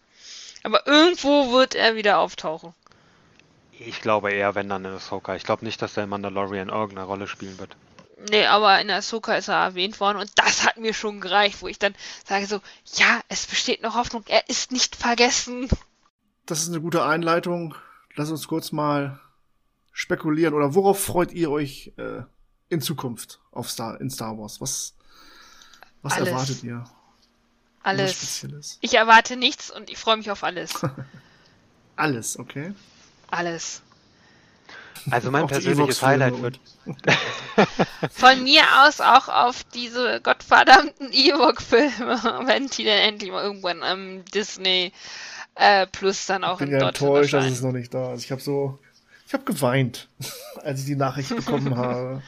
Aber 0.63 0.87
irgendwo 0.87 1.51
wird 1.53 1.75
er 1.75 1.95
wieder 1.95 2.19
auftauchen. 2.19 2.73
Ich 3.77 4.01
glaube 4.01 4.31
eher, 4.31 4.55
wenn 4.55 4.69
dann 4.69 4.85
in 4.85 4.93
Ahsoka. 4.93 5.35
Ich 5.35 5.43
glaube 5.43 5.65
nicht, 5.65 5.79
dass 5.81 5.93
der 5.93 6.05
in 6.05 6.09
Mandalorian 6.09 6.69
irgendeine 6.69 7.05
Rolle 7.05 7.27
spielen 7.27 7.59
wird. 7.59 7.77
Nee, 8.29 8.45
aber 8.45 8.79
in 8.79 8.89
Ahsoka 8.89 9.35
ist 9.35 9.49
er 9.49 9.55
erwähnt 9.55 9.99
worden 9.99 10.17
und 10.17 10.31
das 10.35 10.65
hat 10.65 10.77
mir 10.77 10.93
schon 10.93 11.19
gereicht, 11.19 11.61
wo 11.61 11.67
ich 11.67 11.79
dann 11.79 11.93
sage 12.25 12.47
so, 12.47 12.61
ja, 12.93 13.21
es 13.27 13.45
besteht 13.45 13.81
noch 13.81 13.95
Hoffnung, 13.95 14.23
er 14.27 14.47
ist 14.49 14.71
nicht 14.71 14.95
vergessen. 14.95 15.67
Das 16.45 16.61
ist 16.61 16.69
eine 16.69 16.79
gute 16.79 17.03
Einleitung. 17.03 17.75
Lass 18.15 18.31
uns 18.31 18.47
kurz 18.47 18.71
mal 18.71 19.19
spekulieren. 19.91 20.53
Oder 20.53 20.75
worauf 20.75 21.03
freut 21.03 21.33
ihr 21.33 21.51
euch 21.51 21.91
äh, 21.97 22.21
in 22.69 22.81
Zukunft 22.81 23.39
auf 23.51 23.69
Star, 23.69 23.99
in 23.99 24.09
Star 24.09 24.37
Wars? 24.37 24.61
Was, 24.61 24.93
was 26.01 26.13
Alles. 26.13 26.29
erwartet 26.29 26.63
ihr? 26.63 26.85
Alles. 27.83 28.77
Ich 28.81 28.95
erwarte 28.95 29.35
nichts 29.35 29.69
und 29.69 29.89
ich 29.89 29.97
freue 29.97 30.17
mich 30.17 30.31
auf 30.31 30.43
alles. 30.43 30.81
Alles, 31.95 32.39
okay. 32.39 32.73
Alles. 33.29 33.81
Also 35.11 35.31
mein 35.31 35.47
persönliches 35.47 36.01
Highlight 36.01 36.41
wird. 36.41 36.59
Von 38.11 38.43
mir 38.43 38.63
aus 38.83 39.01
auch 39.01 39.27
auf 39.27 39.63
diese 39.73 40.19
gottverdammten 40.21 41.11
Ewok-Filme, 41.11 42.43
wenn 42.45 42.67
die 42.67 42.83
dann 42.83 42.97
endlich 42.97 43.31
mal 43.31 43.43
irgendwann 43.43 43.83
am 43.83 44.25
Disney 44.25 44.91
äh, 45.55 45.87
Plus 45.87 46.25
dann 46.25 46.43
auch 46.43 46.59
Ich 46.59 46.65
bin 46.67 46.73
in 46.73 46.79
ja 46.79 46.87
enttäuscht, 46.87 47.33
dass 47.33 47.45
es 47.45 47.61
noch 47.61 47.71
nicht 47.71 47.93
da 47.93 48.13
ist. 48.13 48.23
Ich 48.23 48.31
habe 48.31 48.41
so, 48.41 48.79
ich 49.27 49.33
habe 49.33 49.43
geweint, 49.43 50.07
als 50.63 50.79
ich 50.79 50.85
die 50.85 50.95
Nachricht 50.95 51.35
bekommen 51.35 51.77
habe. 51.77 52.21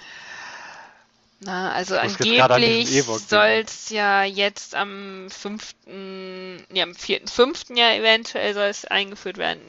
Na, 1.40 1.72
also 1.72 1.96
angeblich 1.98 2.90
denken. 2.90 3.20
soll 3.20 3.64
es 3.64 3.90
ja 3.90 4.24
jetzt 4.24 4.74
am 4.74 5.28
5., 5.30 5.76
ja, 6.74 6.84
am 6.84 6.92
4.5. 6.92 7.78
ja 7.78 7.94
eventuell 7.94 8.56
soll 8.56 8.66
es 8.66 8.86
eingeführt 8.86 9.38
werden. 9.38 9.62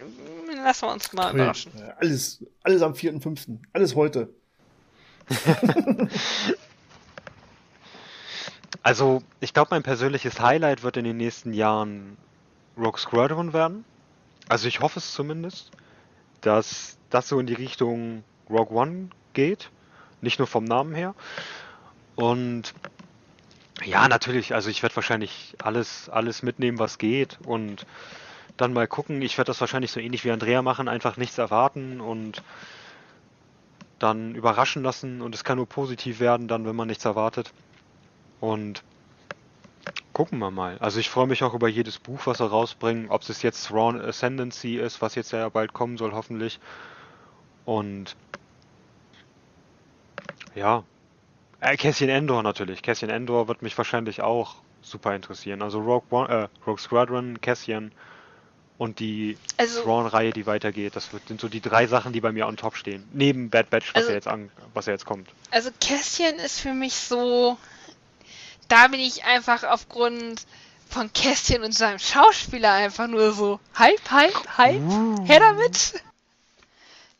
Lassen 0.62 0.86
wir 0.86 0.93
uns 0.93 1.12
mal 1.12 1.35
überraschen. 1.35 1.72
Ja, 1.78 1.94
Alles, 1.98 2.44
alles 2.62 2.82
am 2.82 2.93
4.5. 2.93 3.59
Alles 3.72 3.94
heute. 3.94 4.28
Also, 8.82 9.22
ich 9.40 9.52
glaube, 9.52 9.68
mein 9.72 9.82
persönliches 9.82 10.40
Highlight 10.40 10.82
wird 10.82 10.97
in 10.97 11.05
den 11.05 11.16
nächsten 11.18 11.52
Jahren 11.52 12.16
Rogue 12.78 12.98
Squadron 12.98 13.52
werden. 13.52 13.85
Also, 14.48 14.66
ich 14.68 14.80
hoffe 14.80 14.98
es 14.98 15.12
zumindest, 15.12 15.72
dass 16.40 16.97
das 17.10 17.28
so 17.28 17.39
in 17.39 17.47
die 17.47 17.55
Richtung 17.55 18.24
Rogue 18.48 18.74
One 18.74 19.10
geht. 19.35 19.70
Nicht 20.22 20.39
nur 20.39 20.47
vom 20.47 20.64
Namen 20.64 20.94
her. 20.94 21.14
Und 22.16 22.72
ja, 23.85 24.09
natürlich, 24.09 24.55
also 24.55 24.70
ich 24.70 24.82
werde 24.82 24.97
wahrscheinlich 24.97 25.55
alles, 25.62 26.09
alles 26.09 26.43
mitnehmen, 26.43 26.78
was 26.78 26.98
geht. 26.98 27.39
Und 27.44 27.86
dann 28.59 28.72
mal 28.72 28.86
gucken. 28.86 29.22
Ich 29.22 29.39
werde 29.39 29.48
das 29.48 29.60
wahrscheinlich 29.60 29.90
so 29.90 30.01
ähnlich 30.01 30.24
wie 30.24 30.30
Andrea 30.30 30.60
machen, 30.60 30.89
einfach 30.89 31.16
nichts 31.16 31.39
erwarten 31.39 32.01
und 32.01 32.43
dann 33.98 34.35
überraschen 34.35 34.82
lassen. 34.82 35.22
Und 35.22 35.35
es 35.35 35.44
kann 35.44 35.56
nur 35.56 35.66
positiv 35.66 36.20
werden, 36.20 36.48
dann, 36.48 36.66
wenn 36.66 36.76
man 36.76 36.89
nichts 36.89 37.05
erwartet. 37.05 37.52
Und 38.40 38.82
gucken 40.12 40.39
wir 40.39 40.51
mal. 40.51 40.76
Also 40.78 41.01
ich 41.01 41.09
freue 41.09 41.26
mich 41.26 41.43
auch 41.44 41.55
über 41.55 41.68
jedes 41.68 41.98
Buch, 41.98 42.20
was 42.24 42.39
sie 42.39 42.51
rausbringen. 42.51 43.09
Ob 43.09 43.22
es 43.22 43.43
jetzt 43.43 43.68
Thrawn 43.68 44.01
Ascendancy 44.01 44.76
ist, 44.76 45.01
was 45.01 45.14
jetzt 45.14 45.32
ja 45.32 45.48
bald 45.48 45.72
kommen 45.72 45.97
soll, 45.97 46.12
hoffentlich. 46.12 46.60
Und 47.64 48.16
ja. 50.55 50.82
Äh, 51.60 51.76
Cassian 51.76 52.10
Endor 52.10 52.43
natürlich. 52.43 52.82
Cassian 52.82 53.10
Endor 53.10 53.48
wird 53.48 53.62
mich 53.62 53.76
wahrscheinlich 53.78 54.20
auch 54.22 54.56
super 54.80 55.14
interessieren. 55.14 55.62
Also 55.62 55.80
Rogue, 55.80 56.06
One, 56.10 56.28
äh, 56.28 56.48
Rogue 56.66 56.78
Squadron, 56.80 57.40
Cassian 57.40 57.93
und 58.78 59.00
die 59.00 59.36
Also- 59.56 59.82
Thrawn-Reihe, 59.82 60.32
die 60.32 60.46
weitergeht. 60.46 60.96
Das 60.96 61.10
sind 61.26 61.40
so 61.40 61.48
die 61.48 61.60
drei 61.60 61.86
Sachen, 61.86 62.12
die 62.12 62.20
bei 62.20 62.32
mir 62.32 62.46
on 62.46 62.56
top 62.56 62.76
stehen. 62.76 63.06
Neben 63.12 63.50
Bad 63.50 63.68
Batch, 63.70 63.88
was 63.88 63.96
Also- 63.96 64.09
ja 64.10 64.14
jetzt 64.14 64.28
an, 64.28 64.50
was 64.72 64.86
ja 64.86 64.92
jetzt 64.92 65.05
kommt. 65.05 65.28
Also 65.50 65.70
Kästchen 65.80 66.36
ist 66.36 66.60
für 66.60 66.72
mich 66.72 66.94
so, 66.94 67.59
da 68.68 68.88
bin 68.88 69.00
ich 69.00 69.24
einfach 69.24 69.64
aufgrund 69.64 70.46
von 70.88 71.12
Kästchen 71.12 71.62
und 71.64 71.72
seinem 71.74 71.98
Schauspieler 71.98 72.72
einfach 72.72 73.09
nur 73.09 73.32
so, 73.32 73.60
hype, 73.78 74.10
hype, 74.10 74.56
hype, 74.59 74.82
her 75.28 75.40
damit. 75.40 76.02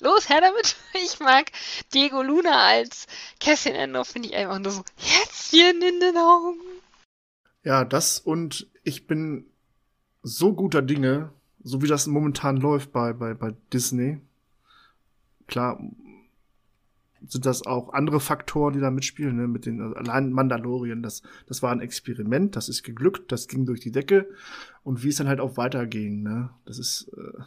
Los, 0.01 0.29
her 0.29 0.41
damit. 0.41 0.77
Ich 0.95 1.21
mag 1.21 1.51
Diego 1.93 2.23
Luna 2.23 2.67
als 2.67 3.07
Kästchen 3.41 3.75
Endo, 3.75 4.05
finde 4.05 4.29
ich 4.29 4.35
einfach 4.37 4.59
nur 4.59 4.73
so, 4.73 4.85
Herzchen 4.97 5.83
in 5.83 6.01
den 6.01 6.17
Augen. 6.17 6.59
Ja, 7.65 7.85
das 7.85 8.19
und 8.19 8.67
ich 8.85 9.07
bin 9.07 9.45
so 10.23 10.53
guter 10.55 10.83
Dinge, 10.83 11.31
so 11.63 11.83
wie 11.83 11.89
das 11.89 12.07
momentan 12.07 12.57
läuft 12.57 12.93
bei, 12.93 13.13
bei, 13.13 13.35
bei 13.35 13.55
Disney. 13.73 14.21
Klar 15.47 15.81
sind 17.27 17.47
das 17.47 17.67
auch 17.67 17.93
andere 17.93 18.21
Faktoren, 18.21 18.75
die 18.75 18.81
da 18.81 18.91
mitspielen, 18.91 19.37
ne? 19.37 19.49
mit 19.49 19.67
den 19.67 19.81
allein 19.81 20.33
Mandalorien, 20.33 21.03
das, 21.03 21.23
das 21.47 21.63
war 21.63 21.73
ein 21.73 21.81
Experiment, 21.81 22.55
das 22.55 22.69
ist 22.69 22.85
geglückt, 22.85 23.33
das 23.33 23.49
ging 23.49 23.67
durch 23.67 23.81
die 23.81 23.91
Decke 23.91 24.29
und 24.85 25.03
wie 25.03 25.09
es 25.09 25.17
dann 25.17 25.27
halt 25.27 25.41
auch 25.41 25.57
weiterging, 25.57 26.23
ne? 26.23 26.51
Das 26.65 26.79
ist 26.79 27.11
äh, 27.17 27.43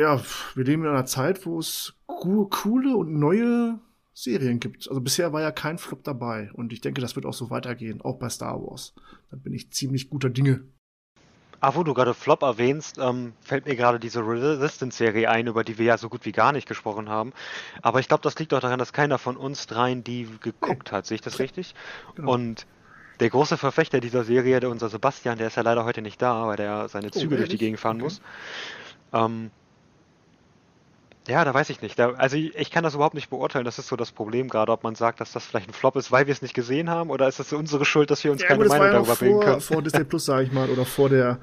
ja, 0.00 0.22
wir 0.54 0.64
leben 0.64 0.82
in 0.84 0.90
einer 0.90 1.06
Zeit, 1.06 1.46
wo 1.46 1.58
es 1.58 1.94
co 2.06 2.46
coole 2.46 2.96
und 2.96 3.18
neue 3.18 3.78
Serien 4.12 4.60
gibt. 4.60 4.88
Also 4.88 5.00
bisher 5.00 5.32
war 5.32 5.40
ja 5.40 5.50
kein 5.50 5.78
Flop 5.78 6.04
dabei 6.04 6.50
und 6.52 6.72
ich 6.72 6.80
denke, 6.80 7.00
das 7.00 7.16
wird 7.16 7.26
auch 7.26 7.34
so 7.34 7.50
weitergehen, 7.50 8.00
auch 8.00 8.18
bei 8.18 8.28
Star 8.28 8.60
Wars. 8.62 8.94
Da 9.30 9.36
bin 9.36 9.54
ich 9.54 9.72
ziemlich 9.72 10.10
guter 10.10 10.30
Dinge. 10.30 10.64
Ah, 11.60 11.74
wo 11.74 11.82
du 11.82 11.94
gerade 11.94 12.14
Flop 12.14 12.42
erwähnst, 12.42 12.98
ähm, 12.98 13.34
fällt 13.40 13.66
mir 13.66 13.76
gerade 13.76 13.98
diese 13.98 14.20
Resistance-Serie 14.20 15.28
ein, 15.30 15.46
über 15.46 15.64
die 15.64 15.78
wir 15.78 15.86
ja 15.86 15.98
so 15.98 16.08
gut 16.10 16.24
wie 16.26 16.32
gar 16.32 16.52
nicht 16.52 16.68
gesprochen 16.68 17.08
haben. 17.08 17.32
Aber 17.82 17.98
ich 18.00 18.08
glaube, 18.08 18.22
das 18.22 18.38
liegt 18.38 18.52
auch 18.54 18.60
daran, 18.60 18.78
dass 18.78 18.92
keiner 18.92 19.18
von 19.18 19.36
uns 19.36 19.66
dreien 19.66 20.04
die 20.04 20.28
geguckt 20.40 20.92
hat. 20.92 21.06
Sehe 21.06 21.16
ich 21.16 21.22
das 21.22 21.38
richtig? 21.38 21.74
Genau. 22.14 22.34
Und 22.34 22.66
der 23.20 23.30
große 23.30 23.56
Verfechter 23.58 24.00
dieser 24.00 24.24
Serie, 24.24 24.60
der 24.60 24.70
unser 24.70 24.88
Sebastian, 24.90 25.38
der 25.38 25.48
ist 25.48 25.56
ja 25.56 25.62
leider 25.62 25.84
heute 25.84 26.02
nicht 26.02 26.20
da, 26.22 26.46
weil 26.46 26.56
der 26.56 26.88
seine 26.88 27.10
Oh, 27.12 27.12
Züge 27.12 27.36
durch 27.36 27.48
die? 27.48 27.58
Gegend 27.58 27.80
fahren 27.80 27.98
Okay. 27.98 28.00
muss. 28.00 28.20
Ähm, 29.12 29.52
ja, 31.26 31.44
da 31.44 31.52
weiß 31.54 31.70
ich 31.70 31.82
nicht. 31.82 31.98
Da, 31.98 32.12
also 32.12 32.36
ich, 32.36 32.54
ich 32.56 32.70
kann 32.70 32.84
das 32.84 32.94
überhaupt 32.94 33.14
nicht 33.14 33.30
beurteilen. 33.30 33.64
Das 33.64 33.78
ist 33.78 33.88
so 33.88 33.96
das 33.96 34.12
Problem 34.12 34.48
gerade, 34.48 34.72
ob 34.72 34.82
man 34.84 34.94
sagt, 34.94 35.20
dass 35.20 35.32
das 35.32 35.44
vielleicht 35.44 35.68
ein 35.68 35.72
Flop 35.72 35.96
ist, 35.96 36.12
weil 36.12 36.26
wir 36.26 36.32
es 36.32 36.42
nicht 36.42 36.54
gesehen 36.54 36.88
haben, 36.90 37.10
oder 37.10 37.28
ist 37.28 37.38
das 37.38 37.52
unsere 37.52 37.84
Schuld, 37.84 38.10
dass 38.10 38.22
wir 38.24 38.32
uns 38.32 38.42
Ja, 38.42 38.48
keine 38.48 38.60
gut, 38.64 38.68
Meinung 38.68 38.90
darüber 38.92 39.16
bilden 39.16 39.34
vor, 39.34 39.44
können? 39.44 39.60
vor 39.60 39.82
Disney 39.82 40.04
Plus, 40.04 40.24
sage 40.24 40.44
ich 40.44 40.52
mal, 40.52 40.68
oder 40.70 40.84
vor 40.84 41.08
der. 41.08 41.38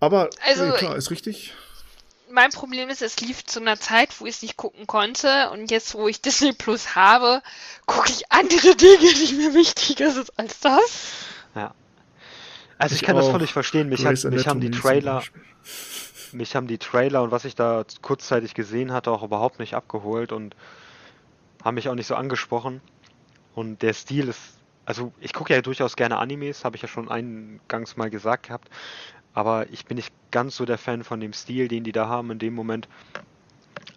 Aber 0.00 0.30
Also, 0.46 0.66
nee, 0.66 0.72
klar, 0.72 0.96
ist 0.96 1.10
richtig. 1.10 1.54
Mein 2.30 2.50
Problem 2.50 2.88
ist, 2.88 3.02
es 3.02 3.20
lief 3.20 3.44
zu 3.44 3.60
einer 3.60 3.78
Zeit, 3.78 4.08
wo 4.18 4.24
ich 4.24 4.36
es 4.36 4.42
nicht 4.42 4.56
gucken 4.56 4.86
konnte 4.86 5.50
und 5.50 5.70
jetzt, 5.70 5.94
wo 5.94 6.08
ich 6.08 6.22
Disney 6.22 6.52
Plus 6.52 6.96
habe, 6.96 7.42
gucke 7.86 8.08
ich 8.10 8.32
andere 8.32 8.74
Dinge, 8.74 9.12
die 9.14 9.34
mir 9.34 9.54
wichtiger 9.54 10.10
sind 10.10 10.30
als 10.38 10.58
das. 10.60 11.12
Ja. 11.54 11.74
Also 12.78 12.94
ich, 12.94 13.02
Ich 13.02 13.06
kann 13.06 13.16
das 13.16 13.28
völlig 13.28 13.52
verstehen. 13.52 13.90
Mich, 13.90 14.04
hat, 14.06 14.24
mich 14.24 14.48
haben 14.48 14.60
die 14.60 14.70
Trailer. 14.70 15.22
Mich 16.32 16.56
haben 16.56 16.66
die 16.66 16.78
Trailer 16.78 17.22
und 17.22 17.30
was 17.30 17.44
ich 17.44 17.54
da 17.54 17.84
kurzzeitig 18.00 18.54
gesehen 18.54 18.92
hatte, 18.92 19.10
auch 19.10 19.22
überhaupt 19.22 19.58
nicht 19.58 19.74
abgeholt 19.74 20.32
und 20.32 20.54
haben 21.64 21.74
mich 21.74 21.88
auch 21.88 21.94
nicht 21.94 22.06
so 22.06 22.14
angesprochen. 22.14 22.80
Und 23.54 23.82
der 23.82 23.92
Stil 23.92 24.28
ist, 24.28 24.40
also 24.84 25.12
ich 25.20 25.32
gucke 25.32 25.52
ja 25.54 25.62
durchaus 25.62 25.96
gerne 25.96 26.18
Animes, 26.18 26.64
habe 26.64 26.76
ich 26.76 26.82
ja 26.82 26.88
schon 26.88 27.10
eingangs 27.10 27.96
mal 27.96 28.10
gesagt 28.10 28.46
gehabt, 28.46 28.68
aber 29.34 29.70
ich 29.70 29.84
bin 29.84 29.96
nicht 29.96 30.12
ganz 30.30 30.56
so 30.56 30.64
der 30.64 30.78
Fan 30.78 31.04
von 31.04 31.20
dem 31.20 31.32
Stil, 31.32 31.68
den 31.68 31.84
die 31.84 31.92
da 31.92 32.08
haben 32.08 32.30
in 32.30 32.38
dem 32.38 32.54
Moment. 32.54 32.88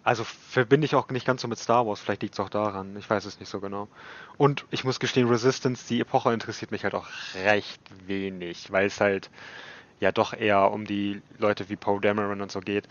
Also 0.02 0.24
verbinde 0.24 0.84
ich 0.84 0.94
auch 0.94 1.08
nicht 1.08 1.26
ganz 1.26 1.42
so 1.42 1.48
mit 1.48 1.58
Star 1.58 1.86
Wars, 1.86 2.00
vielleicht 2.00 2.22
liegt 2.22 2.34
es 2.34 2.40
auch 2.40 2.48
daran, 2.48 2.96
ich 2.96 3.08
weiß 3.10 3.24
es 3.24 3.40
nicht 3.40 3.48
so 3.48 3.60
genau. 3.60 3.88
Und 4.36 4.64
ich 4.70 4.84
muss 4.84 5.00
gestehen, 5.00 5.28
Resistance, 5.28 5.86
die 5.88 6.00
Epoche 6.00 6.32
interessiert 6.32 6.70
mich 6.70 6.84
halt 6.84 6.94
auch 6.94 7.08
recht 7.34 7.80
wenig, 8.06 8.70
weil 8.70 8.86
es 8.86 9.00
halt 9.00 9.30
ja 10.00 10.12
doch 10.12 10.32
eher 10.32 10.70
um 10.72 10.84
die 10.84 11.22
Leute 11.38 11.68
wie 11.68 11.76
Poe 11.76 12.00
Dameron 12.00 12.40
und 12.40 12.52
so 12.52 12.60
geht. 12.60 12.88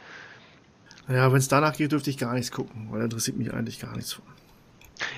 Ja, 1.08 1.32
wenn 1.32 1.38
es 1.38 1.48
danach 1.48 1.76
geht, 1.76 1.92
dürfte 1.92 2.10
ich 2.10 2.18
gar 2.18 2.34
nichts 2.34 2.52
gucken, 2.52 2.88
weil 2.90 3.00
da 3.00 3.06
interessiert 3.06 3.38
mich 3.38 3.54
eigentlich 3.54 3.80
gar 3.80 3.96
nichts 3.96 4.14
von. 4.14 4.26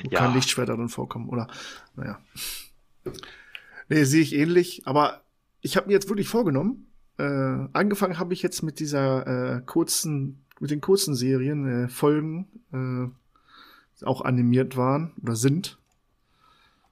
Ja. 0.09 0.19
kein 0.19 0.33
Lichtschwerter 0.33 0.75
drin 0.75 0.89
vorkommen, 0.89 1.29
oder? 1.29 1.47
Naja. 1.95 2.19
Nee, 3.89 4.03
sehe 4.03 4.21
ich 4.21 4.33
ähnlich, 4.33 4.81
aber 4.85 5.21
ich 5.61 5.77
habe 5.77 5.87
mir 5.87 5.93
jetzt 5.93 6.09
wirklich 6.09 6.27
vorgenommen, 6.27 6.87
äh, 7.17 7.67
angefangen 7.73 8.19
habe 8.19 8.33
ich 8.33 8.41
jetzt 8.41 8.63
mit 8.63 8.79
dieser 8.79 9.57
äh, 9.57 9.61
kurzen, 9.61 10.45
mit 10.59 10.71
den 10.71 10.81
kurzen 10.81 11.15
Serien, 11.15 11.85
äh, 11.85 11.89
Folgen, 11.89 12.47
äh, 12.73 14.05
auch 14.05 14.21
animiert 14.21 14.77
waren 14.77 15.13
oder 15.21 15.35
sind. 15.35 15.79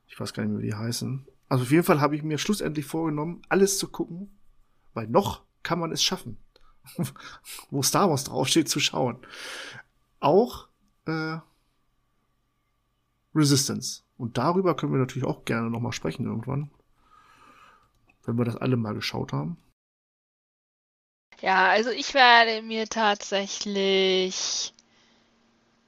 Ich 0.07 0.19
weiß 0.19 0.33
gar 0.33 0.43
nicht 0.43 0.53
mehr, 0.53 0.61
wie 0.61 0.67
die 0.67 0.75
heißen. 0.75 1.25
Also 1.49 1.63
auf 1.63 1.71
jeden 1.71 1.83
Fall 1.83 2.01
habe 2.01 2.15
ich 2.15 2.23
mir 2.23 2.37
schlussendlich 2.37 2.85
vorgenommen, 2.85 3.41
alles 3.49 3.77
zu 3.77 3.87
gucken, 3.87 4.29
weil 4.95 5.07
noch 5.07 5.43
kann 5.61 5.79
man 5.79 5.91
es 5.91 6.01
schaffen, 6.01 6.37
wo 7.69 7.83
Star 7.83 8.09
Wars 8.09 8.23
draufsteht, 8.23 8.69
zu 8.69 8.79
schauen. 8.79 9.19
Auch 10.19 10.67
äh, 11.05 11.37
Resistance. 13.35 14.01
Und 14.17 14.37
darüber 14.37 14.75
können 14.75 14.93
wir 14.93 14.99
natürlich 14.99 15.27
auch 15.27 15.45
gerne 15.45 15.69
nochmal 15.69 15.91
sprechen 15.91 16.25
irgendwann. 16.25 16.71
Wenn 18.23 18.37
wir 18.37 18.45
das 18.45 18.55
alle 18.55 18.77
mal 18.77 18.93
geschaut 18.93 19.33
haben. 19.33 19.57
Ja, 21.41 21.67
also 21.67 21.91
ich 21.91 22.13
werde 22.13 22.61
mir 22.61 22.87
tatsächlich 22.87 24.73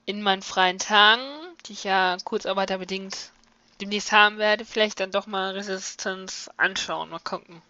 in 0.06 0.22
meinen 0.22 0.42
freien 0.42 0.78
Tagen, 0.78 1.22
die 1.66 1.74
ich 1.74 1.86
ja 1.86 2.18
kurzarbeiterbedingt 2.24 3.32
demnächst 3.80 4.12
haben 4.12 4.38
werde, 4.38 4.66
vielleicht 4.66 5.00
dann 5.00 5.12
doch 5.12 5.26
mal 5.28 5.54
Resistance 5.54 6.52
anschauen, 6.58 7.10
mal 7.10 7.20
gucken. 7.20 7.62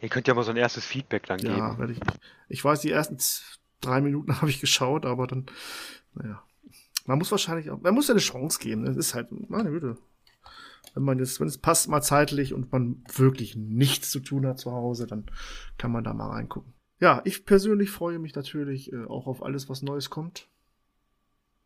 Ihr 0.00 0.08
könnt 0.08 0.28
ja 0.28 0.34
mal 0.34 0.42
so 0.44 0.50
ein 0.50 0.56
erstes 0.56 0.84
Feedback 0.84 1.26
dann 1.26 1.38
Ja, 1.40 1.68
geben. 1.70 1.78
werde 1.78 1.92
ich. 1.92 2.00
Ich 2.48 2.64
weiß, 2.64 2.80
die 2.80 2.90
ersten 2.90 3.18
drei 3.80 4.00
Minuten 4.00 4.34
habe 4.40 4.50
ich 4.50 4.60
geschaut, 4.60 5.06
aber 5.06 5.26
dann, 5.26 5.46
naja. 6.14 6.42
Man 7.06 7.18
muss 7.18 7.30
wahrscheinlich 7.30 7.70
auch, 7.70 7.80
man 7.80 7.94
muss 7.94 8.08
ja 8.08 8.12
eine 8.12 8.20
Chance 8.20 8.58
geben. 8.58 8.84
Das 8.84 8.96
ist 8.96 9.14
halt, 9.14 9.28
meine 9.48 9.70
Güte. 9.70 9.96
Wenn 10.94 11.02
man 11.04 11.18
jetzt, 11.18 11.40
wenn 11.40 11.48
es 11.48 11.56
passt 11.58 11.88
mal 11.88 12.02
zeitlich 12.02 12.52
und 12.52 12.70
man 12.70 13.02
wirklich 13.14 13.56
nichts 13.56 14.10
zu 14.10 14.20
tun 14.20 14.46
hat 14.46 14.58
zu 14.58 14.72
Hause, 14.72 15.06
dann 15.06 15.24
kann 15.78 15.90
man 15.90 16.04
da 16.04 16.12
mal 16.12 16.28
reingucken. 16.28 16.74
Ja, 17.00 17.22
ich 17.24 17.44
persönlich 17.46 17.90
freue 17.90 18.18
mich 18.18 18.34
natürlich 18.34 18.92
äh, 18.92 19.04
auch 19.06 19.26
auf 19.26 19.42
alles, 19.42 19.68
was 19.68 19.82
Neues 19.82 20.10
kommt. 20.10 20.48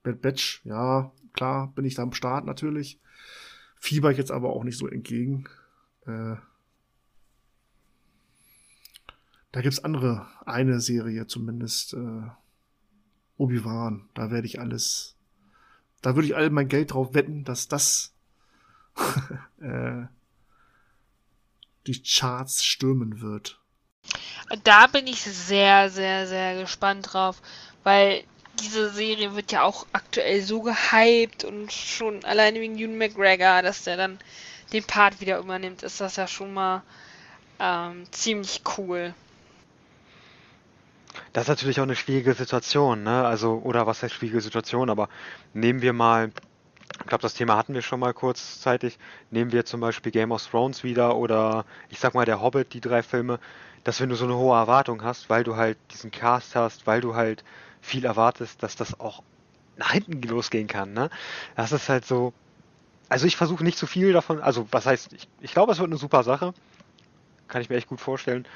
Bad 0.02 0.20
Batch, 0.20 0.60
ja, 0.64 1.12
klar, 1.32 1.72
bin 1.74 1.84
ich 1.84 1.94
da 1.94 2.02
am 2.02 2.12
Start 2.12 2.44
natürlich. 2.44 3.00
Fieber 3.78 4.10
ich 4.10 4.18
jetzt 4.18 4.30
aber 4.30 4.50
auch 4.50 4.62
nicht 4.64 4.78
so 4.78 4.86
entgegen. 4.86 5.48
Äh, 6.06 6.36
da 9.52 9.60
gibt's 9.60 9.84
andere, 9.84 10.26
eine 10.46 10.80
Serie 10.80 11.26
zumindest, 11.26 11.94
äh, 11.94 12.22
Obi-Wan. 13.36 14.08
Da 14.14 14.30
werde 14.30 14.46
ich 14.46 14.60
alles 14.60 15.16
Da 16.00 16.16
würde 16.16 16.26
ich 16.26 16.36
all 16.36 16.50
mein 16.50 16.68
Geld 16.68 16.92
drauf 16.92 17.14
wetten, 17.14 17.44
dass 17.44 17.68
das 17.68 18.12
äh, 19.60 20.06
die 21.86 22.02
Charts 22.02 22.64
stürmen 22.64 23.20
wird. 23.20 23.60
Da 24.64 24.88
bin 24.88 25.06
ich 25.06 25.22
sehr, 25.22 25.90
sehr, 25.90 26.26
sehr 26.26 26.60
gespannt 26.60 27.12
drauf, 27.12 27.40
weil 27.84 28.24
diese 28.60 28.90
Serie 28.90 29.34
wird 29.34 29.52
ja 29.52 29.62
auch 29.62 29.86
aktuell 29.92 30.42
so 30.42 30.60
gehypt 30.60 31.44
und 31.44 31.72
schon 31.72 32.24
alleine 32.24 32.60
wegen 32.60 32.76
Ewan 32.76 32.98
McGregor, 32.98 33.62
dass 33.62 33.84
der 33.84 33.96
dann 33.96 34.18
den 34.72 34.84
Part 34.84 35.20
wieder 35.20 35.38
übernimmt, 35.38 35.82
ist 35.82 36.00
das 36.00 36.16
ja 36.16 36.26
schon 36.26 36.52
mal 36.52 36.82
ähm, 37.58 38.06
ziemlich 38.10 38.62
cool. 38.76 39.14
Das 41.32 41.44
ist 41.44 41.48
natürlich 41.48 41.80
auch 41.80 41.84
eine 41.84 41.96
schwierige 41.96 42.34
Situation, 42.34 43.02
ne? 43.02 43.24
Also, 43.24 43.60
oder 43.64 43.86
was 43.86 44.02
heißt 44.02 44.14
schwierige 44.14 44.40
Situation, 44.40 44.90
aber 44.90 45.08
nehmen 45.54 45.80
wir 45.80 45.92
mal, 45.94 46.30
ich 47.00 47.06
glaube, 47.06 47.22
das 47.22 47.34
Thema 47.34 47.56
hatten 47.56 47.74
wir 47.74 47.82
schon 47.82 48.00
mal 48.00 48.12
kurzzeitig, 48.12 48.98
nehmen 49.30 49.50
wir 49.50 49.64
zum 49.64 49.80
Beispiel 49.80 50.12
Game 50.12 50.30
of 50.30 50.46
Thrones 50.46 50.84
wieder 50.84 51.16
oder 51.16 51.64
ich 51.88 51.98
sag 52.00 52.14
mal 52.14 52.26
der 52.26 52.42
Hobbit, 52.42 52.74
die 52.74 52.80
drei 52.80 53.02
Filme, 53.02 53.38
dass 53.84 54.00
wenn 54.00 54.10
du 54.10 54.14
so 54.14 54.26
eine 54.26 54.36
hohe 54.36 54.56
Erwartung 54.56 55.02
hast, 55.02 55.30
weil 55.30 55.42
du 55.42 55.56
halt 55.56 55.78
diesen 55.92 56.10
Cast 56.10 56.54
hast, 56.54 56.86
weil 56.86 57.00
du 57.00 57.14
halt 57.14 57.44
viel 57.80 58.04
erwartest, 58.04 58.62
dass 58.62 58.76
das 58.76 59.00
auch 59.00 59.22
nach 59.76 59.92
hinten 59.92 60.20
losgehen 60.22 60.66
kann, 60.68 60.92
ne? 60.92 61.08
Das 61.56 61.72
ist 61.72 61.88
halt 61.88 62.04
so, 62.04 62.34
also 63.08 63.26
ich 63.26 63.36
versuche 63.36 63.64
nicht 63.64 63.78
zu 63.78 63.86
viel 63.86 64.12
davon, 64.12 64.40
also 64.40 64.68
was 64.70 64.84
heißt, 64.84 65.14
ich, 65.14 65.28
ich 65.40 65.52
glaube, 65.52 65.72
es 65.72 65.78
wird 65.78 65.88
eine 65.88 65.98
super 65.98 66.22
Sache, 66.24 66.52
kann 67.48 67.62
ich 67.62 67.70
mir 67.70 67.76
echt 67.76 67.88
gut 67.88 68.00
vorstellen, 68.00 68.46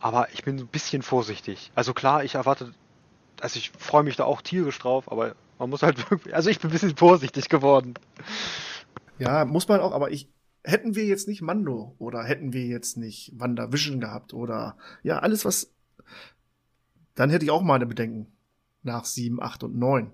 aber 0.00 0.28
ich 0.32 0.44
bin 0.44 0.58
ein 0.58 0.66
bisschen 0.66 1.02
vorsichtig. 1.02 1.72
Also 1.74 1.94
klar, 1.94 2.24
ich 2.24 2.36
erwarte, 2.36 2.72
also 3.40 3.58
ich 3.58 3.70
freue 3.70 4.02
mich 4.02 4.16
da 4.16 4.24
auch 4.24 4.42
tierisch 4.42 4.78
drauf, 4.78 5.10
aber 5.10 5.34
man 5.58 5.70
muss 5.70 5.82
halt 5.82 5.98
wirklich, 6.10 6.34
also 6.34 6.50
ich 6.50 6.60
bin 6.60 6.70
ein 6.70 6.72
bisschen 6.72 6.96
vorsichtig 6.96 7.48
geworden. 7.48 7.94
Ja, 9.18 9.44
muss 9.44 9.68
man 9.68 9.80
auch, 9.80 9.92
aber 9.92 10.10
ich, 10.10 10.28
hätten 10.64 10.94
wir 10.94 11.06
jetzt 11.06 11.28
nicht 11.28 11.42
Mando 11.42 11.94
oder 11.98 12.22
hätten 12.22 12.52
wir 12.52 12.66
jetzt 12.66 12.96
nicht 12.96 13.32
WandaVision 13.38 14.00
gehabt 14.00 14.34
oder 14.34 14.76
ja, 15.02 15.18
alles 15.18 15.44
was, 15.44 15.72
dann 17.14 17.30
hätte 17.30 17.44
ich 17.44 17.50
auch 17.50 17.62
meine 17.62 17.86
Bedenken 17.86 18.32
nach 18.82 19.04
7, 19.04 19.42
8 19.42 19.64
und 19.64 19.76
9. 19.76 20.12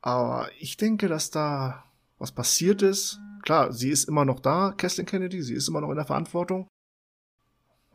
Aber 0.00 0.48
ich 0.58 0.76
denke, 0.76 1.08
dass 1.08 1.30
da 1.30 1.84
was 2.18 2.32
passiert 2.32 2.82
ist. 2.82 3.20
Klar, 3.42 3.72
sie 3.72 3.90
ist 3.90 4.04
immer 4.04 4.24
noch 4.24 4.40
da, 4.40 4.72
Kathleen 4.76 5.06
Kennedy, 5.06 5.42
sie 5.42 5.54
ist 5.54 5.68
immer 5.68 5.80
noch 5.80 5.90
in 5.90 5.96
der 5.96 6.04
Verantwortung. 6.04 6.66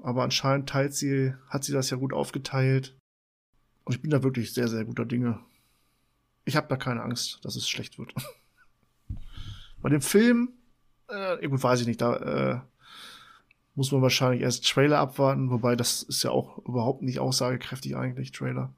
Aber 0.03 0.23
anscheinend 0.23 0.67
teilt 0.67 0.93
sie, 0.93 1.33
hat 1.47 1.63
sie 1.63 1.71
das 1.71 1.89
ja 1.89 1.95
gut 1.95 2.11
aufgeteilt. 2.11 2.93
Und 3.85 3.95
ich 3.95 4.01
bin 4.01 4.11
da 4.11 4.21
wirklich 4.21 4.53
sehr, 4.53 4.67
sehr 4.67 4.83
guter 4.83 5.05
Dinge. 5.05 5.39
Ich 6.43 6.57
habe 6.57 6.67
da 6.67 6.75
keine 6.75 7.01
Angst, 7.01 7.39
dass 7.43 7.55
es 7.55 7.69
schlecht 7.69 7.97
wird. 7.97 8.13
Bei 9.81 9.87
dem 9.87 10.01
Film, 10.01 10.49
äh, 11.07 11.47
gut, 11.47 11.63
weiß 11.63 11.81
ich 11.81 11.87
nicht, 11.87 12.01
da 12.01 12.15
äh, 12.17 12.59
muss 13.75 13.93
man 13.93 14.01
wahrscheinlich 14.01 14.41
erst 14.41 14.67
Trailer 14.67 14.99
abwarten, 14.99 15.49
wobei 15.49 15.77
das 15.77 16.03
ist 16.03 16.21
ja 16.21 16.31
auch 16.31 16.57
überhaupt 16.59 17.01
nicht 17.01 17.19
aussagekräftig 17.19 17.95
eigentlich, 17.95 18.33
Trailer. 18.33 18.73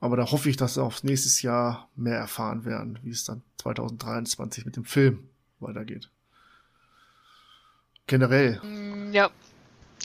Aber 0.00 0.16
da 0.16 0.30
hoffe 0.30 0.48
ich, 0.48 0.56
dass 0.56 0.76
wir 0.76 0.84
aufs 0.84 1.04
nächstes 1.04 1.42
Jahr 1.42 1.90
mehr 1.96 2.16
erfahren 2.16 2.64
werden, 2.64 2.98
wie 3.02 3.10
es 3.10 3.24
dann 3.24 3.42
2023 3.58 4.64
mit 4.64 4.76
dem 4.76 4.84
Film 4.86 5.28
weitergeht. 5.60 6.10
Generell. 8.06 8.60
Ja, 9.12 9.30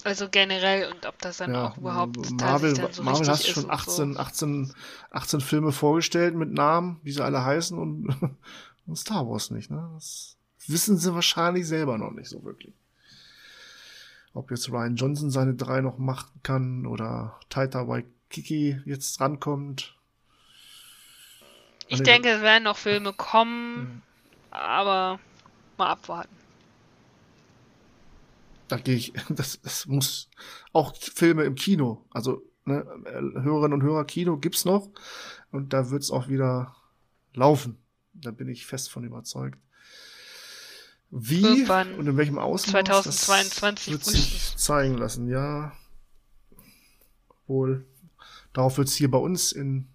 also 0.03 0.29
generell 0.29 0.91
und 0.91 1.05
ob 1.05 1.19
das 1.19 1.37
dann 1.37 1.53
ja, 1.53 1.67
auch 1.67 1.77
überhaupt 1.77 2.31
Marvel, 2.31 2.73
dann 2.73 2.93
so 2.93 3.03
Marvel 3.03 3.27
hast 3.27 3.47
schon 3.47 3.63
ist 3.63 3.69
18, 3.69 4.13
so. 4.13 4.19
18, 4.19 4.73
18 5.11 5.41
Filme 5.41 5.71
vorgestellt 5.71 6.35
mit 6.35 6.51
Namen, 6.51 6.99
wie 7.03 7.11
sie 7.11 7.23
alle 7.23 7.43
heißen 7.43 7.77
und, 7.77 8.15
und 8.87 8.95
Star 8.95 9.27
Wars 9.27 9.51
nicht. 9.51 9.69
Ne? 9.69 9.89
Das 9.95 10.37
wissen 10.67 10.97
sie 10.97 11.13
wahrscheinlich 11.13 11.67
selber 11.67 11.97
noch 11.97 12.11
nicht 12.11 12.29
so 12.29 12.43
wirklich. 12.43 12.73
Ob 14.33 14.51
jetzt 14.51 14.69
Ryan 14.69 14.95
Johnson 14.95 15.31
seine 15.31 15.55
drei 15.55 15.81
noch 15.81 15.97
machen 15.97 16.39
kann 16.43 16.85
oder 16.85 17.39
Taita 17.49 17.87
Waikiki 17.87 18.79
jetzt 18.85 19.19
rankommt. 19.19 19.95
Ich 21.87 22.03
denke, 22.03 22.29
es 22.29 22.41
werden 22.41 22.63
noch 22.65 22.77
Filme 22.77 23.11
kommen, 23.13 24.03
aber 24.51 25.19
mal 25.77 25.87
abwarten. 25.87 26.38
Da 28.69 28.77
gehe 28.77 28.95
ich, 28.95 29.13
das, 29.29 29.59
das 29.61 29.85
muss 29.85 30.29
auch 30.71 30.95
Filme 30.95 31.43
im 31.43 31.55
Kino, 31.55 32.05
also 32.11 32.41
ne, 32.65 32.85
äh, 33.05 33.41
Hörerinnen 33.41 33.73
und 33.73 33.83
Hörer 33.83 34.05
Kino 34.05 34.37
gibt's 34.37 34.63
noch 34.63 34.89
und 35.51 35.73
da 35.73 35.89
wird's 35.89 36.11
auch 36.11 36.29
wieder 36.29 36.75
laufen. 37.33 37.77
Da 38.13 38.31
bin 38.31 38.47
ich 38.47 38.65
fest 38.65 38.89
von 38.89 39.03
überzeugt. 39.03 39.59
Wie 41.11 41.41
Irgendwann 41.41 41.95
und 41.95 42.07
in 42.07 42.17
welchem 42.17 42.37
Ausmaß 42.37 42.71
2022 42.71 43.93
das 43.93 44.05
wird 44.05 44.15
sich 44.15 44.57
zeigen 44.57 44.97
lassen, 44.97 45.27
ja. 45.27 45.73
Wohl. 47.47 47.85
Darauf 48.53 48.77
wird's 48.77 48.95
hier 48.95 49.09
bei 49.09 49.17
uns 49.17 49.51
in 49.51 49.89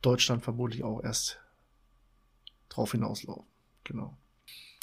Deutschland 0.00 0.42
vermutlich 0.42 0.82
auch 0.82 1.02
erst 1.02 1.40
drauf 2.68 2.92
hinauslaufen. 2.92 3.46
Genau. 3.84 4.16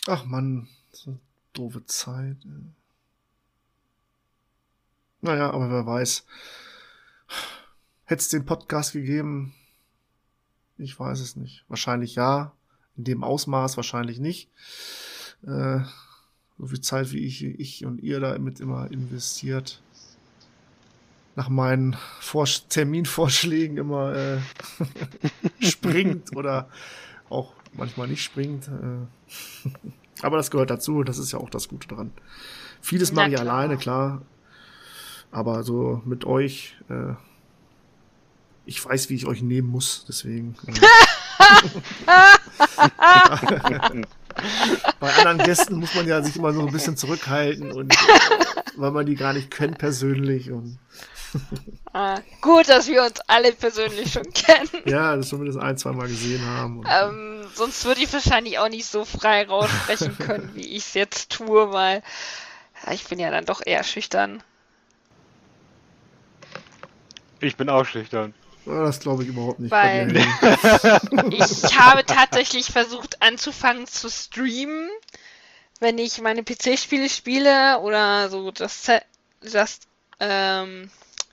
Ach 0.08 0.26
man, 0.26 0.68
so 0.92 1.12
eine 1.12 1.20
doofe 1.54 1.86
Zeit. 1.86 2.38
Naja, 5.22 5.52
aber 5.52 5.70
wer 5.70 5.86
weiß. 5.86 6.26
Hätte 8.06 8.20
es 8.20 8.30
den 8.30 8.46
Podcast 8.46 8.94
gegeben? 8.94 9.54
Ich 10.78 11.00
weiß 11.00 11.20
es 11.20 11.36
nicht. 11.36 11.64
Wahrscheinlich 11.68 12.16
ja. 12.16 12.54
In 12.98 13.04
dem 13.04 13.24
Ausmaß 13.24 13.78
wahrscheinlich 13.78 14.20
nicht. 14.20 14.50
Äh, 15.46 15.80
so 16.58 16.68
viel 16.68 16.82
Zeit, 16.82 17.12
wie 17.12 17.26
ich, 17.26 17.44
ich 17.44 17.86
und 17.86 18.00
ihr 18.02 18.20
da 18.20 18.38
mit 18.38 18.60
immer 18.60 18.92
investiert. 18.92 19.82
Nach 21.36 21.50
meinen 21.50 21.96
Vor 22.20 22.46
Terminvorschlägen 22.46 23.78
immer 23.78 24.14
äh, 24.16 24.38
springt 25.62 26.36
oder 26.36 26.68
auch 27.30 27.54
manchmal 27.74 28.08
nicht 28.08 28.24
springt. 28.24 28.68
Äh. 28.68 29.70
Aber 30.24 30.38
das 30.38 30.52
gehört 30.52 30.72
dazu. 30.72 31.04
Das 31.04 31.18
ist 31.18 31.32
ja 31.32 31.40
auch 31.40 31.50
das 31.50 31.70
Gute 31.70 31.88
daran. 31.88 32.12
Vieles 32.82 33.12
Na 33.12 33.22
mache 33.22 33.30
ich 33.30 33.36
klar. 33.36 33.48
alleine, 33.48 33.78
klar. 33.78 34.22
Aber 35.32 35.64
so 35.64 36.02
mit 36.06 36.26
euch, 36.26 36.76
äh, 36.90 37.14
ich 38.66 38.84
weiß, 38.84 39.10
wie 39.10 39.16
ich 39.16 39.26
euch 39.26 39.42
nehmen 39.42 39.70
muss, 39.70 40.06
deswegen. 40.08 40.56
Äh, 40.68 40.72
bei 45.00 45.14
anderen 45.14 45.38
Gästen 45.40 45.76
muss 45.76 45.94
man 45.96 46.08
ja 46.08 46.22
sich 46.22 46.36
immer 46.36 46.54
so 46.54 46.66
ein 46.66 46.72
bisschen 46.72 46.98
zurückhalten 46.98 47.72
und 47.72 47.94
weil 48.76 48.92
man 48.92 49.06
die 49.06 49.16
gar 49.16 49.34
nicht 49.34 49.52
kennt 49.52 49.78
persönlich 49.78 50.52
und 50.52 50.80
Ah, 51.94 52.20
gut, 52.42 52.68
dass 52.68 52.88
wir 52.88 53.04
uns 53.04 53.20
alle 53.28 53.54
persönlich 53.54 54.12
schon 54.12 54.24
kennen. 54.34 54.70
ja, 54.86 55.16
das 55.16 55.30
zumindest 55.30 55.60
ein, 55.60 55.78
zwei 55.78 55.94
Mal 55.94 56.08
gesehen 56.08 56.46
haben. 56.46 56.84
Ähm, 56.90 57.44
sonst 57.54 57.86
würde 57.86 58.02
ich 58.02 58.12
wahrscheinlich 58.12 58.60
auch 58.60 58.70
nicht 58.70 58.86
so 58.86 59.06
frei 59.06 59.46
raussprechen 59.46 60.18
können, 60.18 60.52
wie 60.56 60.68
ich 60.68 60.86
es 60.88 60.94
jetzt 60.94 61.32
tue, 61.32 61.72
weil 61.72 62.04
ja, 62.86 62.94
ich 62.94 63.06
bin 63.06 63.20
ja 63.20 63.32
dann 63.32 63.46
doch 63.46 63.62
eher 63.66 63.84
schüchtern. 63.84 64.44
Ich 67.42 67.58
bin 67.58 67.70
auch 67.70 67.86
schüchtern. 67.86 68.34
Das 68.66 69.00
glaube 69.00 69.24
ich 69.24 69.30
überhaupt 69.30 69.60
nicht. 69.60 69.72
Weil- 69.72 70.08
bei 70.08 70.14
dir. 70.14 71.02
Ich 71.32 71.78
habe 71.80 72.06
tatsächlich 72.06 72.68
versucht 72.68 73.22
anzufangen 73.22 73.88
zu 73.88 74.10
streamen, 74.10 74.90
wenn 75.80 75.98
ich 75.98 76.22
meine 76.22 76.44
PC-Spiele 76.44 77.10
spiele 77.10 77.80
oder 77.80 78.30
so 78.30 78.52
das, 78.52 78.88
das 79.42 79.80
ähm, 80.20 80.92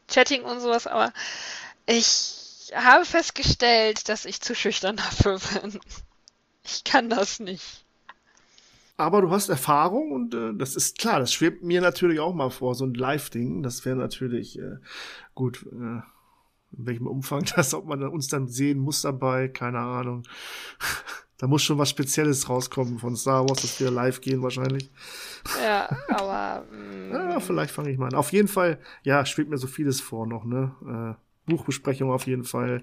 Chatting 0.09 0.43
und 0.43 0.61
sowas, 0.61 0.87
aber 0.87 1.13
ich 1.85 2.73
habe 2.75 3.05
festgestellt, 3.05 4.09
dass 4.09 4.25
ich 4.25 4.41
zu 4.41 4.55
schüchtern 4.55 4.97
dafür 5.27 5.39
bin. 5.39 5.79
Ich 6.65 6.85
kann 6.85 7.11
das 7.11 7.41
nicht. 7.41 7.85
Aber 8.99 9.23
du 9.23 9.31
hast 9.31 9.49
Erfahrung 9.49 10.13
und 10.13 10.35
äh, 10.35 10.53
das 10.55 10.77
ist 10.77 10.99
klar, 10.99 11.21
das 11.21 11.33
schwebt 11.33 11.63
mir 11.63 11.81
natürlich 11.81 12.21
auch 12.21 12.35
mal 12.35 12.51
vor, 12.51 12.75
so 12.75 12.85
ein 12.85 12.95
Live-Ding. 12.95 13.63
Das 13.63 13.85
wäre 13.85 13.97
natürlich 13.97 14.59
äh, 14.59 14.77
gut. 15.35 15.67
Äh, 15.73 16.03
in 16.77 16.87
welchem 16.87 17.07
Umfang 17.07 17.45
das, 17.57 17.75
ob 17.75 17.87
man 17.87 18.03
uns 18.03 18.29
dann 18.29 18.49
sehen 18.49 18.79
muss 18.79 19.03
dabei, 19.03 19.49
keine 19.49 19.79
Ahnung. 19.79 20.25
da 21.39 21.47
muss 21.47 21.63
schon 21.63 21.79
was 21.79 21.91
Spezielles 21.91 22.49
rauskommen 22.49 22.99
von 22.99 23.17
Star 23.17 23.49
Wars, 23.49 23.63
dass 23.63 23.81
wir 23.81 23.91
live 23.91 24.21
gehen 24.21 24.43
wahrscheinlich. 24.43 24.91
Ja, 25.63 25.89
aber 26.09 26.67
mm, 26.71 27.13
Ja, 27.13 27.41
vielleicht 27.41 27.73
fange 27.73 27.91
ich 27.91 27.99
mal 27.99 28.09
an. 28.09 28.15
Auf 28.15 28.33
jeden 28.33 28.49
Fall, 28.49 28.79
ja, 29.03 29.25
schwebt 29.25 29.49
mir 29.49 29.59
so 29.59 29.67
vieles 29.67 30.01
vor 30.01 30.27
noch, 30.27 30.45
ne? 30.45 31.17
Äh, 31.17 31.51
Buchbesprechung 31.51 32.11
auf 32.11 32.27
jeden 32.27 32.45
Fall. 32.45 32.83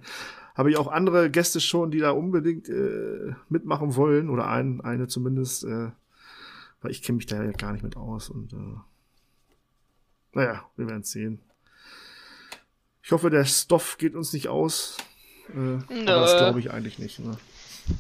Habe 0.56 0.72
ich 0.72 0.78
auch 0.78 0.88
andere 0.88 1.30
Gäste 1.30 1.60
schon, 1.60 1.92
die 1.92 2.00
da 2.00 2.12
unbedingt 2.12 2.68
äh, 2.68 3.34
mitmachen 3.50 3.96
wollen, 3.96 4.30
oder 4.30 4.48
ein, 4.48 4.82
eine 4.82 5.08
zumindest, 5.08 5.66
äh, 5.66 5.92
weil 6.86 6.92
ich 6.92 7.02
kenne 7.02 7.16
mich 7.16 7.26
da 7.26 7.44
ja 7.44 7.52
gar 7.52 7.74
nicht 7.74 7.82
mit 7.82 7.98
aus 7.98 8.30
und 8.30 8.54
äh, 8.54 8.78
naja, 10.34 10.70
wir 10.76 10.88
werden 10.88 11.02
sehen. 11.02 11.42
Ich 13.02 13.12
hoffe, 13.12 13.32
der 13.32 13.44
Stoff 13.46 13.98
geht 13.98 14.14
uns 14.14 14.34
nicht 14.34 14.50
aus. 14.50 14.98
Äh, 15.50 15.54
Nö. 15.54 15.82
aber 16.08 16.22
das 16.22 16.38
glaube 16.38 16.60
ich 16.60 16.70
eigentlich 16.70 17.00
nicht. 17.00 17.18
Ne? 17.18 17.38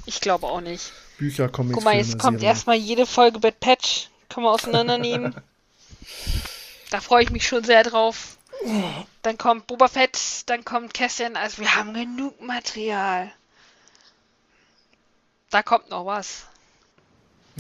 Ich 0.06 0.22
glaube 0.22 0.46
auch 0.46 0.62
nicht. 0.62 0.94
Bücher, 1.18 1.50
Comics, 1.50 1.74
Guck 1.74 1.84
mal, 1.84 1.92
Filme, 1.96 2.06
jetzt 2.06 2.20
kommt 2.20 2.40
Serien. 2.40 2.56
erstmal 2.56 2.76
jede 2.76 3.08
Folge 3.08 3.40
Bad 3.40 3.60
Patch. 3.60 4.10
Können 4.30 4.46
wir 4.46 4.52
auseinandernehmen. 4.52 5.34
da 6.92 7.02
freue 7.02 7.24
ich 7.24 7.32
mich 7.32 7.48
schon 7.48 7.64
sehr 7.64 7.82
drauf. 7.82 8.38
Dann 9.24 9.40
kommt 9.40 9.66
Boba 9.66 9.88
Fett, 9.88 10.20
dann 10.46 10.64
kommt 10.64 10.94
Cassian. 10.94 11.36
Also 11.38 11.64
wir 11.64 11.76
haben 11.76 11.96
genug 11.96 12.40
Material. 12.40 13.32
Da 15.50 15.64
kommt 15.64 15.90
noch 15.90 16.06
was. 16.06 16.46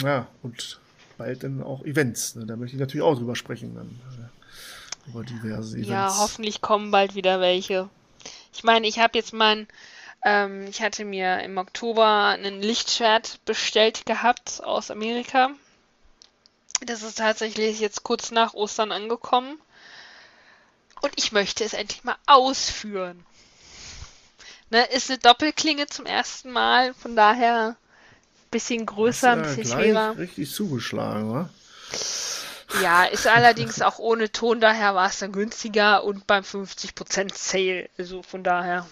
Ja, 0.03 0.27
und 0.43 0.79
bald 1.17 1.43
dann 1.43 1.63
auch 1.63 1.83
Events. 1.83 2.35
Ne? 2.35 2.45
Da 2.45 2.55
möchte 2.55 2.75
ich 2.75 2.79
natürlich 2.79 3.03
auch 3.03 3.17
drüber 3.17 3.35
sprechen. 3.35 3.75
Dann, 3.75 3.87
äh, 3.87 5.09
über 5.09 5.23
diverse 5.23 5.77
Events. 5.77 5.89
Ja, 5.89 6.17
hoffentlich 6.17 6.61
kommen 6.61 6.91
bald 6.91 7.15
wieder 7.15 7.39
welche. 7.39 7.89
Ich 8.53 8.63
meine, 8.63 8.87
ich 8.87 8.99
habe 8.99 9.17
jetzt 9.17 9.33
mein, 9.33 9.67
ähm, 10.23 10.67
ich 10.67 10.81
hatte 10.81 11.05
mir 11.05 11.41
im 11.41 11.57
Oktober 11.57 12.37
ein 12.39 12.61
Lichtschwert 12.61 13.39
bestellt 13.45 14.05
gehabt 14.05 14.61
aus 14.63 14.91
Amerika. 14.91 15.51
Das 16.81 17.03
ist 17.03 17.17
tatsächlich 17.17 17.79
jetzt 17.79 18.03
kurz 18.03 18.31
nach 18.31 18.53
Ostern 18.53 18.91
angekommen. 18.91 19.59
Und 21.01 21.13
ich 21.17 21.31
möchte 21.31 21.63
es 21.63 21.73
endlich 21.73 22.03
mal 22.03 22.17
ausführen. 22.25 23.25
Ne, 24.71 24.83
ist 24.85 25.09
eine 25.09 25.19
Doppelklinge 25.19 25.85
zum 25.85 26.05
ersten 26.05 26.51
Mal, 26.51 26.93
von 26.95 27.15
daher 27.15 27.77
bisschen 28.55 28.85
größer, 28.85 29.31
ein 29.31 29.41
bisschen 29.41 29.65
schwerer. 29.65 30.17
richtig 30.17 30.49
zugeschlagen, 30.49 31.29
wa? 31.29 31.49
Ja, 32.81 33.03
ist 33.03 33.27
allerdings 33.27 33.81
auch 33.81 33.99
ohne 33.99 34.31
Ton, 34.31 34.61
daher 34.61 34.95
war 34.95 35.09
es 35.09 35.19
dann 35.19 35.33
günstiger 35.33 36.05
und 36.05 36.25
beim 36.25 36.43
50% 36.43 37.33
Sale. 37.35 37.89
Also 37.97 38.21
von 38.21 38.43
daher. 38.43 38.85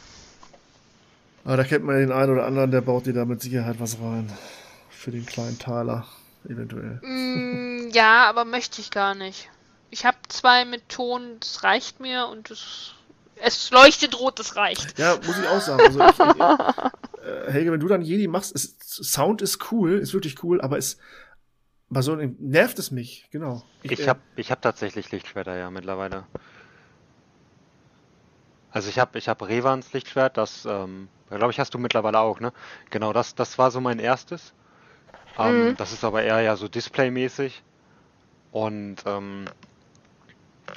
Aber 1.46 1.58
da 1.58 1.64
kennt 1.64 1.86
man 1.86 1.98
den 1.98 2.12
einen 2.12 2.34
oder 2.34 2.46
anderen, 2.46 2.72
der 2.72 2.82
baut 2.82 3.06
dir 3.06 3.14
da 3.14 3.24
mit 3.24 3.42
Sicherheit 3.42 3.80
was 3.80 4.00
rein. 4.00 4.32
Für 4.90 5.12
den 5.12 5.26
kleinen 5.26 5.60
Taler, 5.60 6.06
eventuell. 6.46 7.00
Mm, 7.02 7.90
ja, 7.92 8.26
aber 8.26 8.44
möchte 8.44 8.82
ich 8.82 8.92
gar 8.92 9.16
nicht. 9.16 9.50
Ich 9.92 10.06
habe 10.06 10.18
zwei 10.28 10.66
mit 10.66 10.90
Ton, 10.90 11.38
das 11.40 11.64
reicht 11.64 12.00
mir 12.02 12.28
und 12.28 12.52
es, 12.52 12.94
es 13.42 13.72
leuchtet 13.72 14.20
rot, 14.20 14.40
das 14.40 14.56
reicht. 14.56 14.98
Ja, 14.98 15.16
muss 15.26 15.38
ich 15.40 15.48
auch 15.48 15.62
sagen. 15.62 15.82
Also 15.82 16.00
ich, 16.00 16.10
ich, 16.10 17.26
äh, 17.26 17.52
Helge, 17.52 17.72
wenn 17.72 17.80
du 17.80 17.88
dann 17.88 18.02
Jedi 18.02 18.28
machst, 18.28 18.56
es, 18.56 18.78
Sound 18.80 19.42
ist 19.42 19.72
cool, 19.72 20.00
ist 20.00 20.14
wirklich 20.14 20.44
cool, 20.44 20.62
aber 20.62 20.78
es 20.78 20.98
bei 21.90 22.02
so 22.02 22.14
einem 22.14 22.36
nervt 22.40 22.80
es 22.80 22.90
mich, 22.92 23.28
genau. 23.32 23.64
Ich 23.84 24.00
äh, 24.02 24.08
habe 24.08 24.20
ich 24.36 24.52
hab 24.52 24.62
tatsächlich 24.62 25.12
Lichtschwerter 25.12 25.56
ja 25.56 25.70
mittlerweile. 25.70 26.26
Also 28.72 28.90
ich 28.90 28.98
habe 28.98 29.20
ich 29.20 29.30
hab 29.30 29.42
Revans 29.48 29.94
Lichtschwert, 29.94 30.38
das 30.38 30.66
ähm, 30.66 31.08
glaube 31.30 31.52
ich 31.52 31.60
hast 31.60 31.74
du 31.76 31.78
mittlerweile 31.78 32.20
auch, 32.20 32.40
ne? 32.40 32.52
Genau, 32.90 33.14
das, 33.14 33.36
das 33.36 33.60
war 33.60 33.70
so 33.70 33.80
mein 33.80 34.00
erstes. 34.00 34.54
Ähm, 35.38 35.70
Mhm. 35.70 35.78
Das 35.78 35.92
ist 35.94 36.04
aber 36.04 36.24
eher 36.24 36.42
ja 36.42 36.56
so 36.56 36.68
Displaymäßig. 36.68 37.62
Und 38.52 38.98
ähm, 39.06 39.46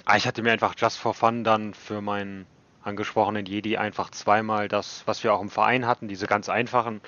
ah, 0.05 0.17
ich 0.17 0.27
hatte 0.27 0.43
mir 0.43 0.53
einfach 0.53 0.75
just 0.79 0.99
for 0.99 1.15
fun 1.15 1.45
dann 1.45 1.75
für 1.75 2.01
meinen 2.01 2.47
angesprochenen 2.83 3.47
Jedi 3.47 3.77
einfach 3.77 4.11
zweimal 4.11 4.69
das, 4.69 5.03
was 5.07 5.25
wir 5.25 5.35
auch 5.35 5.41
im 5.41 5.51
Verein 5.51 5.87
hatten, 5.87 6.09
diese 6.09 6.27
ganz 6.27 6.49
einfachen, 6.49 7.01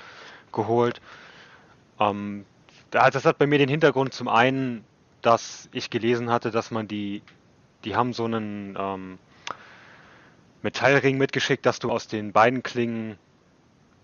geholt. 0.53 1.01
Ähm, 2.01 2.45
da- 2.91 3.11
das 3.11 3.25
hat 3.25 3.39
bei 3.39 3.47
mir 3.47 3.59
den 3.59 3.69
Hintergrund 3.69 4.15
zum 4.15 4.29
einen, 4.29 4.85
dass 5.23 5.69
ich 5.73 5.91
gelesen 5.91 6.31
hatte, 6.31 6.51
dass 6.51 6.71
man 6.71 6.89
die, 6.89 7.23
die 7.85 7.97
haben 7.97 8.13
so 8.13 8.25
einen 8.25 8.77
ähm, 8.79 9.19
Metallring 10.63 11.19
mitgeschickt, 11.19 11.65
dass 11.67 11.79
du 11.79 11.91
aus 11.91 12.09
den 12.09 12.33
beiden 12.33 12.63
Klingen 12.63 13.17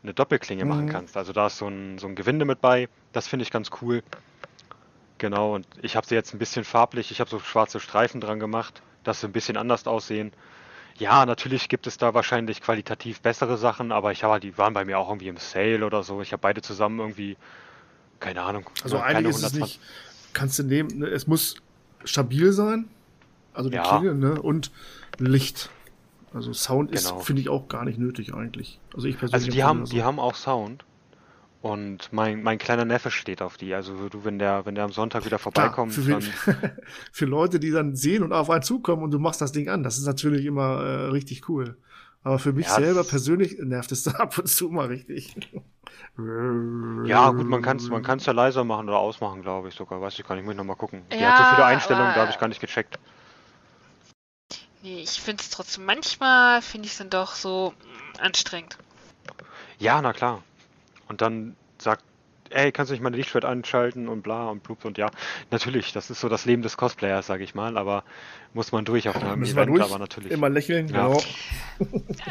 eine 0.03 0.15
Doppelklinge 0.15 0.65
machen 0.65 0.87
Mhm. 0.87 0.91
kannst. 0.91 1.17
Also 1.17 1.33
da 1.33 1.47
ist 1.47 1.59
so 1.59 1.67
ein, 1.67 1.99
so 1.99 2.07
ein 2.07 2.15
Gewinde 2.15 2.45
mit 2.45 2.61
bei. 2.61 2.89
Das 3.13 3.27
finde 3.27 3.43
ich 3.45 3.51
ganz 3.51 3.71
cool. 3.83 4.03
Genau, 5.19 5.55
und 5.55 5.67
ich 5.83 5.97
habe 5.97 6.07
sie 6.07 6.15
jetzt 6.15 6.35
ein 6.35 6.39
bisschen 6.39 6.65
farblich, 6.65 7.11
ich 7.11 7.21
habe 7.21 7.31
so 7.31 7.39
schwarze 7.39 7.81
Streifen 7.81 8.21
dran 8.21 8.41
gemacht, 8.41 8.83
dass 9.05 9.21
sie 9.21 9.27
ein 9.29 9.33
bisschen 9.33 9.57
anders 9.57 9.87
aussehen. 9.87 10.33
Ja, 10.99 11.27
natürlich 11.27 11.69
gibt 11.69 11.87
es 11.87 11.99
da 11.99 12.15
wahrscheinlich 12.15 12.61
qualitativ 12.61 13.21
bessere 13.21 13.57
Sachen, 13.57 13.93
aber 13.93 14.13
ich 14.13 14.25
habe, 14.25 14.41
die 14.41 14.57
waren 14.59 14.75
bei 14.75 14.85
mir 14.85 14.99
auch 14.99 15.09
irgendwie 15.09 15.29
im 15.29 15.37
Sale 15.37 15.85
oder 15.85 16.03
so. 16.03 16.21
Ich 16.23 16.33
habe 16.33 16.41
beide 16.41 16.63
zusammen 16.63 17.01
irgendwie, 17.01 17.37
keine 18.21 18.43
Ahnung, 18.43 18.65
Also 18.83 18.97
keine 18.99 19.19
einiges 19.19 19.37
ist 19.39 19.55
120 19.55 19.81
nicht, 19.81 20.35
kannst 20.35 20.59
du 20.59 20.63
nehmen, 20.65 20.99
ne, 20.99 21.07
es 21.07 21.27
muss 21.27 21.57
stabil 22.05 22.53
sein, 22.53 22.89
also 23.53 23.71
die 23.71 23.77
Ja. 23.77 23.99
Klinge, 23.99 24.15
ne, 24.15 24.41
und 24.41 24.71
Licht. 25.19 25.71
Also 26.33 26.53
Sound 26.53 26.91
Genau. 26.91 27.19
ist, 27.19 27.27
finde 27.27 27.43
ich, 27.43 27.49
auch 27.49 27.69
gar 27.69 27.85
nicht 27.85 27.99
nötig 27.99 28.35
eigentlich. 28.35 28.81
Also 28.95 29.07
ich 29.07 29.17
persönlich 29.19 29.47
Also 29.47 29.53
die 29.57 29.63
haben, 29.63 29.81
das 29.81 29.91
die 29.91 30.01
so. 30.01 30.05
haben 30.05 30.19
auch 30.19 30.35
Sound. 30.35 30.85
Und 31.65 32.13
mein, 32.13 32.43
mein 32.43 32.59
kleiner 32.59 32.85
Neffe 32.85 33.11
steht 33.11 33.41
auf 33.41 33.57
die. 33.57 33.73
Also 33.73 34.11
du, 34.11 34.23
wenn 34.27 34.39
der, 34.39 34.67
wenn 34.67 34.75
der 34.75 34.85
am 34.85 34.93
Sonntag 34.93 35.25
wieder 35.25 35.39
Klar, 35.39 35.71
vorbeikommt, 35.71 35.95
für, 35.95 36.11
dann. 36.11 36.21
für 37.11 37.25
Leute, 37.25 37.59
die 37.59 37.71
dann 37.71 37.97
sehen 37.97 38.23
und 38.23 38.35
auf 38.35 38.51
einen 38.51 38.63
zukommen 38.63 39.03
und 39.03 39.13
du 39.13 39.19
machst 39.19 39.41
das 39.41 39.53
Ding 39.53 39.71
an, 39.71 39.83
das 39.83 39.97
ist 39.97 40.05
natürlich 40.05 40.45
immer 40.45 40.83
äh, 40.85 41.07
richtig 41.07 41.49
cool. 41.49 41.79
Aber 42.23 42.39
für 42.39 42.53
mich 42.53 42.67
Ja, 42.67 42.75
selber 42.75 43.03
persönlich 43.05 43.57
nervt 43.61 43.93
es 43.93 44.03
dann 44.03 44.15
ab 44.17 44.37
und 44.37 44.47
zu 44.47 44.69
mal 44.69 44.89
richtig. 44.89 45.35
Ja, 47.07 47.31
gut, 47.31 47.49
man 47.49 47.63
kann 47.63 47.79
es 47.79 47.89
man 47.89 48.03
kann's 48.03 48.27
ja 48.27 48.35
leiser 48.35 48.65
machen 48.65 48.87
oder 48.91 48.99
ausmachen, 48.99 49.41
glaube 49.41 49.69
ich 49.69 49.75
sogar. 49.75 50.03
Weiß 50.03 50.19
ich 50.19 50.27
gar 50.27 50.35
nicht, 50.35 50.45
muss 50.45 50.53
ich 50.53 50.59
nochmal 50.59 50.77
gucken. 50.77 51.03
Die 51.13 51.17
Ja, 51.23 51.29
hat 51.29 51.39
so 51.39 51.45
viele 51.45 51.65
Einstellungen, 51.65 52.09
aber- 52.09 52.15
da 52.15 52.21
habe 52.23 52.31
ich 52.31 52.39
gar 52.39 52.49
nicht 52.49 52.61
gecheckt. 52.61 52.99
Nee, 54.83 55.01
ich 55.01 55.21
finde 55.21 55.43
es 55.43 55.51
trotzdem, 55.51 55.87
manchmal 55.87 56.61
finde 56.61 56.87
ich 56.87 56.93
es 56.93 56.99
dann 56.99 57.11
doch 57.11 57.35
so 57.35 57.73
mm, 57.79 58.21
anstrengend. 58.21 58.77
Ja, 59.79 60.01
na 60.03 60.13
klar. 60.13 60.43
Und 61.09 61.21
dann 61.21 61.57
sagt, 61.79 62.05
ey, 62.51 62.71
kannst 62.73 62.91
du 62.91 62.95
nicht 62.95 63.03
meine 63.03 63.17
Lichtschwert 63.17 63.45
anschalten 63.45 64.09
und 64.09 64.23
bla 64.23 64.49
und 64.49 64.63
blub 64.63 64.85
und 64.85 64.97
ja. 64.99 65.11
Natürlich, 65.51 65.93
das 65.93 66.11
ist 66.11 66.21
so 66.21 66.29
das 66.29 66.45
Leben 66.45 66.63
des 66.63 66.77
Cosplayers, 66.77 67.27
sage 67.27 67.43
ich 67.43 67.55
mal, 67.55 67.77
aber 67.77 68.05
muss 68.53 68.71
man 68.71 68.85
durch 68.85 69.09
auf 69.09 69.17
einem 69.17 69.41
Müssen 69.41 69.55
Event, 69.59 69.71
durch? 69.71 69.83
aber 69.83 69.99
natürlich. 69.99 70.31
Immer 70.31 70.49
lächeln, 70.51 70.89
Ja. 70.89 71.09
genau. 71.09 71.23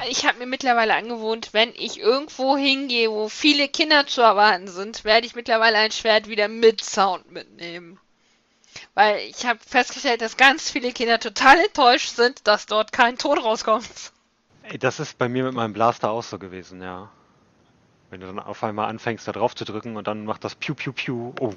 Ich 0.10 0.26
habe 0.26 0.38
mir 0.40 0.46
mittlerweile 0.46 0.96
angewohnt, 0.96 1.50
wenn 1.52 1.70
ich 1.76 2.00
irgendwo 2.00 2.56
hingehe, 2.56 3.10
wo 3.12 3.28
viele 3.28 3.68
Kinder 3.68 4.08
zu 4.08 4.22
erwarten 4.22 4.68
sind, 4.68 5.04
werde 5.04 5.26
ich 5.28 5.36
mittlerweile 5.36 5.78
ein 5.78 5.92
Schwert 5.92 6.30
wieder 6.30 6.48
mit 6.48 6.84
Sound 6.84 7.30
mitnehmen. 7.32 8.00
Weil 8.96 9.18
ich 9.30 9.46
habe 9.46 9.60
festgestellt, 9.68 10.22
dass 10.22 10.38
ganz 10.38 10.72
viele 10.72 10.92
Kinder 10.94 11.20
total 11.20 11.60
enttäuscht 11.60 12.16
sind, 12.16 12.48
dass 12.48 12.66
dort 12.66 12.92
kein 12.92 13.18
Ton 13.18 13.38
rauskommt. 13.40 14.12
Ey, 14.64 14.78
das 14.80 15.00
ist 15.00 15.18
bei 15.18 15.28
mir 15.28 15.44
mit 15.44 15.54
meinem 15.54 15.74
Blaster 15.74 16.10
auch 16.12 16.24
so 16.24 16.40
gewesen, 16.40 16.82
ja. 16.82 17.12
Wenn 18.14 18.20
du 18.20 18.28
dann 18.28 18.38
auf 18.38 18.64
einmal 18.64 18.90
anfängst, 18.90 19.28
da 19.28 19.32
drauf 19.32 19.56
zu 19.56 19.66
drücken 19.66 19.98
und 19.98 20.06
dann 20.06 20.26
macht 20.26 20.44
das 20.44 20.54
Piu 20.54 20.76
Piu 20.76 20.94
Piu. 20.94 21.34
Oh. 21.40 21.52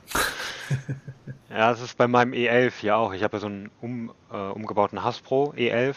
ja, 1.51 1.69
das 1.69 1.83
ist 1.83 1.99
bei 1.99 2.09
meinem 2.09 2.33
E11 2.33 2.73
hier 2.81 2.97
auch. 2.97 3.13
Ich 3.13 3.23
habe 3.23 3.37
ja 3.37 3.41
so 3.41 3.47
einen 3.49 3.71
um, 3.83 4.11
äh, 4.33 4.37
umgebauten 4.37 5.05
Hasbro 5.05 5.53
E11 5.55 5.97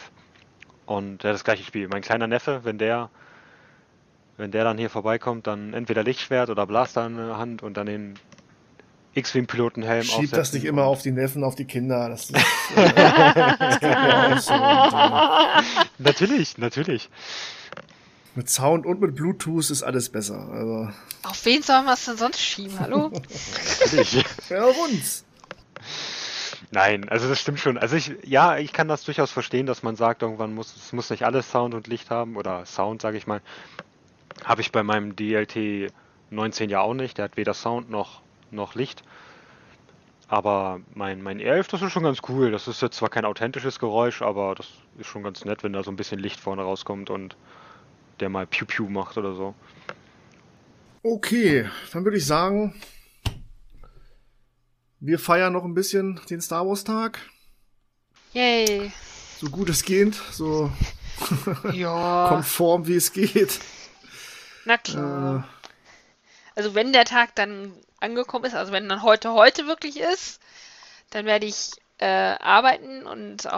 und 0.84 1.22
der 1.22 1.30
hat 1.30 1.34
das 1.36 1.44
gleiche 1.44 1.64
Spiel. 1.64 1.88
Mein 1.88 2.02
kleiner 2.02 2.26
Neffe, 2.26 2.60
wenn 2.64 2.76
der 2.76 3.08
wenn 4.36 4.50
der 4.50 4.64
dann 4.64 4.76
hier 4.76 4.90
vorbeikommt, 4.90 5.46
dann 5.46 5.72
entweder 5.72 6.02
Lichtschwert 6.04 6.50
oder 6.50 6.66
Blaster 6.66 7.06
in 7.06 7.16
der 7.16 7.38
Hand 7.38 7.62
und 7.62 7.78
dann 7.78 7.86
den 7.86 8.18
X-Wing-Pilotenhelm 9.14 10.04
Schieb 10.04 10.30
das 10.30 10.52
nicht 10.52 10.66
immer 10.66 10.84
auf 10.84 11.00
die 11.00 11.12
Neffen, 11.12 11.42
auf 11.42 11.54
die 11.54 11.64
Kinder. 11.64 12.10
Das, 12.10 12.28
ist, 12.28 12.36
äh, 12.76 12.92
das 12.94 14.44
so. 14.44 14.52
Und, 14.52 14.60
äh, 14.60 15.62
Natürlich, 15.96 16.58
natürlich. 16.58 17.08
Mit 18.34 18.48
Sound 18.48 18.86
und 18.86 19.00
mit 19.00 19.14
Bluetooth 19.14 19.70
ist 19.70 19.82
alles 19.82 20.08
besser. 20.08 20.48
Also, 20.50 20.88
Auf 21.24 21.44
wen 21.44 21.62
sollen 21.62 21.84
wir 21.84 21.94
es 21.94 22.04
denn 22.04 22.16
sonst 22.16 22.40
schieben? 22.40 22.78
Hallo? 22.78 23.10
ja, 24.48 24.64
auf 24.64 24.78
uns. 24.78 25.24
Nein, 26.72 27.08
also 27.08 27.28
das 27.28 27.40
stimmt 27.40 27.58
schon. 27.58 27.78
Also 27.78 27.96
ich, 27.96 28.12
ja, 28.24 28.56
ich 28.58 28.72
kann 28.72 28.86
das 28.86 29.02
durchaus 29.04 29.32
verstehen, 29.32 29.66
dass 29.66 29.82
man 29.82 29.96
sagt, 29.96 30.22
irgendwann 30.22 30.54
muss, 30.54 30.74
es 30.76 30.92
muss 30.92 31.10
nicht 31.10 31.24
alles 31.24 31.50
Sound 31.50 31.74
und 31.74 31.88
Licht 31.88 32.10
haben 32.10 32.36
oder 32.36 32.64
Sound, 32.64 33.02
sage 33.02 33.16
ich 33.16 33.26
mal. 33.26 33.40
Habe 34.44 34.60
ich 34.60 34.70
bei 34.70 34.84
meinem 34.84 35.16
DLT 35.16 35.92
19 36.30 36.70
ja 36.70 36.80
auch 36.80 36.94
nicht. 36.94 37.18
Der 37.18 37.24
hat 37.24 37.36
weder 37.36 37.54
Sound 37.54 37.90
noch, 37.90 38.22
noch 38.52 38.76
Licht. 38.76 39.02
Aber 40.28 40.80
mein, 40.94 41.22
mein 41.22 41.40
E11, 41.40 41.72
das 41.72 41.82
ist 41.82 41.90
schon 41.92 42.04
ganz 42.04 42.20
cool. 42.28 42.52
Das 42.52 42.68
ist 42.68 42.80
jetzt 42.82 42.96
zwar 42.96 43.08
kein 43.08 43.24
authentisches 43.24 43.80
Geräusch, 43.80 44.22
aber 44.22 44.54
das 44.54 44.68
ist 44.96 45.08
schon 45.08 45.24
ganz 45.24 45.44
nett, 45.44 45.64
wenn 45.64 45.72
da 45.72 45.82
so 45.82 45.90
ein 45.90 45.96
bisschen 45.96 46.20
Licht 46.20 46.38
vorne 46.38 46.62
rauskommt 46.62 47.10
und 47.10 47.36
der 48.20 48.28
mal 48.28 48.46
Piu 48.46 48.66
Piu 48.66 48.88
macht 48.88 49.16
oder 49.16 49.34
so. 49.34 49.54
Okay, 51.02 51.68
dann 51.92 52.04
würde 52.04 52.18
ich 52.18 52.26
sagen, 52.26 52.80
wir 55.00 55.18
feiern 55.18 55.52
noch 55.52 55.64
ein 55.64 55.74
bisschen 55.74 56.20
den 56.28 56.40
Star 56.40 56.66
Wars 56.66 56.84
Tag. 56.84 57.18
Yay. 58.32 58.92
So 59.38 59.48
gut 59.48 59.70
es 59.70 59.82
geht, 59.84 60.14
so 60.30 60.70
Ja. 61.72 62.26
konform 62.28 62.86
wie 62.86 62.96
es 62.96 63.12
geht. 63.12 63.58
Na 64.66 64.76
klar. 64.76 65.48
Äh, 65.48 65.60
Also 66.54 66.74
wenn 66.74 66.92
der 66.92 67.06
Tag 67.06 67.34
dann 67.34 67.72
angekommen 68.00 68.44
ist, 68.44 68.54
also 68.54 68.72
wenn 68.72 68.88
dann 68.88 69.02
heute 69.02 69.32
heute 69.32 69.66
wirklich 69.66 69.98
ist, 69.98 70.40
dann 71.10 71.24
werde 71.24 71.46
ich 71.46 71.70
äh, 71.98 72.06
arbeiten 72.38 73.06
und 73.06 73.48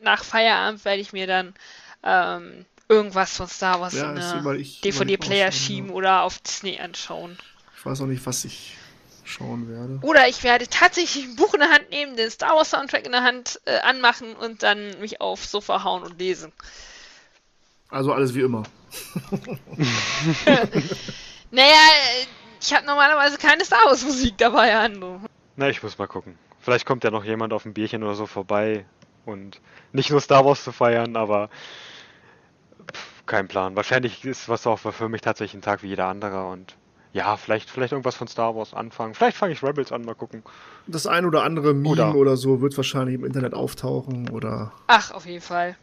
nach 0.00 0.24
Feierabend 0.24 0.84
werde 0.84 1.00
ich 1.00 1.12
mir 1.12 1.26
dann 1.26 1.54
ähm, 2.02 2.64
irgendwas 2.90 3.36
von 3.36 3.48
Star 3.48 3.80
Wars 3.80 3.94
Ja, 3.94 4.12
in 4.12 4.18
eine 4.18 4.62
DVD-Player 4.84 5.52
schieben 5.52 5.90
oder 5.90 6.22
auf 6.22 6.38
Disney 6.40 6.78
anschauen. 6.78 7.38
Ich 7.76 7.86
weiß 7.86 8.02
auch 8.02 8.06
nicht, 8.06 8.26
was 8.26 8.44
ich 8.44 8.76
schauen 9.24 9.68
werde. 9.68 10.00
Oder 10.02 10.28
ich 10.28 10.42
werde 10.42 10.68
tatsächlich 10.68 11.24
ein 11.24 11.36
Buch 11.36 11.54
in 11.54 11.60
der 11.60 11.70
Hand 11.70 11.88
nehmen, 11.90 12.16
den 12.16 12.30
Star 12.30 12.56
Wars 12.56 12.70
Soundtrack 12.70 13.06
in 13.06 13.12
der 13.12 13.22
Hand 13.22 13.60
äh, 13.64 13.78
anmachen 13.78 14.34
und 14.34 14.62
dann 14.62 15.00
mich 15.00 15.20
aufs 15.20 15.50
Sofa 15.50 15.84
hauen 15.84 16.02
und 16.02 16.18
lesen. 16.18 16.52
Also 17.88 18.12
alles 18.12 18.34
wie 18.34 18.42
immer. 18.42 18.64
Naja, 21.52 21.66
äh, 21.66 22.26
ich 22.60 22.72
habe 22.72 22.86
normalerweise 22.86 23.36
keine 23.38 23.64
Star 23.64 23.84
Wars 23.86 24.04
Musik 24.04 24.38
dabei, 24.38 24.76
Ando. 24.76 25.20
Na, 25.56 25.68
ich 25.68 25.82
muss 25.82 25.98
mal 25.98 26.06
gucken. 26.06 26.38
Vielleicht 26.60 26.86
kommt 26.86 27.02
ja 27.04 27.10
noch 27.10 27.24
jemand 27.24 27.52
auf 27.52 27.64
ein 27.64 27.74
Bierchen 27.74 28.02
oder 28.04 28.14
so 28.14 28.26
vorbei 28.26 28.84
und 29.24 29.60
nicht 29.92 30.10
nur 30.10 30.20
Star 30.20 30.44
Wars 30.44 30.62
zu 30.62 30.72
feiern, 30.72 31.16
aber 31.16 31.50
pff, 33.30 33.36
kein 33.36 33.48
Plan. 33.48 33.76
Wahrscheinlich 33.76 34.24
ist 34.24 34.48
was 34.48 34.66
auch 34.66 34.78
für 34.78 35.08
mich 35.08 35.20
tatsächlich 35.20 35.60
ein 35.60 35.62
Tag 35.62 35.82
wie 35.82 35.88
jeder 35.88 36.06
andere 36.06 36.46
und 36.46 36.76
ja, 37.12 37.36
vielleicht, 37.36 37.70
vielleicht 37.70 37.92
irgendwas 37.92 38.14
von 38.14 38.28
Star 38.28 38.54
Wars 38.54 38.72
anfangen. 38.72 39.14
Vielleicht 39.14 39.36
fange 39.36 39.52
ich 39.52 39.62
Rebels 39.64 39.90
an, 39.90 40.04
mal 40.04 40.14
gucken. 40.14 40.44
Das 40.86 41.08
ein 41.08 41.24
oder 41.24 41.42
andere 41.42 41.74
Meme 41.74 41.88
Oder- 41.88 42.14
oder, 42.14 42.36
so 42.36 42.60
wird 42.60 42.76
wahrscheinlich 42.76 43.16
im 43.16 43.24
Internet 43.24 43.52
auftauchen 43.52 44.30
oder. 44.30 44.72
Ach, 44.86 45.10
auf 45.10 45.26
jeden 45.26 45.40
Fall. 45.40 45.76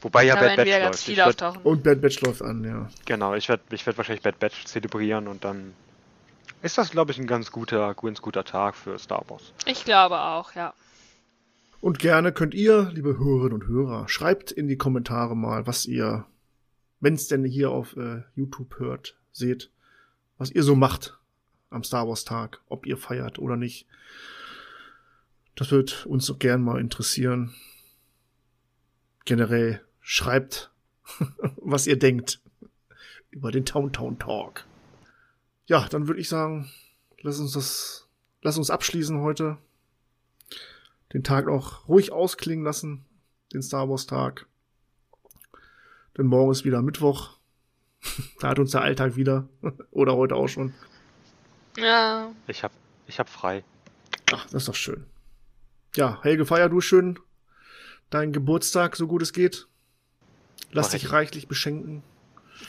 Wobei 0.00 0.24
ja 0.24 0.34
Da 0.34 0.40
Bad 0.40 0.56
Batch 0.56 0.70
ganz 0.70 0.82
läuft. 0.82 1.04
Viele 1.04 1.16
werd, 1.18 1.28
auftauchen. 1.28 1.62
Und 1.62 1.82
Bad 1.84 2.00
Batch 2.00 2.20
läuft 2.22 2.42
an, 2.42 2.64
ja. 2.64 2.88
genau, 3.04 3.34
ich 3.34 3.48
werde 3.48 3.62
ich 3.70 3.86
werd 3.86 3.96
wahrscheinlich 3.96 4.22
Bad 4.22 4.38
Batch 4.40 4.64
zelebrieren 4.64 5.28
und 5.28 5.44
dann 5.44 5.74
ist 6.62 6.78
das, 6.78 6.90
glaube 6.90 7.12
ich, 7.12 7.18
ein 7.18 7.26
ganz 7.26 7.50
guter, 7.50 7.94
ganz 7.94 8.22
guter 8.22 8.44
Tag 8.44 8.76
für 8.76 8.98
Star 8.98 9.24
Wars. 9.28 9.52
Ich 9.66 9.84
glaube 9.84 10.20
auch, 10.20 10.54
ja. 10.54 10.74
Und 11.80 11.98
gerne 11.98 12.30
könnt 12.32 12.54
ihr, 12.54 12.90
liebe 12.94 13.18
Hörerinnen 13.18 13.54
und 13.54 13.66
Hörer, 13.66 14.08
schreibt 14.08 14.52
in 14.52 14.68
die 14.68 14.76
Kommentare 14.76 15.36
mal, 15.36 15.66
was 15.66 15.86
ihr, 15.86 16.24
wenn 17.02 17.14
es 17.14 17.26
denn 17.26 17.44
hier 17.44 17.70
auf 17.70 17.96
äh, 17.96 18.22
YouTube 18.36 18.78
hört, 18.78 19.18
seht, 19.32 19.70
was 20.38 20.52
ihr 20.52 20.62
so 20.62 20.76
macht 20.76 21.18
am 21.68 21.82
Star 21.82 22.08
Wars 22.08 22.24
Tag, 22.24 22.60
ob 22.68 22.86
ihr 22.86 22.96
feiert 22.96 23.40
oder 23.40 23.56
nicht. 23.56 23.88
Das 25.56 25.72
wird 25.72 26.06
uns 26.06 26.24
so 26.24 26.36
gern 26.36 26.62
mal 26.62 26.80
interessieren. 26.80 27.52
Generell 29.24 29.84
schreibt, 30.00 30.70
was 31.56 31.88
ihr 31.88 31.98
denkt 31.98 32.40
über 33.30 33.50
den 33.50 33.64
Town 33.66 33.92
Town 33.92 34.20
Talk. 34.20 34.64
Ja, 35.66 35.88
dann 35.88 36.06
würde 36.06 36.20
ich 36.20 36.28
sagen, 36.28 36.70
lass 37.20 37.40
uns 37.40 37.52
das, 37.52 38.08
lass 38.42 38.58
uns 38.58 38.70
abschließen 38.70 39.18
heute 39.20 39.58
den 41.12 41.24
Tag 41.24 41.46
noch 41.46 41.88
ruhig 41.88 42.12
ausklingen 42.12 42.64
lassen, 42.64 43.04
den 43.52 43.62
Star 43.62 43.88
Wars 43.88 44.06
Tag. 44.06 44.46
Denn 46.16 46.26
morgen 46.26 46.52
ist 46.52 46.64
wieder 46.64 46.82
Mittwoch. 46.82 47.38
da 48.40 48.48
hat 48.48 48.58
uns 48.58 48.72
der 48.72 48.82
Alltag 48.82 49.16
wieder. 49.16 49.48
Oder 49.90 50.16
heute 50.16 50.36
auch 50.36 50.48
schon. 50.48 50.74
Ja. 51.76 52.32
Ich 52.46 52.62
hab, 52.62 52.72
ich 53.06 53.18
hab 53.18 53.28
frei. 53.28 53.64
Ach, 54.32 54.44
das 54.44 54.62
ist 54.62 54.68
doch 54.68 54.74
schön. 54.74 55.04
Ja, 55.96 56.20
Helge, 56.22 56.46
feier 56.46 56.68
du 56.68 56.80
schön 56.80 57.18
deinen 58.12 58.32
Geburtstag, 58.32 58.96
so 58.96 59.06
gut 59.06 59.22
es 59.22 59.32
geht. 59.32 59.66
Lass 60.70 60.86
Mach 60.86 60.92
dich 60.92 61.04
ich. 61.04 61.12
reichlich 61.12 61.48
beschenken. 61.48 62.02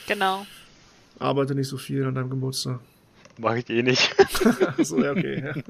Genau. 0.06 0.46
Arbeite 1.18 1.54
nicht 1.54 1.68
so 1.68 1.76
viel 1.76 2.04
an 2.04 2.14
deinem 2.14 2.30
Geburtstag. 2.30 2.80
Mach 3.38 3.54
ich 3.54 3.68
eh 3.70 3.82
nicht. 3.82 4.14
so, 4.78 5.02
ja, 5.02 5.12
okay. 5.12 5.62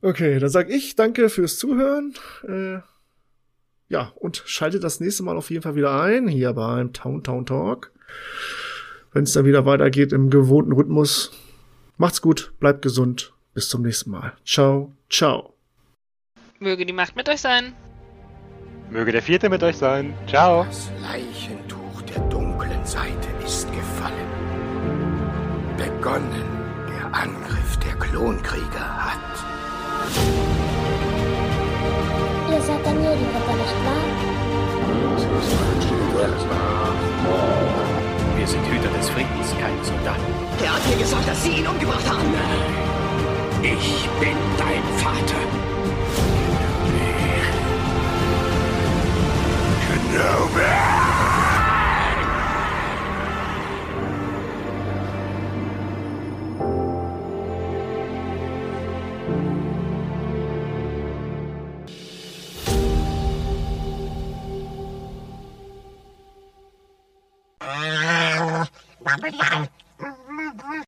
Okay, 0.00 0.38
dann 0.38 0.50
sag 0.50 0.70
ich 0.70 0.96
danke 0.96 1.28
fürs 1.28 1.58
Zuhören. 1.58 2.14
Äh, 2.46 2.80
ja, 3.88 4.12
und 4.16 4.42
schaltet 4.46 4.84
das 4.84 5.00
nächste 5.00 5.22
Mal 5.22 5.36
auf 5.36 5.50
jeden 5.50 5.62
Fall 5.62 5.76
wieder 5.76 6.00
ein, 6.00 6.28
hier 6.28 6.52
beim 6.52 6.92
Town 6.92 7.22
Town 7.22 7.46
Talk. 7.46 7.92
Wenn 9.12 9.24
es 9.24 9.32
dann 9.32 9.44
wieder 9.44 9.66
weitergeht 9.66 10.12
im 10.12 10.30
gewohnten 10.30 10.72
Rhythmus. 10.72 11.32
Macht's 11.96 12.20
gut, 12.20 12.52
bleibt 12.58 12.82
gesund. 12.82 13.32
Bis 13.52 13.68
zum 13.68 13.82
nächsten 13.82 14.10
Mal. 14.10 14.32
Ciao, 14.44 14.92
ciao. 15.08 15.54
Möge 16.58 16.84
die 16.84 16.92
Macht 16.92 17.14
mit 17.14 17.28
euch 17.28 17.40
sein. 17.40 17.72
Möge 18.90 19.12
der 19.12 19.22
Vierte 19.22 19.48
mit 19.48 19.62
euch 19.62 19.76
sein. 19.76 20.14
Ciao. 20.26 20.64
Das 20.64 20.90
Leichentuch 21.00 22.02
der 22.02 22.20
dunklen 22.28 22.84
Seite 22.84 23.28
ist 23.44 23.70
gefallen. 23.72 24.14
Begonnen 25.76 26.44
der 26.88 27.14
Angriff 27.14 27.76
der 27.78 27.94
Klonkrieger 27.94 29.04
hat. 29.04 30.53
Ihr 32.64 32.72
seid 32.72 32.86
Daniel-Ritter, 32.86 33.56
nicht 33.56 33.76
wahr? 33.84 34.04
Wir 38.38 38.46
sind 38.46 38.64
Hüter 38.64 38.88
des 38.96 39.10
Friedens, 39.10 39.54
keine 39.60 39.84
Soldaten. 39.84 40.22
Er 40.64 40.74
hat 40.74 40.88
mir 40.88 40.96
gesagt, 40.96 41.28
dass 41.28 41.42
Sie 41.42 41.50
ihn 41.50 41.66
umgebracht 41.66 42.08
haben. 42.08 42.32
Ich 43.60 44.08
bin 44.18 44.38
dein 44.56 44.82
Vater. 44.96 45.42
Kenobi. 49.86 51.03
Bumper 69.04 69.30
Bottle. 69.32 69.83